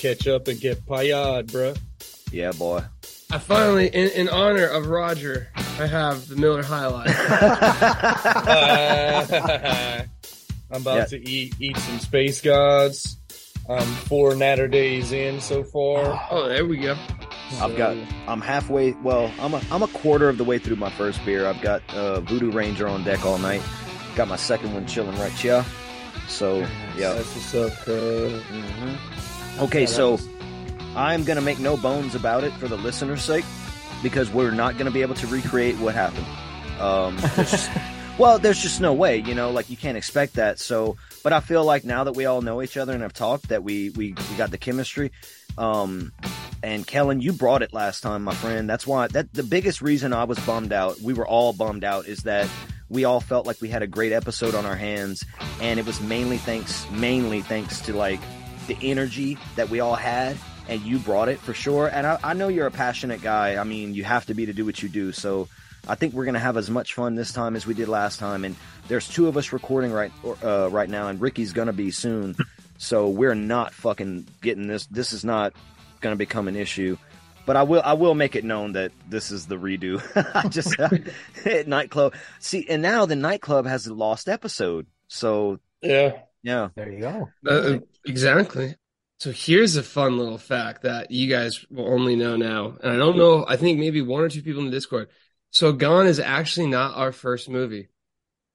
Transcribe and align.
trying 0.00 0.14
to 0.14 0.18
catch 0.24 0.26
up 0.28 0.48
and 0.48 0.60
get 0.60 0.84
payad, 0.86 1.46
bruh. 1.46 1.78
Yeah, 2.32 2.52
boy. 2.52 2.82
I 3.30 3.38
finally, 3.38 3.88
in, 3.88 4.08
in 4.10 4.28
honor 4.28 4.64
of 4.66 4.86
Roger, 4.86 5.48
I 5.56 5.86
have 5.86 6.28
the 6.28 6.36
Miller 6.36 6.62
High 6.62 6.86
Life. 6.86 7.16
Uh, 8.48 10.02
I'm 10.70 10.82
about 10.82 10.96
Yeah. 10.96 11.04
to 11.06 11.28
eat 11.28 11.54
eat 11.60 11.76
some 11.78 11.98
space 11.98 12.40
gods. 12.40 13.16
I'm 13.68 13.86
four 13.86 14.34
natter 14.34 14.68
days 14.68 15.12
in 15.12 15.40
so 15.40 15.62
far. 15.64 16.20
oh, 16.30 16.48
there 16.48 16.64
we 16.66 16.78
go. 16.78 16.96
I've 17.60 17.76
got. 17.76 17.96
I'm 18.26 18.40
halfway. 18.40 18.92
Well, 19.02 19.30
I'm 19.40 19.54
a. 19.54 19.62
I'm 19.70 19.82
a 19.82 19.88
quarter 19.88 20.28
of 20.28 20.36
the 20.38 20.44
way 20.44 20.58
through 20.58 20.76
my 20.76 20.90
first 20.90 21.24
beer. 21.24 21.46
I've 21.46 21.60
got 21.62 21.82
uh, 21.94 22.20
Voodoo 22.20 22.50
Ranger 22.50 22.86
on 22.88 23.02
deck 23.04 23.24
all 23.26 23.38
night. 23.38 23.62
Got 24.16 24.28
my 24.28 24.36
second 24.36 24.72
one 24.74 24.86
chilling 24.86 25.18
right 25.18 25.32
here. 25.32 25.64
So 26.28 26.58
yeah. 26.96 27.14
That's 27.14 27.34
what's 27.34 27.54
up, 27.54 27.72
cuz. 27.84 28.42
hmm 28.44 28.94
Okay, 29.58 29.86
so 29.86 30.18
I'm 30.94 31.24
gonna 31.24 31.40
make 31.40 31.58
no 31.58 31.76
bones 31.76 32.14
about 32.14 32.44
it 32.44 32.52
for 32.54 32.68
the 32.68 32.78
listener's 32.78 33.22
sake, 33.22 33.44
because 34.02 34.30
we're 34.30 34.52
not 34.52 34.78
gonna 34.78 34.92
be 34.92 35.02
able 35.02 35.16
to 35.16 35.26
recreate 35.26 35.76
what 35.78 35.94
happened. 35.94 36.26
Um, 36.80 37.16
there's 37.34 37.50
just, 37.50 37.70
well, 38.18 38.38
there's 38.38 38.62
just 38.62 38.80
no 38.80 38.92
way, 38.92 39.16
you 39.16 39.34
know, 39.34 39.50
like 39.50 39.68
you 39.68 39.76
can't 39.76 39.96
expect 39.96 40.34
that. 40.34 40.60
So, 40.60 40.96
but 41.24 41.32
I 41.32 41.40
feel 41.40 41.64
like 41.64 41.84
now 41.84 42.04
that 42.04 42.12
we 42.12 42.26
all 42.26 42.40
know 42.40 42.62
each 42.62 42.76
other 42.76 42.92
and 42.92 43.02
have 43.02 43.12
talked, 43.12 43.48
that 43.48 43.64
we 43.64 43.90
we, 43.90 44.14
we 44.30 44.36
got 44.36 44.52
the 44.52 44.58
chemistry. 44.58 45.10
Um, 45.56 46.12
and 46.62 46.86
Kellan, 46.86 47.20
you 47.20 47.32
brought 47.32 47.62
it 47.62 47.72
last 47.72 48.00
time, 48.00 48.22
my 48.22 48.34
friend. 48.34 48.70
That's 48.70 48.86
why 48.86 49.08
that 49.08 49.32
the 49.32 49.42
biggest 49.42 49.82
reason 49.82 50.12
I 50.12 50.22
was 50.24 50.38
bummed 50.40 50.72
out. 50.72 51.00
We 51.00 51.14
were 51.14 51.26
all 51.26 51.52
bummed 51.52 51.82
out. 51.82 52.06
Is 52.06 52.22
that 52.22 52.48
we 52.88 53.04
all 53.04 53.20
felt 53.20 53.44
like 53.44 53.60
we 53.60 53.68
had 53.68 53.82
a 53.82 53.88
great 53.88 54.12
episode 54.12 54.54
on 54.54 54.64
our 54.64 54.76
hands, 54.76 55.24
and 55.60 55.80
it 55.80 55.86
was 55.86 56.00
mainly 56.00 56.38
thanks 56.38 56.88
mainly 56.92 57.42
thanks 57.42 57.80
to 57.80 57.92
like 57.92 58.20
the 58.68 58.76
energy 58.82 59.36
that 59.56 59.68
we 59.70 59.80
all 59.80 59.96
had 59.96 60.36
and 60.68 60.80
you 60.82 60.98
brought 60.98 61.28
it 61.28 61.38
for 61.40 61.52
sure 61.54 61.88
and 61.88 62.06
I, 62.06 62.18
I 62.22 62.32
know 62.34 62.48
you're 62.48 62.66
a 62.66 62.70
passionate 62.70 63.20
guy 63.22 63.56
i 63.56 63.64
mean 63.64 63.94
you 63.94 64.04
have 64.04 64.26
to 64.26 64.34
be 64.34 64.46
to 64.46 64.52
do 64.52 64.64
what 64.64 64.82
you 64.82 64.88
do 64.88 65.10
so 65.12 65.48
i 65.88 65.94
think 65.94 66.14
we're 66.14 66.26
gonna 66.26 66.38
have 66.38 66.56
as 66.56 66.68
much 66.70 66.94
fun 66.94 67.14
this 67.14 67.32
time 67.32 67.56
as 67.56 67.66
we 67.66 67.74
did 67.74 67.88
last 67.88 68.18
time 68.18 68.44
and 68.44 68.54
there's 68.86 69.08
two 69.08 69.26
of 69.26 69.36
us 69.36 69.52
recording 69.52 69.90
right 69.90 70.12
uh, 70.44 70.68
right 70.70 70.88
now 70.88 71.08
and 71.08 71.20
ricky's 71.20 71.52
gonna 71.52 71.72
be 71.72 71.90
soon 71.90 72.36
so 72.78 73.08
we're 73.08 73.34
not 73.34 73.72
fucking 73.74 74.26
getting 74.42 74.66
this 74.68 74.86
this 74.86 75.12
is 75.12 75.24
not 75.24 75.52
gonna 76.00 76.16
become 76.16 76.46
an 76.48 76.54
issue 76.56 76.96
but 77.46 77.56
I 77.56 77.62
will 77.62 77.80
I 77.82 77.94
will 77.94 78.14
make 78.14 78.36
it 78.36 78.44
known 78.44 78.72
that 78.72 78.92
this 79.08 79.30
is 79.30 79.46
the 79.46 79.56
redo. 79.56 80.02
I 80.34 80.48
just 80.48 80.76
nightclub. 81.66 82.12
See, 82.40 82.66
and 82.68 82.82
now 82.82 83.06
the 83.06 83.16
nightclub 83.16 83.64
has 83.66 83.86
a 83.86 83.94
lost 83.94 84.28
episode. 84.28 84.86
So 85.06 85.58
Yeah. 85.80 86.18
yeah. 86.42 86.68
There 86.74 86.92
you 86.92 87.00
go. 87.00 87.30
Uh, 87.46 87.78
exactly. 88.08 88.74
So 89.20 89.32
here's 89.32 89.76
a 89.76 89.82
fun 89.82 90.16
little 90.16 90.38
fact 90.38 90.82
that 90.82 91.10
you 91.10 91.28
guys 91.28 91.64
will 91.70 91.88
only 91.88 92.14
know 92.14 92.36
now. 92.36 92.76
And 92.80 92.92
I 92.92 92.96
don't 92.96 93.18
know, 93.18 93.44
I 93.46 93.56
think 93.56 93.78
maybe 93.78 94.00
one 94.00 94.22
or 94.22 94.28
two 94.28 94.42
people 94.42 94.60
in 94.60 94.66
the 94.66 94.76
Discord. 94.76 95.08
So 95.50 95.72
Gone 95.72 96.06
is 96.06 96.20
actually 96.20 96.68
not 96.68 96.96
our 96.96 97.10
first 97.10 97.48
movie. 97.48 97.88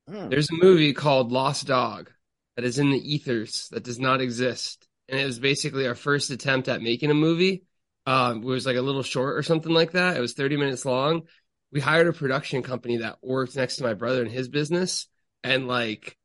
Hmm. 0.08 0.30
There's 0.30 0.50
a 0.50 0.56
movie 0.56 0.94
called 0.94 1.32
Lost 1.32 1.68
Dog 1.68 2.12
that 2.56 2.66
is 2.66 2.80
in 2.80 2.92
the 2.92 3.14
ethers 3.14 3.68
that 3.72 3.84
does 3.84 4.00
not 4.00 4.22
exist. 4.22 4.88
And 5.10 5.20
it 5.20 5.26
was 5.26 5.40
basically 5.40 5.86
our 5.88 5.96
first 5.96 6.30
attempt 6.30 6.70
at 6.70 6.82
making 6.82 7.12
a 7.12 7.16
movie. 7.16 7.64
Um, 8.06 8.38
it 8.38 8.46
was 8.46 8.66
like 8.66 8.78
a 8.78 8.82
little 8.82 9.04
short 9.04 9.38
or 9.38 9.44
something 9.44 9.72
like 9.72 9.92
that. 9.94 10.16
It 10.16 10.22
was 10.22 10.34
30 10.34 10.58
minutes 10.58 10.86
long. 10.86 11.24
We 11.72 11.82
hired 11.82 12.08
a 12.08 12.14
production 12.14 12.62
company 12.64 12.98
that 12.98 13.18
worked 13.22 13.56
next 13.56 13.78
to 13.78 13.84
my 13.84 13.96
brother 13.96 14.24
in 14.24 14.32
his 14.32 14.48
business. 14.48 15.08
And 15.44 15.68
like, 15.68 16.18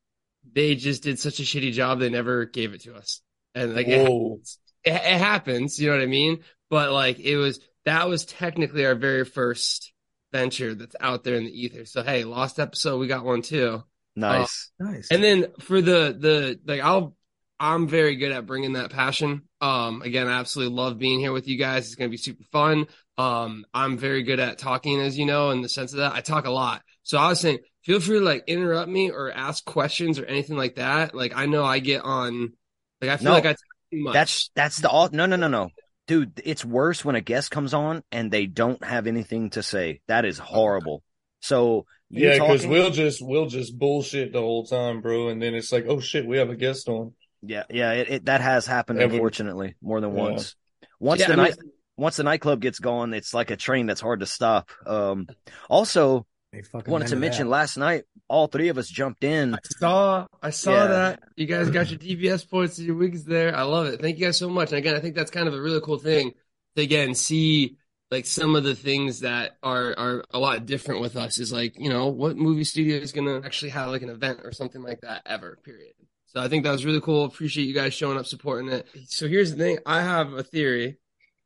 they 0.55 0.75
just 0.75 1.03
did 1.03 1.19
such 1.19 1.41
a 1.41 1.45
shitty 1.45 1.73
job. 1.73 2.01
They 2.01 2.11
never 2.11 2.45
gave 2.45 2.75
it 2.75 2.83
to 2.83 2.95
us. 2.95 3.21
And 3.55 3.75
like, 3.75 3.89
it, 3.89 4.09
Whoa. 4.09 4.41
it, 4.85 4.93
it 4.93 5.19
happens, 5.19 5.79
you 5.79 5.89
know 5.89 5.97
what 5.97 6.03
I 6.03 6.07
mean? 6.07 6.41
But 6.71 6.93
like, 6.93 7.19
it 7.19 7.37
was, 7.37 7.61
that 7.85 8.09
was 8.09 8.25
technically 8.25 8.85
our 8.87 8.95
very 8.95 9.25
first 9.25 9.93
venture 10.33 10.75
that's 10.75 10.97
out 11.01 11.25
there 11.25 11.37
in 11.37 11.45
the 11.45 11.61
ether. 11.61 11.85
So, 11.85 12.03
hey, 12.03 12.25
lost 12.25 12.59
episode, 12.59 12.99
we 12.99 13.07
got 13.07 13.25
one 13.25 13.43
too. 13.43 13.83
Nice. 14.19 14.71
Nice. 14.79 15.09
And 15.11 15.23
then 15.23 15.47
for 15.61 15.81
the 15.81 16.17
the 16.19 16.61
like 16.67 16.81
I'll 16.81 17.17
I'm 17.61 17.89
very 17.89 18.17
good 18.17 18.33
at 18.33 18.47
bringing 18.47 18.75
that 18.75 18.91
passion. 18.91 19.43
Um 19.61 20.03
again, 20.03 20.27
I 20.27 20.39
absolutely 20.41 20.75
love 20.75 20.99
being 20.99 21.21
here 21.21 21.33
with 21.33 21.47
you 21.47 21.57
guys. 21.57 21.87
It's 21.87 21.95
going 21.95 22.11
to 22.11 22.13
be 22.13 22.19
super 22.19 22.45
fun. 22.51 22.87
Um 23.17 23.65
I'm 23.73 23.97
very 23.97 24.25
good 24.25 24.41
at 24.41 24.59
talking 24.59 25.01
as 25.01 25.17
you 25.17 25.25
know 25.25 25.51
in 25.51 25.63
the 25.63 25.69
sense 25.69 25.93
of 25.93 25.99
that. 25.99 26.15
I 26.15 26.21
talk 26.21 26.47
a 26.47 26.51
lot. 26.51 26.83
So 27.05 27.17
I 27.17 27.29
was 27.29 27.41
saying 27.41 27.61
feel 27.83 28.01
free 28.01 28.19
to 28.19 28.25
like 28.25 28.45
interrupt 28.47 28.89
me 28.91 29.11
or 29.11 29.31
ask 29.33 29.65
questions 29.65 30.19
or 30.19 30.25
anything 30.27 30.57
like 30.57 30.77
that. 30.77 31.15
Like 31.15 31.33
I 31.37 31.47
know 31.47 31.65
I 31.65 31.79
get 31.79 32.03
on 32.03 32.53
like 33.01 33.11
I 33.11 33.17
feel 33.17 33.27
No, 33.27 33.33
like 33.33 33.47
I 33.47 33.51
talk 33.51 33.59
too 33.93 34.03
much. 34.03 34.15
That's 34.15 34.51
that's 34.55 34.77
the 34.79 34.89
all. 34.89 35.09
No, 35.13 35.27
no, 35.27 35.37
no, 35.37 35.49
no, 35.49 35.71
dude. 36.07 36.41
It's 36.45 36.65
worse 36.65 37.05
when 37.05 37.15
a 37.15 37.21
guest 37.21 37.51
comes 37.51 37.75
on 37.75 38.03
and 38.13 38.31
they 38.31 38.47
don't 38.47 38.83
have 38.85 39.07
anything 39.07 39.51
to 39.51 39.63
say. 39.63 40.01
That 40.09 40.25
is 40.25 40.39
horrible. 40.39 41.03
So 41.41 41.87
Yeah, 42.11 42.33
because 42.35 42.67
we'll 42.67 42.91
just 42.91 43.23
we'll 43.23 43.47
just 43.47 43.79
bullshit 43.79 44.33
the 44.33 44.41
whole 44.41 44.67
time, 44.67 45.01
bro, 45.01 45.29
and 45.29 45.41
then 45.41 45.55
it's 45.55 45.71
like, 45.73 45.87
oh 45.89 46.01
shit, 46.01 46.27
we 46.27 46.39
have 46.39 46.51
a 46.51 46.57
guest 46.57 46.89
on. 46.89 47.15
yeah, 47.43 47.63
yeah. 47.71 47.93
It, 47.93 48.11
it 48.11 48.25
that 48.27 48.41
has 48.41 48.67
happened 48.67 49.01
Every- 49.01 49.17
unfortunately 49.17 49.77
more 49.81 50.01
than 50.01 50.15
Yeah. 50.17 50.23
once. 50.23 50.57
Once 50.99 51.21
Yeah, 51.21 51.29
the 51.29 51.33
I 51.35 51.37
mean- 51.37 51.45
night 51.47 51.57
once 51.97 52.17
the 52.17 52.23
nightclub 52.23 52.61
gets 52.61 52.79
going, 52.79 53.13
it's 53.13 53.35
like 53.35 53.51
a 53.51 53.57
train 53.57 53.87
that's 53.87 54.01
hard 54.01 54.21
to 54.21 54.27
stop. 54.27 54.71
Um, 54.87 55.27
also 55.69 56.27
They 56.53 56.63
fucking 56.63 56.91
wanted 56.91 57.09
to 57.09 57.17
mention 57.17 57.47
that. 57.47 57.51
last 57.51 57.77
night, 57.77 58.05
all 58.29 58.47
three 58.47 58.69
of 58.69 58.79
us 58.79 58.89
jumped 58.89 59.23
in. 59.23 59.55
I 59.55 59.59
saw 59.79 60.27
I 60.43 60.51
saw 60.51 60.73
Yeah. 60.73 60.87
that. 60.87 61.23
You 61.37 61.47
guys 61.47 61.69
got 61.71 61.91
your 61.91 61.99
DBS 61.99 62.49
points 62.49 62.79
and 62.79 62.87
your 62.87 62.97
wigs 62.97 63.25
there. 63.25 63.55
I 63.55 63.63
love 63.63 63.87
it. 63.87 64.01
Thank 64.01 64.19
you 64.19 64.27
guys 64.27 64.39
so 64.39 64.49
much. 64.49 64.71
And 64.71 64.79
again, 64.79 64.95
I 64.97 65.01
think 65.01 65.15
that's 65.15 65.31
kind 65.31 65.47
of 65.49 65.55
a 65.55 65.61
really 65.61 65.81
cool 65.83 65.99
thing 65.99 66.33
to 66.77 66.83
again 66.83 67.15
see 67.15 67.77
like 68.11 68.25
some 68.25 68.57
of 68.57 68.65
the 68.65 68.75
things 68.75 69.21
that 69.21 69.59
are 69.63 69.95
are 69.99 70.25
a 70.31 70.39
lot 70.39 70.65
different 70.65 71.03
with 71.03 71.17
us 71.17 71.39
is 71.39 71.53
like, 71.53 71.75
you 71.79 71.91
know, 71.91 72.07
what 72.07 72.37
movie 72.39 72.65
studio 72.65 72.97
is 72.97 73.13
gonna 73.13 73.43
actually 73.45 73.71
have 73.71 73.91
like 73.91 74.03
an 74.03 74.09
event 74.09 74.41
or 74.45 74.53
something 74.53 74.83
like 74.83 75.03
that 75.03 75.23
ever, 75.27 75.59
period. 75.63 75.93
So 76.27 76.41
I 76.41 76.49
think 76.49 76.65
that 76.65 76.73
was 76.73 76.87
really 76.87 77.01
cool. 77.03 77.25
Appreciate 77.27 77.65
you 77.65 77.75
guys 77.75 77.93
showing 77.93 78.17
up 78.19 78.25
supporting 78.27 78.71
it. 78.71 78.87
So 79.07 79.29
here's 79.29 79.51
the 79.51 79.59
thing, 79.59 79.79
I 79.85 80.01
have 80.01 80.33
a 80.33 80.43
theory 80.43 80.97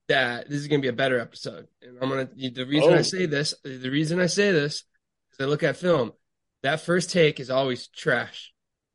that 0.09 0.49
this 0.49 0.61
is 0.61 0.69
gonna 0.69 0.83
be 0.83 0.89
a 0.89 0.93
better 0.93 1.19
episode. 1.19 1.67
And 1.83 1.99
I'm 2.01 2.09
gonna 2.09 2.29
the 2.37 2.65
reason 2.65 2.93
I 2.93 2.99
Oh. 2.99 3.03
say 3.03 3.27
this, 3.27 3.55
the 3.65 3.91
reason 3.91 4.21
I 4.21 4.27
say 4.27 4.53
this 4.53 4.75
is 4.75 4.85
I 5.43 5.47
look 5.47 5.63
at 5.63 5.77
film 5.77 6.13
that 6.63 6.81
first 6.81 7.11
take 7.11 7.41
is 7.41 7.51
always 7.51 7.89
trash. 7.89 8.53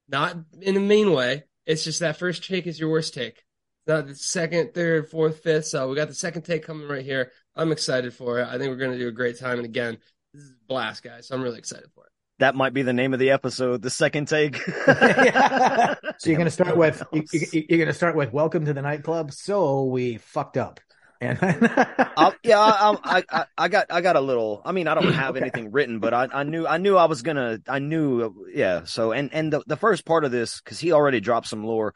Not 0.07 0.37
in 0.61 0.77
a 0.77 0.79
mean 0.79 1.11
way. 1.11 1.43
It's 1.65 1.83
just 1.83 1.99
that 1.99 2.17
first 2.17 2.47
take 2.47 2.65
is 2.65 2.79
your 2.79 2.89
worst 2.89 3.13
take. 3.13 3.43
Not 3.85 4.07
the 4.07 4.15
second, 4.15 4.73
third, 4.73 5.09
fourth, 5.09 5.43
fifth. 5.43 5.65
So 5.65 5.87
we 5.89 5.95
got 5.95 6.07
the 6.07 6.13
second 6.13 6.43
take 6.43 6.65
coming 6.65 6.87
right 6.87 7.03
here. 7.03 7.31
I'm 7.55 7.71
excited 7.71 8.13
for 8.13 8.39
it. 8.39 8.47
I 8.47 8.57
think 8.57 8.69
we're 8.69 8.77
going 8.77 8.91
to 8.91 8.97
do 8.97 9.07
a 9.07 9.13
great 9.13 9.39
time. 9.39 9.57
And 9.57 9.65
again, 9.65 9.97
this 10.33 10.43
is 10.43 10.51
a 10.51 10.67
blast, 10.67 11.03
guys. 11.03 11.27
So 11.27 11.35
I'm 11.35 11.41
really 11.41 11.57
excited 11.57 11.89
for 11.94 12.05
it. 12.05 12.11
That 12.39 12.55
might 12.55 12.73
be 12.73 12.83
the 12.83 12.93
name 12.93 13.13
of 13.13 13.19
the 13.19 13.31
episode. 13.31 13.81
The 13.81 13.89
second 13.89 14.27
take. 14.27 14.59
So 16.19 16.31
you're 16.31 16.39
gonna 16.39 16.50
start 16.50 16.75
with 16.75 17.03
you, 17.13 17.23
you, 17.31 17.65
you're 17.69 17.77
gonna 17.77 17.93
start 17.93 18.15
with 18.15 18.33
welcome 18.33 18.65
to 18.65 18.73
the 18.73 18.81
nightclub. 18.81 19.31
So 19.31 19.83
we 19.83 20.17
fucked 20.17 20.57
up, 20.57 20.79
and 21.21 21.37
I'll, 22.17 22.33
yeah, 22.43 22.59
I, 22.59 22.97
I, 23.03 23.23
I, 23.29 23.45
I 23.57 23.67
got, 23.67 23.87
I 23.89 24.01
got 24.01 24.15
a 24.15 24.21
little. 24.21 24.61
I 24.65 24.71
mean, 24.71 24.87
I 24.87 24.93
don't 24.95 25.11
have 25.13 25.31
Okay. 25.35 25.41
anything 25.41 25.71
written, 25.71 25.99
but 25.99 26.13
I, 26.13 26.27
I 26.33 26.43
knew, 26.43 26.65
I 26.67 26.77
knew 26.77 26.95
I 26.97 27.05
was 27.05 27.21
gonna, 27.21 27.59
I 27.67 27.79
knew, 27.79 28.47
yeah. 28.53 28.83
So, 28.85 29.11
and 29.11 29.33
and 29.33 29.51
the 29.53 29.63
the 29.67 29.77
first 29.77 30.05
part 30.05 30.25
of 30.25 30.31
this, 30.31 30.61
because 30.61 30.79
he 30.79 30.91
already 30.91 31.19
dropped 31.19 31.47
some 31.47 31.63
lore, 31.65 31.93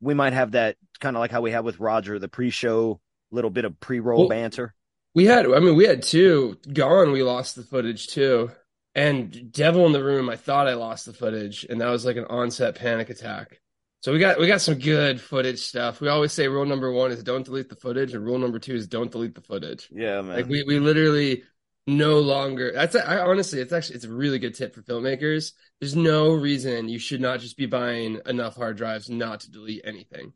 we 0.00 0.14
might 0.14 0.32
have 0.32 0.52
that 0.52 0.76
kind 1.00 1.16
of 1.16 1.20
like 1.20 1.30
how 1.30 1.40
we 1.40 1.52
have 1.52 1.64
with 1.64 1.80
Roger, 1.80 2.18
the 2.18 2.28
pre-show 2.28 3.00
little 3.30 3.50
bit 3.50 3.64
of 3.64 3.78
pre-roll 3.80 4.20
Well- 4.20 4.28
banter. 4.28 4.74
We 5.16 5.26
had, 5.26 5.46
I 5.46 5.60
mean, 5.60 5.76
we 5.76 5.86
had 5.86 6.02
two. 6.02 6.56
Gone, 6.72 7.12
we 7.12 7.22
lost 7.22 7.54
the 7.54 7.62
footage 7.62 8.08
too. 8.08 8.50
And 8.96 9.52
Devil 9.52 9.86
in 9.86 9.92
the 9.92 10.02
Room, 10.02 10.28
I 10.28 10.34
thought 10.36 10.66
I 10.68 10.74
lost 10.74 11.06
the 11.06 11.12
footage, 11.12 11.64
and 11.68 11.80
that 11.80 11.88
was 11.88 12.04
like 12.04 12.16
an 12.16 12.24
onset 12.24 12.74
panic 12.76 13.10
attack. 13.10 13.60
So 14.04 14.12
we 14.12 14.18
got 14.18 14.38
we 14.38 14.46
got 14.46 14.60
some 14.60 14.78
good 14.78 15.18
footage 15.18 15.60
stuff. 15.60 16.02
We 16.02 16.08
always 16.08 16.30
say 16.30 16.46
rule 16.46 16.66
number 16.66 16.92
one 16.92 17.10
is 17.10 17.22
don't 17.22 17.42
delete 17.42 17.70
the 17.70 17.74
footage, 17.74 18.12
and 18.12 18.22
rule 18.22 18.38
number 18.38 18.58
two 18.58 18.74
is 18.74 18.86
don't 18.86 19.10
delete 19.10 19.34
the 19.34 19.40
footage. 19.40 19.88
Yeah, 19.90 20.20
man. 20.20 20.36
Like 20.36 20.46
we 20.46 20.62
we 20.62 20.78
literally 20.78 21.44
no 21.86 22.20
longer. 22.20 22.70
That's 22.70 22.94
I 22.94 23.20
honestly, 23.20 23.60
it's 23.60 23.72
actually 23.72 23.96
it's 23.96 24.04
a 24.04 24.12
really 24.12 24.38
good 24.38 24.54
tip 24.54 24.74
for 24.74 24.82
filmmakers. 24.82 25.52
There's 25.80 25.96
no 25.96 26.34
reason 26.34 26.90
you 26.90 26.98
should 26.98 27.22
not 27.22 27.40
just 27.40 27.56
be 27.56 27.64
buying 27.64 28.20
enough 28.26 28.56
hard 28.56 28.76
drives 28.76 29.08
not 29.08 29.40
to 29.40 29.50
delete 29.50 29.86
anything. 29.86 30.34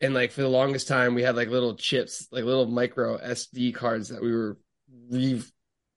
And 0.00 0.14
like 0.14 0.30
for 0.30 0.42
the 0.42 0.48
longest 0.48 0.86
time, 0.86 1.16
we 1.16 1.24
had 1.24 1.34
like 1.34 1.48
little 1.48 1.74
chips, 1.74 2.28
like 2.30 2.44
little 2.44 2.66
micro 2.66 3.18
SD 3.18 3.74
cards 3.74 4.10
that 4.10 4.22
we 4.22 4.30
were 4.30 4.58
re. 5.10 5.42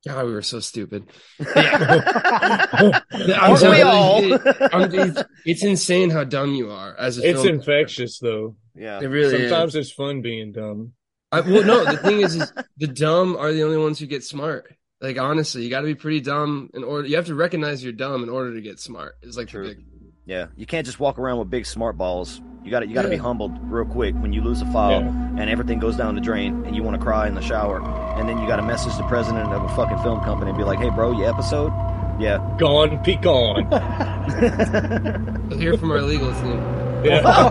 God, 0.08 0.26
we 0.26 0.32
were 0.34 0.42
so 0.42 0.60
stupid. 0.60 1.06
I'm 1.40 3.02
Aren't 3.40 3.60
so- 3.60 3.70
we 3.72 3.82
all? 3.82 4.24
I'm- 4.34 4.90
it's, 4.94 5.24
it's 5.46 5.64
insane 5.64 6.10
how 6.10 6.24
dumb 6.24 6.54
you 6.54 6.72
are 6.72 6.96
as 6.98 7.18
a 7.20 7.30
It's 7.30 7.42
film. 7.44 7.56
infectious 7.56 8.20
though. 8.20 8.56
yeah. 8.76 9.00
It 9.02 9.08
really 9.08 9.36
is. 9.44 9.50
Sometimes 9.50 9.76
it's 9.76 9.92
fun 9.92 10.22
being 10.22 10.52
dumb. 10.54 10.94
I, 11.32 11.42
well, 11.42 11.64
no, 11.64 11.86
the 11.86 11.98
thing 11.98 12.20
is, 12.22 12.36
is 12.36 12.52
the 12.78 12.88
dumb 12.88 13.38
are 13.38 13.54
the 13.54 13.64
only 13.64 13.78
ones 13.78 14.00
who 14.00 14.06
get 14.06 14.24
smart. 14.24 14.76
Like 15.00 15.18
honestly, 15.18 15.64
you 15.64 15.70
got 15.70 15.82
to 15.82 15.88
be 15.88 15.96
pretty 15.96 16.20
dumb 16.20 16.70
in 16.74 16.84
order. 16.84 17.08
You 17.08 17.16
have 17.16 17.28
to 17.28 17.36
recognize 17.36 17.84
you're 17.84 17.94
dumb 17.94 18.24
in 18.24 18.30
order 18.30 18.54
to 18.54 18.62
get 18.62 18.80
smart. 18.80 19.16
It's 19.22 19.38
like 19.38 19.48
the 19.48 19.52
True. 19.52 19.68
big. 19.70 19.86
Yeah, 20.26 20.48
you 20.56 20.66
can't 20.66 20.86
just 20.86 21.00
walk 21.00 21.18
around 21.18 21.40
with 21.40 21.50
big 21.50 21.66
smart 21.66 21.98
balls. 21.98 22.42
You 22.64 22.70
got 22.70 22.82
to 22.82 22.88
you 22.88 22.94
got 22.94 23.02
to 23.04 23.10
be 23.10 23.18
humbled 23.18 23.58
real 23.72 23.86
quick 23.86 24.14
when 24.16 24.34
you 24.34 24.42
lose 24.44 24.62
a 24.62 24.66
file 24.72 25.02
Yeah. 25.02 25.08
and 25.40 25.50
everything 25.50 25.80
goes 25.80 25.98
down 25.98 26.14
the 26.14 26.22
drain 26.22 26.64
and 26.66 26.76
you 26.76 26.84
want 26.84 26.96
to 26.96 27.02
cry 27.04 27.28
in 27.28 27.34
the 27.34 27.42
shower 27.42 27.82
and 28.20 28.30
then 28.30 28.38
you 28.38 28.48
got 28.48 28.58
to 28.58 28.62
message 28.62 28.96
the 28.98 29.04
president 29.08 29.52
of 29.52 29.64
a 29.64 29.70
fucking 29.76 29.98
film 30.04 30.20
company 30.22 30.50
and 30.52 30.58
be 30.58 30.64
like, 30.64 30.78
"Hey, 30.78 30.92
bro, 30.92 31.12
your 31.18 31.28
episode." 31.28 31.72
Yeah. 32.20 32.38
Gone, 32.60 33.02
be 33.04 33.16
gone." 33.16 33.68
We'll 35.50 35.60
hear 35.60 35.78
from 35.78 35.92
our 35.92 36.02
legal 36.02 36.32
team. 36.36 36.62
Yeah. 37.04 37.50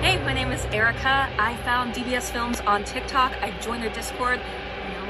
Hey, 0.00 0.16
my 0.24 0.32
name 0.32 0.52
is 0.52 0.64
Erica. 0.66 1.28
I 1.38 1.56
found 1.64 1.92
DBS 1.94 2.30
Films 2.30 2.60
on 2.60 2.84
TikTok. 2.84 3.32
I 3.42 3.50
joined 3.60 3.82
their 3.82 3.92
Discord. 3.92 4.40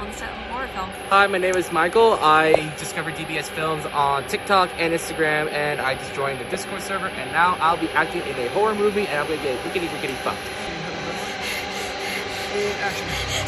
And 0.00 0.06
Now 0.06 0.06
I'm 0.06 0.06
on 0.06 0.08
the 0.08 0.18
set 0.18 0.30
of 0.30 0.38
a 0.38 0.42
horror 0.52 0.68
film. 0.68 0.90
Hi, 1.10 1.26
my 1.26 1.38
name 1.38 1.56
is 1.56 1.72
Michael. 1.72 2.14
I 2.20 2.72
discovered 2.78 3.14
DBS 3.14 3.44
Films 3.44 3.84
on 3.86 4.26
TikTok 4.28 4.70
and 4.78 4.92
Instagram, 4.94 5.50
and 5.50 5.80
I 5.80 5.94
just 5.94 6.14
joined 6.14 6.40
the 6.40 6.44
Discord 6.44 6.82
server, 6.82 7.08
and 7.08 7.32
now 7.32 7.56
I'll 7.60 7.76
be 7.76 7.88
acting 7.90 8.22
in 8.22 8.38
a 8.38 8.48
horror 8.50 8.74
movie, 8.74 9.06
and 9.06 9.18
I'm 9.18 9.26
gonna 9.26 9.42
get 9.42 9.64
rickety 9.64 9.88
rickety 9.88 10.14
fucked. 10.14 10.38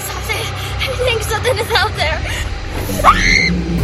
Something, 0.00 0.46
I 0.78 0.88
think 1.04 1.22
something 1.22 1.58
is 1.58 1.70
out 1.72 1.94
there. 1.96 3.76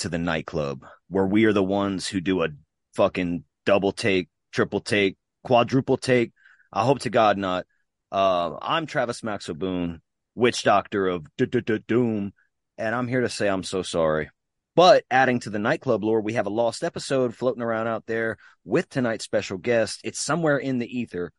to 0.00 0.08
the 0.08 0.18
nightclub 0.18 0.84
where 1.08 1.26
we 1.26 1.44
are 1.44 1.52
the 1.52 1.62
ones 1.62 2.08
who 2.08 2.20
do 2.20 2.42
a 2.42 2.48
fucking 2.94 3.44
double 3.66 3.92
take, 3.92 4.28
triple 4.52 4.80
take, 4.80 5.16
quadruple 5.44 5.96
take. 5.96 6.32
I 6.72 6.84
hope 6.84 7.00
to 7.00 7.10
God 7.10 7.36
not. 7.36 7.66
Uh, 8.10 8.56
I'm 8.62 8.86
Travis 8.86 9.22
Maxwell 9.22 9.56
Boone, 9.56 10.00
witch 10.34 10.62
doctor 10.62 11.06
of 11.08 11.26
Doom, 11.36 12.32
and 12.78 12.94
I'm 12.94 13.08
here 13.08 13.20
to 13.20 13.28
say 13.28 13.48
I'm 13.48 13.62
so 13.62 13.82
sorry. 13.82 14.30
But 14.74 15.04
adding 15.10 15.40
to 15.40 15.50
the 15.50 15.58
nightclub 15.58 16.02
lore, 16.02 16.20
we 16.20 16.32
have 16.34 16.46
a 16.46 16.50
lost 16.50 16.82
episode 16.82 17.34
floating 17.34 17.62
around 17.62 17.86
out 17.86 18.06
there 18.06 18.38
with 18.64 18.88
tonight's 18.88 19.24
special 19.24 19.58
guest. 19.58 20.00
It's 20.02 20.20
somewhere 20.20 20.58
in 20.58 20.78
the 20.78 20.98
ether. 20.98 21.32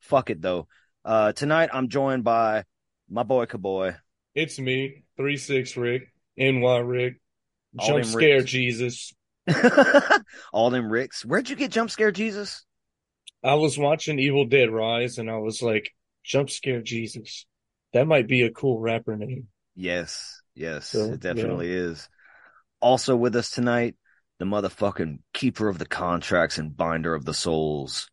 Fuck 0.00 0.30
it 0.30 0.40
though. 0.40 0.68
Uh, 1.04 1.32
tonight 1.32 1.68
I'm 1.72 1.88
joined 1.88 2.24
by 2.24 2.64
my 3.10 3.24
boy 3.24 3.44
Kaboy. 3.44 3.96
it's 4.34 4.58
me, 4.58 5.04
three 5.16 5.36
six 5.36 5.76
Rick, 5.76 6.12
NY 6.38 6.78
Rick, 6.78 7.20
All 7.78 7.86
jump 7.88 8.04
scare 8.04 8.38
Ricks. 8.38 8.50
Jesus. 8.50 9.12
All 10.52 10.70
them 10.70 10.90
Ricks. 10.90 11.24
Where'd 11.24 11.48
you 11.48 11.56
get 11.56 11.70
jump 11.70 11.90
scare 11.90 12.12
Jesus? 12.12 12.64
I 13.44 13.54
was 13.54 13.78
watching 13.78 14.18
Evil 14.18 14.46
Dead 14.46 14.70
Rise, 14.70 15.18
and 15.18 15.30
I 15.30 15.36
was 15.36 15.62
like, 15.62 15.92
jump 16.24 16.50
scare 16.50 16.82
Jesus. 16.82 17.46
That 17.92 18.06
might 18.06 18.26
be 18.26 18.42
a 18.42 18.50
cool 18.50 18.80
rapper 18.80 19.16
name. 19.16 19.48
Yes, 19.74 20.42
yes, 20.54 20.88
So, 20.88 21.12
it 21.12 21.20
definitely 21.20 21.72
is. 21.72 22.08
Also 22.80 23.14
with 23.14 23.36
us 23.36 23.50
tonight, 23.50 23.94
the 24.38 24.44
motherfucking 24.44 25.18
keeper 25.32 25.68
of 25.68 25.78
the 25.78 25.86
contracts 25.86 26.58
and 26.58 26.76
binder 26.76 27.14
of 27.14 27.24
the 27.24 27.34
souls. 27.34 28.08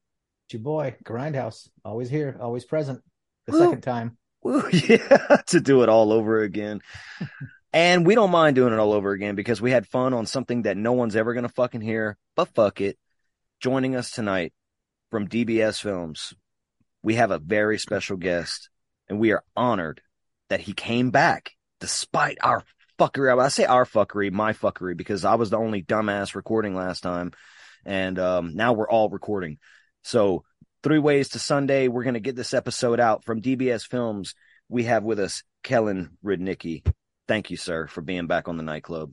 It's 0.48 0.54
your 0.54 0.62
boy, 0.62 0.96
Grindhouse. 1.04 1.70
Always 1.84 2.10
here, 2.10 2.38
always 2.40 2.66
present. 2.66 3.02
The 3.48 3.54
Woo. 3.54 3.60
second 3.60 3.82
time. 3.82 4.18
Woo, 4.44 4.64
yeah, 4.72 5.42
to 5.48 5.62
do 5.62 5.84
it 5.84 5.90
all 5.90 6.12
over 6.12 6.42
again. 6.42 6.82
And 7.74 8.06
we 8.06 8.14
don't 8.14 8.30
mind 8.30 8.56
doing 8.56 8.72
it 8.72 8.80
all 8.80 8.94
over 8.94 9.12
again 9.12 9.34
because 9.34 9.60
we 9.60 9.72
had 9.72 9.88
fun 9.88 10.14
on 10.14 10.28
something 10.28 10.62
that 10.62 10.78
no 10.78 10.94
one's 10.94 11.16
ever 11.16 11.34
going 11.34 11.44
to 11.44 11.50
fucking 11.50 11.82
hear, 11.82 12.18
but 12.36 12.54
fuck 12.54 12.82
it. 12.82 13.00
Joining 13.60 13.96
us 13.96 14.12
tonight 14.12 14.54
from 15.10 15.28
DBS 15.28 15.82
Films, 15.82 16.36
we 17.02 17.16
have 17.16 17.32
a 17.32 17.40
very 17.40 17.80
special 17.80 18.16
guest, 18.16 18.70
and 19.10 19.20
we 19.20 19.32
are 19.32 19.44
honored 19.56 20.02
that 20.50 20.62
he 20.62 20.74
came 20.74 21.10
back 21.10 21.52
despite 21.80 22.38
our 22.42 22.64
fuckery. 23.00 23.42
I 23.42 23.48
say 23.48 23.66
our 23.66 23.86
fuckery, 23.86 24.32
my 24.32 24.54
fuckery, 24.54 24.96
because 24.96 25.26
I 25.26 25.36
was 25.36 25.50
the 25.50 25.58
only 25.58 25.82
dumbass 25.82 26.36
recording 26.36 26.76
last 26.76 27.02
time. 27.02 27.32
And 27.86 28.20
um, 28.20 28.56
now 28.56 28.74
we're 28.74 28.90
all 28.90 29.10
recording. 29.10 29.58
So, 30.04 30.44
three 30.84 31.00
ways 31.00 31.30
to 31.30 31.40
Sunday. 31.40 31.88
We're 31.88 32.04
going 32.04 32.14
to 32.14 32.20
get 32.20 32.36
this 32.36 32.54
episode 32.54 33.00
out 33.00 33.24
from 33.24 33.42
DBS 33.42 33.88
Films. 33.88 34.36
We 34.70 34.84
have 34.84 35.04
with 35.04 35.20
us 35.20 35.44
Kellan 35.64 36.18
Rudnicki. 36.24 36.84
Thank 37.28 37.52
you, 37.52 37.58
sir, 37.58 37.88
for 37.88 38.02
being 38.02 38.28
back 38.28 38.48
on 38.48 38.58
the 38.58 38.64
nightclub. 38.64 39.12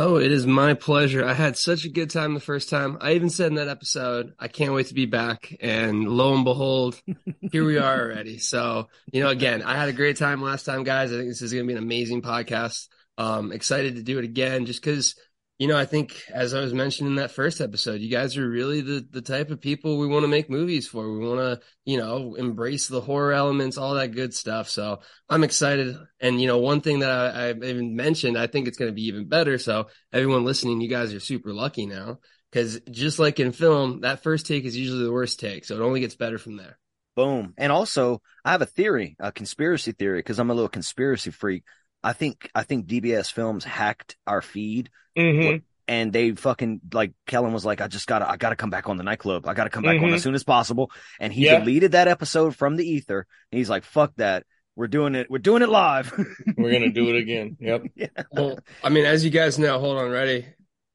Oh, 0.00 0.16
it 0.16 0.30
is 0.30 0.46
my 0.46 0.74
pleasure. 0.74 1.24
I 1.24 1.32
had 1.32 1.56
such 1.56 1.84
a 1.84 1.88
good 1.88 2.10
time 2.10 2.34
the 2.34 2.40
first 2.40 2.70
time. 2.70 2.98
I 3.00 3.14
even 3.14 3.30
said 3.30 3.48
in 3.48 3.56
that 3.56 3.66
episode, 3.66 4.32
I 4.38 4.46
can't 4.46 4.72
wait 4.72 4.86
to 4.86 4.94
be 4.94 5.06
back. 5.06 5.52
And 5.60 6.08
lo 6.08 6.34
and 6.34 6.44
behold, 6.44 7.00
here 7.50 7.64
we 7.64 7.78
are 7.78 8.00
already. 8.00 8.38
So, 8.38 8.90
you 9.12 9.20
know, 9.20 9.28
again, 9.28 9.62
I 9.64 9.76
had 9.76 9.88
a 9.88 9.92
great 9.92 10.16
time 10.16 10.40
last 10.40 10.66
time, 10.66 10.84
guys. 10.84 11.12
I 11.12 11.16
think 11.16 11.28
this 11.28 11.42
is 11.42 11.52
going 11.52 11.64
to 11.64 11.66
be 11.66 11.76
an 11.76 11.82
amazing 11.82 12.22
podcast. 12.22 12.86
Um, 13.16 13.50
excited 13.50 13.96
to 13.96 14.04
do 14.04 14.18
it 14.18 14.24
again 14.24 14.66
just 14.66 14.80
because, 14.80 15.16
you 15.58 15.66
know, 15.66 15.76
I 15.76 15.86
think 15.86 16.22
as 16.32 16.54
I 16.54 16.60
was 16.60 16.72
mentioning 16.72 17.12
in 17.12 17.16
that 17.16 17.32
first 17.32 17.60
episode, 17.60 18.00
you 18.00 18.08
guys 18.08 18.36
are 18.36 18.48
really 18.48 18.80
the, 18.80 19.04
the 19.10 19.20
type 19.20 19.50
of 19.50 19.60
people 19.60 19.98
we 19.98 20.06
want 20.06 20.22
to 20.22 20.28
make 20.28 20.48
movies 20.48 20.86
for. 20.86 21.10
We 21.10 21.26
want 21.26 21.40
to, 21.40 21.60
you 21.84 21.98
know, 21.98 22.36
embrace 22.36 22.86
the 22.86 23.00
horror 23.00 23.32
elements, 23.32 23.76
all 23.76 23.94
that 23.94 24.14
good 24.14 24.32
stuff. 24.32 24.68
So 24.68 25.00
I'm 25.28 25.42
excited. 25.42 25.96
And, 26.20 26.40
you 26.40 26.46
know, 26.46 26.58
one 26.58 26.80
thing 26.80 27.00
that 27.00 27.10
I, 27.10 27.48
I 27.48 27.50
even 27.50 27.96
mentioned, 27.96 28.38
I 28.38 28.46
think 28.46 28.68
it's 28.68 28.78
going 28.78 28.90
to 28.90 28.94
be 28.94 29.06
even 29.06 29.28
better. 29.28 29.58
So 29.58 29.88
everyone 30.12 30.44
listening, 30.44 30.80
you 30.80 30.88
guys 30.88 31.12
are 31.12 31.20
super 31.20 31.52
lucky 31.52 31.86
now 31.86 32.18
because 32.52 32.80
just 32.88 33.18
like 33.18 33.40
in 33.40 33.50
film, 33.50 34.02
that 34.02 34.22
first 34.22 34.46
take 34.46 34.64
is 34.64 34.76
usually 34.76 35.02
the 35.02 35.12
worst 35.12 35.40
take. 35.40 35.64
So 35.64 35.74
it 35.74 35.84
only 35.84 35.98
gets 35.98 36.14
better 36.14 36.38
from 36.38 36.56
there. 36.56 36.78
Boom. 37.16 37.54
And 37.58 37.72
also, 37.72 38.22
I 38.44 38.52
have 38.52 38.62
a 38.62 38.66
theory, 38.66 39.16
a 39.18 39.32
conspiracy 39.32 39.90
theory, 39.90 40.20
because 40.20 40.38
I'm 40.38 40.50
a 40.50 40.54
little 40.54 40.68
conspiracy 40.68 41.32
freak. 41.32 41.64
I 42.02 42.12
think 42.12 42.50
I 42.54 42.62
think 42.62 42.86
DBS 42.86 43.32
Films 43.32 43.64
hacked 43.64 44.16
our 44.26 44.40
feed 44.42 44.90
Mm-hmm. 45.16 45.56
and 45.88 46.12
they 46.12 46.30
fucking 46.32 46.80
like 46.92 47.12
Kellan 47.26 47.52
was 47.52 47.64
like, 47.64 47.80
I 47.80 47.88
just 47.88 48.06
gotta 48.06 48.30
I 48.30 48.36
gotta 48.36 48.54
come 48.56 48.70
back 48.70 48.88
on 48.88 48.96
the 48.98 49.02
nightclub. 49.02 49.46
I 49.48 49.54
gotta 49.54 49.70
come 49.70 49.82
back 49.82 50.00
on 50.00 50.10
Mhm. 50.10 50.14
as 50.14 50.22
soon 50.22 50.34
as 50.36 50.44
possible. 50.44 50.90
And 51.18 51.32
he 51.32 51.46
Yeah. 51.46 51.58
deleted 51.58 51.92
that 51.92 52.06
episode 52.08 52.54
from 52.54 52.76
the 52.76 52.88
ether. 52.88 53.26
And 53.50 53.58
he's 53.58 53.68
like, 53.70 53.82
fuck 53.84 54.12
that. 54.16 54.44
We're 54.76 54.86
doing 54.86 55.16
it. 55.16 55.28
We're 55.28 55.38
doing 55.38 55.62
it 55.62 55.68
live. 55.68 56.12
We're 56.56 56.70
gonna 56.70 56.92
do 56.92 57.08
it 57.08 57.16
again. 57.18 57.56
Yep. 57.60 57.82
yeah. 57.96 58.06
Well, 58.30 58.60
I 58.84 58.90
mean, 58.90 59.04
as 59.06 59.24
you 59.24 59.30
guys 59.30 59.58
know, 59.58 59.80
hold 59.80 59.98
on, 59.98 60.08
ready? 60.10 60.46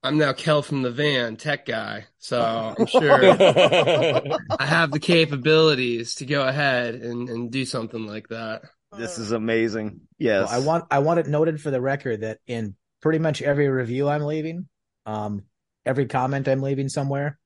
I'm 0.06 0.18
now 0.18 0.32
Kel 0.34 0.62
from 0.62 0.82
the 0.84 0.92
van, 0.92 1.36
tech 1.38 1.66
guy. 1.66 2.06
So 2.20 2.40
I'm 2.42 2.86
sure 2.88 3.12
I 4.60 4.66
have 4.66 4.92
the 4.92 5.00
capabilities 5.00 6.16
to 6.16 6.26
go 6.26 6.48
ahead 6.48 6.96
and, 6.96 7.30
and 7.30 7.52
do 7.52 7.66
something 7.66 8.06
like 8.06 8.28
that. 8.30 8.64
This 8.98 9.18
is 9.18 9.32
amazing. 9.32 10.02
Yes. 10.18 10.50
Well, 10.50 10.62
I 10.62 10.66
want 10.66 10.86
I 10.92 11.00
want 11.00 11.20
it 11.20 11.28
noted 11.28 11.62
for 11.62 11.72
the 11.72 11.82
record 11.82 12.22
that 12.22 12.40
in 12.48 12.76
pretty 13.02 13.20
much 13.20 13.42
every 13.42 13.68
review 13.68 14.08
I'm 14.08 14.24
leaving, 14.24 14.68
um, 15.06 15.44
every 15.86 16.06
comment 16.06 16.48
I'm 16.48 16.62
leaving 16.62 16.90
somewhere, 16.90 17.38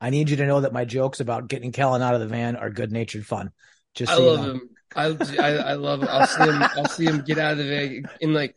I 0.00 0.10
need 0.10 0.30
you 0.30 0.36
to 0.36 0.46
know 0.46 0.60
that 0.60 0.72
my 0.72 0.84
jokes 0.84 1.20
about 1.20 1.48
getting 1.48 1.72
Kellan 1.72 2.02
out 2.02 2.14
of 2.14 2.20
the 2.20 2.26
van 2.26 2.56
are 2.56 2.70
good 2.70 2.92
natured 2.92 3.26
fun. 3.26 3.50
Just 3.94 4.12
I 4.12 4.16
so 4.16 4.22
you 4.22 4.30
love 4.30 4.46
know. 4.46 4.52
him. 4.52 4.70
I, 4.96 5.06
I 5.38 5.48
I 5.56 5.72
love. 5.74 6.04
I'll 6.08 6.26
see 6.26 6.44
him. 6.44 6.62
I'll 6.62 6.88
see 6.88 7.04
him 7.04 7.22
get 7.22 7.38
out 7.38 7.52
of 7.52 7.58
the 7.58 7.68
van 7.68 8.02
in 8.20 8.34
like. 8.34 8.54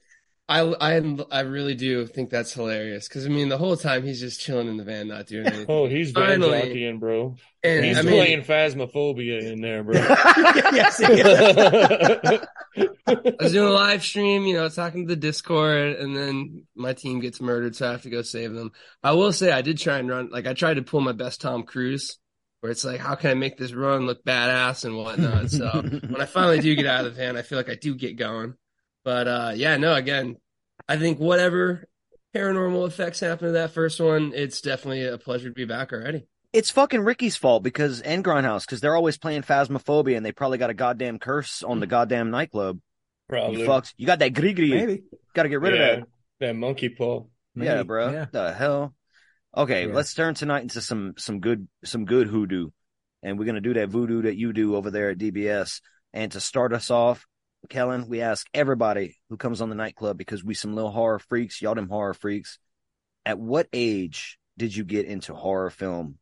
I 0.51 0.59
I 0.81 1.17
I 1.31 1.39
really 1.41 1.75
do 1.75 2.05
think 2.05 2.29
that's 2.29 2.51
hilarious 2.53 3.07
because 3.07 3.25
I 3.25 3.29
mean 3.29 3.47
the 3.47 3.57
whole 3.57 3.77
time 3.77 4.03
he's 4.03 4.19
just 4.19 4.41
chilling 4.41 4.67
in 4.67 4.75
the 4.75 4.83
van, 4.83 5.07
not 5.07 5.27
doing 5.27 5.47
anything. 5.47 5.65
Oh, 5.69 5.87
he's 5.87 6.11
van 6.11 6.41
Finally. 6.41 6.59
jockeying, 6.59 6.99
bro. 6.99 7.37
And 7.63 7.85
He's 7.85 7.97
I 7.97 8.01
mean, 8.01 8.13
playing 8.13 8.41
Phasmophobia 8.41 9.49
in 9.49 9.61
there, 9.61 9.81
bro. 9.81 9.93
yes, 9.95 10.97
he 10.97 11.05
is. 11.05 12.41
I 13.07 13.35
was 13.39 13.51
doing 13.53 13.67
a 13.67 13.71
live 13.71 14.03
stream, 14.03 14.43
you 14.45 14.55
know, 14.55 14.67
talking 14.67 15.07
to 15.07 15.15
the 15.15 15.19
Discord, 15.19 15.95
and 15.97 16.17
then 16.17 16.65
my 16.75 16.93
team 16.93 17.21
gets 17.21 17.39
murdered, 17.39 17.75
so 17.75 17.87
I 17.87 17.91
have 17.91 18.01
to 18.01 18.09
go 18.09 18.21
save 18.21 18.51
them. 18.53 18.71
I 19.03 19.13
will 19.13 19.31
say 19.31 19.51
I 19.51 19.61
did 19.61 19.77
try 19.77 19.99
and 19.99 20.09
run, 20.09 20.31
like 20.31 20.47
I 20.47 20.53
tried 20.53 20.73
to 20.75 20.81
pull 20.81 21.01
my 21.01 21.11
best 21.13 21.39
Tom 21.39 21.63
Cruise 21.63 22.17
where 22.59 22.71
it's 22.71 22.83
like, 22.83 22.99
how 22.99 23.15
can 23.15 23.31
I 23.31 23.35
make 23.35 23.57
this 23.57 23.73
run 23.73 24.05
look 24.05 24.23
badass 24.25 24.83
and 24.83 24.97
whatnot? 24.97 25.49
So 25.49 25.81
when 25.81 26.19
I 26.21 26.25
finally 26.25 26.59
do 26.59 26.75
get 26.75 26.87
out 26.87 27.05
of 27.05 27.15
the 27.15 27.21
van, 27.21 27.37
I 27.37 27.41
feel 27.41 27.57
like 27.57 27.69
I 27.69 27.75
do 27.75 27.95
get 27.95 28.17
going. 28.17 28.55
But 29.03 29.27
uh, 29.27 29.51
yeah, 29.55 29.77
no, 29.77 29.93
again, 29.93 30.37
I 30.87 30.97
think 30.97 31.19
whatever 31.19 31.85
paranormal 32.35 32.87
effects 32.87 33.19
happen 33.19 33.47
to 33.47 33.51
that 33.53 33.71
first 33.71 33.99
one, 33.99 34.31
it's 34.35 34.61
definitely 34.61 35.05
a 35.05 35.17
pleasure 35.17 35.49
to 35.49 35.55
be 35.55 35.65
back 35.65 35.91
already. 35.91 36.27
It's 36.53 36.69
fucking 36.69 37.01
Ricky's 37.01 37.37
fault 37.37 37.63
because 37.63 38.01
and 38.01 38.23
Grindhouse 38.25 38.65
because 38.65 38.81
they're 38.81 38.95
always 38.95 39.17
playing 39.17 39.43
Phasmophobia 39.43 40.17
and 40.17 40.25
they 40.25 40.33
probably 40.33 40.57
got 40.57 40.69
a 40.69 40.73
goddamn 40.73 41.17
curse 41.17 41.63
on 41.63 41.79
the 41.79 41.87
goddamn 41.87 42.29
nightclub. 42.29 42.79
Probably. 43.29 43.61
You 43.61 43.67
fucks, 43.67 43.93
you 43.95 44.05
got 44.05 44.19
that 44.19 44.33
gree 44.33 44.53
Maybe. 44.53 45.03
Got 45.33 45.43
to 45.43 45.49
get 45.49 45.61
rid 45.61 45.75
yeah, 45.75 45.81
of 45.81 45.99
that. 46.01 46.07
that 46.41 46.55
monkey 46.55 46.89
paw. 46.89 47.23
Yeah, 47.55 47.83
bro. 47.83 48.11
Yeah. 48.11 48.25
The 48.31 48.53
hell. 48.53 48.93
Okay, 49.55 49.87
Yeah. 49.87 49.93
let's 49.93 50.13
turn 50.13 50.33
tonight 50.33 50.63
into 50.63 50.81
some 50.81 51.13
some 51.17 51.39
good 51.39 51.67
some 51.83 52.05
good 52.05 52.27
hoodoo, 52.27 52.69
and 53.23 53.37
we're 53.39 53.45
gonna 53.45 53.61
do 53.61 53.73
that 53.75 53.89
voodoo 53.89 54.23
that 54.23 54.35
you 54.37 54.53
do 54.53 54.75
over 54.75 54.91
there 54.91 55.09
at 55.09 55.17
DBS. 55.17 55.81
And 56.13 56.31
to 56.33 56.41
start 56.41 56.73
us 56.73 56.91
off, 56.91 57.25
Kellan, 57.69 58.07
we 58.07 58.21
ask 58.21 58.47
everybody 58.53 59.17
who 59.29 59.37
comes 59.37 59.61
on 59.61 59.69
the 59.69 59.75
nightclub 59.75 60.17
because 60.17 60.43
we 60.43 60.53
some 60.53 60.75
little 60.75 60.91
horror 60.91 61.19
freaks, 61.19 61.61
y'all 61.61 61.75
them 61.75 61.89
horror 61.89 62.13
freaks. 62.13 62.59
At 63.25 63.39
what 63.39 63.67
age 63.71 64.39
did 64.57 64.75
you 64.75 64.83
get 64.83 65.05
into 65.05 65.33
horror 65.33 65.69
film? 65.69 66.17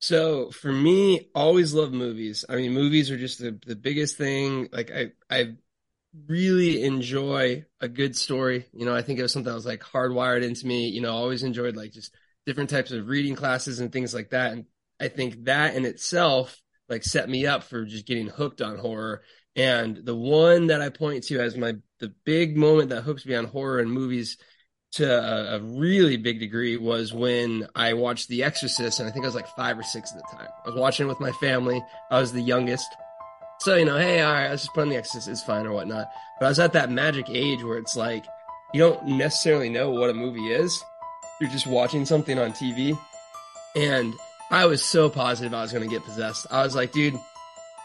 So 0.00 0.50
for 0.50 0.72
me, 0.72 1.28
always 1.34 1.74
love 1.74 1.92
movies. 1.92 2.44
I 2.48 2.56
mean, 2.56 2.72
movies 2.72 3.10
are 3.10 3.18
just 3.18 3.38
the, 3.38 3.58
the 3.66 3.76
biggest 3.76 4.16
thing. 4.16 4.68
Like 4.72 4.90
I, 4.90 5.12
I 5.30 5.56
really 6.26 6.82
enjoy 6.82 7.66
a 7.80 7.88
good 7.88 8.16
story. 8.16 8.66
You 8.72 8.86
know, 8.86 8.94
I 8.94 9.02
think 9.02 9.18
it 9.18 9.22
was 9.22 9.32
something 9.32 9.50
that 9.50 9.54
was 9.54 9.66
like 9.66 9.80
hardwired 9.80 10.42
into 10.42 10.66
me. 10.66 10.88
You 10.88 11.02
know, 11.02 11.12
always 11.12 11.42
enjoyed 11.42 11.76
like 11.76 11.92
just 11.92 12.14
different 12.46 12.70
types 12.70 12.92
of 12.92 13.08
reading 13.08 13.34
classes 13.34 13.80
and 13.80 13.92
things 13.92 14.14
like 14.14 14.30
that. 14.30 14.52
And 14.52 14.64
I 14.98 15.08
think 15.08 15.44
that 15.44 15.74
in 15.74 15.84
itself 15.84 16.60
like 16.88 17.04
set 17.04 17.28
me 17.28 17.46
up 17.46 17.62
for 17.62 17.84
just 17.84 18.06
getting 18.06 18.26
hooked 18.26 18.60
on 18.60 18.76
horror. 18.76 19.22
And 19.56 19.96
the 19.96 20.14
one 20.14 20.68
that 20.68 20.80
I 20.80 20.88
point 20.88 21.24
to 21.24 21.40
as 21.40 21.56
my 21.56 21.74
the 21.98 22.14
big 22.24 22.56
moment 22.56 22.90
that 22.90 23.02
hooks 23.02 23.26
me 23.26 23.34
on 23.34 23.44
horror 23.44 23.80
and 23.80 23.90
movies 23.90 24.38
to 24.92 25.06
a, 25.06 25.56
a 25.56 25.60
really 25.60 26.16
big 26.16 26.40
degree 26.40 26.76
was 26.76 27.12
when 27.12 27.68
I 27.74 27.92
watched 27.92 28.28
The 28.28 28.42
Exorcist, 28.42 28.98
and 28.98 29.08
I 29.08 29.12
think 29.12 29.24
I 29.24 29.28
was 29.28 29.34
like 29.34 29.48
five 29.48 29.78
or 29.78 29.82
six 29.82 30.12
at 30.12 30.18
the 30.18 30.36
time. 30.36 30.48
I 30.64 30.68
was 30.68 30.78
watching 30.78 31.06
it 31.06 31.08
with 31.08 31.20
my 31.20 31.32
family. 31.32 31.82
I 32.10 32.20
was 32.20 32.32
the 32.32 32.40
youngest. 32.40 32.88
So, 33.60 33.76
you 33.76 33.84
know, 33.84 33.98
hey, 33.98 34.22
all 34.22 34.32
right, 34.32 34.48
let's 34.48 34.62
just 34.62 34.74
put 34.74 34.82
on 34.82 34.88
The 34.88 34.96
Exorcist, 34.96 35.28
it's 35.28 35.42
fine 35.42 35.66
or 35.66 35.72
whatnot. 35.72 36.08
But 36.38 36.46
I 36.46 36.48
was 36.48 36.58
at 36.58 36.72
that 36.72 36.90
magic 36.90 37.28
age 37.28 37.62
where 37.62 37.78
it's 37.78 37.94
like, 37.94 38.24
you 38.72 38.80
don't 38.80 39.06
necessarily 39.06 39.68
know 39.68 39.90
what 39.90 40.10
a 40.10 40.14
movie 40.14 40.50
is. 40.50 40.82
You're 41.40 41.50
just 41.50 41.66
watching 41.66 42.06
something 42.06 42.38
on 42.38 42.52
TV. 42.52 42.98
And 43.76 44.14
I 44.50 44.66
was 44.66 44.82
so 44.82 45.08
positive 45.08 45.54
I 45.54 45.62
was 45.62 45.72
going 45.72 45.84
to 45.84 45.94
get 45.94 46.04
possessed. 46.04 46.46
I 46.50 46.62
was 46.62 46.74
like, 46.74 46.92
dude, 46.92 47.18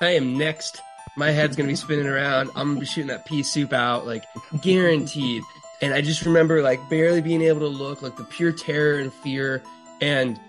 I 0.01 0.11
am 0.11 0.37
next. 0.37 0.81
My 1.15 1.31
head's 1.31 1.55
to 1.67 1.71
be 1.71 1.75
spinning 1.75 2.07
around. 2.07 2.51
I'm 2.55 2.75
to 2.75 2.79
be 2.81 2.85
shooting 2.85 3.07
that 3.07 3.25
pea 3.25 3.43
soup 3.43 3.73
out, 3.73 4.05
like 4.05 4.25
guaranteed. 4.61 5.43
And 5.81 5.93
I 5.93 6.01
just 6.01 6.25
remember 6.25 6.61
like 6.61 6.89
barely 6.89 7.21
being 7.21 7.41
able 7.41 7.61
to 7.61 7.67
look, 7.67 8.01
like 8.01 8.17
the 8.17 8.23
pure 8.23 8.51
terror 8.51 8.99
and 8.99 9.13
fear. 9.13 9.63
And 10.01 10.39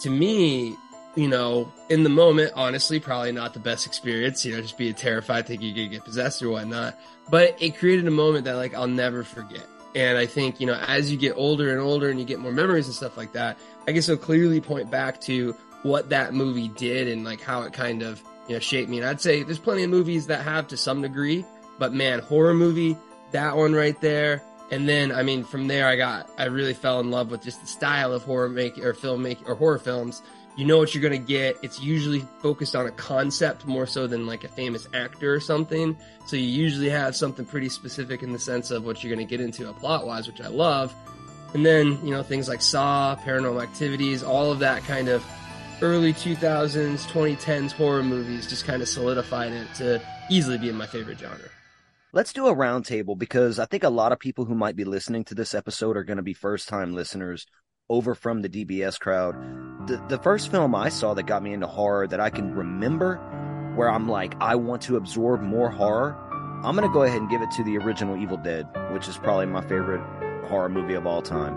to 0.00 0.10
me, 0.10 0.76
you 1.16 1.28
know, 1.28 1.72
in 1.88 2.02
the 2.02 2.08
moment, 2.08 2.52
honestly, 2.54 3.00
probably 3.00 3.32
not 3.32 3.52
the 3.54 3.60
best 3.60 3.86
experience, 3.86 4.44
you 4.44 4.54
know, 4.54 4.62
just 4.62 4.78
being 4.78 4.94
terrified 4.94 5.46
thinking 5.46 5.74
you're 5.74 5.86
to 5.86 5.90
get 5.90 6.04
possessed 6.04 6.42
or 6.42 6.50
whatnot. 6.50 6.98
But 7.28 7.60
it 7.60 7.78
created 7.78 8.06
a 8.06 8.12
moment 8.12 8.44
that 8.44 8.54
like 8.54 8.74
I'll 8.74 8.88
never 8.88 9.24
forget. 9.24 9.66
And 9.94 10.16
I 10.16 10.26
think, 10.26 10.60
you 10.60 10.66
know, 10.66 10.74
as 10.74 11.10
you 11.10 11.18
get 11.18 11.34
older 11.36 11.70
and 11.70 11.80
older 11.80 12.08
and 12.08 12.18
you 12.20 12.24
get 12.24 12.38
more 12.38 12.52
memories 12.52 12.86
and 12.86 12.94
stuff 12.94 13.16
like 13.16 13.32
that, 13.32 13.58
I 13.88 13.92
guess 13.92 14.08
it'll 14.08 14.24
clearly 14.24 14.60
point 14.60 14.90
back 14.90 15.20
to 15.22 15.52
what 15.82 16.10
that 16.10 16.32
movie 16.32 16.68
did 16.68 17.08
and 17.08 17.24
like 17.24 17.40
how 17.40 17.62
it 17.62 17.72
kind 17.72 18.02
of, 18.02 18.22
you 18.50 18.56
know, 18.56 18.60
shaped 18.60 18.90
me. 18.90 18.98
And 18.98 19.06
I'd 19.06 19.20
say 19.20 19.44
there's 19.44 19.60
plenty 19.60 19.84
of 19.84 19.90
movies 19.90 20.26
that 20.26 20.42
have 20.42 20.66
to 20.68 20.76
some 20.76 21.02
degree, 21.02 21.44
but 21.78 21.94
man, 21.94 22.18
horror 22.18 22.52
movie, 22.52 22.96
that 23.30 23.56
one 23.56 23.74
right 23.74 23.98
there. 24.00 24.42
And 24.72 24.88
then, 24.88 25.12
I 25.12 25.22
mean, 25.22 25.44
from 25.44 25.68
there, 25.68 25.86
I 25.86 25.94
got, 25.94 26.28
I 26.36 26.46
really 26.46 26.74
fell 26.74 26.98
in 26.98 27.12
love 27.12 27.30
with 27.30 27.44
just 27.44 27.60
the 27.60 27.68
style 27.68 28.12
of 28.12 28.24
horror 28.24 28.48
making 28.48 28.84
or 28.84 28.92
filmmaking 28.92 29.48
or 29.48 29.54
horror 29.54 29.78
films. 29.78 30.20
You 30.56 30.66
know 30.66 30.78
what 30.78 30.92
you're 30.92 31.00
to 31.12 31.18
get. 31.18 31.58
It's 31.62 31.80
usually 31.80 32.26
focused 32.42 32.74
on 32.74 32.88
a 32.88 32.90
concept 32.90 33.68
more 33.68 33.86
so 33.86 34.08
than 34.08 34.26
like 34.26 34.42
a 34.42 34.48
famous 34.48 34.88
actor 34.94 35.32
or 35.32 35.38
something. 35.38 35.96
So 36.26 36.34
you 36.34 36.42
usually 36.42 36.90
have 36.90 37.14
something 37.14 37.46
pretty 37.46 37.68
specific 37.68 38.24
in 38.24 38.32
the 38.32 38.38
sense 38.40 38.72
of 38.72 38.84
what 38.84 39.04
you're 39.04 39.14
to 39.16 39.30
get 39.30 39.40
into 39.40 39.70
a 39.70 39.72
plot 39.72 40.08
wise, 40.08 40.26
which 40.26 40.40
I 40.40 40.48
love. 40.48 40.92
And 41.54 41.64
then, 41.64 42.04
you 42.04 42.10
know, 42.10 42.24
things 42.24 42.48
like 42.48 42.62
Saw, 42.62 43.14
Paranormal 43.14 43.62
Activities, 43.62 44.24
all 44.24 44.50
of 44.50 44.58
that 44.58 44.82
kind 44.82 45.08
of 45.08 45.24
early 45.82 46.12
2000s, 46.12 47.06
2010s 47.06 47.72
horror 47.72 48.02
movies 48.02 48.46
just 48.46 48.64
kind 48.64 48.82
of 48.82 48.88
solidified 48.88 49.52
it 49.52 49.72
to 49.74 50.00
easily 50.30 50.58
be 50.58 50.68
in 50.68 50.76
my 50.76 50.86
favorite 50.86 51.18
genre. 51.18 51.48
Let's 52.12 52.32
do 52.32 52.48
a 52.48 52.54
roundtable 52.54 53.16
because 53.16 53.58
I 53.58 53.66
think 53.66 53.84
a 53.84 53.88
lot 53.88 54.12
of 54.12 54.18
people 54.18 54.44
who 54.44 54.54
might 54.54 54.76
be 54.76 54.84
listening 54.84 55.24
to 55.24 55.34
this 55.34 55.54
episode 55.54 55.96
are 55.96 56.04
going 56.04 56.16
to 56.16 56.22
be 56.22 56.34
first 56.34 56.68
time 56.68 56.92
listeners 56.92 57.46
over 57.88 58.14
from 58.14 58.42
the 58.42 58.48
DBS 58.48 58.98
crowd. 58.98 59.36
The, 59.86 60.02
the 60.08 60.18
first 60.18 60.50
film 60.50 60.74
I 60.74 60.88
saw 60.88 61.14
that 61.14 61.24
got 61.24 61.42
me 61.42 61.52
into 61.52 61.66
horror 61.66 62.06
that 62.08 62.20
I 62.20 62.30
can 62.30 62.54
remember 62.54 63.16
where 63.76 63.90
I'm 63.90 64.08
like, 64.08 64.34
I 64.40 64.56
want 64.56 64.82
to 64.82 64.96
absorb 64.96 65.40
more 65.40 65.70
horror, 65.70 66.16
I'm 66.64 66.76
going 66.76 66.86
to 66.86 66.92
go 66.92 67.04
ahead 67.04 67.20
and 67.20 67.30
give 67.30 67.42
it 67.42 67.50
to 67.52 67.64
the 67.64 67.78
original 67.78 68.20
Evil 68.20 68.36
Dead, 68.36 68.66
which 68.90 69.08
is 69.08 69.16
probably 69.16 69.46
my 69.46 69.62
favorite 69.62 70.02
horror 70.46 70.68
movie 70.68 70.94
of 70.94 71.06
all 71.06 71.22
time. 71.22 71.56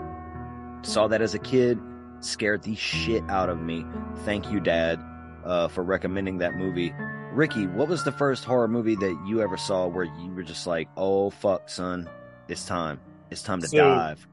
Saw 0.82 1.08
that 1.08 1.20
as 1.20 1.34
a 1.34 1.38
kid, 1.38 1.78
scared 2.24 2.62
the 2.62 2.74
shit 2.74 3.22
out 3.28 3.48
of 3.48 3.60
me. 3.60 3.84
Thank 4.24 4.50
you, 4.50 4.60
Dad, 4.60 4.98
uh, 5.44 5.68
for 5.68 5.82
recommending 5.84 6.38
that 6.38 6.54
movie. 6.54 6.94
Ricky, 7.32 7.66
what 7.66 7.88
was 7.88 8.04
the 8.04 8.12
first 8.12 8.44
horror 8.44 8.68
movie 8.68 8.94
that 8.96 9.24
you 9.26 9.42
ever 9.42 9.56
saw 9.56 9.86
where 9.86 10.04
you 10.04 10.32
were 10.34 10.42
just 10.44 10.66
like, 10.66 10.88
"Oh 10.96 11.30
fuck, 11.30 11.68
son, 11.68 12.08
it's 12.48 12.64
time. 12.66 13.00
It's 13.30 13.42
time 13.42 13.60
to 13.60 13.68
So- 13.68 13.78
dive." 13.78 14.26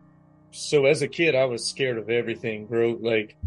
So 0.52 0.86
as 0.86 1.02
a 1.02 1.08
kid, 1.08 1.34
I 1.34 1.46
was 1.46 1.66
scared 1.66 1.98
of 1.98 2.10
everything, 2.10 2.66
bro. 2.68 2.98
Like, 3.00 3.38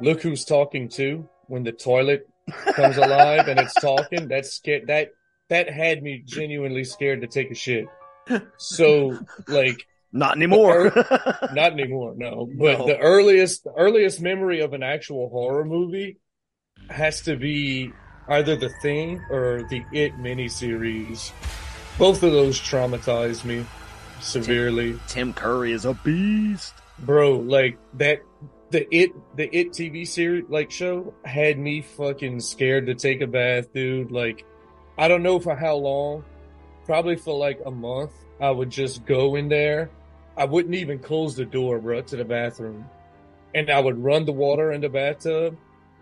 look 0.00 0.22
who's 0.22 0.44
talking 0.44 0.88
to 0.90 1.28
when 1.48 1.62
the 1.64 1.72
toilet 1.72 2.28
comes 2.74 2.96
alive 2.96 3.48
and 3.48 3.60
it's 3.60 3.74
talking. 3.74 4.26
That's 4.28 4.52
scared. 4.52 4.86
That 4.86 5.10
that 5.48 5.70
had 5.70 6.02
me 6.02 6.22
genuinely 6.24 6.82
scared 6.84 7.20
to 7.20 7.26
take 7.26 7.50
a 7.50 7.54
shit. 7.54 7.86
So, 8.58 9.18
like, 9.46 9.86
Not 10.16 10.36
anymore. 10.36 10.92
not 11.52 11.72
anymore, 11.72 12.14
no. 12.16 12.48
But 12.58 12.78
No. 12.78 12.86
the 12.86 12.98
earliest 12.98 13.64
the 13.64 13.72
earliest 13.76 14.20
memory 14.20 14.60
of 14.60 14.72
an 14.72 14.82
actual 14.82 15.28
horror 15.28 15.64
movie 15.64 16.18
has 16.90 17.20
to 17.22 17.36
be 17.36 17.92
either 18.28 18.56
The 18.56 18.70
Thing 18.82 19.20
or 19.30 19.62
the 19.70 19.82
It 19.92 20.14
miniseries. 20.16 21.32
Both 21.98 22.22
of 22.22 22.32
those 22.32 22.58
traumatized 22.60 23.44
me 23.44 23.64
severely. 24.20 24.98
Tim 25.08 25.32
Curry 25.32 25.72
is 25.72 25.84
a 25.84 25.94
beast. 25.94 26.74
Bro, 27.00 27.40
like 27.40 27.78
that 27.94 28.20
the 28.70 28.86
It 28.94 29.10
the 29.36 29.54
It 29.56 29.70
TV 29.70 30.06
series 30.06 30.44
like 30.48 30.70
show 30.70 31.14
had 31.24 31.58
me 31.58 31.82
fucking 31.82 32.40
scared 32.40 32.86
to 32.86 32.94
take 32.94 33.20
a 33.20 33.26
bath, 33.26 33.72
dude. 33.72 34.10
Like 34.10 34.44
I 34.98 35.08
don't 35.08 35.22
know 35.22 35.38
for 35.38 35.54
how 35.54 35.76
long. 35.76 36.24
Probably 36.86 37.16
for 37.16 37.36
like 37.36 37.60
a 37.66 37.70
month. 37.70 38.12
I 38.40 38.50
would 38.50 38.70
just 38.70 39.04
go 39.06 39.34
in 39.36 39.48
there. 39.48 39.90
I 40.36 40.44
wouldn't 40.44 40.74
even 40.74 40.98
close 40.98 41.34
the 41.36 41.44
door, 41.44 41.78
bro, 41.78 42.02
to 42.02 42.16
the 42.16 42.24
bathroom. 42.24 42.88
And 43.54 43.70
I 43.70 43.80
would 43.80 44.02
run 44.02 44.26
the 44.26 44.32
water 44.32 44.72
in 44.72 44.82
the 44.82 44.88
bathtub 44.88 45.56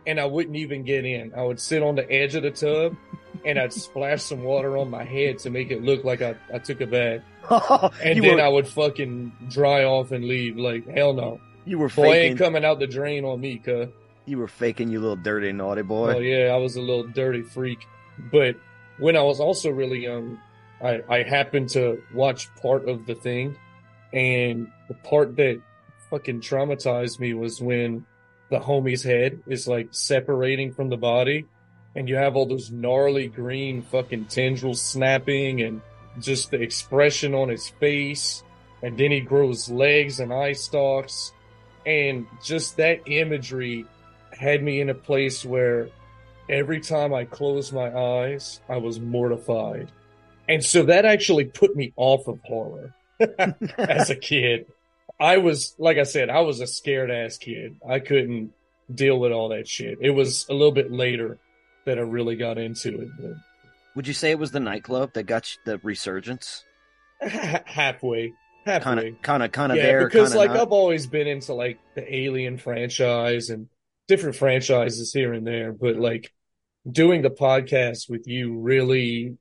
and 0.06 0.20
I 0.20 0.26
wouldn't 0.26 0.56
even 0.56 0.82
get 0.82 1.04
in. 1.04 1.32
I 1.34 1.42
would 1.42 1.60
sit 1.60 1.82
on 1.82 1.94
the 1.94 2.10
edge 2.10 2.34
of 2.34 2.42
the 2.42 2.50
tub 2.50 2.96
and 3.44 3.58
I'd 3.58 3.72
splash 3.72 4.22
some 4.22 4.42
water 4.42 4.76
on 4.76 4.90
my 4.90 5.04
head 5.04 5.38
to 5.40 5.50
make 5.50 5.70
it 5.70 5.82
look 5.82 6.04
like 6.04 6.22
I, 6.22 6.34
I 6.52 6.58
took 6.58 6.80
a 6.80 6.86
bath. 6.86 7.22
And 8.02 8.16
you, 8.16 8.22
then 8.22 8.36
were, 8.36 8.42
I 8.42 8.48
would 8.48 8.66
fucking 8.66 9.32
dry 9.50 9.84
off 9.84 10.12
and 10.12 10.24
leave. 10.24 10.56
Like, 10.56 10.88
hell 10.88 11.12
no. 11.12 11.40
you 11.64 11.78
were 11.78 11.88
Boy 11.88 12.14
ain't 12.14 12.38
coming 12.38 12.64
out 12.64 12.78
the 12.78 12.86
drain 12.86 13.24
on 13.24 13.40
me, 13.40 13.58
cuz. 13.58 13.88
You 14.26 14.38
were 14.38 14.48
faking, 14.48 14.90
you 14.90 15.00
little 15.00 15.16
dirty 15.16 15.52
naughty 15.52 15.82
boy. 15.82 16.14
Oh 16.14 16.18
yeah, 16.18 16.46
I 16.46 16.56
was 16.56 16.76
a 16.76 16.80
little 16.80 17.06
dirty 17.06 17.42
freak. 17.42 17.86
But 18.32 18.56
when 18.98 19.16
I 19.16 19.22
was 19.22 19.40
also 19.40 19.70
really 19.70 20.02
young, 20.02 20.38
I, 20.82 21.02
I 21.08 21.22
happened 21.22 21.68
to 21.70 22.02
watch 22.14 22.48
part 22.56 22.88
of 22.88 23.04
the 23.04 23.14
thing, 23.14 23.56
and 24.14 24.70
the 24.86 24.94
part 24.94 25.36
that 25.36 25.60
fucking 26.08 26.40
traumatized 26.40 27.18
me 27.18 27.34
was 27.34 27.60
when 27.60 28.06
the 28.48 28.60
homie's 28.60 29.02
head 29.02 29.40
is 29.46 29.66
like 29.66 29.88
separating 29.90 30.72
from 30.72 30.88
the 30.88 30.96
body, 30.96 31.44
and 31.96 32.08
you 32.08 32.14
have 32.14 32.36
all 32.36 32.46
those 32.46 32.70
gnarly 32.70 33.26
green 33.26 33.82
fucking 33.82 34.26
tendrils 34.26 34.80
snapping, 34.80 35.62
and 35.62 35.82
just 36.20 36.52
the 36.52 36.62
expression 36.62 37.34
on 37.34 37.48
his 37.48 37.68
face, 37.68 38.44
and 38.82 38.96
then 38.96 39.10
he 39.10 39.20
grows 39.20 39.68
legs 39.68 40.20
and 40.20 40.32
eye 40.32 40.52
stalks, 40.52 41.32
and 41.84 42.26
just 42.42 42.76
that 42.76 43.00
imagery 43.06 43.84
had 44.30 44.62
me 44.62 44.80
in 44.80 44.90
a 44.90 44.94
place 44.94 45.44
where 45.44 45.88
every 46.48 46.80
time 46.80 47.12
I 47.12 47.24
closed 47.24 47.72
my 47.72 47.92
eyes, 47.92 48.60
I 48.68 48.76
was 48.76 49.00
mortified. 49.00 49.90
And 50.48 50.62
so 50.62 50.84
that 50.84 51.04
actually 51.04 51.46
put 51.46 51.74
me 51.74 51.92
off 51.96 52.28
of 52.28 52.38
horror 52.44 52.94
as 53.78 54.10
a 54.10 54.16
kid. 54.16 54.66
I 55.20 55.38
was, 55.38 55.74
like 55.78 55.98
I 55.98 56.02
said, 56.02 56.28
I 56.30 56.40
was 56.40 56.60
a 56.60 56.66
scared 56.66 57.10
ass 57.10 57.38
kid. 57.38 57.76
I 57.88 58.00
couldn't, 58.00 58.52
deal 58.92 59.18
with 59.18 59.32
all 59.32 59.50
that 59.50 59.68
shit. 59.68 59.98
It 60.00 60.10
was 60.10 60.46
a 60.48 60.52
little 60.52 60.72
bit 60.72 60.90
later 60.92 61.38
that 61.86 61.98
I 61.98 62.02
really 62.02 62.36
got 62.36 62.58
into 62.58 63.00
it. 63.00 63.08
But 63.18 63.32
Would 63.94 64.06
you 64.06 64.14
say 64.14 64.30
it 64.30 64.38
was 64.38 64.50
the 64.50 64.60
nightclub 64.60 65.12
that 65.14 65.24
got 65.24 65.54
you 65.54 65.60
the 65.64 65.78
resurgence? 65.82 66.64
halfway, 67.20 68.32
Kind 68.66 68.84
halfway. 68.84 69.08
of, 69.08 69.22
kind 69.22 69.42
of, 69.42 69.52
kind 69.52 69.72
of 69.72 69.78
yeah, 69.78 69.84
there. 69.84 70.04
because 70.06 70.34
like 70.34 70.50
not? 70.50 70.60
I've 70.60 70.72
always 70.72 71.06
been 71.06 71.26
into 71.26 71.54
like 71.54 71.78
the 71.94 72.14
Alien 72.14 72.58
franchise 72.58 73.50
and 73.50 73.68
different 74.08 74.36
franchises 74.36 75.12
here 75.12 75.32
and 75.32 75.46
there, 75.46 75.72
but 75.72 75.96
like 75.96 76.32
doing 76.90 77.22
the 77.22 77.30
podcast 77.30 78.10
with 78.10 78.26
you 78.26 78.58
really 78.58 79.38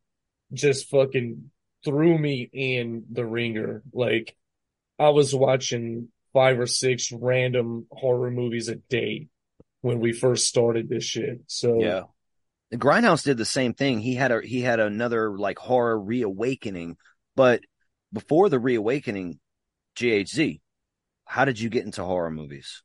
just 0.54 0.90
fucking 0.90 1.50
threw 1.84 2.18
me 2.18 2.50
in 2.52 3.06
the 3.12 3.26
ringer. 3.26 3.84
Like 3.94 4.36
I 5.00 5.10
was 5.10 5.34
watching 5.34 6.10
five 6.34 6.60
or 6.60 6.68
six 6.68 7.12
random 7.12 7.88
horror 7.92 8.32
movies 8.32 8.70
a 8.70 8.76
day 8.76 9.28
when 9.82 10.00
we 10.00 10.12
first 10.12 10.48
started 10.48 10.90
this 10.90 11.04
shit. 11.04 11.42
So 11.48 11.80
Yeah. 11.80 12.04
Grindhouse 12.74 13.24
did 13.24 13.38
the 13.38 13.46
same 13.46 13.74
thing. 13.74 14.00
He 14.00 14.16
had 14.16 14.32
a 14.32 14.42
he 14.42 14.62
had 14.62 14.80
another 14.80 15.38
like 15.38 15.60
horror 15.60 16.00
reawakening, 16.00 16.98
but 17.36 17.62
before 18.12 18.50
the 18.50 18.60
reawakening, 18.60 19.40
GHZ, 19.96 20.60
how 21.26 21.46
did 21.46 21.60
you 21.60 21.70
get 21.70 21.86
into 21.86 22.04
horror 22.04 22.32
movies? 22.32 22.82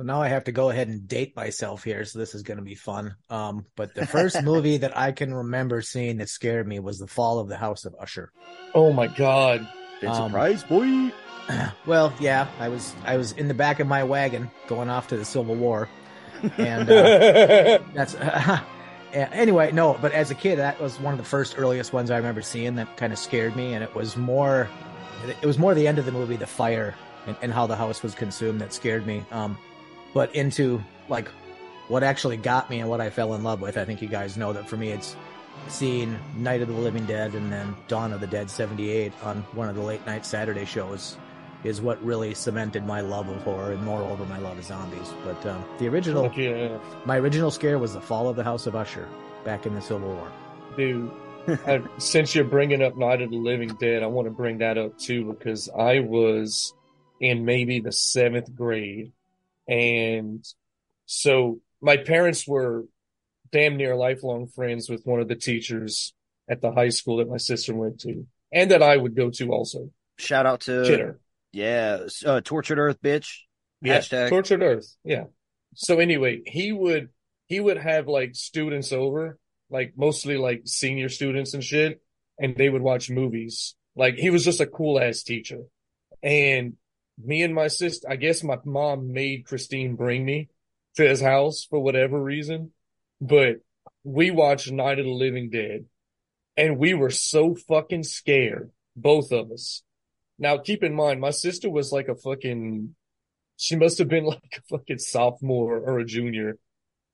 Well, 0.00 0.06
now 0.06 0.22
I 0.22 0.28
have 0.28 0.44
to 0.44 0.52
go 0.52 0.70
ahead 0.70 0.88
and 0.88 1.06
date 1.06 1.36
myself 1.36 1.84
here, 1.84 2.06
so 2.06 2.18
this 2.18 2.34
is 2.34 2.42
going 2.42 2.56
to 2.56 2.64
be 2.64 2.74
fun. 2.74 3.16
Um, 3.28 3.66
but 3.76 3.94
the 3.94 4.06
first 4.06 4.42
movie 4.44 4.78
that 4.78 4.96
I 4.96 5.12
can 5.12 5.34
remember 5.34 5.82
seeing 5.82 6.16
that 6.16 6.30
scared 6.30 6.66
me 6.66 6.78
was 6.78 6.98
The 6.98 7.06
Fall 7.06 7.38
of 7.38 7.48
the 7.48 7.58
House 7.58 7.84
of 7.84 7.94
Usher. 8.00 8.32
Oh 8.74 8.94
my 8.94 9.08
god. 9.08 9.68
Been 10.00 10.08
Um, 10.08 10.30
surprised, 10.30 10.66
boy. 10.70 11.12
Well, 11.84 12.14
yeah, 12.18 12.48
I 12.58 12.68
was 12.68 12.94
I 13.04 13.16
was 13.18 13.32
in 13.32 13.48
the 13.48 13.54
back 13.54 13.78
of 13.80 13.86
my 13.86 14.02
wagon 14.04 14.50
going 14.68 14.88
off 14.88 15.08
to 15.08 15.18
the 15.18 15.24
Civil 15.24 15.54
War, 15.56 15.86
and 16.56 16.88
uh, 16.88 17.80
that's 17.94 18.14
anyway. 19.12 19.72
No, 19.72 19.98
but 20.00 20.12
as 20.12 20.30
a 20.30 20.34
kid, 20.34 20.60
that 20.60 20.80
was 20.80 20.98
one 21.00 21.12
of 21.12 21.18
the 21.18 21.24
first 21.26 21.58
earliest 21.58 21.92
ones 21.92 22.10
I 22.10 22.16
remember 22.16 22.40
seeing 22.40 22.76
that 22.76 22.96
kind 22.96 23.12
of 23.12 23.18
scared 23.18 23.54
me, 23.56 23.74
and 23.74 23.82
it 23.84 23.94
was 23.94 24.16
more 24.16 24.66
it 25.42 25.46
was 25.46 25.58
more 25.58 25.74
the 25.74 25.86
end 25.88 25.98
of 25.98 26.06
the 26.06 26.12
movie, 26.12 26.36
the 26.36 26.46
fire 26.46 26.94
and, 27.26 27.36
and 27.42 27.52
how 27.52 27.66
the 27.66 27.76
house 27.76 28.02
was 28.02 28.14
consumed 28.14 28.60
that 28.62 28.72
scared 28.72 29.04
me. 29.06 29.24
Um, 29.32 29.58
but 30.14 30.34
into 30.34 30.82
like 31.08 31.28
what 31.88 32.02
actually 32.02 32.36
got 32.36 32.70
me 32.70 32.80
and 32.80 32.88
what 32.88 33.00
I 33.00 33.10
fell 33.10 33.34
in 33.34 33.42
love 33.42 33.60
with. 33.60 33.76
I 33.76 33.84
think 33.84 34.00
you 34.00 34.08
guys 34.08 34.36
know 34.36 34.52
that 34.52 34.68
for 34.68 34.76
me, 34.76 34.90
it's 34.90 35.16
seeing 35.68 36.18
Night 36.36 36.62
of 36.62 36.68
the 36.68 36.74
Living 36.74 37.04
Dead 37.06 37.34
and 37.34 37.52
then 37.52 37.76
Dawn 37.88 38.12
of 38.12 38.20
the 38.20 38.26
Dead 38.26 38.50
'78 38.50 39.12
on 39.22 39.42
one 39.52 39.68
of 39.68 39.74
the 39.74 39.82
late 39.82 40.04
night 40.06 40.24
Saturday 40.24 40.64
shows 40.64 41.16
is 41.64 41.80
what 41.80 42.02
really 42.02 42.34
cemented 42.34 42.86
my 42.86 43.00
love 43.00 43.28
of 43.28 43.42
horror 43.42 43.72
and 43.72 43.82
moreover 43.82 44.24
my 44.24 44.38
love 44.38 44.56
of 44.56 44.64
zombies. 44.64 45.12
But 45.24 45.44
um, 45.46 45.64
the 45.78 45.88
original, 45.88 46.32
yeah. 46.32 46.78
my 47.04 47.18
original 47.18 47.50
scare 47.50 47.78
was 47.78 47.92
the 47.92 48.00
fall 48.00 48.28
of 48.28 48.36
the 48.36 48.44
House 48.44 48.66
of 48.66 48.74
Usher 48.74 49.06
back 49.44 49.66
in 49.66 49.74
the 49.74 49.82
Civil 49.82 50.08
War. 50.08 50.32
Dude, 50.76 51.10
I, 51.66 51.82
since 51.98 52.34
you're 52.34 52.44
bringing 52.44 52.82
up 52.82 52.96
Night 52.96 53.20
of 53.20 53.30
the 53.30 53.36
Living 53.36 53.68
Dead, 53.80 54.02
I 54.02 54.06
want 54.06 54.26
to 54.26 54.30
bring 54.30 54.58
that 54.58 54.78
up 54.78 54.98
too 54.98 55.24
because 55.24 55.68
I 55.68 56.00
was 56.00 56.72
in 57.20 57.44
maybe 57.44 57.80
the 57.80 57.92
seventh 57.92 58.54
grade. 58.54 59.12
And 59.70 60.44
so 61.06 61.60
my 61.80 61.96
parents 61.96 62.46
were 62.46 62.84
damn 63.52 63.76
near 63.76 63.96
lifelong 63.96 64.48
friends 64.48 64.88
with 64.88 65.02
one 65.04 65.20
of 65.20 65.28
the 65.28 65.36
teachers 65.36 66.12
at 66.48 66.60
the 66.60 66.72
high 66.72 66.88
school 66.88 67.18
that 67.18 67.28
my 67.28 67.36
sister 67.36 67.74
went 67.74 68.00
to 68.00 68.26
and 68.52 68.70
that 68.72 68.82
I 68.82 68.96
would 68.96 69.14
go 69.14 69.30
to 69.30 69.52
also. 69.52 69.90
Shout 70.18 70.46
out 70.46 70.62
to 70.62 70.82
Kidder. 70.84 71.20
yeah, 71.52 72.00
uh, 72.26 72.40
tortured 72.42 72.78
earth, 72.78 73.00
bitch. 73.02 73.28
Yeah, 73.80 73.98
Hashtag. 73.98 74.28
tortured 74.28 74.62
earth. 74.62 74.94
Yeah. 75.04 75.24
So 75.74 76.00
anyway, 76.00 76.42
he 76.44 76.72
would 76.72 77.08
he 77.46 77.60
would 77.60 77.78
have 77.78 78.08
like 78.08 78.34
students 78.34 78.92
over, 78.92 79.38
like 79.70 79.94
mostly 79.96 80.36
like 80.36 80.62
senior 80.66 81.08
students 81.08 81.54
and 81.54 81.64
shit, 81.64 82.02
and 82.38 82.56
they 82.56 82.68
would 82.68 82.82
watch 82.82 83.08
movies. 83.08 83.74
Like 83.96 84.16
he 84.16 84.30
was 84.30 84.44
just 84.44 84.60
a 84.60 84.66
cool 84.66 85.00
ass 85.00 85.22
teacher. 85.22 85.60
And 86.22 86.74
me 87.18 87.42
and 87.42 87.54
my 87.54 87.68
sister, 87.68 88.08
I 88.10 88.16
guess 88.16 88.42
my 88.42 88.58
mom 88.64 89.12
made 89.12 89.46
Christine 89.46 89.96
bring 89.96 90.24
me 90.24 90.48
to 90.96 91.06
his 91.06 91.20
house 91.20 91.66
for 91.68 91.80
whatever 91.80 92.22
reason, 92.22 92.72
but 93.20 93.56
we 94.04 94.30
watched 94.30 94.70
Night 94.70 94.98
of 94.98 95.04
the 95.04 95.10
Living 95.10 95.50
Dead 95.50 95.86
and 96.56 96.78
we 96.78 96.94
were 96.94 97.10
so 97.10 97.54
fucking 97.54 98.02
scared, 98.02 98.70
both 98.96 99.32
of 99.32 99.50
us. 99.50 99.82
Now 100.38 100.58
keep 100.58 100.82
in 100.82 100.94
mind, 100.94 101.20
my 101.20 101.30
sister 101.30 101.70
was 101.70 101.92
like 101.92 102.08
a 102.08 102.14
fucking 102.14 102.94
she 103.60 103.76
must 103.76 103.98
have 103.98 104.08
been 104.08 104.24
like 104.26 104.58
a 104.58 104.62
fucking 104.62 104.98
sophomore 104.98 105.78
or 105.78 105.98
a 105.98 106.04
junior. 106.04 106.56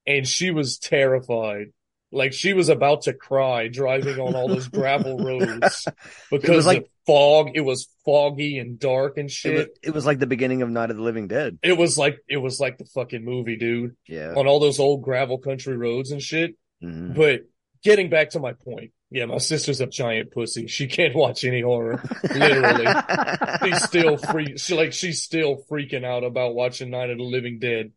And 0.06 0.26
she 0.26 0.52
was 0.52 0.78
terrified. 0.78 1.72
Like 2.12 2.33
she 2.33 2.53
was 2.55 2.69
about 2.69 3.03
to 3.03 3.12
cry 3.12 3.69
driving 3.69 4.19
on 4.21 4.35
all 4.35 4.49
those 4.49 4.69
gravel 4.69 5.19
roads 5.25 5.87
because 6.31 6.66
like- 6.66 6.83
of 6.83 6.88
fog. 7.07 7.51
It 7.55 7.61
was 7.62 7.88
foggy 8.05 8.59
and 8.59 8.79
dark 8.79 9.16
and 9.19 9.29
It 9.29 9.33
shit. 9.33 9.55
was, 9.57 9.66
it 9.83 9.90
was 9.95 10.07
like 10.07 10.19
the 10.19 10.27
beginning 10.27 10.62
of 10.62 10.71
Night 10.71 10.90
of 10.90 10.97
the 10.97 11.03
Living 11.03 11.29
Dead. 11.29 11.59
It 11.62 11.77
was 11.77 11.97
like, 11.99 12.19
it 12.29 12.37
was 12.38 12.59
like 12.61 12.79
the 12.79 12.85
fucking 12.85 13.25
movie, 13.25 13.57
dude, 13.57 13.97
Yeah. 14.09 14.35
on 14.37 14.47
all 14.47 14.61
those 14.61 14.79
old 14.81 15.03
gravel 15.03 15.38
country 15.38 15.77
roads 15.77 16.11
and 16.11 16.23
shit. 16.23 16.57
Mhm. 16.83 17.14
But 17.14 17.42
getting 17.83 18.09
back 18.11 18.31
to 18.31 18.40
my 18.40 18.53
point. 18.53 18.92
Yeah, 19.09 19.27
my 19.27 19.38
sister's 19.38 19.81
a 19.81 19.87
giant 19.87 20.33
pussy. 20.33 20.66
She 20.66 20.88
can't 20.88 21.14
watch 21.14 21.45
any 21.45 21.61
horror. 21.62 22.03
Literally. 22.25 22.87
she's 23.64 23.83
still 23.85 24.16
free. 24.16 24.57
She 24.59 24.75
like 24.75 24.92
she's 24.92 25.23
still 25.23 25.62
freaking 25.71 26.05
out 26.05 26.25
about 26.25 26.57
watching 26.57 26.90
Night 26.90 27.11
of 27.11 27.19
the 27.19 27.23
Living 27.25 27.61
Dead 27.61 27.92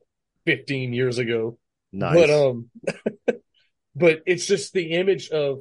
15 0.46 0.94
years 0.94 1.18
ago. 1.18 1.58
nice. 1.92 2.14
But 2.16 2.30
um, 2.30 2.70
but 4.00 4.22
it's 4.26 4.48
just 4.48 4.74
the 4.74 4.94
image 4.94 5.30
of 5.30 5.60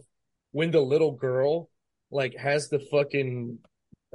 when 0.53 0.71
the 0.71 0.81
little 0.81 1.13
girl 1.13 1.69
like 2.11 2.37
has 2.37 2.69
the 2.69 2.79
fucking 2.79 3.59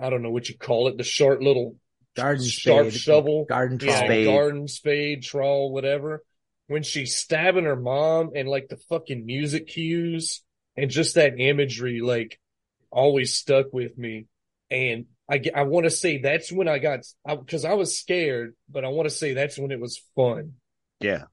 I 0.02 0.10
don't 0.10 0.24
know 0.24 0.32
what 0.32 0.50
you 0.50 0.58
call 0.58 0.88
it, 0.88 0.98
the 0.98 1.04
short 1.04 1.42
little 1.42 1.76
Garden 2.16 2.46
sharp 2.46 2.90
spade, 2.90 3.02
shovel, 3.02 3.46
garden 3.46 3.80
yeah. 3.82 4.06
Spade. 4.06 4.28
garden 4.28 4.68
spade, 4.68 5.24
trowel, 5.24 5.72
whatever. 5.72 6.24
When 6.68 6.84
she's 6.84 7.16
stabbing 7.16 7.66
her 7.66 7.76
mom 7.76 8.32
and 8.36 8.48
like 8.48 8.70
the 8.70 8.78
fucking 8.78 9.26
music 9.26 9.68
cues 9.68 10.42
and 10.78 10.90
just 10.92 11.16
that 11.16 11.40
imagery, 11.40 12.02
like 12.02 12.40
always 12.92 13.34
stuck 13.34 13.74
with 13.74 13.98
me. 13.98 14.28
And 14.70 15.06
I 15.30 15.42
I 15.56 15.64
want 15.64 15.86
to 15.86 15.92
say 15.92 16.20
that's 16.20 16.52
when 16.52 16.68
I 16.68 16.80
got, 16.80 17.00
I, 17.28 17.36
cause 17.36 17.66
I 17.66 17.74
was 17.74 17.98
scared, 17.98 18.56
but 18.70 18.86
I 18.86 18.90
want 18.90 19.10
to 19.10 19.16
say 19.16 19.34
that's 19.34 19.58
when 19.58 19.72
it 19.72 19.80
was 19.80 20.02
fun. 20.16 20.54
yeah, 21.00 21.24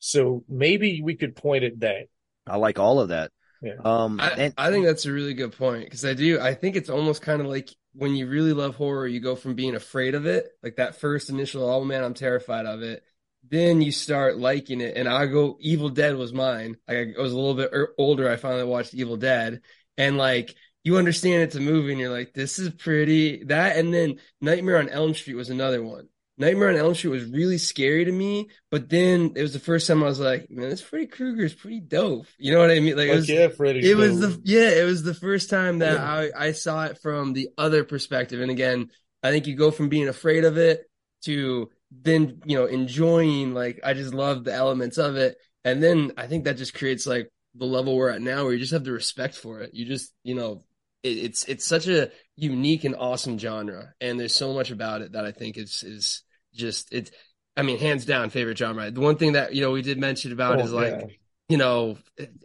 So 0.00 0.44
maybe 0.48 1.00
we 1.02 1.14
could 1.14 1.36
point 1.36 1.64
at 1.64 1.80
that. 1.80 2.06
I 2.46 2.56
like 2.56 2.78
all 2.78 3.00
of 3.00 3.08
that. 3.08 3.30
Yeah. 3.62 3.76
Um, 3.82 4.20
I, 4.20 4.28
and 4.30 4.54
I 4.58 4.70
think 4.70 4.84
that's 4.84 5.06
a 5.06 5.12
really 5.12 5.34
good 5.34 5.56
point 5.56 5.84
because 5.84 6.04
I 6.04 6.14
do. 6.14 6.38
I 6.38 6.54
think 6.54 6.76
it's 6.76 6.90
almost 6.90 7.22
kind 7.22 7.40
of 7.40 7.46
like 7.46 7.70
when 7.94 8.14
you 8.14 8.26
really 8.26 8.52
love 8.52 8.74
horror, 8.74 9.06
you 9.06 9.20
go 9.20 9.36
from 9.36 9.54
being 9.54 9.74
afraid 9.74 10.14
of 10.14 10.26
it, 10.26 10.48
like 10.62 10.76
that 10.76 10.96
first 10.96 11.30
initial, 11.30 11.68
oh 11.68 11.84
man, 11.84 12.04
I'm 12.04 12.14
terrified 12.14 12.66
of 12.66 12.82
it. 12.82 13.02
Then 13.48 13.80
you 13.80 13.92
start 13.92 14.38
liking 14.38 14.80
it. 14.80 14.96
And 14.96 15.08
I 15.08 15.26
go, 15.26 15.56
Evil 15.60 15.90
Dead 15.90 16.16
was 16.16 16.32
mine. 16.32 16.76
Like, 16.88 17.14
I 17.18 17.22
was 17.22 17.32
a 17.32 17.36
little 17.36 17.54
bit 17.54 17.70
er- 17.72 17.94
older. 17.98 18.28
I 18.28 18.36
finally 18.36 18.64
watched 18.64 18.94
Evil 18.94 19.16
Dead. 19.16 19.60
And 19.96 20.16
like, 20.16 20.54
you 20.82 20.96
understand 20.96 21.42
it's 21.42 21.54
a 21.54 21.60
movie 21.60 21.92
and 21.92 22.00
you're 22.00 22.12
like, 22.12 22.34
this 22.34 22.58
is 22.58 22.70
pretty. 22.70 23.44
That 23.44 23.76
and 23.76 23.92
then 23.92 24.18
Nightmare 24.40 24.78
on 24.78 24.88
Elm 24.88 25.14
Street 25.14 25.34
was 25.34 25.50
another 25.50 25.82
one. 25.82 26.08
Nightmare 26.36 26.70
on 26.70 26.76
Elm 26.76 26.94
Street 26.94 27.10
was 27.10 27.24
really 27.26 27.58
scary 27.58 28.04
to 28.04 28.12
me, 28.12 28.48
but 28.70 28.88
then 28.88 29.32
it 29.36 29.42
was 29.42 29.52
the 29.52 29.60
first 29.60 29.86
time 29.86 30.02
I 30.02 30.06
was 30.06 30.18
like, 30.18 30.50
man, 30.50 30.68
this 30.68 30.80
Freddy 30.80 31.06
Krueger 31.06 31.44
is 31.44 31.54
pretty 31.54 31.80
dope. 31.80 32.26
You 32.38 32.52
know 32.52 32.58
what 32.58 32.72
I 32.72 32.80
mean? 32.80 32.96
Like, 32.96 33.08
it 33.08 33.14
was, 33.14 33.28
yeah, 33.28 33.48
Freddy's 33.48 33.88
it 33.88 33.96
was 33.96 34.18
the 34.18 34.40
yeah, 34.42 34.70
it 34.70 34.84
was 34.84 35.04
the 35.04 35.14
first 35.14 35.48
time 35.48 35.78
that 35.78 35.98
I 35.98 36.30
I 36.36 36.52
saw 36.52 36.86
it 36.86 36.98
from 37.00 37.32
the 37.34 37.50
other 37.56 37.84
perspective. 37.84 38.40
And 38.40 38.50
again, 38.50 38.90
I 39.22 39.30
think 39.30 39.46
you 39.46 39.54
go 39.54 39.70
from 39.70 39.88
being 39.88 40.08
afraid 40.08 40.44
of 40.44 40.58
it 40.58 40.90
to 41.22 41.70
then 41.92 42.40
you 42.44 42.58
know 42.58 42.66
enjoying 42.66 43.54
like 43.54 43.80
I 43.84 43.94
just 43.94 44.12
love 44.12 44.42
the 44.42 44.52
elements 44.52 44.98
of 44.98 45.14
it, 45.14 45.36
and 45.64 45.80
then 45.80 46.12
I 46.16 46.26
think 46.26 46.44
that 46.44 46.56
just 46.56 46.74
creates 46.74 47.06
like 47.06 47.30
the 47.54 47.66
level 47.66 47.94
we're 47.94 48.10
at 48.10 48.20
now, 48.20 48.42
where 48.42 48.52
you 48.52 48.58
just 48.58 48.72
have 48.72 48.84
the 48.84 48.92
respect 48.92 49.36
for 49.36 49.60
it. 49.60 49.70
You 49.72 49.84
just 49.84 50.12
you 50.24 50.34
know 50.34 50.64
it's 51.04 51.44
it's 51.44 51.64
such 51.66 51.86
a 51.86 52.10
unique 52.36 52.84
and 52.84 52.96
awesome 52.96 53.38
genre, 53.38 53.94
and 54.00 54.18
there's 54.18 54.34
so 54.34 54.52
much 54.54 54.70
about 54.70 55.02
it 55.02 55.12
that 55.12 55.24
I 55.24 55.32
think 55.32 55.56
is 55.56 55.82
is 55.86 56.22
just 56.54 56.92
it's. 56.92 57.10
I 57.56 57.62
mean, 57.62 57.78
hands 57.78 58.04
down, 58.04 58.30
favorite 58.30 58.58
genre. 58.58 58.90
The 58.90 59.00
one 59.00 59.14
thing 59.16 59.34
that 59.34 59.54
you 59.54 59.60
know 59.62 59.70
we 59.70 59.82
did 59.82 59.98
mention 59.98 60.32
about 60.32 60.58
Oh, 60.60 60.64
is 60.64 60.72
like 60.72 60.92
yeah. 60.98 61.06
you 61.48 61.56
know, 61.56 61.98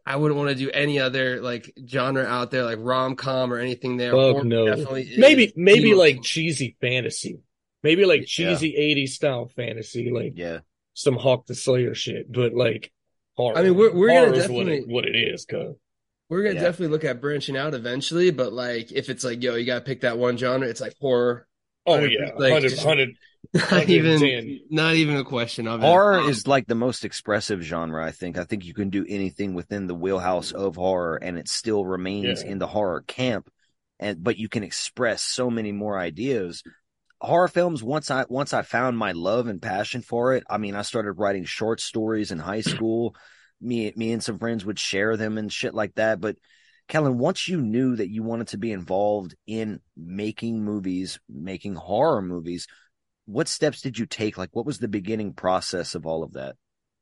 I 0.06 0.18
wouldn't 0.18 0.38
want 0.38 0.50
to 0.50 0.56
do 0.56 0.70
any 0.70 1.00
other 1.00 1.42
like 1.42 1.74
genre 1.88 2.24
out 2.26 2.52
there, 2.52 2.64
like 2.64 2.78
rom 2.80 3.16
com 3.16 3.52
or 3.52 3.58
anything 3.58 3.98
there. 3.98 4.12
Fuck 4.12 4.20
Horror 4.20 4.44
no. 4.44 4.66
definitely 4.68 5.14
Maybe, 5.18 5.52
maybe 5.56 5.96
like 5.96 6.18
most- 6.18 6.28
cheesy 6.28 6.78
fantasy. 6.80 7.40
Maybe 7.82 8.06
like 8.06 8.20
Yeah. 8.22 8.26
cheesy 8.54 8.76
80s 8.78 9.14
style 9.14 9.48
fantasy, 9.56 10.12
like 10.12 10.34
yeah, 10.36 10.60
some 10.94 11.16
Hawk 11.16 11.48
the 11.48 11.56
Slayer 11.56 11.96
shit, 11.96 12.32
but 12.32 12.54
like 12.54 12.92
horror. 13.36 13.58
I 13.58 13.64
mean, 13.64 13.76
we're- 13.76 13.94
we're 13.94 14.10
gonna 14.10 14.20
Horror 14.20 14.34
is 14.34 14.40
what 14.50 14.66
definitely- 14.66 14.78
it, 14.80 14.88
what 14.90 15.06
it 15.06 15.16
is, 15.16 15.46
cuz. 15.46 15.76
We're 16.30 16.44
gonna 16.44 16.56
Yeah. 16.56 16.62
definitely 16.62 16.88
look 16.94 17.04
at 17.04 17.20
branching 17.22 17.58
out 17.58 17.74
eventually. 17.74 18.32
But 18.32 18.54
like, 18.54 18.92
if 18.92 19.10
it's 19.10 19.24
like, 19.24 19.42
yo, 19.44 19.56
you 19.56 19.66
gotta 19.66 19.82
pick 19.86 20.02
that 20.02 20.18
one 20.18 20.38
genre, 20.38 20.68
it's 20.68 20.82
like 20.82 20.96
horror. 21.02 21.48
Oh 21.86 22.00
yeah, 22.00 22.26
like, 22.38 22.52
100, 22.54 22.70
just- 22.70 22.86
100, 22.86 23.10
Not 23.72 23.90
even, 23.90 24.60
not 24.70 24.96
even 24.96 25.16
a 25.16 25.24
question 25.24 25.66
of 25.68 25.82
it. 25.82 25.86
Horror 25.86 26.30
is 26.30 26.46
like 26.46 26.68
the 26.68 26.76
most 26.76 27.06
expressive 27.06 27.62
genre, 27.62 28.06
I 28.06 28.12
think. 28.12 28.38
I 28.38 28.44
think 28.44 28.66
you 28.66 28.74
can 28.74 28.90
do 28.90 29.06
anything 29.08 29.54
within 29.54 29.88
the 29.88 29.96
wheelhouse 29.96 30.52
of 30.52 30.76
horror 30.76 31.16
and 31.16 31.40
it 31.40 31.48
still 31.48 31.86
remains 31.86 32.44
Yeah. 32.44 32.52
in 32.52 32.60
the 32.60 32.68
horror 32.68 33.02
camp. 33.08 33.50
And 33.98 34.22
but 34.24 34.38
you 34.38 34.50
can 34.50 34.64
express 34.64 35.24
so 35.24 35.50
many 35.50 35.72
more 35.72 35.98
ideas. 35.98 36.64
Horror 37.22 37.48
films, 37.48 37.82
once 37.82 38.12
I 38.12 38.26
once 38.30 38.54
I 38.54 38.62
found 38.62 38.98
my 38.98 39.14
love 39.14 39.48
and 39.48 39.62
passion 39.62 40.02
for 40.02 40.36
it, 40.36 40.44
I 40.50 40.58
mean 40.58 40.76
I 40.76 40.84
started 40.84 41.14
writing 41.14 41.46
short 41.46 41.80
stories 41.82 42.32
in 42.32 42.40
high 42.40 42.62
school. 42.62 43.16
Me 43.62 43.92
me 43.96 44.12
and 44.12 44.24
some 44.24 44.40
friends 44.40 44.66
would 44.66 44.80
share 44.80 45.18
them 45.18 45.38
and 45.38 45.52
shit 45.52 45.74
like 45.74 45.96
that. 45.96 46.22
But 46.22 46.38
Kellan, 46.88 47.18
once 47.18 47.48
you 47.48 47.62
knew 47.62 47.96
that 47.96 48.10
you 48.10 48.24
wanted 48.24 48.48
to 48.50 48.58
be 48.58 48.72
involved 48.72 49.36
in 49.46 49.80
making 49.96 50.64
movies, 50.64 51.20
making 51.30 51.76
horror 51.76 52.22
movies, 52.22 52.68
what 53.26 53.48
steps 53.48 53.82
did 53.82 54.00
you 54.00 54.06
take? 54.06 54.38
Like, 54.38 54.50
what 54.54 54.66
was 54.66 54.80
the 54.80 54.88
beginning 54.88 55.34
process 55.34 55.94
of 55.94 56.08
all 56.08 56.24
of 56.24 56.34
that? 56.34 56.56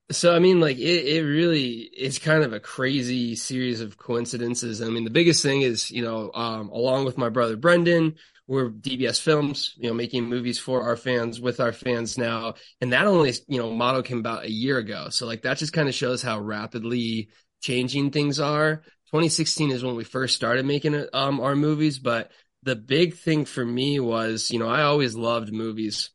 So 0.09 0.33
I 0.33 0.39
mean, 0.39 0.59
like 0.61 0.77
it, 0.77 1.05
it 1.05 1.23
really 1.23 1.89
is 1.97 2.17
kind 2.19 2.43
of 2.43 2.53
a 2.53 2.59
crazy 2.59 3.35
series 3.35 3.81
of 3.81 3.97
coincidences. 3.97 4.81
I 4.81 4.85
mean, 4.85 5.03
the 5.03 5.09
biggest 5.09 5.43
thing 5.43 5.61
is, 5.61 5.91
you 5.91 6.01
know, 6.01 6.31
um, 6.33 6.69
along 6.69 7.05
with 7.05 7.17
my 7.17 7.29
brother 7.29 7.57
Brendan, 7.57 8.15
we're 8.47 8.69
DBS 8.69 9.21
Films, 9.21 9.73
you 9.77 9.89
know, 9.89 9.93
making 9.93 10.25
movies 10.25 10.57
for 10.57 10.83
our 10.83 10.95
fans 10.95 11.39
with 11.39 11.59
our 11.59 11.73
fans 11.73 12.17
now, 12.17 12.55
and 12.81 12.93
that 12.93 13.05
only, 13.05 13.33
you 13.47 13.59
know, 13.59 13.73
motto 13.73 14.01
came 14.01 14.19
about 14.19 14.45
a 14.45 14.51
year 14.51 14.77
ago. 14.77 15.09
So 15.09 15.25
like 15.25 15.41
that 15.43 15.57
just 15.57 15.73
kind 15.73 15.89
of 15.89 15.95
shows 15.95 16.21
how 16.21 16.39
rapidly 16.39 17.29
changing 17.61 18.11
things 18.11 18.39
are. 18.39 18.83
2016 19.11 19.71
is 19.71 19.83
when 19.83 19.95
we 19.95 20.03
first 20.03 20.35
started 20.35 20.65
making 20.65 21.05
um 21.13 21.39
our 21.39 21.55
movies, 21.55 21.99
but 21.99 22.31
the 22.63 22.75
big 22.75 23.15
thing 23.15 23.45
for 23.45 23.63
me 23.65 23.99
was, 23.99 24.49
you 24.51 24.59
know, 24.59 24.67
I 24.69 24.83
always 24.83 25.15
loved 25.15 25.51
movies. 25.53 26.09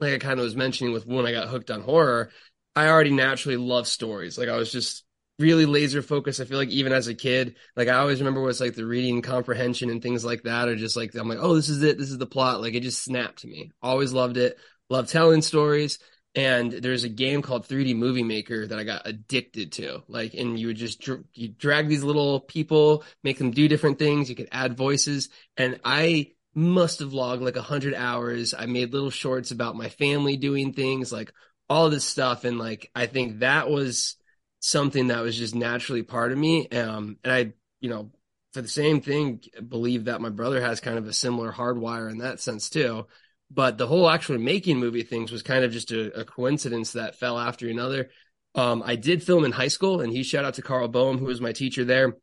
Like 0.00 0.12
I 0.14 0.18
kind 0.18 0.38
of 0.38 0.44
was 0.44 0.56
mentioning 0.56 0.92
with 0.92 1.06
when 1.06 1.26
I 1.26 1.32
got 1.32 1.48
hooked 1.48 1.70
on 1.70 1.80
horror. 1.80 2.30
I 2.74 2.88
already 2.88 3.10
naturally 3.10 3.56
love 3.56 3.86
stories. 3.86 4.36
Like 4.36 4.48
I 4.48 4.56
was 4.56 4.70
just 4.70 5.04
really 5.38 5.66
laser 5.66 6.02
focused. 6.02 6.40
I 6.40 6.44
feel 6.44 6.58
like 6.58 6.70
even 6.70 6.92
as 6.92 7.08
a 7.08 7.14
kid, 7.14 7.56
like 7.76 7.88
I 7.88 7.98
always 7.98 8.20
remember 8.20 8.40
was 8.40 8.60
like 8.60 8.74
the 8.74 8.86
reading 8.86 9.22
comprehension 9.22 9.90
and 9.90 10.02
things 10.02 10.24
like 10.24 10.42
that, 10.44 10.68
or 10.68 10.76
just 10.76 10.96
like 10.96 11.14
I'm 11.14 11.28
like, 11.28 11.38
oh, 11.40 11.54
this 11.54 11.68
is 11.68 11.82
it, 11.82 11.98
this 11.98 12.10
is 12.10 12.18
the 12.18 12.26
plot. 12.26 12.60
Like 12.60 12.74
it 12.74 12.82
just 12.82 13.02
snapped 13.02 13.40
to 13.40 13.48
me. 13.48 13.72
Always 13.82 14.12
loved 14.12 14.36
it. 14.36 14.58
Love 14.88 15.08
telling 15.08 15.42
stories. 15.42 15.98
And 16.34 16.70
there's 16.70 17.04
a 17.04 17.08
game 17.08 17.40
called 17.40 17.66
3D 17.66 17.96
Movie 17.96 18.22
Maker 18.22 18.66
that 18.66 18.78
I 18.78 18.84
got 18.84 19.06
addicted 19.06 19.72
to. 19.72 20.02
Like, 20.06 20.34
and 20.34 20.58
you 20.58 20.66
would 20.66 20.76
just 20.76 21.00
dr- 21.00 21.24
you 21.32 21.48
drag 21.48 21.88
these 21.88 22.04
little 22.04 22.40
people, 22.40 23.04
make 23.24 23.38
them 23.38 23.52
do 23.52 23.68
different 23.68 23.98
things. 23.98 24.28
You 24.28 24.36
could 24.36 24.50
add 24.52 24.76
voices, 24.76 25.30
and 25.56 25.80
I 25.82 26.32
must 26.54 27.00
have 27.00 27.14
logged 27.14 27.42
like 27.42 27.56
a 27.56 27.62
hundred 27.62 27.94
hours. 27.94 28.52
I 28.52 28.66
made 28.66 28.92
little 28.92 29.10
shorts 29.10 29.50
about 29.50 29.76
my 29.76 29.88
family 29.88 30.36
doing 30.36 30.74
things, 30.74 31.10
like 31.10 31.32
all 31.70 31.88
this 31.88 32.04
stuff, 32.04 32.44
and 32.44 32.58
like 32.58 32.90
I 32.94 33.06
think 33.06 33.40
that 33.40 33.70
was 33.70 34.16
something 34.60 35.08
that 35.08 35.22
was 35.22 35.36
just 35.36 35.54
naturally 35.54 36.02
part 36.02 36.32
of 36.32 36.38
me. 36.38 36.68
Um, 36.68 37.18
and 37.22 37.32
I, 37.32 37.52
you 37.80 37.90
know, 37.90 38.10
for 38.52 38.62
the 38.62 38.68
same 38.68 39.00
thing, 39.00 39.42
believe 39.68 40.06
that 40.06 40.20
my 40.20 40.30
brother 40.30 40.60
has 40.60 40.80
kind 40.80 40.98
of 40.98 41.06
a 41.06 41.12
similar 41.12 41.52
hardwire 41.52 42.10
in 42.10 42.18
that 42.18 42.40
sense 42.40 42.70
too. 42.70 43.06
But 43.50 43.78
the 43.78 43.86
whole 43.86 44.08
actually 44.08 44.38
making 44.38 44.78
movie 44.78 45.02
things 45.02 45.30
was 45.30 45.42
kind 45.42 45.64
of 45.64 45.72
just 45.72 45.92
a, 45.92 46.20
a 46.20 46.24
coincidence 46.24 46.92
that 46.92 47.18
fell 47.18 47.38
after 47.38 47.68
another. 47.68 48.10
Um, 48.54 48.82
I 48.84 48.96
did 48.96 49.22
film 49.22 49.44
in 49.44 49.52
high 49.52 49.68
school, 49.68 50.00
and 50.00 50.10
he 50.10 50.22
shout 50.22 50.44
out 50.44 50.54
to 50.54 50.62
Carl 50.62 50.88
Boehm, 50.88 51.18
who 51.18 51.26
was 51.26 51.40
my 51.40 51.52
teacher 51.52 51.84
there. 51.84 52.16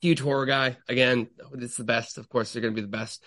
Huge 0.00 0.20
horror 0.20 0.46
guy. 0.46 0.76
Again, 0.88 1.28
it's 1.54 1.76
the 1.76 1.84
best. 1.84 2.18
Of 2.18 2.28
course, 2.28 2.52
they're 2.52 2.62
going 2.62 2.74
to 2.74 2.80
be 2.80 2.86
the 2.86 2.96
best. 2.96 3.24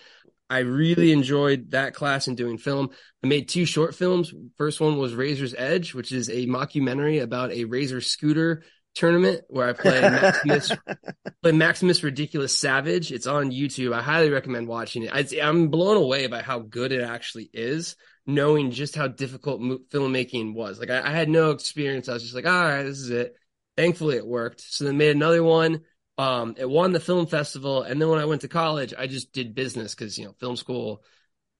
I 0.52 0.58
really 0.58 1.12
enjoyed 1.12 1.70
that 1.70 1.94
class 1.94 2.26
and 2.26 2.36
doing 2.36 2.58
film. 2.58 2.90
I 3.24 3.26
made 3.26 3.48
two 3.48 3.64
short 3.64 3.94
films. 3.94 4.34
First 4.58 4.82
one 4.82 4.98
was 4.98 5.14
Razor's 5.14 5.54
Edge, 5.56 5.94
which 5.94 6.12
is 6.12 6.28
a 6.28 6.46
mockumentary 6.46 7.22
about 7.22 7.52
a 7.52 7.64
Razor 7.64 8.02
scooter 8.02 8.62
tournament 8.94 9.44
where 9.48 9.68
I 9.68 9.72
play 9.72 9.98
Maximus, 10.02 10.70
play 11.42 11.52
Maximus 11.52 12.02
Ridiculous 12.02 12.56
Savage. 12.56 13.12
It's 13.12 13.26
on 13.26 13.50
YouTube. 13.50 13.94
I 13.94 14.02
highly 14.02 14.28
recommend 14.28 14.68
watching 14.68 15.04
it. 15.04 15.10
I, 15.10 15.24
I'm 15.42 15.68
blown 15.68 15.96
away 15.96 16.26
by 16.26 16.42
how 16.42 16.58
good 16.58 16.92
it 16.92 17.02
actually 17.02 17.48
is, 17.54 17.96
knowing 18.26 18.72
just 18.72 18.94
how 18.94 19.08
difficult 19.08 19.62
mo- 19.62 19.78
filmmaking 19.90 20.52
was. 20.52 20.78
Like 20.78 20.90
I, 20.90 21.00
I 21.00 21.12
had 21.12 21.30
no 21.30 21.52
experience. 21.52 22.10
I 22.10 22.12
was 22.12 22.24
just 22.24 22.34
like, 22.34 22.46
all 22.46 22.52
right, 22.52 22.82
this 22.82 22.98
is 22.98 23.08
it. 23.08 23.34
Thankfully, 23.78 24.16
it 24.16 24.26
worked. 24.26 24.60
So 24.60 24.84
then 24.84 24.98
made 24.98 25.16
another 25.16 25.42
one. 25.42 25.80
Um, 26.18 26.54
it 26.58 26.68
won 26.68 26.92
the 26.92 27.00
film 27.00 27.26
festival, 27.26 27.82
and 27.82 28.00
then 28.00 28.08
when 28.08 28.18
I 28.18 28.26
went 28.26 28.42
to 28.42 28.48
college, 28.48 28.92
I 28.96 29.06
just 29.06 29.32
did 29.32 29.54
business 29.54 29.94
because 29.94 30.18
you 30.18 30.26
know 30.26 30.34
film 30.38 30.56
school. 30.56 31.02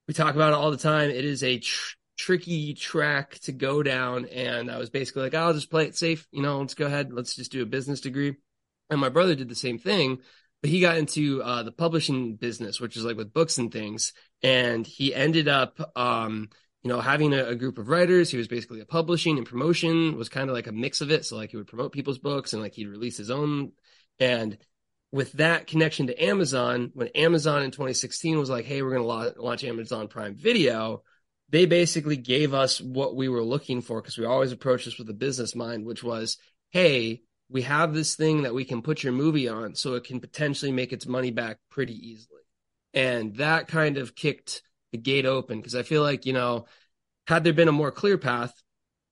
We 0.07 0.15
talk 0.15 0.35
about 0.35 0.53
it 0.53 0.57
all 0.57 0.71
the 0.71 0.77
time. 0.77 1.11
It 1.11 1.25
is 1.25 1.43
a 1.43 1.59
tr- 1.59 1.95
tricky 2.19 2.75
track 2.75 3.39
to 3.41 3.53
go 3.53 3.83
down, 3.83 4.27
and 4.27 4.71
I 4.71 4.79
was 4.79 4.91
basically 4.91 5.23
like, 5.23 5.35
I'll 5.35 5.55
just 5.55 5.71
play 5.71 5.87
it 5.87 5.97
safe. 5.97 6.27
You 6.33 6.43
know, 6.43 6.61
let's 6.61 6.75
go 6.75 6.87
ahead. 6.87 7.13
Let's 7.13 7.35
just 7.35 7.53
do 7.53 7.63
a 7.63 7.67
business 7.67 8.01
degree. 8.01 8.37
And 8.91 9.01
my 9.01 9.09
brother 9.09 9.35
did 9.35 9.49
the 9.49 9.55
same 9.55 9.79
thing, 9.79 10.19
but 10.61 10.71
he 10.71 10.81
got 10.81 10.99
into 10.99 11.43
uh, 11.43 11.63
the 11.63 11.73
publishing 11.73 12.37
business, 12.37 12.81
which 12.81 12.97
is 12.97 13.05
like 13.05 13.17
with 13.17 13.33
books 13.33 13.59
and 13.59 13.73
things, 13.73 14.13
and 14.43 14.87
he 14.87 15.15
ended 15.15 15.49
up. 15.49 15.93
Um, 15.97 16.51
you 16.83 16.89
know, 16.89 17.01
having 17.01 17.33
a, 17.33 17.45
a, 17.45 17.55
group 17.55 17.79
of 17.79 17.89
writers. 17.89 18.31
He 18.31 18.37
was 18.37 18.49
basically 18.49 18.81
a 18.81 18.85
publishing 18.85 19.39
and 19.39 19.47
promotion 19.47 20.17
was 20.17 20.29
kind 20.29 20.51
of 20.51 20.57
like 20.57 20.67
a 20.67 20.73
mix 20.73 21.01
of 21.01 21.13
it. 21.13 21.25
So 21.25 21.37
like 21.37 21.51
he 21.51 21.57
would 21.57 21.69
promote 21.69 21.93
people's 21.93 22.19
books 22.19 22.53
and 22.53 22.61
like 22.63 22.75
he'd 22.75 22.89
release 22.89 23.17
his 23.17 23.31
own. 23.31 23.71
And 24.23 24.57
with 25.11 25.33
that 25.33 25.67
connection 25.67 26.07
to 26.07 26.25
Amazon, 26.25 26.93
when 26.95 27.09
Amazon 27.09 27.65
in 27.65 27.73
2016 27.73 28.39
was 28.39 28.49
like, 28.49 28.65
Hey, 28.65 28.83
we're 28.83 28.97
going 28.97 29.35
to 29.35 29.43
launch 29.43 29.65
Amazon 29.65 30.07
Prime 30.07 30.37
video, 30.37 31.03
they 31.51 31.67
basically 31.67 32.17
gave 32.17 32.55
us 32.55 32.81
what 32.81 33.17
we 33.17 33.29
were 33.29 33.43
looking 33.43 33.83
for 33.83 34.01
because 34.01 34.17
we 34.17 34.25
always 34.25 34.53
approached 34.53 34.85
this 34.85 34.97
with 34.97 35.11
a 35.11 35.15
business 35.15 35.57
mind, 35.57 35.85
which 35.85 36.05
was, 36.05 36.39
Hey, 36.71 37.23
we 37.51 37.63
have 37.63 37.93
this 37.93 38.15
thing 38.15 38.45
that 38.45 38.55
we 38.55 38.65
can 38.65 38.81
put 38.81 39.03
your 39.03 39.13
movie 39.13 39.49
on 39.49 39.75
so 39.75 39.95
it 39.95 40.05
can 40.05 40.21
potentially 40.21 40.71
make 40.71 40.93
its 40.93 41.07
money 41.07 41.33
back 41.33 41.59
pretty 41.69 41.95
easily. 41.95 42.41
And 42.95 43.37
that 43.37 43.67
kind 43.67 43.99
of 43.99 44.15
kicked 44.15 44.63
the 44.93 44.99
gate 44.99 45.27
open 45.27 45.59
because 45.59 45.75
I 45.75 45.83
feel 45.83 46.03
like, 46.03 46.27
you 46.27 46.33
know, 46.33 46.67
had 47.27 47.43
there 47.43 47.53
been 47.53 47.69
a 47.69 47.73
more 47.73 47.91
clear 47.91 48.19
path, 48.19 48.55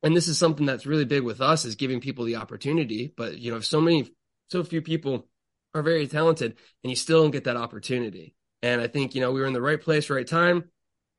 and 0.05 0.17
this 0.17 0.29
is 0.29 0.39
something 0.39 0.67
that's 0.67 0.87
really 0.87 1.05
big 1.05 1.25
with 1.25 1.41
us 1.41 1.65
is 1.65 1.75
giving 1.75 2.01
people 2.01 2.25
the 2.25 2.37
opportunity, 2.37 3.13
but 3.17 3.39
you 3.39 3.51
know, 3.51 3.59
if 3.59 3.67
so 3.67 3.81
many, 3.81 4.09
so 4.51 4.65
few 4.65 4.83
people 4.83 5.29
are 5.75 5.83
very 5.83 6.07
talented 6.07 6.57
and 6.83 6.91
you 6.91 6.97
still 6.97 7.23
don't 7.23 7.31
get 7.31 7.45
that 7.45 7.57
opportunity. 7.57 8.35
And 8.63 8.81
I 8.81 8.89
think, 8.89 9.15
you 9.15 9.21
know, 9.21 9.33
we 9.33 9.41
were 9.41 9.47
in 9.47 9.53
the 9.53 9.63
right 9.63 9.81
place, 9.81 10.11
right 10.11 10.27
time. 10.27 10.71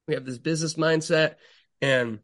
We 0.07 0.13
have 0.13 0.25
this 0.25 0.37
business 0.37 0.75
mindset 0.75 1.35
and 1.81 2.19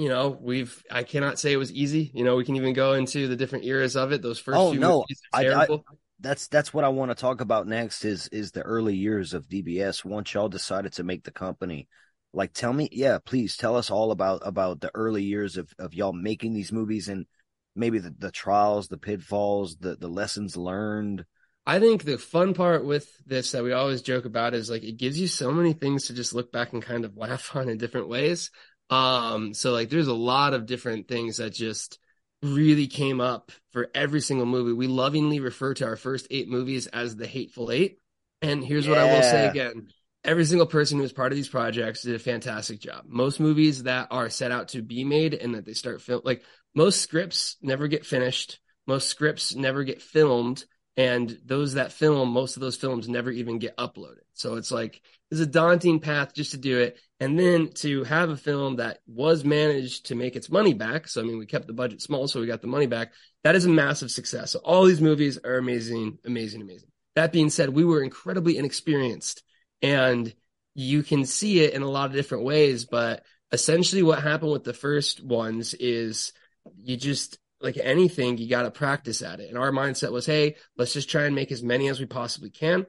you 0.00 0.08
know, 0.08 0.30
we've 0.40 0.82
I 0.90 1.02
cannot 1.02 1.38
say 1.38 1.52
it 1.52 1.58
was 1.58 1.70
easy. 1.70 2.10
You 2.14 2.24
know, 2.24 2.36
we 2.36 2.46
can 2.46 2.56
even 2.56 2.72
go 2.72 2.94
into 2.94 3.28
the 3.28 3.36
different 3.36 3.66
eras 3.66 3.96
of 3.96 4.12
it. 4.12 4.22
Those 4.22 4.38
first 4.38 4.58
oh, 4.58 4.70
few 4.70 4.80
no. 4.80 5.04
I, 5.30 5.42
terrible. 5.42 5.84
I, 5.86 5.94
that's 6.20 6.48
that's 6.48 6.72
what 6.72 6.84
I 6.84 6.88
want 6.88 7.10
to 7.10 7.14
talk 7.14 7.42
about 7.42 7.66
next 7.66 8.06
is 8.06 8.26
is 8.28 8.50
the 8.50 8.62
early 8.62 8.96
years 8.96 9.34
of 9.34 9.46
DBS 9.46 10.02
once 10.02 10.32
y'all 10.32 10.48
decided 10.48 10.94
to 10.94 11.04
make 11.04 11.24
the 11.24 11.30
company. 11.30 11.86
Like 12.32 12.54
tell 12.54 12.72
me, 12.72 12.88
yeah, 12.92 13.18
please 13.22 13.58
tell 13.58 13.76
us 13.76 13.90
all 13.90 14.10
about 14.10 14.40
about 14.42 14.80
the 14.80 14.90
early 14.94 15.22
years 15.22 15.58
of 15.58 15.70
of 15.78 15.92
y'all 15.92 16.14
making 16.14 16.54
these 16.54 16.72
movies 16.72 17.10
and 17.10 17.26
maybe 17.74 17.98
the, 17.98 18.14
the 18.18 18.30
trials, 18.30 18.88
the 18.88 18.98
pitfalls, 18.98 19.76
the 19.76 19.96
the 19.96 20.08
lessons 20.08 20.56
learned. 20.56 21.24
I 21.66 21.78
think 21.78 22.02
the 22.04 22.18
fun 22.18 22.54
part 22.54 22.84
with 22.84 23.08
this 23.26 23.52
that 23.52 23.62
we 23.62 23.72
always 23.72 24.02
joke 24.02 24.24
about 24.24 24.54
is 24.54 24.70
like 24.70 24.82
it 24.82 24.96
gives 24.96 25.20
you 25.20 25.28
so 25.28 25.52
many 25.52 25.72
things 25.72 26.06
to 26.06 26.14
just 26.14 26.34
look 26.34 26.50
back 26.50 26.72
and 26.72 26.82
kind 26.82 27.04
of 27.04 27.16
laugh 27.16 27.54
on 27.56 27.68
in 27.68 27.78
different 27.78 28.08
ways. 28.08 28.50
Um, 28.88 29.54
so 29.54 29.72
like 29.72 29.88
there's 29.88 30.08
a 30.08 30.14
lot 30.14 30.52
of 30.52 30.66
different 30.66 31.06
things 31.06 31.36
that 31.36 31.54
just 31.54 31.98
really 32.42 32.86
came 32.86 33.20
up 33.20 33.52
for 33.72 33.88
every 33.94 34.20
single 34.20 34.46
movie. 34.46 34.72
We 34.72 34.86
lovingly 34.86 35.40
refer 35.40 35.74
to 35.74 35.86
our 35.86 35.96
first 35.96 36.26
eight 36.30 36.48
movies 36.48 36.86
as 36.86 37.14
the 37.14 37.26
Hateful 37.26 37.70
Eight. 37.70 37.98
And 38.42 38.64
here's 38.64 38.88
what 38.88 38.98
I 38.98 39.04
will 39.04 39.22
say 39.22 39.46
again. 39.48 39.88
Every 40.24 40.44
single 40.44 40.66
person 40.66 40.98
who 40.98 41.02
was 41.02 41.12
part 41.12 41.32
of 41.32 41.36
these 41.36 41.48
projects 41.48 42.02
did 42.02 42.14
a 42.14 42.18
fantastic 42.18 42.80
job. 42.80 43.04
Most 43.06 43.40
movies 43.40 43.84
that 43.84 44.08
are 44.10 44.28
set 44.28 44.50
out 44.50 44.68
to 44.68 44.82
be 44.82 45.04
made 45.04 45.34
and 45.34 45.54
that 45.54 45.64
they 45.64 45.72
start 45.72 46.02
film 46.02 46.22
like 46.24 46.42
most 46.74 47.00
scripts 47.00 47.56
never 47.62 47.88
get 47.88 48.06
finished. 48.06 48.58
Most 48.86 49.08
scripts 49.08 49.54
never 49.54 49.84
get 49.84 50.02
filmed. 50.02 50.64
And 50.96 51.38
those 51.44 51.74
that 51.74 51.92
film, 51.92 52.30
most 52.30 52.56
of 52.56 52.60
those 52.60 52.76
films 52.76 53.08
never 53.08 53.30
even 53.30 53.58
get 53.58 53.76
uploaded. 53.76 54.24
So 54.34 54.56
it's 54.56 54.70
like, 54.70 55.00
it's 55.30 55.40
a 55.40 55.46
daunting 55.46 56.00
path 56.00 56.34
just 56.34 56.50
to 56.50 56.58
do 56.58 56.78
it. 56.78 56.98
And 57.20 57.38
then 57.38 57.68
to 57.76 58.04
have 58.04 58.30
a 58.30 58.36
film 58.36 58.76
that 58.76 58.98
was 59.06 59.44
managed 59.44 60.06
to 60.06 60.14
make 60.14 60.36
its 60.36 60.50
money 60.50 60.74
back. 60.74 61.08
So, 61.08 61.20
I 61.20 61.24
mean, 61.24 61.38
we 61.38 61.46
kept 61.46 61.66
the 61.66 61.72
budget 61.72 62.02
small, 62.02 62.28
so 62.28 62.40
we 62.40 62.46
got 62.46 62.60
the 62.60 62.66
money 62.66 62.86
back. 62.86 63.12
That 63.44 63.54
is 63.54 63.64
a 63.64 63.70
massive 63.70 64.10
success. 64.10 64.50
So 64.50 64.58
all 64.58 64.84
these 64.84 65.00
movies 65.00 65.38
are 65.38 65.56
amazing, 65.56 66.18
amazing, 66.24 66.62
amazing. 66.62 66.90
That 67.14 67.32
being 67.32 67.50
said, 67.50 67.70
we 67.70 67.84
were 67.84 68.02
incredibly 68.02 68.58
inexperienced 68.58 69.42
and 69.82 70.32
you 70.74 71.02
can 71.02 71.24
see 71.24 71.60
it 71.60 71.74
in 71.74 71.82
a 71.82 71.88
lot 71.88 72.06
of 72.06 72.16
different 72.16 72.44
ways. 72.44 72.84
But 72.84 73.24
essentially 73.52 74.02
what 74.02 74.22
happened 74.22 74.52
with 74.52 74.64
the 74.64 74.74
first 74.74 75.22
ones 75.22 75.74
is 75.74 76.32
you 76.76 76.96
just, 76.96 77.38
like 77.60 77.78
anything, 77.82 78.38
you 78.38 78.48
got 78.48 78.62
to 78.62 78.70
practice 78.70 79.22
at 79.22 79.40
it. 79.40 79.48
And 79.48 79.58
our 79.58 79.70
mindset 79.70 80.12
was, 80.12 80.26
hey, 80.26 80.56
let's 80.76 80.92
just 80.92 81.10
try 81.10 81.24
and 81.24 81.34
make 81.34 81.52
as 81.52 81.62
many 81.62 81.88
as 81.88 82.00
we 82.00 82.06
possibly 82.06 82.50
can. 82.50 82.86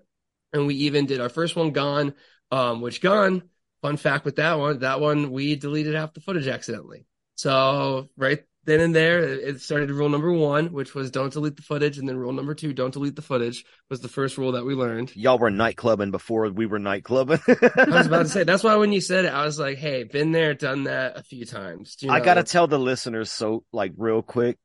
And 0.53 0.67
we 0.67 0.75
even 0.75 1.05
did 1.05 1.21
our 1.21 1.29
first 1.29 1.55
one, 1.55 1.71
Gone, 1.71 2.13
um, 2.51 2.81
which 2.81 3.01
Gone, 3.01 3.43
fun 3.81 3.97
fact 3.97 4.25
with 4.25 4.37
that 4.37 4.59
one, 4.59 4.79
that 4.79 5.01
one 5.01 5.31
we 5.31 5.55
deleted 5.55 5.95
half 5.95 6.13
the 6.13 6.21
footage 6.21 6.47
accidentally. 6.47 7.05
So 7.35 8.09
right 8.17 8.43
then 8.65 8.79
and 8.79 8.93
there, 8.93 9.23
it 9.23 9.59
started 9.59 9.89
rule 9.89 10.09
number 10.09 10.31
one, 10.31 10.71
which 10.71 10.93
was 10.93 11.09
don't 11.09 11.33
delete 11.33 11.55
the 11.55 11.63
footage, 11.63 11.97
and 11.97 12.07
then 12.07 12.17
rule 12.17 12.31
number 12.31 12.53
two, 12.53 12.73
don't 12.73 12.93
delete 12.93 13.15
the 13.15 13.21
footage, 13.23 13.65
was 13.89 14.01
the 14.01 14.07
first 14.07 14.37
rule 14.37 14.51
that 14.51 14.65
we 14.65 14.75
learned. 14.75 15.15
Y'all 15.15 15.39
were 15.39 15.49
nightclubbing 15.49 16.11
before 16.11 16.47
we 16.49 16.67
were 16.67 16.79
nightclubbing. 16.79 17.41
I 17.93 17.97
was 17.97 18.07
about 18.07 18.23
to 18.23 18.29
say 18.29 18.43
that's 18.43 18.63
why 18.63 18.75
when 18.75 18.91
you 18.91 19.01
said 19.01 19.25
it, 19.25 19.33
I 19.33 19.45
was 19.45 19.57
like, 19.57 19.77
"Hey, 19.77 20.03
been 20.03 20.31
there, 20.31 20.53
done 20.53 20.83
that 20.83 21.17
a 21.17 21.23
few 21.23 21.45
times." 21.45 21.97
You 22.01 22.09
know? 22.09 22.13
I 22.13 22.19
gotta 22.19 22.43
tell 22.43 22.67
the 22.67 22.77
listeners 22.77 23.31
so 23.31 23.63
like 23.71 23.93
real 23.97 24.21
quick. 24.21 24.57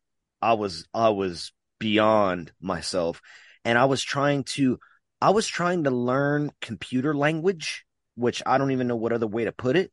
I 0.42 0.52
was 0.52 0.87
I 0.92 1.09
was 1.09 1.52
beyond 1.78 2.52
myself, 2.61 3.22
and 3.64 3.78
I 3.78 3.87
was 3.87 4.02
trying 4.02 4.44
to 4.44 4.78
I 5.22 5.30
was 5.30 5.46
trying 5.46 5.85
to 5.85 5.90
learn 5.90 6.50
computer 6.61 7.14
language, 7.14 7.87
which 8.14 8.42
I 8.44 8.59
don't 8.59 8.72
even 8.72 8.88
know 8.88 8.96
what 8.96 9.12
other 9.12 9.26
way 9.26 9.44
to 9.44 9.52
put 9.52 9.76
it. 9.76 9.90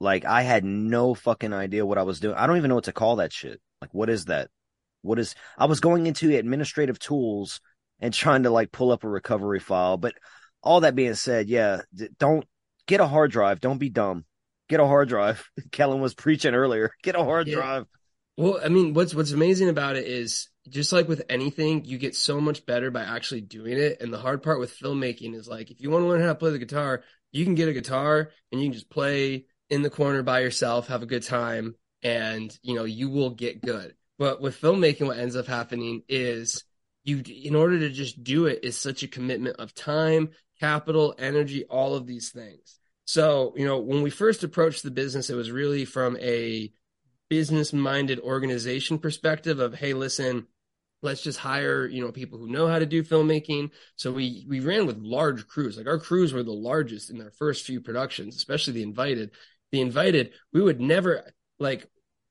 Like 0.00 0.24
I 0.24 0.42
had 0.42 0.64
no 0.64 1.14
fucking 1.14 1.52
idea 1.52 1.84
what 1.84 1.98
I 1.98 2.02
was 2.02 2.20
doing. 2.20 2.34
I 2.34 2.46
don't 2.46 2.56
even 2.56 2.70
know 2.70 2.74
what 2.74 2.84
to 2.84 2.92
call 2.92 3.16
that 3.16 3.32
shit. 3.32 3.60
Like 3.80 3.92
what 3.92 4.08
is 4.08 4.26
that? 4.26 4.48
What 5.02 5.18
is 5.18 5.34
I 5.58 5.66
was 5.66 5.80
going 5.80 6.06
into 6.06 6.34
administrative 6.36 6.98
tools 6.98 7.60
and 8.00 8.12
trying 8.12 8.44
to 8.44 8.50
like 8.50 8.72
pull 8.72 8.92
up 8.92 9.04
a 9.04 9.08
recovery 9.08 9.60
file, 9.60 9.98
but 9.98 10.14
all 10.62 10.80
that 10.80 10.94
being 10.94 11.14
said, 11.14 11.48
yeah, 11.48 11.82
don't 12.18 12.46
get 12.86 13.00
a 13.00 13.06
hard 13.06 13.30
drive. 13.30 13.60
Don't 13.60 13.78
be 13.78 13.90
dumb. 13.90 14.24
Get 14.68 14.80
a 14.80 14.86
hard 14.86 15.08
drive. 15.08 15.48
Kellan 15.72 16.00
was 16.00 16.14
preaching 16.14 16.54
earlier. 16.54 16.92
Get 17.02 17.14
a 17.16 17.24
hard 17.24 17.46
yeah. 17.46 17.56
drive. 17.56 17.86
Well, 18.36 18.58
I 18.62 18.68
mean, 18.68 18.94
what's 18.94 19.14
what's 19.14 19.32
amazing 19.32 19.68
about 19.68 19.96
it 19.96 20.06
is 20.06 20.48
just 20.68 20.92
like 20.92 21.08
with 21.08 21.22
anything, 21.28 21.84
you 21.84 21.98
get 21.98 22.14
so 22.14 22.40
much 22.40 22.64
better 22.64 22.90
by 22.90 23.02
actually 23.02 23.42
doing 23.42 23.76
it. 23.76 24.00
And 24.00 24.12
the 24.12 24.18
hard 24.18 24.42
part 24.42 24.60
with 24.60 24.78
filmmaking 24.78 25.34
is 25.34 25.48
like 25.48 25.70
if 25.70 25.80
you 25.80 25.90
want 25.90 26.04
to 26.04 26.08
learn 26.08 26.22
how 26.22 26.28
to 26.28 26.34
play 26.34 26.50
the 26.50 26.58
guitar, 26.58 27.02
you 27.32 27.44
can 27.44 27.54
get 27.54 27.68
a 27.68 27.74
guitar 27.74 28.30
and 28.50 28.60
you 28.60 28.68
can 28.68 28.72
just 28.72 28.90
play 28.90 29.46
in 29.70 29.82
the 29.82 29.90
corner 29.90 30.22
by 30.22 30.40
yourself, 30.40 30.88
have 30.88 31.02
a 31.02 31.06
good 31.06 31.22
time, 31.22 31.76
and 32.02 32.56
you 32.62 32.74
know 32.74 32.84
you 32.84 33.08
will 33.08 33.30
get 33.30 33.62
good. 33.62 33.94
But 34.18 34.42
with 34.42 34.60
filmmaking, 34.60 35.06
what 35.06 35.18
ends 35.18 35.36
up 35.36 35.46
happening 35.46 36.02
is 36.08 36.64
you, 37.04 37.22
in 37.26 37.54
order 37.54 37.78
to 37.78 37.90
just 37.90 38.22
do 38.22 38.46
it, 38.46 38.60
is 38.64 38.76
such 38.76 39.02
a 39.02 39.08
commitment 39.08 39.56
of 39.56 39.74
time, 39.74 40.30
capital, 40.58 41.14
energy, 41.18 41.64
all 41.64 41.94
of 41.94 42.06
these 42.06 42.30
things. 42.30 42.78
So 43.04 43.54
you 43.56 43.66
know 43.66 43.78
when 43.78 44.02
we 44.02 44.10
first 44.10 44.44
approached 44.44 44.82
the 44.82 44.90
business, 44.90 45.30
it 45.30 45.36
was 45.36 45.50
really 45.50 45.84
from 45.84 46.16
a 46.18 46.72
business 47.28 47.72
minded 47.72 48.18
organization 48.20 48.98
perspective 48.98 49.60
of 49.60 49.74
hey, 49.74 49.94
listen 49.94 50.46
let's 51.02 51.22
just 51.22 51.38
hire 51.38 51.86
you 51.86 52.02
know 52.02 52.12
people 52.12 52.38
who 52.38 52.48
know 52.48 52.66
how 52.66 52.78
to 52.78 52.86
do 52.86 53.02
filmmaking 53.02 53.70
so 53.96 54.12
we 54.12 54.44
we 54.48 54.60
ran 54.60 54.86
with 54.86 54.98
large 54.98 55.46
crews 55.46 55.76
like 55.76 55.86
our 55.86 55.98
crews 55.98 56.32
were 56.32 56.42
the 56.42 56.52
largest 56.52 57.10
in 57.10 57.18
their 57.18 57.30
first 57.30 57.64
few 57.64 57.80
productions 57.80 58.36
especially 58.36 58.74
the 58.74 58.82
invited 58.82 59.30
the 59.72 59.80
invited, 59.80 60.32
we 60.52 60.62
would 60.62 60.80
never 60.80 61.32
like 61.58 61.86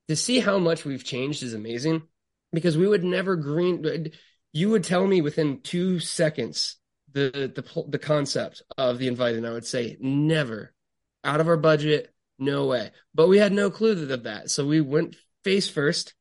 to 0.08 0.16
see 0.16 0.40
how 0.40 0.58
much 0.58 0.86
we've 0.86 1.04
changed 1.04 1.44
is 1.44 1.54
amazing 1.54 2.04
because 2.52 2.78
we 2.78 2.88
would 2.88 3.04
never 3.04 3.36
green. 3.36 4.12
You 4.52 4.70
would 4.72 4.84
tell 4.84 5.06
me 5.06 5.22
within 5.22 5.62
two 5.62 6.00
seconds 6.00 6.78
the 7.14 7.52
the 7.56 7.84
the 7.88 8.00
concept 8.00 8.62
of 8.78 8.98
the 8.98 9.08
invited, 9.08 9.38
and 9.38 9.48
I 9.48 9.52
would 9.52 9.66
say 9.66 9.98
never 10.00 10.74
out 11.24 11.42
of 11.42 11.48
our 11.48 11.58
budget, 11.58 12.14
no 12.38 12.68
way. 12.68 12.92
But 13.14 13.28
we 13.28 13.38
had 13.38 13.54
no 13.54 13.70
clue 13.70 14.12
of 14.12 14.24
that, 14.24 14.50
so 14.50 14.66
we 14.66 14.82
went 14.82 15.16
face 15.44 15.70
first 15.70 16.14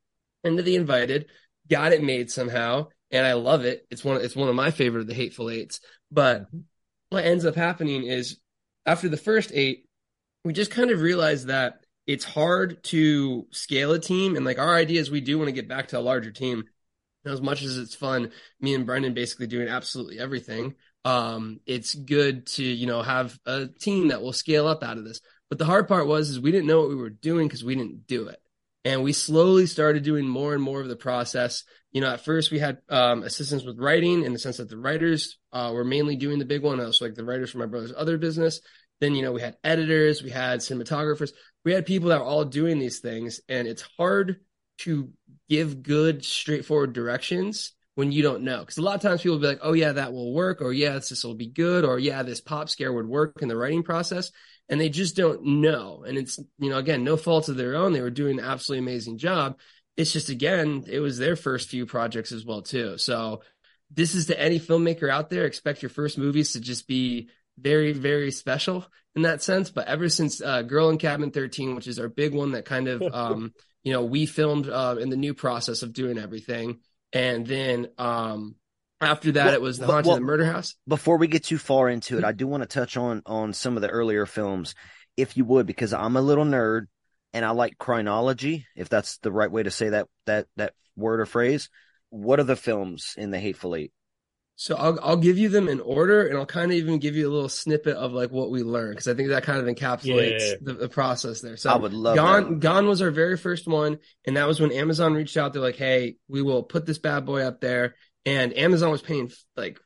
into 0.45 0.63
the 0.63 0.77
invited, 0.77 1.27
got 1.69 1.93
it 1.93 2.03
made 2.03 2.31
somehow, 2.31 2.89
and 3.11 3.27
I 3.27 3.35
love 3.35 3.65
it. 3.65 3.87
It's 3.91 4.05
one 4.05 4.21
it's 4.21 4.37
one 4.37 4.49
of 4.49 4.55
my 4.55 4.71
favorite 4.71 5.03
of 5.03 5.07
the 5.07 5.15
hateful 5.15 5.51
eights. 5.51 5.81
But 6.11 6.43
mm-hmm. 6.43 6.61
what 7.11 7.25
ends 7.25 7.45
up 7.45 7.55
happening 7.55 8.05
is 8.05 8.39
after 8.87 9.09
the 9.09 9.17
first 9.17 9.51
eight, 9.55 9.88
we 10.45 10.53
just 10.53 10.71
kind 10.71 10.91
of 10.91 11.01
realized 11.01 11.49
that 11.49 11.81
it's 12.07 12.25
hard 12.25 12.83
to 12.85 13.47
scale 13.51 13.93
a 13.93 13.99
team. 13.99 14.35
And 14.35 14.45
like 14.45 14.59
our 14.59 14.75
idea 14.75 15.01
is 15.01 15.11
we 15.11 15.21
do 15.21 15.39
want 15.39 15.49
to 15.49 15.53
get 15.53 15.69
back 15.69 15.89
to 15.89 15.99
a 15.99 16.01
larger 16.01 16.31
team. 16.31 16.65
And 17.25 17.35
as 17.35 17.43
much 17.43 17.63
as 17.63 17.77
it's 17.77 17.95
fun, 17.95 18.31
me 18.61 18.75
and 18.75 18.87
Brendan 18.87 19.13
basically 19.13 19.47
doing 19.47 19.69
absolutely 19.69 20.19
everything. 20.19 20.75
Um, 21.05 21.61
it's 21.67 21.95
good 21.95 22.47
to, 22.49 22.65
you 22.65 22.87
know, 22.87 23.03
have 23.03 23.39
a 23.45 23.67
team 23.67 24.09
that 24.09 24.23
will 24.23 24.33
scale 24.33 24.67
up 24.67 24.83
out 24.83 24.99
of 24.99 25.05
this. 25.05 25.21
But 25.49 25.59
the 25.59 25.65
hard 25.65 25.87
part 25.89 26.07
was 26.07 26.31
is 26.31 26.41
we 26.41 26.53
didn't 26.53 26.67
know 26.67 26.81
what 26.81 26.89
we 26.89 26.97
were 26.97 27.11
doing 27.11 27.47
because 27.47 27.65
we 27.65 27.75
didn't 27.75 28.07
do 28.07 28.29
it. 28.29 28.41
And 28.85 29.03
we 29.03 29.13
slowly 29.13 29.67
started 29.67 30.03
doing 30.03 30.27
more 30.27 30.55
and 30.55 30.63
more 30.63 30.81
of 30.81 30.89
the 30.89 30.97
process. 30.97 31.65
You 31.93 32.01
know, 32.01 32.11
at 32.11 32.25
first 32.25 32.51
we 32.51 32.59
had 32.59 32.79
um, 32.89 33.23
assistants 33.23 33.65
with 33.65 33.79
writing 33.79 34.25
in 34.25 34.33
the 34.33 34.39
sense 34.39 34.59
that 34.59 34.71
the 34.71 34.79
writers 34.79 35.37
uh, 35.53 35.73
were 35.75 35.85
mainly 35.85 36.17
doing 36.17 36.39
the 36.39 36.45
big 36.45 36.63
one. 36.63 36.81
Also, 36.81 37.05
like 37.05 37.15
the 37.15 37.25
writers 37.25 37.51
for 37.51 37.59
my 37.59 37.67
brother's 37.67 37.93
other 37.95 38.17
business. 38.17 38.61
Then, 39.01 39.15
you 39.15 39.23
know, 39.23 39.33
we 39.33 39.41
had 39.41 39.57
editors, 39.63 40.23
we 40.23 40.31
had 40.31 40.61
cinematographers, 40.61 41.31
we 41.65 41.73
had 41.73 41.87
people 41.87 42.09
that 42.09 42.21
were 42.21 42.27
all 42.27 42.45
doing 42.45 42.79
these 42.79 42.99
things. 42.99 43.41
And 43.49 43.69
it's 43.69 43.83
hard 43.97 44.41
to 44.79 45.11
give 45.49 45.83
good, 45.83 46.25
straightforward 46.25 46.93
directions 46.93 47.73
when 47.95 48.13
you 48.13 48.23
don't 48.23 48.43
know. 48.43 48.61
Because 48.61 48.79
a 48.79 48.83
lot 48.83 48.97
of 48.97 49.03
times 49.03 49.23
people 49.23 49.37
will 49.37 49.43
be 49.43 49.49
like, 49.49 49.61
oh, 49.63 49.73
yeah, 49.73 49.93
that 49.93 50.13
will 50.13 50.33
work, 50.33 50.61
or 50.61 50.73
yeah, 50.73 50.93
this 50.95 51.25
will 51.25 51.35
be 51.35 51.49
good, 51.49 51.85
or 51.85 51.99
yeah, 51.99 52.23
this 52.23 52.41
pop 52.41 52.69
scare 52.69 52.93
would 52.93 53.09
work 53.09 53.43
in 53.43 53.49
the 53.49 53.57
writing 53.57 53.83
process. 53.83 54.31
And 54.69 54.81
they 54.81 54.89
just 54.89 55.17
don't 55.17 55.45
know. 55.45 56.05
And 56.07 56.19
it's, 56.19 56.39
you 56.59 56.71
know, 56.71 56.79
again, 56.79 57.03
no 57.03 57.17
fault 57.17 57.49
of 57.49 57.57
their 57.57 57.75
own. 57.75 57.93
They 57.93 58.03
were 58.03 58.11
doing 58.11 58.39
an 58.39 58.45
absolutely 58.45 58.85
amazing 58.85 59.19
job. 59.19 59.59
It's 59.97 60.13
just, 60.13 60.29
again, 60.29 60.85
it 60.87 61.01
was 61.01 61.19
their 61.19 61.37
first 61.37 61.71
few 61.71 61.87
projects 61.87 62.31
as 62.33 62.45
well, 62.45 62.63
too. 62.63 62.99
So, 62.99 63.43
this 63.91 64.15
is 64.15 64.27
to 64.27 64.39
any 64.39 64.61
filmmaker 64.61 65.09
out 65.09 65.31
there 65.31 65.47
expect 65.47 65.83
your 65.83 65.89
first 65.89 66.19
movies 66.19 66.53
to 66.53 66.61
just 66.61 66.87
be 66.87 67.31
very, 67.61 67.93
very 67.93 68.31
special 68.31 68.87
in 69.15 69.23
that 69.23 69.43
sense. 69.43 69.71
But 69.71 69.89
ever 69.89 70.09
since 70.09 70.41
uh, 70.41 70.63
Girl 70.63 70.91
in 70.91 70.99
Cabin 70.99 71.31
13, 71.31 71.75
which 71.75 71.87
is 71.87 71.99
our 71.99 72.09
big 72.09 72.35
one 72.35 72.53
that 72.53 72.65
kind 72.65 72.89
of, 72.89 73.03
um, 73.13 73.53
you 73.83 73.93
know, 73.93 74.05
we 74.05 74.27
filmed 74.27 74.69
uh, 74.69 74.97
in 74.99 75.11
the 75.11 75.17
new 75.17 75.35
process 75.35 75.83
of 75.83 75.93
doing 75.93 76.19
everything. 76.19 76.81
And 77.13 77.47
then 77.47 77.89
um, 77.99 78.57
after 79.01 79.33
that, 79.33 79.47
well, 79.47 79.55
it 79.55 79.63
was 79.63 79.79
The 79.79 79.87
Haunted 79.87 80.07
well, 80.07 80.17
the 80.17 80.23
Murder 80.23 80.45
House. 80.45 80.75
Before 80.87 81.17
we 81.17 81.29
get 81.29 81.45
too 81.45 81.59
far 81.59 81.89
into 81.89 82.19
it, 82.19 82.25
I 82.25 82.33
do 82.33 82.47
want 82.47 82.63
to 82.63 82.69
touch 82.69 82.97
on 82.97 83.23
on 83.27 83.53
some 83.53 83.77
of 83.77 83.83
the 83.83 83.89
earlier 83.89 84.27
films, 84.27 84.75
if 85.17 85.37
you 85.37 85.45
would, 85.45 85.67
because 85.67 85.93
I'm 85.93 86.17
a 86.17 86.23
little 86.23 86.45
nerd 86.45 86.87
and 87.33 87.45
I 87.45 87.51
like 87.51 87.79
chronology, 87.79 88.67
if 88.75 88.89
that's 88.89 89.19
the 89.19 89.33
right 89.33 89.51
way 89.51 89.63
to 89.63 89.71
say 89.71 89.91
that 89.91 90.09
that 90.27 90.47
that 90.57 90.75
word 90.97 91.21
or 91.21 91.27
phrase. 91.27 91.71
What 92.11 92.41
are 92.41 92.45
the 92.45 92.57
films 92.57 93.15
in 93.17 93.31
the 93.31 93.39
Hateful 93.39 93.77
Eight? 93.77 93.93
So 94.61 94.75
I'll 94.75 94.99
I'll 95.01 95.17
give 95.17 95.39
you 95.39 95.49
them 95.49 95.69
in 95.69 95.79
order, 95.79 96.27
and 96.27 96.37
I'll 96.37 96.45
kind 96.45 96.73
of 96.73 96.77
even 96.77 96.99
give 96.99 97.15
you 97.15 97.29
a 97.29 97.31
little 97.31 97.49
snippet 97.49 97.97
of 97.97 98.13
like 98.13 98.33
what 98.33 98.51
we 98.51 98.65
learned 98.65 98.97
because 98.97 99.07
I 99.07 99.15
think 99.15 99.29
that 99.29 99.45
kind 99.45 99.61
of 99.61 99.73
encapsulates 99.73 100.41
yeah. 100.41 100.55
the, 100.61 100.73
the, 100.73 100.89
process 100.89 101.41
there. 101.41 101.57
So 101.57 101.71
I 101.71 101.77
would 101.77 101.93
love 101.93 102.17
Gone. 102.17 102.55
That. 102.55 102.59
Gone 102.61 102.89
was 102.89 103.01
our 103.01 103.13
very 103.13 103.37
first 103.37 103.69
one, 103.69 104.01
and 104.27 104.37
that 104.37 104.49
was 104.49 104.59
when 104.59 104.73
Amazon 104.73 105.15
reached 105.15 105.37
out. 105.37 105.53
They're 105.53 105.63
like, 105.63 105.77
"Hey, 105.77 106.17
we 106.27 106.43
will 106.43 106.65
put 106.65 106.87
this 106.87 106.99
bad 106.99 107.25
boy 107.25 107.43
up 107.43 107.61
there," 107.61 107.95
and 108.27 108.53
Amazon 108.59 108.91
was 108.91 109.01
paying 109.01 109.31
like 109.57 109.79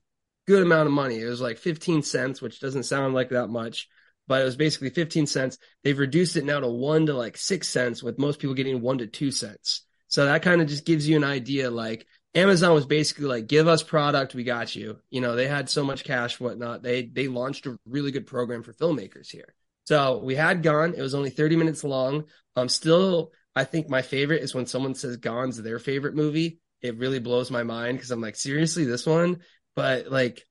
good 0.46 0.62
amount 0.62 0.86
of 0.86 0.94
money. 0.94 1.20
It 1.20 1.26
was 1.26 1.42
like 1.42 1.58
fifteen 1.58 2.02
cents, 2.02 2.40
which 2.40 2.58
doesn't 2.58 2.84
sound 2.84 3.12
like 3.12 3.28
that 3.28 3.48
much, 3.48 3.90
but 4.26 4.40
it 4.40 4.46
was 4.46 4.56
basically 4.56 4.88
fifteen 4.88 5.26
cents. 5.26 5.58
They've 5.84 5.98
reduced 5.98 6.36
it 6.36 6.46
now 6.46 6.60
to 6.60 6.68
one 6.68 7.04
to 7.06 7.12
like 7.12 7.36
six 7.36 7.68
cents, 7.68 8.02
with 8.02 8.18
most 8.18 8.38
people 8.38 8.54
getting 8.54 8.80
one 8.80 8.96
to 8.98 9.06
two 9.06 9.32
cents. 9.32 9.84
So 10.08 10.24
that 10.24 10.40
kind 10.40 10.62
of 10.62 10.68
just 10.68 10.86
gives 10.86 11.06
you 11.06 11.16
an 11.16 11.24
idea, 11.24 11.70
like 11.70 12.06
Amazon 12.34 12.72
was 12.72 12.86
basically 12.86 13.26
like, 13.26 13.46
give 13.46 13.68
us 13.68 13.82
product, 13.82 14.34
we 14.34 14.44
got 14.44 14.74
you. 14.74 14.98
You 15.10 15.20
know, 15.20 15.36
they 15.36 15.46
had 15.46 15.68
so 15.68 15.84
much 15.84 16.04
cash, 16.04 16.40
whatnot. 16.40 16.82
They 16.82 17.04
they 17.06 17.28
launched 17.28 17.66
a 17.66 17.78
really 17.86 18.10
good 18.10 18.26
program 18.26 18.62
for 18.62 18.72
filmmakers 18.72 19.30
here. 19.30 19.54
So 19.84 20.18
we 20.18 20.34
had 20.34 20.62
Gone. 20.62 20.94
It 20.94 21.02
was 21.02 21.14
only 21.14 21.30
30 21.30 21.56
minutes 21.56 21.84
long. 21.84 22.24
Um, 22.56 22.68
still, 22.68 23.32
I 23.54 23.64
think 23.64 23.88
my 23.88 24.02
favorite 24.02 24.42
is 24.42 24.54
when 24.54 24.66
someone 24.66 24.94
says 24.94 25.16
Gone's 25.18 25.60
their 25.60 25.78
favorite 25.78 26.14
movie. 26.14 26.60
It 26.80 26.98
really 26.98 27.18
blows 27.18 27.50
my 27.50 27.64
mind 27.64 27.98
because 27.98 28.10
I'm 28.10 28.20
like, 28.20 28.36
seriously, 28.36 28.84
this 28.84 29.06
one? 29.06 29.40
But 29.76 30.10
like, 30.10 30.46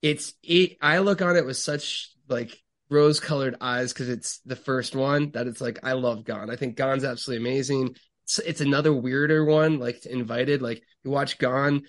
it's 0.00 0.34
it. 0.42 0.76
I 0.80 0.98
look 0.98 1.20
on 1.20 1.36
it 1.36 1.44
with 1.44 1.56
such 1.56 2.10
like 2.28 2.56
rose 2.88 3.20
colored 3.20 3.56
eyes 3.60 3.92
because 3.92 4.08
it's 4.08 4.38
the 4.40 4.56
first 4.56 4.94
one 4.94 5.32
that 5.32 5.46
it's 5.46 5.60
like 5.60 5.80
I 5.82 5.92
love 5.92 6.24
Gone. 6.24 6.50
I 6.50 6.56
think 6.56 6.76
Gone's 6.76 7.04
absolutely 7.04 7.46
amazing 7.46 7.96
it's, 8.24 8.38
it's 8.38 8.60
another 8.60 8.92
weirder 8.92 9.44
one, 9.44 9.78
like 9.78 10.06
invited. 10.06 10.62
Like 10.62 10.82
you 11.04 11.10
watch 11.10 11.38
Gone, 11.38 11.82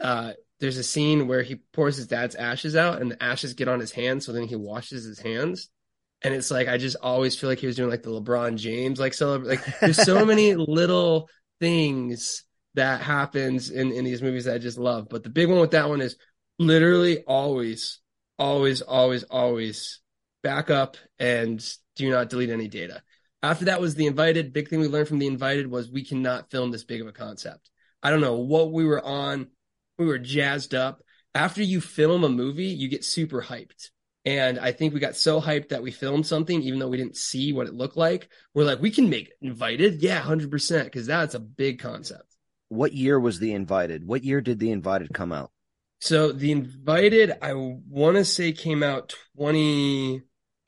uh, 0.00 0.32
there's 0.60 0.78
a 0.78 0.82
scene 0.82 1.28
where 1.28 1.42
he 1.42 1.56
pours 1.72 1.96
his 1.96 2.06
dad's 2.06 2.34
ashes 2.34 2.76
out, 2.76 3.00
and 3.00 3.10
the 3.10 3.22
ashes 3.22 3.54
get 3.54 3.68
on 3.68 3.80
his 3.80 3.92
hands, 3.92 4.24
so 4.24 4.32
then 4.32 4.46
he 4.46 4.56
washes 4.56 5.04
his 5.04 5.18
hands. 5.18 5.68
And 6.22 6.32
it's 6.32 6.50
like 6.50 6.68
I 6.68 6.78
just 6.78 6.96
always 7.02 7.36
feel 7.36 7.50
like 7.50 7.58
he 7.58 7.66
was 7.66 7.76
doing 7.76 7.90
like 7.90 8.02
the 8.02 8.10
LeBron 8.10 8.56
James 8.56 9.00
like 9.00 9.12
so 9.12 9.36
like 9.36 9.60
there's 9.80 10.00
so 10.00 10.24
many 10.24 10.54
little 10.54 11.28
things 11.60 12.44
that 12.74 13.00
happens 13.00 13.70
in 13.70 13.92
in 13.92 14.04
these 14.04 14.22
movies 14.22 14.44
that 14.44 14.54
I 14.54 14.58
just 14.58 14.78
love. 14.78 15.08
But 15.10 15.24
the 15.24 15.30
big 15.30 15.48
one 15.48 15.60
with 15.60 15.72
that 15.72 15.88
one 15.88 16.00
is 16.00 16.16
literally 16.58 17.22
always, 17.24 18.00
always, 18.38 18.82
always, 18.82 19.24
always 19.24 20.00
back 20.42 20.70
up 20.70 20.96
and 21.18 21.64
do 21.96 22.10
not 22.10 22.30
delete 22.30 22.50
any 22.50 22.68
data. 22.68 23.02
After 23.42 23.64
that 23.66 23.80
was 23.80 23.94
the 23.94 24.06
invited. 24.06 24.52
Big 24.52 24.68
thing 24.68 24.80
we 24.80 24.88
learned 24.88 25.08
from 25.08 25.18
the 25.18 25.26
invited 25.26 25.66
was 25.66 25.90
we 25.90 26.04
cannot 26.04 26.50
film 26.50 26.70
this 26.70 26.84
big 26.84 27.00
of 27.00 27.08
a 27.08 27.12
concept. 27.12 27.70
I 28.02 28.10
don't 28.10 28.20
know 28.20 28.36
what 28.36 28.72
we 28.72 28.84
were 28.84 29.04
on. 29.04 29.48
We 29.98 30.06
were 30.06 30.18
jazzed 30.18 30.74
up. 30.74 31.02
After 31.34 31.62
you 31.62 31.80
film 31.80 32.24
a 32.24 32.28
movie, 32.28 32.66
you 32.66 32.88
get 32.88 33.04
super 33.04 33.42
hyped. 33.42 33.90
And 34.24 34.58
I 34.58 34.70
think 34.70 34.94
we 34.94 35.00
got 35.00 35.16
so 35.16 35.40
hyped 35.40 35.70
that 35.70 35.82
we 35.82 35.90
filmed 35.90 36.26
something, 36.26 36.62
even 36.62 36.78
though 36.78 36.88
we 36.88 36.96
didn't 36.96 37.16
see 37.16 37.52
what 37.52 37.66
it 37.66 37.74
looked 37.74 37.96
like. 37.96 38.28
We're 38.54 38.64
like, 38.64 38.80
we 38.80 38.90
can 38.90 39.10
make 39.10 39.32
invited. 39.40 40.02
Yeah, 40.02 40.22
100%. 40.22 40.92
Cause 40.92 41.06
that's 41.06 41.34
a 41.34 41.40
big 41.40 41.80
concept. 41.80 42.36
What 42.68 42.92
year 42.92 43.18
was 43.18 43.40
the 43.40 43.52
invited? 43.52 44.06
What 44.06 44.22
year 44.22 44.40
did 44.40 44.60
the 44.60 44.70
invited 44.70 45.12
come 45.12 45.32
out? 45.32 45.50
So 46.00 46.32
the 46.32 46.52
invited, 46.52 47.32
I 47.42 47.54
want 47.54 48.16
to 48.16 48.24
say 48.24 48.52
came 48.52 48.82
out 48.82 49.14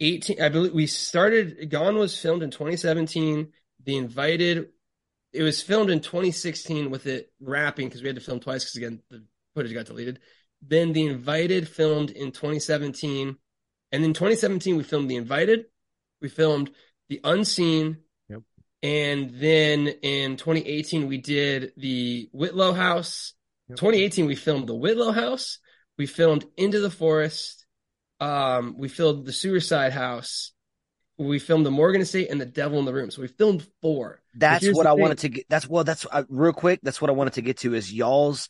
2018. 0.00 0.42
I 0.42 0.48
believe 0.48 0.72
we 0.72 0.86
started, 0.86 1.70
Gone 1.70 1.96
was 1.96 2.18
filmed 2.18 2.42
in 2.42 2.50
2017. 2.50 3.52
The 3.84 3.96
invited, 3.96 4.68
it 5.32 5.42
was 5.42 5.62
filmed 5.62 5.90
in 5.90 6.00
2016 6.00 6.90
with 6.90 7.06
it 7.06 7.32
wrapping 7.40 7.88
because 7.88 8.02
we 8.02 8.08
had 8.08 8.16
to 8.16 8.22
film 8.22 8.40
twice 8.40 8.64
because 8.64 8.76
again, 8.76 9.00
the 9.10 9.24
footage 9.54 9.74
got 9.74 9.86
deleted. 9.86 10.20
Then 10.66 10.92
the 10.92 11.06
invited 11.06 11.68
filmed 11.68 12.10
in 12.10 12.32
2017 12.32 13.36
and 13.94 14.04
in 14.04 14.12
2017, 14.12 14.76
we 14.76 14.82
filmed 14.82 15.08
The 15.08 15.14
Invited, 15.14 15.66
we 16.20 16.28
filmed 16.28 16.72
The 17.08 17.20
Unseen, 17.22 17.98
Yep. 18.28 18.42
and 18.82 19.30
then 19.30 19.86
in 19.86 20.36
2018, 20.36 21.06
we 21.06 21.18
did 21.18 21.70
The 21.76 22.28
Whitlow 22.32 22.72
House. 22.72 23.34
Yep. 23.68 23.78
2018, 23.78 24.26
we 24.26 24.34
filmed 24.34 24.66
The 24.68 24.74
Whitlow 24.74 25.12
House. 25.12 25.60
We 25.96 26.06
filmed 26.06 26.44
Into 26.56 26.80
the 26.80 26.90
Forest. 26.90 27.63
Um, 28.20 28.76
we 28.78 28.88
filmed 28.88 29.26
The 29.26 29.32
Suicide 29.32 29.92
House. 29.92 30.52
We 31.18 31.38
filmed 31.38 31.66
The 31.66 31.70
Morgan 31.70 32.00
Estate 32.00 32.30
and 32.30 32.40
The 32.40 32.46
Devil 32.46 32.78
in 32.78 32.84
the 32.84 32.94
Room. 32.94 33.10
So 33.10 33.22
we 33.22 33.28
filmed 33.28 33.66
four. 33.80 34.20
That's 34.34 34.66
what 34.72 34.86
I 34.86 34.92
thing. 34.92 35.00
wanted 35.00 35.18
to 35.18 35.28
get. 35.28 35.46
That's 35.48 35.68
well. 35.68 35.84
That's 35.84 36.06
uh, 36.10 36.24
real 36.28 36.52
quick. 36.52 36.80
That's 36.82 37.00
what 37.00 37.10
I 37.10 37.12
wanted 37.12 37.34
to 37.34 37.42
get 37.42 37.58
to 37.58 37.74
is 37.74 37.92
y'all's. 37.92 38.48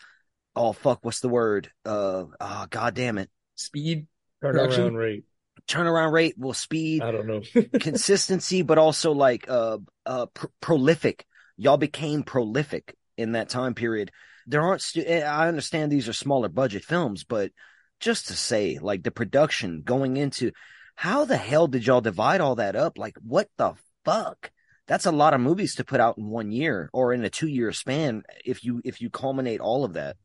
Oh 0.57 0.73
fuck! 0.73 1.01
What's 1.03 1.21
the 1.21 1.29
word? 1.29 1.71
Uh, 1.85 2.25
oh, 2.41 2.67
god 2.71 2.95
damn 2.95 3.19
it! 3.19 3.29
Speed. 3.57 4.07
Turnaround 4.43 4.53
Production? 4.53 4.95
rate. 4.95 5.25
Turnaround 5.67 6.13
rate, 6.13 6.35
will 6.37 6.53
speed, 6.53 7.03
I 7.03 7.11
don't 7.11 7.27
know. 7.27 7.41
consistency, 7.81 8.63
but 8.63 8.79
also 8.79 9.13
like 9.13 9.49
uh 9.49 9.79
uh 10.05 10.27
pr- 10.27 10.47
prolific. 10.61 11.25
Y'all 11.57 11.77
became 11.77 12.23
prolific 12.23 12.95
in 13.17 13.33
that 13.33 13.49
time 13.49 13.75
period. 13.75 14.11
There 14.47 14.61
aren't. 14.61 14.83
Stu- 14.83 15.05
eh, 15.07 15.23
I 15.23 15.49
understand 15.49 15.91
these 15.91 16.09
are 16.09 16.13
smaller 16.13 16.49
budget 16.49 16.85
films, 16.85 17.25
but 17.25 17.53
just 18.05 18.29
to 18.29 18.35
say, 18.35 18.79
like 18.81 19.03
the 19.03 19.11
production 19.11 19.83
going 19.83 20.17
into, 20.17 20.53
how 20.97 21.25
the 21.25 21.37
hell 21.37 21.67
did 21.69 21.87
y'all 21.87 22.01
divide 22.01 22.41
all 22.41 22.57
that 22.57 22.77
up? 22.77 22.99
Like, 22.99 23.17
what 23.23 23.49
the 23.57 23.75
fuck? 24.05 24.53
That's 24.87 25.07
a 25.07 25.13
lot 25.13 25.35
of 25.35 25.41
movies 25.41 25.77
to 25.77 25.85
put 25.85 26.01
out 26.01 26.19
in 26.19 26.29
one 26.29 26.53
year 26.53 26.91
or 26.93 27.13
in 27.15 27.25
a 27.25 27.31
two 27.31 27.49
year 27.49 27.73
span. 27.73 28.23
If 28.45 28.65
you 28.65 28.81
if 28.85 29.01
you 29.01 29.11
culminate 29.11 29.61
all 29.61 29.85
of 29.85 29.95
that, 29.95 30.17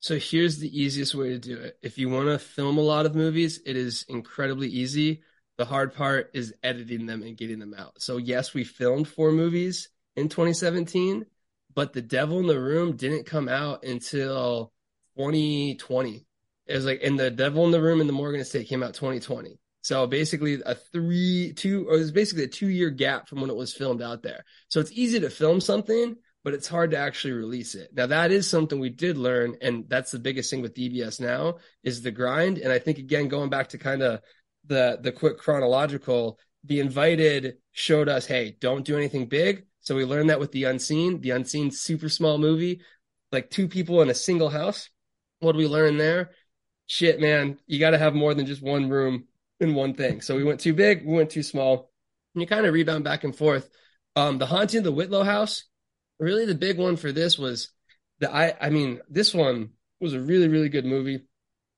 So 0.00 0.18
here's 0.18 0.58
the 0.58 0.68
easiest 0.80 1.14
way 1.14 1.30
to 1.30 1.38
do 1.38 1.56
it. 1.58 1.78
If 1.82 1.98
you 1.98 2.08
want 2.08 2.28
to 2.28 2.38
film 2.38 2.78
a 2.78 2.82
lot 2.82 3.06
of 3.06 3.14
movies, 3.14 3.60
it 3.66 3.76
is 3.76 4.04
incredibly 4.08 4.68
easy. 4.68 5.22
The 5.58 5.64
hard 5.64 5.94
part 5.94 6.30
is 6.34 6.54
editing 6.62 7.06
them 7.06 7.22
and 7.22 7.36
getting 7.36 7.58
them 7.58 7.74
out. 7.76 8.00
So 8.00 8.18
yes, 8.18 8.54
we 8.54 8.64
filmed 8.64 9.08
four 9.08 9.32
movies 9.32 9.88
in 10.14 10.28
2017, 10.28 11.26
but 11.74 11.92
The 11.92 12.02
Devil 12.02 12.40
in 12.40 12.46
the 12.46 12.60
Room 12.60 12.96
didn't 12.96 13.24
come 13.26 13.48
out 13.48 13.84
until 13.84 14.72
2020. 15.16 16.25
It 16.66 16.74
was 16.74 16.84
like, 16.84 17.00
in 17.00 17.16
The 17.16 17.30
Devil 17.30 17.64
in 17.64 17.70
the 17.70 17.80
Room 17.80 18.00
and 18.00 18.08
The 18.08 18.14
Morgan 18.14 18.40
Estate 18.40 18.68
came 18.68 18.82
out 18.82 18.94
2020. 18.94 19.58
So 19.86 20.04
basically 20.08 20.60
a 20.66 20.74
three, 20.74 21.52
two, 21.54 21.86
or 21.88 21.94
it 21.94 21.98
was 21.98 22.10
basically 22.10 22.42
a 22.42 22.48
two 22.48 22.68
year 22.68 22.90
gap 22.90 23.28
from 23.28 23.40
when 23.40 23.50
it 23.50 23.56
was 23.56 23.72
filmed 23.72 24.02
out 24.02 24.20
there. 24.20 24.44
So 24.66 24.80
it's 24.80 24.90
easy 24.90 25.20
to 25.20 25.30
film 25.30 25.60
something, 25.60 26.16
but 26.42 26.54
it's 26.54 26.66
hard 26.66 26.90
to 26.90 26.96
actually 26.96 27.34
release 27.34 27.76
it. 27.76 27.90
Now 27.94 28.06
that 28.06 28.32
is 28.32 28.50
something 28.50 28.80
we 28.80 28.90
did 28.90 29.16
learn, 29.16 29.56
and 29.62 29.84
that's 29.88 30.10
the 30.10 30.18
biggest 30.18 30.50
thing 30.50 30.60
with 30.60 30.74
DBS 30.74 31.20
now 31.20 31.58
is 31.84 32.02
the 32.02 32.10
grind. 32.10 32.58
And 32.58 32.72
I 32.72 32.80
think 32.80 32.98
again, 32.98 33.28
going 33.28 33.48
back 33.48 33.68
to 33.68 33.78
kind 33.78 34.02
of 34.02 34.22
the 34.66 34.98
the 35.00 35.12
quick 35.12 35.38
chronological, 35.38 36.40
the 36.64 36.80
invited 36.80 37.58
showed 37.70 38.08
us, 38.08 38.26
hey, 38.26 38.56
don't 38.60 38.84
do 38.84 38.96
anything 38.96 39.26
big. 39.26 39.66
So 39.82 39.94
we 39.94 40.04
learned 40.04 40.30
that 40.30 40.40
with 40.40 40.50
the 40.50 40.64
unseen, 40.64 41.20
the 41.20 41.30
unseen 41.30 41.70
super 41.70 42.08
small 42.08 42.38
movie, 42.38 42.80
like 43.30 43.50
two 43.50 43.68
people 43.68 44.02
in 44.02 44.10
a 44.10 44.14
single 44.14 44.50
house. 44.50 44.90
What 45.38 45.52
do 45.52 45.58
we 45.58 45.68
learn 45.68 45.96
there? 45.96 46.30
Shit, 46.86 47.20
man, 47.20 47.58
you 47.66 47.78
got 47.80 47.90
to 47.90 47.98
have 47.98 48.14
more 48.14 48.34
than 48.34 48.46
just 48.46 48.62
one 48.62 48.88
room 48.88 49.24
in 49.60 49.74
one 49.74 49.94
thing. 49.94 50.20
So 50.20 50.36
we 50.36 50.44
went 50.44 50.60
too 50.60 50.72
big, 50.74 51.04
we 51.04 51.14
went 51.14 51.30
too 51.30 51.42
small, 51.42 51.90
and 52.34 52.42
you 52.42 52.46
kind 52.46 52.66
of 52.66 52.74
rebound 52.74 53.04
back 53.04 53.24
and 53.24 53.34
forth. 53.34 53.68
Um, 54.14 54.38
the 54.38 54.46
haunting 54.46 54.78
of 54.78 54.84
the 54.84 54.92
Whitlow 54.92 55.24
house, 55.24 55.64
really 56.18 56.46
the 56.46 56.54
big 56.54 56.78
one 56.78 56.96
for 56.96 57.12
this 57.12 57.38
was 57.38 57.70
the 58.20 58.34
I 58.34 58.54
I 58.60 58.70
mean, 58.70 59.00
this 59.08 59.34
one 59.34 59.70
was 60.00 60.14
a 60.14 60.20
really, 60.20 60.48
really 60.48 60.68
good 60.68 60.84
movie. 60.86 61.24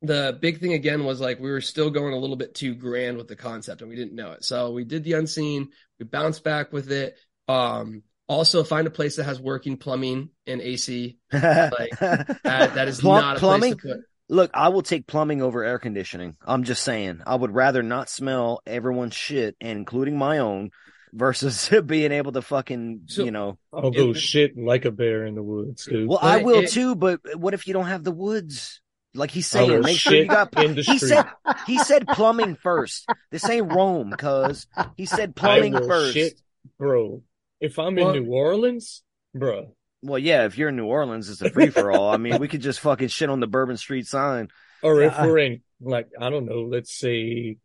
The 0.02 0.36
big 0.40 0.60
thing 0.60 0.74
again 0.74 1.04
was 1.04 1.20
like 1.20 1.40
we 1.40 1.50
were 1.50 1.60
still 1.60 1.90
going 1.90 2.12
a 2.14 2.18
little 2.18 2.36
bit 2.36 2.54
too 2.54 2.74
grand 2.74 3.16
with 3.16 3.26
the 3.26 3.34
concept 3.34 3.80
and 3.80 3.90
we 3.90 3.96
didn't 3.96 4.14
know 4.14 4.32
it. 4.32 4.44
So 4.44 4.70
we 4.72 4.84
did 4.84 5.02
the 5.02 5.14
unseen, 5.14 5.70
we 5.98 6.04
bounced 6.04 6.44
back 6.44 6.72
with 6.72 6.92
it. 6.92 7.16
Um 7.48 8.02
also 8.28 8.62
find 8.62 8.86
a 8.86 8.90
place 8.90 9.16
that 9.16 9.24
has 9.24 9.40
working 9.40 9.76
plumbing 9.78 10.28
and 10.46 10.60
AC. 10.60 11.18
Like, 11.32 11.98
That, 11.98 12.36
that 12.74 12.86
is 12.88 13.00
Plum- 13.00 13.20
not 13.22 13.36
a 13.38 13.40
plumbing. 13.40 13.72
place 13.78 13.82
to 13.82 13.96
put. 13.96 14.04
Look, 14.28 14.50
I 14.54 14.68
will 14.68 14.82
take 14.82 15.06
plumbing 15.06 15.40
over 15.42 15.64
air 15.64 15.78
conditioning. 15.78 16.36
I'm 16.46 16.64
just 16.64 16.82
saying. 16.82 17.22
I 17.26 17.34
would 17.34 17.54
rather 17.54 17.82
not 17.82 18.08
smell 18.10 18.60
everyone's 18.66 19.14
shit, 19.14 19.56
including 19.60 20.18
my 20.18 20.38
own, 20.38 20.70
versus 21.14 21.70
being 21.86 22.12
able 22.12 22.32
to 22.32 22.42
fucking, 22.42 23.02
So- 23.06 23.24
you 23.24 23.30
know. 23.30 23.58
I'll 23.72 23.90
go 23.90 24.10
It- 24.10 24.18
shit 24.18 24.58
like 24.58 24.84
a 24.84 24.90
bear 24.90 25.24
in 25.24 25.34
the 25.34 25.42
woods, 25.42 25.86
dude. 25.86 26.08
Well, 26.08 26.18
I 26.20 26.42
will 26.42 26.60
it- 26.64 26.70
too, 26.70 26.94
but 26.94 27.20
what 27.38 27.54
if 27.54 27.66
you 27.66 27.72
don't 27.72 27.86
have 27.86 28.04
the 28.04 28.12
woods? 28.12 28.80
Like 29.14 29.30
he's 29.30 29.46
saying, 29.46 29.80
make 29.80 29.98
sure 29.98 30.12
you 30.12 30.20
shit 30.24 30.28
got. 30.28 30.62
in 30.62 30.74
the 30.74 30.82
He 30.82 30.98
said 30.98 31.24
he 31.66 31.78
said 31.78 32.06
plumbing 32.08 32.56
first. 32.56 33.06
This 33.30 33.48
ain't 33.48 33.72
Rome, 33.72 34.12
cuz 34.12 34.66
he 34.98 35.06
said 35.06 35.34
plumbing 35.34 35.74
I 35.74 35.80
will 35.80 35.88
first. 35.88 36.12
shit, 36.14 36.34
bro. 36.78 37.22
If 37.58 37.78
I'm 37.78 37.96
Well- 37.96 38.10
in 38.10 38.24
New 38.24 38.30
Orleans, 38.30 39.02
bro, 39.34 39.74
Well, 40.02 40.18
yeah, 40.18 40.44
if 40.46 40.56
you're 40.56 40.68
in 40.68 40.76
New 40.76 40.86
Orleans, 40.86 41.28
it's 41.28 41.40
a 41.42 41.50
free 41.50 41.70
for 41.70 41.90
all. 41.90 42.10
I 42.10 42.16
mean, 42.18 42.38
we 42.38 42.46
could 42.48 42.60
just 42.62 42.80
fucking 42.80 43.08
shit 43.08 43.30
on 43.30 43.40
the 43.40 43.46
Bourbon 43.48 43.76
Street 43.76 44.06
sign. 44.06 44.48
or 44.82 45.00
if 45.02 45.12
Yeah, 45.12 45.22
I- 45.22 45.26
we're 45.26 45.38
in 45.38 45.62
like 45.80 46.08
I 46.20 46.30
don't 46.30 46.46
know, 46.46 46.62
let's 46.62 46.92
say 46.96 47.56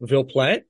Ville 0.00 0.24
Platte, 0.24 0.64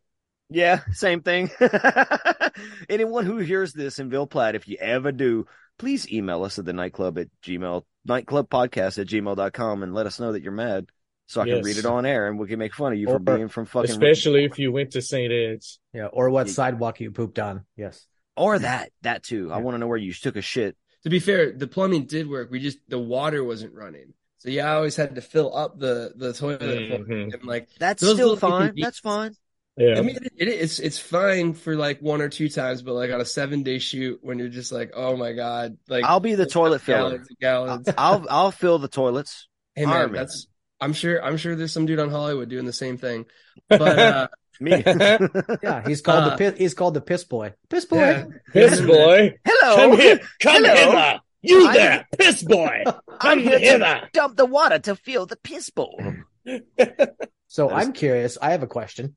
Yeah, 0.48 0.80
same 0.92 1.20
thing. 1.22 1.50
Anyone 2.88 3.24
who 3.26 3.38
hears 3.38 3.72
this 3.72 3.98
in 3.98 4.11
Ville 4.11 4.26
Platte, 4.26 4.54
if 4.54 4.66
you 4.68 4.76
ever 4.80 5.12
do, 5.12 5.46
please 5.78 6.11
email 6.12 6.44
us 6.44 6.59
at 6.59 6.64
the 6.64 6.72
nightclub 6.72 7.18
at 7.18 7.28
gmail, 7.44 7.85
nightclubpodcast 8.09 8.98
at 8.98 9.06
gmail.com 9.06 9.83
and 9.83 9.94
let 9.94 10.06
us 10.06 10.20
know 10.20 10.33
that 10.33 10.42
you're 10.42 10.52
mad 10.52 10.87
so 11.26 11.40
I 11.40 11.46
can 11.46 11.62
read 11.62 11.76
it 11.78 11.87
on 11.87 12.04
air 12.04 12.28
and 12.28 12.38
we 12.38 12.48
can 12.48 12.59
make 12.59 12.74
fun 12.74 12.92
of 12.92 12.98
you 12.98 13.09
Or- 13.09 13.14
for 13.14 13.18
being 13.20 13.48
from 13.48 13.66
fucking, 13.66 13.90
especially 13.90 14.44
if 14.44 14.59
you 14.59 14.72
went 14.72 14.92
to 14.92 15.02
St. 15.02 15.33
Ed's. 15.33 15.78
Yeah, 15.94 16.06
or 16.06 16.28
what 16.30 16.48
Yeah. 16.48 16.52
sidewalk 16.54 17.00
you 17.00 17.11
pooped 17.12 17.38
on. 17.38 17.64
Yes. 17.76 18.06
or 18.37 18.59
that, 18.59 18.90
that 19.02 19.22
too. 19.22 19.52
I 19.52 19.59
want 19.59 19.74
to 19.74 19.78
know 19.78 19.87
where 19.87 19.98
you 19.98 20.12
took 20.14 20.37
a 20.37 20.42
shit. 20.42 20.76
To 21.04 21.10
be 21.10 21.18
fair, 21.18 21.52
the 21.52 21.66
plumbing 21.66 22.04
did 22.04 22.28
work. 22.28 22.50
We 22.50 22.60
just 22.60 22.78
the 22.88 22.98
water 22.98 23.42
wasn't 23.42 23.74
running. 23.74 24.12
So 24.38 24.48
yeah, 24.50 24.70
I 24.70 24.74
always 24.76 24.96
had 24.96 25.14
to 25.16 25.20
fill 25.20 25.56
up 25.56 25.78
the 25.78 26.12
the 26.16 26.32
toilet 26.32 26.60
for 26.60 27.04
Mhm. 27.04 27.34
and 27.34 27.44
like 27.44 27.68
That's 27.78 28.02
still 28.06 28.36
fine. 28.36 28.51
inconveniences- 28.68 28.82
That's 28.84 28.98
fine. 29.01 29.34
Yeah, 29.76 29.98
I 29.98 30.03
mean, 30.03 30.16
it, 30.16 30.32
it 30.36 30.48
is. 30.48 30.78
It's 30.78 30.98
fine 30.98 31.55
for 31.55 31.74
like 31.74 32.01
one 32.01 32.20
or 32.20 32.28
two 32.28 32.51
times, 32.51 32.82
but 32.82 32.92
like 32.94 33.11
on 33.12 33.20
a 33.20 33.24
seven 33.24 33.62
day 33.62 33.78
shoot, 33.78 34.18
when 34.22 34.38
you're 34.38 34.48
just 34.48 34.72
like, 34.72 34.92
oh 34.94 35.16
my 35.16 35.32
god, 35.32 35.78
like 35.88 36.05
I'll 36.05 36.20
be 36.20 36.34
the 36.34 36.44
toilet 36.44 36.82
filler. 36.82 37.24
gallons. 37.40 37.88
I'll, 37.96 38.26
I'll 38.28 38.51
fill 38.51 38.78
the 38.78 38.88
toilets. 38.88 39.48
hey 39.74 39.84
hire 39.84 40.03
man, 40.05 40.12
me. 40.12 40.18
that's. 40.18 40.46
I'm 40.82 40.92
sure. 40.92 41.22
I'm 41.24 41.36
sure 41.38 41.55
there's 41.57 41.72
some 41.72 41.86
dude 41.86 41.98
on 41.98 42.11
Hollywood 42.11 42.48
doing 42.51 42.66
the 42.66 42.72
same 42.74 42.98
thing. 42.98 43.24
But 43.68 43.98
uh, 43.98 44.28
Me. 44.61 44.82
Yeah, 45.62 45.82
he's 45.86 46.00
called 46.02 46.24
Uh, 46.24 46.30
the 46.30 46.36
piss, 46.36 46.58
he's 46.58 46.74
called 46.74 46.94
the 46.94 47.00
piss 47.00 47.24
boy. 47.24 47.54
Piss 47.68 47.84
boy. 47.86 47.96
yeah, 47.98 48.24
piss 48.52 48.80
boy, 48.80 49.34
Hello. 49.44 49.76
come 49.76 49.98
here, 49.98 50.20
come 50.40 50.64
Hello. 50.64 50.74
hither, 50.74 51.20
you 51.42 51.64
I'm- 51.66 51.74
there, 51.74 52.06
piss 52.18 52.42
boy, 52.42 52.82
I'm 52.86 52.94
come 53.18 53.38
here 53.38 53.58
to 53.58 53.58
hither. 53.58 54.08
dump 54.12 54.36
the 54.36 54.46
water 54.46 54.78
to 54.80 54.96
fill 54.96 55.26
the 55.26 55.36
piss 55.36 55.70
bowl. 55.70 55.98
So 56.46 56.58
That 56.76 57.16
is- 57.48 57.86
I'm 57.86 57.92
curious. 57.92 58.38
I 58.40 58.50
have 58.52 58.62
a 58.62 58.66
question. 58.68 59.16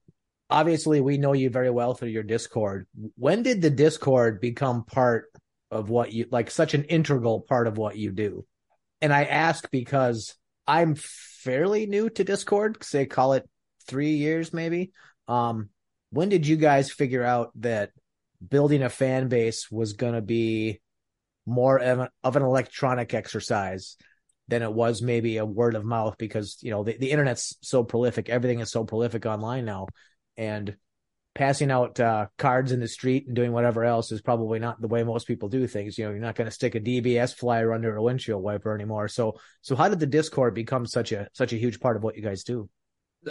Obviously, 0.50 1.02
we 1.02 1.18
know 1.18 1.34
you 1.34 1.50
very 1.50 1.70
well 1.72 1.94
through 1.94 2.10
your 2.10 2.24
Discord. 2.24 2.88
When 3.16 3.44
did 3.44 3.62
the 3.62 3.70
Discord 3.70 4.40
become 4.40 4.84
part 4.86 5.26
of 5.72 5.90
what 5.90 6.12
you 6.14 6.28
like, 6.32 6.52
such 6.52 6.74
an 6.74 6.84
integral 6.86 7.42
part 7.42 7.68
of 7.68 7.78
what 7.78 7.98
you 7.98 8.12
do? 8.12 8.46
And 9.02 9.12
I 9.12 9.24
ask 9.24 9.70
because 9.72 10.36
I'm 10.68 10.96
fairly 10.96 11.86
new 11.88 12.10
to 12.12 12.24
Discord. 12.24 12.84
Say, 12.84 13.06
call 13.06 13.34
it 13.34 13.50
three 13.88 14.12
years, 14.14 14.54
maybe. 14.54 14.92
Um, 15.28 15.70
when 16.12 16.30
did 16.30 16.46
you 16.46 16.58
guys 16.58 16.92
figure 16.92 17.24
out 17.24 17.52
that 17.56 17.92
building 18.48 18.84
a 18.84 18.90
fan 18.90 19.30
base 19.30 19.72
was 19.72 19.94
going 19.94 20.14
to 20.14 20.22
be 20.22 20.82
more 21.46 21.78
of 21.80 22.00
an, 22.00 22.08
of 22.24 22.36
an 22.36 22.44
electronic 22.44 23.14
exercise 23.14 23.98
than 24.48 24.62
it 24.62 24.72
was 24.72 25.02
maybe 25.02 25.38
a 25.38 25.46
word 25.46 25.76
of 25.76 25.86
mouth? 25.86 26.16
Because 26.18 26.58
you 26.62 26.72
know 26.72 26.84
the, 26.84 26.98
the 26.98 27.12
internet's 27.12 27.58
so 27.62 27.84
prolific 27.84 28.30
everything 28.30 28.60
is 28.60 28.72
so 28.72 28.84
prolific 28.84 29.26
online 29.26 29.66
now 29.66 29.88
and 30.38 30.76
passing 31.36 31.72
out 31.72 32.00
uh, 32.00 32.28
cards 32.38 32.72
in 32.72 32.80
the 32.80 32.88
street 32.88 33.26
and 33.26 33.36
doing 33.36 33.52
whatever 33.52 33.84
else 33.84 34.12
is 34.12 34.22
probably 34.22 34.60
not 34.60 34.80
the 34.80 34.88
way 34.88 35.04
most 35.04 35.26
people 35.26 35.50
do 35.50 35.66
things. 35.66 35.98
You 35.98 36.06
know 36.06 36.12
you're 36.12 36.20
not 36.20 36.36
going 36.36 36.46
to 36.46 36.52
stick 36.52 36.76
a 36.76 36.80
dbs 36.80 37.36
flyer 37.36 37.74
under 37.74 37.96
a 37.96 38.04
windshield 38.04 38.44
wiper 38.44 38.76
anymore. 38.76 39.08
So 39.08 39.40
so 39.62 39.76
how 39.76 39.90
did 39.90 40.00
the 40.00 40.06
discord 40.06 40.54
become 40.54 40.86
such 40.86 41.12
a 41.12 41.28
such 41.34 41.54
a 41.54 41.58
huge 41.58 41.80
part 41.80 41.98
of 41.98 42.04
what 42.04 42.16
you 42.16 42.22
guys 42.22 42.44
do 42.44 42.70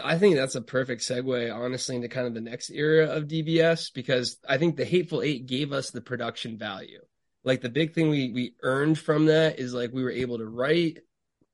I 0.02 0.18
think 0.18 0.36
that's 0.36 0.54
a 0.54 0.62
perfect 0.62 1.02
segue, 1.02 1.54
honestly, 1.54 1.96
into 1.96 2.08
kind 2.08 2.26
of 2.26 2.34
the 2.34 2.40
next 2.40 2.70
era 2.70 3.06
of 3.06 3.28
DBS 3.28 3.92
because 3.92 4.38
I 4.48 4.58
think 4.58 4.76
the 4.76 4.84
Hateful 4.84 5.22
Eight 5.22 5.46
gave 5.46 5.72
us 5.72 5.90
the 5.90 6.00
production 6.00 6.58
value. 6.58 7.00
Like 7.44 7.60
the 7.60 7.68
big 7.68 7.92
thing 7.92 8.08
we 8.08 8.30
we 8.30 8.54
earned 8.62 8.98
from 8.98 9.26
that 9.26 9.58
is 9.58 9.74
like 9.74 9.92
we 9.92 10.04
were 10.04 10.10
able 10.10 10.38
to 10.38 10.46
write 10.46 10.98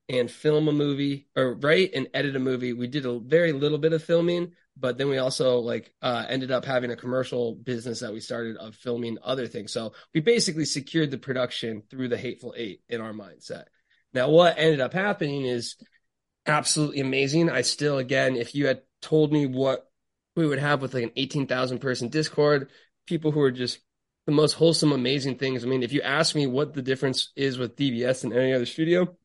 and 0.09 0.31
film 0.31 0.69
a 0.69 0.73
movie 0.73 1.29
or 1.37 1.55
write 1.55 1.91
and 1.95 2.09
edit 2.15 2.37
a 2.37 2.39
movie. 2.39 2.73
We 2.73 2.87
did 2.87 3.07
a 3.07 3.19
very 3.19 3.53
little 3.53 3.79
bit 3.79 3.93
of 3.93 4.03
filming, 4.03 4.53
but 4.77 4.97
then 4.97 5.09
we 5.09 5.19
also 5.19 5.59
like 5.59 5.93
uh, 6.03 6.25
ended 6.29 6.51
up 6.51 6.65
having 6.65 6.91
a 6.91 6.97
commercial 6.97 7.55
business 7.55 8.01
that 8.01 8.13
we 8.13 8.21
started 8.21 8.57
of 8.57 8.75
filming 8.75 9.19
other 9.23 9.47
things. 9.47 9.73
So 9.73 9.93
we 10.15 10.21
basically 10.21 10.65
secured 10.65 11.11
the 11.11 11.19
production 11.19 11.83
through 11.91 12.09
the 12.09 12.19
Hateful 12.19 12.55
Eight 12.57 12.83
in 12.89 13.01
our 13.01 13.13
mindset. 13.13 13.65
Now, 14.15 14.31
what 14.31 14.59
ended 14.59 14.81
up 14.81 14.95
happening 14.95 15.45
is 15.45 15.77
absolutely 16.49 17.01
amazing. 17.01 17.51
I 17.51 17.63
still, 17.63 17.99
again, 17.99 18.37
if 18.37 18.55
you 18.55 18.67
had 18.67 18.83
told 19.03 19.33
me 19.33 19.47
what 19.47 19.91
we 20.37 20.47
would 20.47 20.59
have 20.59 20.83
with 20.83 20.95
like 20.95 21.05
an 21.05 21.13
18,000 21.17 21.79
person 21.79 22.09
Discord, 22.09 22.71
people 23.07 23.31
who 23.31 23.41
are 23.41 23.51
just 23.51 23.81
the 24.27 24.33
most 24.33 24.55
wholesome, 24.55 24.93
amazing 24.93 25.37
things. 25.37 25.65
I 25.65 25.69
mean, 25.69 25.83
if 25.83 25.93
you 25.93 26.03
ask 26.03 26.35
me 26.35 26.47
what 26.47 26.75
the 26.75 26.83
difference 26.83 27.33
is 27.37 27.59
with 27.59 27.77
DBS 27.77 28.25
and 28.25 28.33
any 28.33 28.53
other 28.53 28.67
studio, 28.67 29.17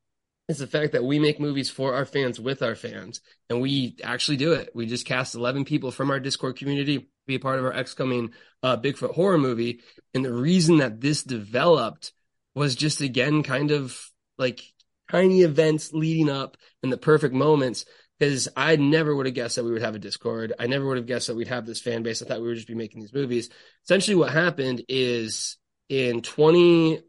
it's 0.47 0.59
the 0.59 0.67
fact 0.67 0.91
that 0.91 1.03
we 1.03 1.19
make 1.19 1.39
movies 1.39 1.69
for 1.69 1.95
our 1.95 2.05
fans 2.05 2.39
with 2.39 2.61
our 2.61 2.76
fans, 2.76 3.21
and 3.49 3.61
we 3.61 3.95
actually 4.03 4.38
do 4.38 4.53
it. 4.53 4.71
We 4.76 4.86
just 4.86 5.05
cast 5.05 5.36
11 5.36 5.65
people 5.65 5.91
from 5.91 6.11
our 6.11 6.19
Discord 6.19 6.57
community 6.57 7.09
be 7.26 7.36
a 7.36 7.39
part 7.39 7.59
of 7.59 7.65
our 7.65 7.76
upcoming 7.76 8.34
uh, 8.61 8.78
Bigfoot 8.78 9.13
horror 9.13 9.38
movie. 9.38 9.82
And 10.13 10.24
the 10.24 10.34
reason 10.34 10.78
that 10.78 10.99
this 10.99 11.24
developed 11.24 12.11
was 12.55 12.76
just 12.76 13.01
again 13.01 13.43
kind 13.43 13.71
of 13.71 13.97
like 14.38 14.61
tiny 15.14 15.41
events 15.43 15.93
leading 15.93 16.30
up 16.30 16.57
and 16.82 16.91
the 16.91 16.97
perfect 16.97 17.36
moments 17.36 17.86
because 18.20 18.49
I 18.55 18.76
never 18.78 19.16
would 19.16 19.28
have 19.28 19.36
guessed 19.36 19.57
that 19.57 19.64
we 19.64 19.72
would 19.72 19.82
have 19.82 19.95
a 19.95 19.99
Discord. 19.99 20.53
I 20.57 20.68
never 20.68 20.86
would 20.86 20.97
have 20.97 21.05
guessed 21.05 21.28
that 21.28 21.36
we'd 21.36 21.47
have 21.47 21.66
this 21.66 21.82
fan 21.82 22.03
base. 22.03 22.22
I 22.22 22.26
thought 22.26 22.41
we 22.41 22.47
would 22.47 22.55
just 22.55 22.68
be 22.68 22.76
making 22.76 23.01
these 23.01 23.14
movies. 23.14 23.49
Essentially, 23.84 24.16
what 24.16 24.32
happened 24.32 24.84
is 24.88 25.57
in 25.89 26.22
20, 26.22 27.01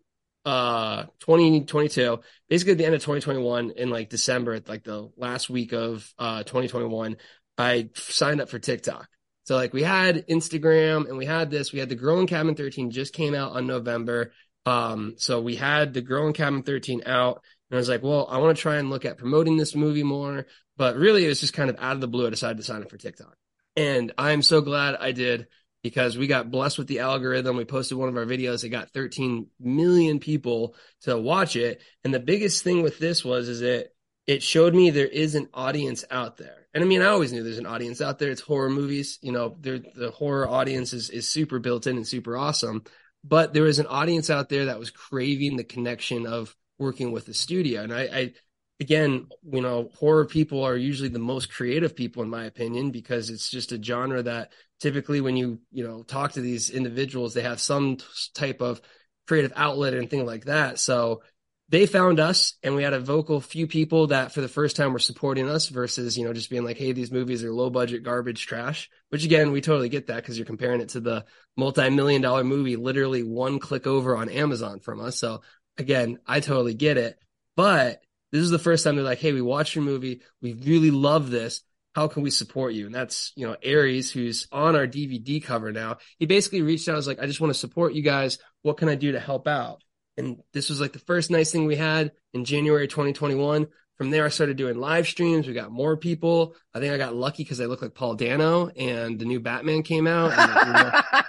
uh, 0.44 1.04
2022, 1.20 2.20
basically 2.48 2.72
at 2.72 2.78
the 2.78 2.84
end 2.84 2.94
of 2.94 3.00
2021, 3.00 3.70
in 3.70 3.90
like 3.90 4.10
December, 4.10 4.60
like 4.66 4.84
the 4.84 5.10
last 5.16 5.48
week 5.48 5.72
of 5.72 6.12
uh, 6.18 6.42
2021, 6.42 7.16
I 7.56 7.90
signed 7.94 8.40
up 8.40 8.48
for 8.48 8.58
TikTok. 8.58 9.08
So 9.44 9.56
like 9.56 9.72
we 9.72 9.82
had 9.82 10.26
Instagram 10.26 11.08
and 11.08 11.16
we 11.16 11.26
had 11.26 11.50
this, 11.50 11.72
we 11.72 11.78
had 11.78 11.90
the 11.90 11.94
in 12.20 12.26
Cabin 12.26 12.54
13 12.54 12.90
just 12.90 13.14
came 13.14 13.34
out 13.34 13.52
on 13.52 13.66
November. 13.66 14.32
Um, 14.66 15.14
so 15.18 15.40
we 15.40 15.56
had 15.56 15.92
the 15.92 16.00
in 16.26 16.32
Cabin 16.32 16.62
13 16.62 17.02
out 17.06 17.42
and 17.74 17.78
I 17.78 17.80
was 17.80 17.88
like, 17.88 18.04
well, 18.04 18.28
I 18.30 18.38
want 18.38 18.56
to 18.56 18.62
try 18.62 18.76
and 18.76 18.88
look 18.88 19.04
at 19.04 19.18
promoting 19.18 19.56
this 19.56 19.74
movie 19.74 20.04
more. 20.04 20.46
But 20.76 20.94
really, 20.94 21.24
it 21.24 21.28
was 21.28 21.40
just 21.40 21.54
kind 21.54 21.68
of 21.68 21.76
out 21.80 21.96
of 21.96 22.00
the 22.00 22.06
blue. 22.06 22.24
I 22.24 22.30
decided 22.30 22.58
to 22.58 22.62
sign 22.62 22.82
up 22.82 22.88
for 22.88 22.96
TikTok. 22.96 23.36
And 23.74 24.12
I'm 24.16 24.42
so 24.42 24.60
glad 24.60 24.94
I 24.94 25.10
did 25.10 25.48
because 25.82 26.16
we 26.16 26.28
got 26.28 26.52
blessed 26.52 26.78
with 26.78 26.86
the 26.86 27.00
algorithm. 27.00 27.56
We 27.56 27.64
posted 27.64 27.98
one 27.98 28.08
of 28.08 28.16
our 28.16 28.26
videos. 28.26 28.62
It 28.62 28.68
got 28.68 28.90
13 28.90 29.48
million 29.58 30.20
people 30.20 30.76
to 31.00 31.18
watch 31.18 31.56
it. 31.56 31.82
And 32.04 32.14
the 32.14 32.20
biggest 32.20 32.62
thing 32.62 32.84
with 32.84 33.00
this 33.00 33.24
was, 33.24 33.48
is 33.48 33.60
it, 33.60 33.92
it 34.28 34.44
showed 34.44 34.72
me 34.72 34.90
there 34.90 35.08
is 35.08 35.34
an 35.34 35.48
audience 35.52 36.04
out 36.12 36.36
there. 36.36 36.68
And 36.74 36.84
I 36.84 36.86
mean, 36.86 37.02
I 37.02 37.06
always 37.06 37.32
knew 37.32 37.42
there's 37.42 37.58
an 37.58 37.66
audience 37.66 38.00
out 38.00 38.20
there. 38.20 38.30
It's 38.30 38.40
horror 38.40 38.70
movies. 38.70 39.18
You 39.20 39.32
know, 39.32 39.56
the 39.60 40.12
horror 40.14 40.48
audience 40.48 40.92
is, 40.92 41.10
is 41.10 41.28
super 41.28 41.58
built 41.58 41.88
in 41.88 41.96
and 41.96 42.06
super 42.06 42.36
awesome. 42.36 42.84
But 43.24 43.52
there 43.52 43.64
was 43.64 43.80
an 43.80 43.88
audience 43.88 44.30
out 44.30 44.48
there 44.48 44.66
that 44.66 44.78
was 44.78 44.92
craving 44.92 45.56
the 45.56 45.64
connection 45.64 46.24
of 46.28 46.54
working 46.78 47.12
with 47.12 47.26
the 47.26 47.34
studio. 47.34 47.82
And 47.82 47.92
I, 47.92 48.02
I, 48.02 48.32
again, 48.80 49.28
you 49.50 49.60
know, 49.60 49.90
horror 49.94 50.26
people 50.26 50.64
are 50.64 50.76
usually 50.76 51.08
the 51.08 51.18
most 51.18 51.52
creative 51.52 51.94
people, 51.94 52.22
in 52.22 52.30
my 52.30 52.44
opinion, 52.44 52.90
because 52.90 53.30
it's 53.30 53.50
just 53.50 53.72
a 53.72 53.82
genre 53.82 54.22
that 54.22 54.52
typically 54.80 55.20
when 55.20 55.36
you, 55.36 55.60
you 55.70 55.86
know, 55.86 56.02
talk 56.02 56.32
to 56.32 56.40
these 56.40 56.70
individuals, 56.70 57.34
they 57.34 57.42
have 57.42 57.60
some 57.60 57.98
type 58.34 58.60
of 58.60 58.80
creative 59.26 59.52
outlet 59.56 59.94
and 59.94 60.10
thing 60.10 60.26
like 60.26 60.44
that. 60.46 60.78
So 60.78 61.22
they 61.70 61.86
found 61.86 62.20
us 62.20 62.54
and 62.62 62.74
we 62.74 62.82
had 62.82 62.92
a 62.92 63.00
vocal 63.00 63.40
few 63.40 63.66
people 63.66 64.08
that 64.08 64.32
for 64.32 64.42
the 64.42 64.48
first 64.48 64.76
time 64.76 64.92
were 64.92 64.98
supporting 64.98 65.48
us 65.48 65.68
versus, 65.68 66.18
you 66.18 66.24
know, 66.24 66.32
just 66.34 66.50
being 66.50 66.64
like, 66.64 66.76
Hey, 66.76 66.92
these 66.92 67.10
movies 67.10 67.42
are 67.42 67.52
low 67.52 67.70
budget 67.70 68.02
garbage 68.02 68.46
trash, 68.46 68.90
which 69.08 69.24
again, 69.24 69.50
we 69.50 69.62
totally 69.62 69.88
get 69.88 70.08
that 70.08 70.16
because 70.16 70.36
you're 70.36 70.46
comparing 70.46 70.82
it 70.82 70.90
to 70.90 71.00
the 71.00 71.24
multi-million 71.56 72.20
dollar 72.20 72.44
movie, 72.44 72.76
literally 72.76 73.22
one 73.22 73.58
click 73.60 73.86
over 73.86 74.16
on 74.16 74.28
Amazon 74.28 74.80
from 74.80 75.00
us. 75.00 75.18
So 75.18 75.40
again, 75.78 76.18
I 76.26 76.40
totally 76.40 76.74
get 76.74 76.96
it. 76.96 77.18
But 77.56 78.02
this 78.32 78.42
is 78.42 78.50
the 78.50 78.58
first 78.58 78.84
time 78.84 78.96
they're 78.96 79.04
like, 79.04 79.20
hey, 79.20 79.32
we 79.32 79.42
watched 79.42 79.74
your 79.74 79.84
movie. 79.84 80.20
We 80.42 80.54
really 80.54 80.90
love 80.90 81.30
this. 81.30 81.62
How 81.94 82.08
can 82.08 82.24
we 82.24 82.30
support 82.30 82.74
you? 82.74 82.86
And 82.86 82.94
that's, 82.94 83.32
you 83.36 83.46
know, 83.46 83.56
Aries, 83.62 84.10
who's 84.10 84.48
on 84.50 84.74
our 84.74 84.86
DVD 84.86 85.42
cover 85.42 85.70
now. 85.70 85.98
He 86.18 86.26
basically 86.26 86.62
reached 86.62 86.88
out, 86.88 86.96
was 86.96 87.06
like, 87.06 87.20
I 87.20 87.26
just 87.26 87.40
want 87.40 87.52
to 87.52 87.58
support 87.58 87.94
you 87.94 88.02
guys. 88.02 88.38
What 88.62 88.78
can 88.78 88.88
I 88.88 88.96
do 88.96 89.12
to 89.12 89.20
help 89.20 89.46
out? 89.46 89.82
And 90.16 90.42
this 90.52 90.68
was 90.68 90.80
like 90.80 90.92
the 90.92 90.98
first 90.98 91.30
nice 91.30 91.52
thing 91.52 91.66
we 91.66 91.76
had 91.76 92.12
in 92.32 92.44
January 92.44 92.88
2021. 92.88 93.68
From 93.96 94.10
there, 94.10 94.24
I 94.24 94.28
started 94.28 94.56
doing 94.56 94.76
live 94.76 95.06
streams. 95.06 95.46
We 95.46 95.54
got 95.54 95.70
more 95.70 95.96
people. 95.96 96.56
I 96.74 96.80
think 96.80 96.92
I 96.92 96.96
got 96.98 97.14
lucky 97.14 97.44
because 97.44 97.60
I 97.60 97.66
look 97.66 97.80
like 97.80 97.94
Paul 97.94 98.14
Dano 98.14 98.66
and 98.68 99.16
the 99.16 99.24
new 99.24 99.38
Batman 99.38 99.84
came 99.84 100.08
out. 100.08 100.32
And, 100.32 100.66
you 100.66 100.72
know, 100.72 101.22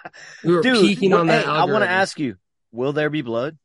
we 0.43 0.55
were 0.55 0.61
Dude, 0.63 0.81
peaking 0.81 1.13
on 1.13 1.27
that. 1.27 1.47
I 1.47 1.65
want 1.65 1.83
to 1.83 1.89
ask 1.89 2.19
you, 2.19 2.37
will 2.71 2.93
there 2.93 3.11
be 3.11 3.21
blood? 3.21 3.59